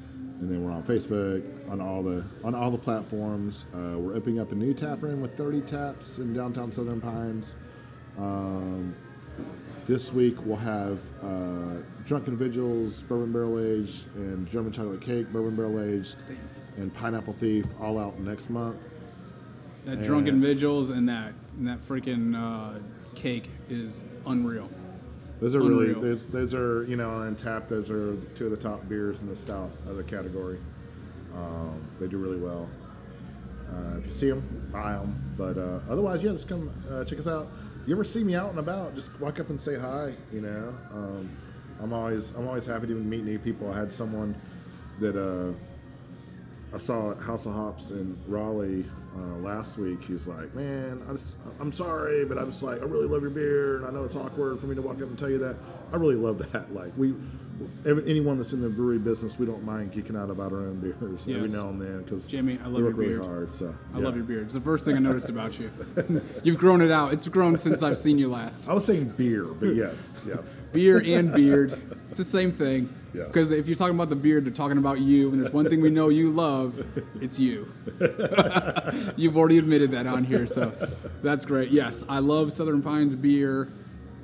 and 0.40 0.50
then 0.50 0.64
we're 0.64 0.72
on 0.72 0.82
Facebook 0.82 1.42
on 1.70 1.80
all 1.80 2.02
the 2.02 2.24
on 2.42 2.54
all 2.54 2.70
the 2.70 2.78
platforms. 2.78 3.66
Uh, 3.74 3.98
we're 3.98 4.14
opening 4.16 4.38
up 4.40 4.52
a 4.52 4.54
new 4.54 4.74
tap 4.74 5.02
room 5.02 5.20
with 5.22 5.36
30 5.36 5.62
taps 5.62 6.18
in 6.18 6.34
downtown 6.34 6.72
Southern 6.72 7.00
Pines. 7.00 7.54
Um, 8.18 8.94
this 9.86 10.12
week 10.12 10.34
we'll 10.44 10.56
have 10.56 11.00
uh, 11.22 11.76
Drunken 12.06 12.36
Vigils, 12.36 13.02
Bourbon 13.02 13.32
Barrel 13.32 13.58
Aged, 13.58 14.06
and 14.16 14.48
German 14.50 14.72
Chocolate 14.72 15.00
Cake, 15.00 15.30
Bourbon 15.32 15.56
Barrel 15.56 15.80
Aged, 15.80 16.16
and 16.76 16.94
Pineapple 16.94 17.32
Thief 17.34 17.66
all 17.80 17.98
out 17.98 18.18
next 18.18 18.50
month. 18.50 18.76
that 19.84 20.02
drunken 20.02 20.40
vigils 20.40 20.90
and 20.90 21.08
that 21.08 21.32
and 21.58 21.68
that 21.68 21.80
freaking 21.80 22.34
uh, 22.36 22.78
cake 23.14 23.48
is 23.68 24.02
unreal. 24.26 24.68
Those 25.44 25.56
are 25.56 25.60
really 25.60 25.88
Unreal. 25.88 26.00
those, 26.00 26.24
those 26.30 26.54
are 26.54 26.84
you 26.84 26.96
know 26.96 27.10
on 27.10 27.36
tap. 27.36 27.68
Those 27.68 27.90
are 27.90 28.16
two 28.34 28.46
of 28.46 28.50
the 28.50 28.56
top 28.56 28.88
beers 28.88 29.20
in 29.20 29.28
the 29.28 29.36
stout 29.36 29.68
other 29.86 30.02
category. 30.02 30.56
Um, 31.34 31.84
they 32.00 32.06
do 32.06 32.16
really 32.16 32.40
well. 32.40 32.66
Uh, 33.70 33.98
if 33.98 34.06
you 34.06 34.12
see 34.12 34.30
them, 34.30 34.70
buy 34.72 34.94
them. 34.94 35.14
But 35.36 35.58
uh, 35.58 35.80
otherwise, 35.90 36.24
yeah, 36.24 36.32
just 36.32 36.48
come 36.48 36.70
uh, 36.90 37.04
check 37.04 37.18
us 37.18 37.28
out. 37.28 37.46
You 37.86 37.94
ever 37.94 38.04
see 38.04 38.24
me 38.24 38.34
out 38.34 38.48
and 38.48 38.58
about? 38.58 38.94
Just 38.94 39.20
walk 39.20 39.38
up 39.38 39.50
and 39.50 39.60
say 39.60 39.78
hi. 39.78 40.14
You 40.32 40.40
know, 40.40 40.74
um, 40.94 41.28
I'm 41.78 41.92
always 41.92 42.34
I'm 42.34 42.48
always 42.48 42.64
happy 42.64 42.86
to 42.86 42.94
meet 42.94 43.24
new 43.24 43.38
people. 43.38 43.70
I 43.70 43.80
had 43.80 43.92
someone 43.92 44.34
that 45.00 45.14
uh, 45.14 45.52
I 46.74 46.78
saw 46.78 47.10
at 47.10 47.18
House 47.18 47.44
of 47.44 47.52
Hops 47.52 47.90
in 47.90 48.16
Raleigh 48.28 48.86
uh, 49.16 49.36
last 49.36 49.78
week. 49.78 50.02
He's 50.04 50.26
like, 50.26 50.54
"Man, 50.54 51.00
I'm 51.08 51.16
just, 51.16 51.36
I'm 51.60 51.72
sorry, 51.72 52.24
but 52.24 52.38
I'm 52.38 52.46
just 52.50 52.62
like, 52.62 52.80
I 52.80 52.84
really 52.84 53.06
love 53.06 53.22
your 53.22 53.30
beer, 53.30 53.76
and 53.76 53.86
I 53.86 53.90
know 53.90 54.04
it's 54.04 54.16
awkward 54.16 54.60
for 54.60 54.66
me 54.66 54.74
to 54.74 54.82
walk 54.82 54.96
up 54.96 55.08
and 55.08 55.18
tell 55.18 55.30
you 55.30 55.38
that. 55.38 55.56
I 55.92 55.96
really 55.96 56.16
love 56.16 56.38
that. 56.52 56.64
Like, 56.74 56.92
we, 56.96 57.14
anyone 57.86 58.38
that's 58.38 58.52
in 58.52 58.60
the 58.60 58.68
brewery 58.70 58.98
business, 58.98 59.38
we 59.38 59.46
don't 59.46 59.64
mind 59.64 59.92
geeking 59.92 60.18
out 60.20 60.30
about 60.30 60.52
our 60.52 60.60
own 60.60 60.80
beers 60.80 61.28
every 61.28 61.48
now 61.48 61.68
and 61.68 61.80
then 61.80 62.02
because 62.02 62.26
Jamie, 62.26 62.58
I 62.64 62.68
love 62.68 62.80
your 62.80 62.90
really 62.90 63.08
beard. 63.14 63.22
hard. 63.22 63.52
So 63.52 63.74
I 63.94 63.98
love 63.98 64.16
your 64.16 64.24
beard. 64.24 64.44
It's 64.44 64.54
the 64.54 64.60
first 64.60 64.84
thing 64.84 64.96
I 64.96 65.00
noticed 65.00 65.28
about 65.28 65.58
you. 65.58 65.70
You've 66.42 66.58
grown 66.58 66.82
it 66.82 66.90
out. 66.90 67.12
It's 67.12 67.28
grown 67.28 67.56
since 67.56 67.82
I've 67.82 67.96
seen 67.98 68.18
you 68.18 68.28
last. 68.28 68.68
I 68.68 68.72
was 68.74 68.84
saying 68.84 69.14
beer, 69.16 69.44
but 69.44 69.74
yes, 69.74 70.16
yes. 70.26 70.60
Beer 70.72 70.98
and 71.04 71.32
beard. 71.32 71.80
It's 72.14 72.18
the 72.18 72.38
same 72.38 72.52
thing. 72.52 72.88
Yes. 73.12 73.26
Because 73.26 73.50
if 73.50 73.66
you're 73.66 73.76
talking 73.76 73.96
about 73.96 74.08
the 74.08 74.14
beard, 74.14 74.44
they're 74.44 74.52
talking 74.52 74.78
about 74.78 75.00
you, 75.00 75.32
and 75.32 75.42
there's 75.42 75.52
one 75.52 75.68
thing 75.68 75.80
we 75.80 75.90
know 75.90 76.10
you 76.10 76.30
love, 76.30 76.80
it's 77.20 77.40
you. 77.40 77.66
You've 79.16 79.36
already 79.36 79.58
admitted 79.58 79.90
that 79.92 80.06
on 80.06 80.22
here, 80.22 80.46
so 80.46 80.66
that's 81.24 81.44
great. 81.44 81.72
Yes, 81.72 82.04
I 82.08 82.20
love 82.20 82.52
Southern 82.52 82.82
Pines 82.82 83.16
beer 83.16 83.68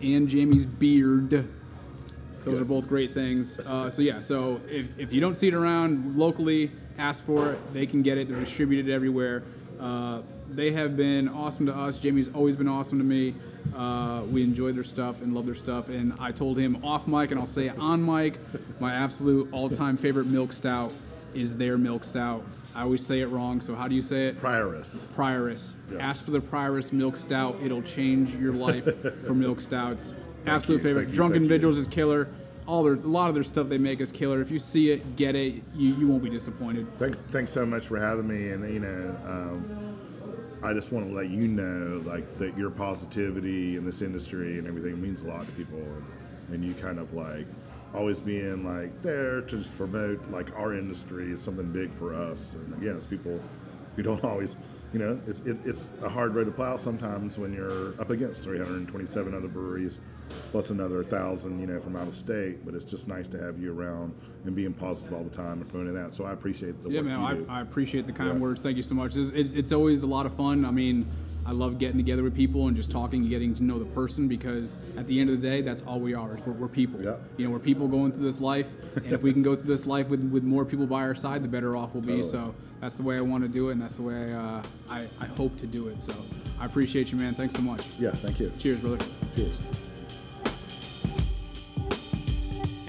and 0.01 0.29
Jamie's 0.29 0.67
beard. 0.67 1.49
Those 2.45 2.61
are 2.61 2.65
both 2.65 2.89
great 2.89 3.11
things. 3.11 3.59
Uh, 3.61 3.91
so 3.91 4.03
yeah, 4.03 4.21
so 4.21 4.61
if, 4.69 4.99
if 4.99 5.13
you 5.13 5.21
don't 5.21 5.37
see 5.37 5.49
it 5.49 5.55
around 5.55 6.17
locally, 6.17 6.71
ask 6.99 7.25
for 7.25 7.53
it. 7.53 7.73
They 7.73 7.87
can 7.87 8.03
get 8.03 8.19
it. 8.19 8.29
They're 8.29 8.41
distributed 8.41 8.91
everywhere. 8.91 9.43
Uh, 9.79 10.23
they 10.49 10.73
have 10.73 10.97
been 10.97 11.29
awesome 11.29 11.67
to 11.67 11.75
us. 11.75 11.99
Jamie's 11.99 12.35
always 12.35 12.57
been 12.57 12.69
awesome 12.69 12.99
to 12.99 13.05
me. 13.05 13.35
Uh, 13.77 14.23
we 14.33 14.43
enjoy 14.43 14.73
their 14.73 14.85
stuff 14.85 15.23
and 15.23 15.35
love 15.35 15.47
their 15.47 15.55
stuff. 15.55 15.89
And 15.89 16.13
I 16.19 16.33
told 16.33 16.59
him 16.59 16.85
off 16.85 17.07
mic, 17.07 17.31
and 17.31 17.39
I'll 17.39 17.47
say 17.47 17.69
on 17.69 18.05
mic, 18.05 18.35
my 18.81 18.93
absolute 18.93 19.49
all-time 19.53 19.97
favorite 19.97 20.27
milk 20.27 20.53
stout 20.53 20.93
is 21.35 21.57
their 21.57 21.79
milk 21.79 22.05
stout. 22.05 22.43
I 22.75 22.83
always 22.83 23.05
say 23.05 23.21
it 23.21 23.27
wrong. 23.27 23.61
So 23.61 23.75
how 23.75 23.87
do 23.87 23.95
you 23.95 24.03
say 24.03 24.29
it? 24.29 24.41
Prioress. 24.41 25.09
Prioress. 25.09 25.75
Yes. 25.91 26.01
Ask 26.01 26.25
for 26.25 26.31
the 26.33 26.41
Prioress 26.41 26.93
milk 26.93 27.17
stout. 27.17 27.57
It'll 27.63 27.83
change 27.83 28.35
your 28.35 28.53
life 28.53 28.85
for 29.27 29.35
milk 29.35 29.61
stouts. 29.61 30.15
Absolute 30.47 30.79
you, 30.79 30.85
favorite. 30.85 31.13
Drunken. 31.13 31.47
Vigils 31.47 31.79
is 31.79 31.87
killer. 31.87 32.29
All 32.67 32.83
their, 32.83 32.95
a 32.95 32.99
lot 32.99 33.29
of 33.29 33.35
their 33.35 33.45
stuff 33.45 33.69
they 33.69 33.79
make 33.79 34.01
is 34.01 34.13
killer. 34.13 34.41
If 34.41 34.51
you 34.51 34.59
see 34.59 34.91
it, 34.91 35.17
get 35.17 35.35
it. 35.35 35.55
You, 35.75 35.95
you 35.95 36.07
won't 36.07 36.23
be 36.23 36.31
disappointed. 36.31 36.87
Thanks, 36.99 37.23
thanks 37.23 37.51
so 37.51 37.67
much 37.67 37.87
for 37.87 37.99
having 37.99 38.29
me. 38.29 38.51
And 38.51 38.73
you 38.73 38.81
know, 38.81 39.17
um, 39.27 39.99
I 40.63 40.73
just 40.73 40.93
want 40.93 41.09
to 41.09 41.13
let 41.15 41.31
you 41.31 41.49
know, 41.49 42.03
like, 42.05 42.39
that 42.39 42.57
your 42.57 42.71
positivity 42.71 43.77
in 43.77 43.85
this 43.85 44.03
industry 44.03 44.59
and 44.59 44.67
everything 44.67 45.01
means 45.01 45.23
a 45.23 45.29
lot 45.29 45.47
to 45.47 45.53
people, 45.53 45.79
and, 45.79 46.55
and 46.55 46.65
you 46.65 46.75
kind 46.75 46.99
of 46.99 47.13
like 47.15 47.47
always 47.95 48.21
being 48.21 48.65
like 48.65 48.93
there 49.03 49.41
to 49.41 49.59
just 49.59 49.77
promote 49.77 50.21
like 50.31 50.57
our 50.57 50.75
industry 50.75 51.33
is 51.33 51.43
something 51.43 51.73
big 51.73 51.91
for 51.91 52.15
us. 52.15 52.55
And 52.55 52.75
again, 52.81 52.97
it's 52.97 53.07
people 53.07 53.41
who 53.97 54.03
don't 54.03 54.23
always, 54.25 54.57
you 54.93 54.99
know, 54.99 55.19
it's 55.27 55.41
it, 55.47 55.59
it's 55.65 55.91
a 56.03 56.09
hard 56.09 56.35
road 56.35 56.45
to 56.45 56.53
plow 56.53 56.77
sometimes 56.77 57.39
when 57.39 57.53
you're 57.53 58.01
up 58.01 58.11
against 58.11 58.45
327 58.45 59.35
other 59.35 59.49
breweries. 59.49 59.99
Plus 60.51 60.71
another 60.71 61.03
thousand, 61.05 61.61
you 61.61 61.67
know, 61.67 61.81
from 61.81 61.97
out 61.97 62.09
of 62.09 62.15
state. 62.15 62.65
But 62.65 62.75
it's 62.75 62.85
just 62.85 63.09
nice 63.09 63.29
to 63.29 63.39
have 63.39 63.59
you 63.59 63.73
around 63.79 64.15
and 64.45 64.55
being 64.57 64.73
positive 64.73 65.13
all 65.15 65.23
the 65.25 65.31
time 65.31 65.61
and 65.61 65.69
promoting 65.69 65.95
that. 65.95 66.15
So 66.15 66.25
I 66.25 66.33
appreciate 66.33 66.83
the 66.83 66.91
Yeah, 66.91 67.03
man, 67.03 67.47
I. 67.49 67.59
I 67.59 67.61
appreciate 67.63 68.07
the 68.07 68.13
kind 68.13 68.31
Yeah. 68.35 68.39
words. 68.39 68.61
Thank 68.61 68.77
you 68.77 68.83
so 68.83 68.95
much. 68.95 69.17
It's, 69.17 69.31
it's, 69.31 69.53
it's 69.53 69.73
always 69.73 70.03
a 70.03 70.07
lot 70.07 70.27
of 70.27 70.35
fun. 70.35 70.65
I 70.65 70.71
mean, 70.71 71.07
I 71.47 71.53
love 71.53 71.79
getting 71.79 71.97
together 71.97 72.23
with 72.23 72.35
people 72.35 72.69
and 72.69 72.77
just 72.77 72.91
talking 72.91 73.23
and 73.23 73.31
getting 73.31 73.55
to 73.55 73.63
know 73.63 73.79
the 73.79 73.87
person 73.87 74.29
because 74.29 74.77
at 74.97 75.07
the 75.07 75.19
end 75.21 75.31
of 75.31 75.41
the 75.41 75.49
day, 75.49 75.63
that's 75.63 75.83
all 75.83 75.99
we 75.99 76.15
are. 76.15 76.39
We're, 76.47 76.53
we're 76.53 76.69
people. 76.69 77.01
Yep. 77.03 77.21
You 77.39 77.47
know, 77.47 77.51
we're 77.53 77.59
people 77.59 77.89
going 77.89 78.13
through 78.13 78.25
this 78.25 78.41
life, 78.41 78.69
and 78.97 79.13
if 79.13 79.23
we 79.23 79.33
can 79.33 79.43
go 79.43 79.55
through 79.57 79.65
this 79.65 79.87
life 79.87 80.09
with, 80.09 80.21
with 80.31 80.45
more 80.45 80.65
people 80.65 80.87
by 80.87 81.01
our 81.03 81.15
side, 81.15 81.43
the 81.43 81.49
better 81.49 81.77
off 81.77 81.95
we'll 81.95 82.03
be. 82.03 82.23
So 82.23 82.55
that's 82.81 82.97
the 82.97 83.03
way 83.03 83.17
I 83.17 83.21
want 83.23 83.43
to 83.43 83.49
do 83.49 83.71
it, 83.71 83.73
and 83.73 83.83
that's 83.83 83.97
the 83.97 84.03
way 84.03 84.33
uh, 84.35 84.63
I, 84.91 85.07
I 85.21 85.27
hope 85.27 85.57
to 85.59 85.67
do 85.67 85.89
it. 85.89 86.03
So 86.03 86.15
I 86.61 86.67
appreciate 86.67 87.11
you, 87.11 87.19
man. 87.19 87.35
Thanks 87.35 87.55
so 87.55 87.63
much. 87.63 87.99
Yeah, 87.99 88.11
thank 88.13 88.39
you. 88.39 88.53
Cheers, 88.59 88.81
brother. 88.81 89.05
Cheers. 89.35 89.59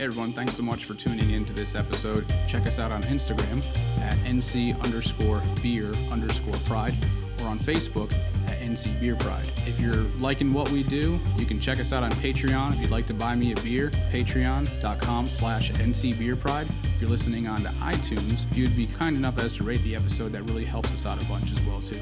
Hey 0.02 0.08
everyone, 0.08 0.34
thanks 0.34 0.56
so 0.56 0.64
much 0.64 0.86
for 0.86 0.96
tuning 0.96 1.30
in 1.30 1.46
to 1.46 1.54
this 1.54 1.76
episode. 1.76 2.26
Check 2.48 2.66
us 2.66 2.80
out 2.80 2.92
on 2.92 3.04
Instagram 3.04 3.64
at 4.00 4.18
NC 4.26 4.84
underscore 4.84 5.44
beer 5.62 5.92
underscore 6.10 6.56
pride 6.66 6.96
or 7.40 7.48
on 7.48 7.60
Facebook 7.60 8.12
at 8.48 8.58
NC 8.58 9.00
Beer 9.00 9.16
Pride. 9.16 9.46
If 9.68 9.80
you're 9.80 10.02
liking 10.18 10.54
what 10.54 10.72
we 10.72 10.82
do, 10.82 11.20
you 11.38 11.46
can 11.46 11.60
check 11.60 11.80
us 11.80 11.94
out 11.94 12.02
on 12.02 12.10
Patreon 12.14 12.74
if 12.74 12.82
you'd 12.82 12.90
like 12.90 13.06
to 13.06 13.14
buy 13.14 13.36
me 13.36 13.52
a 13.52 13.56
beer, 13.58 13.92
patreon.com 14.12 15.30
slash 15.30 15.72
NC 15.74 16.18
Beer 16.18 16.36
Pride. 16.36 16.68
If 16.96 17.02
you're 17.02 17.12
listening 17.12 17.46
on 17.46 17.58
to 17.58 17.70
iTunes, 17.70 18.50
if 18.50 18.58
you'd 18.58 18.76
be 18.76 18.88
kind 18.88 19.16
enough 19.16 19.38
as 19.38 19.54
to 19.58 19.64
rate 19.64 19.84
the 19.84 19.96
episode, 19.96 20.32
that 20.32 20.50
really 20.50 20.66
helps 20.66 20.92
us 20.94 21.06
out 21.06 21.24
a 21.24 21.28
bunch 21.28 21.52
as 21.52 21.62
well 21.62 21.80
too. 21.80 22.02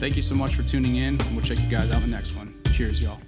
Thank 0.00 0.16
you 0.16 0.22
so 0.22 0.34
much 0.34 0.56
for 0.56 0.64
tuning 0.64 0.96
in, 0.96 1.20
and 1.20 1.36
we'll 1.36 1.44
check 1.44 1.60
you 1.60 1.68
guys 1.68 1.92
out 1.92 2.02
in 2.02 2.10
the 2.10 2.16
next 2.16 2.34
one. 2.34 2.60
Cheers, 2.72 3.00
y'all. 3.00 3.20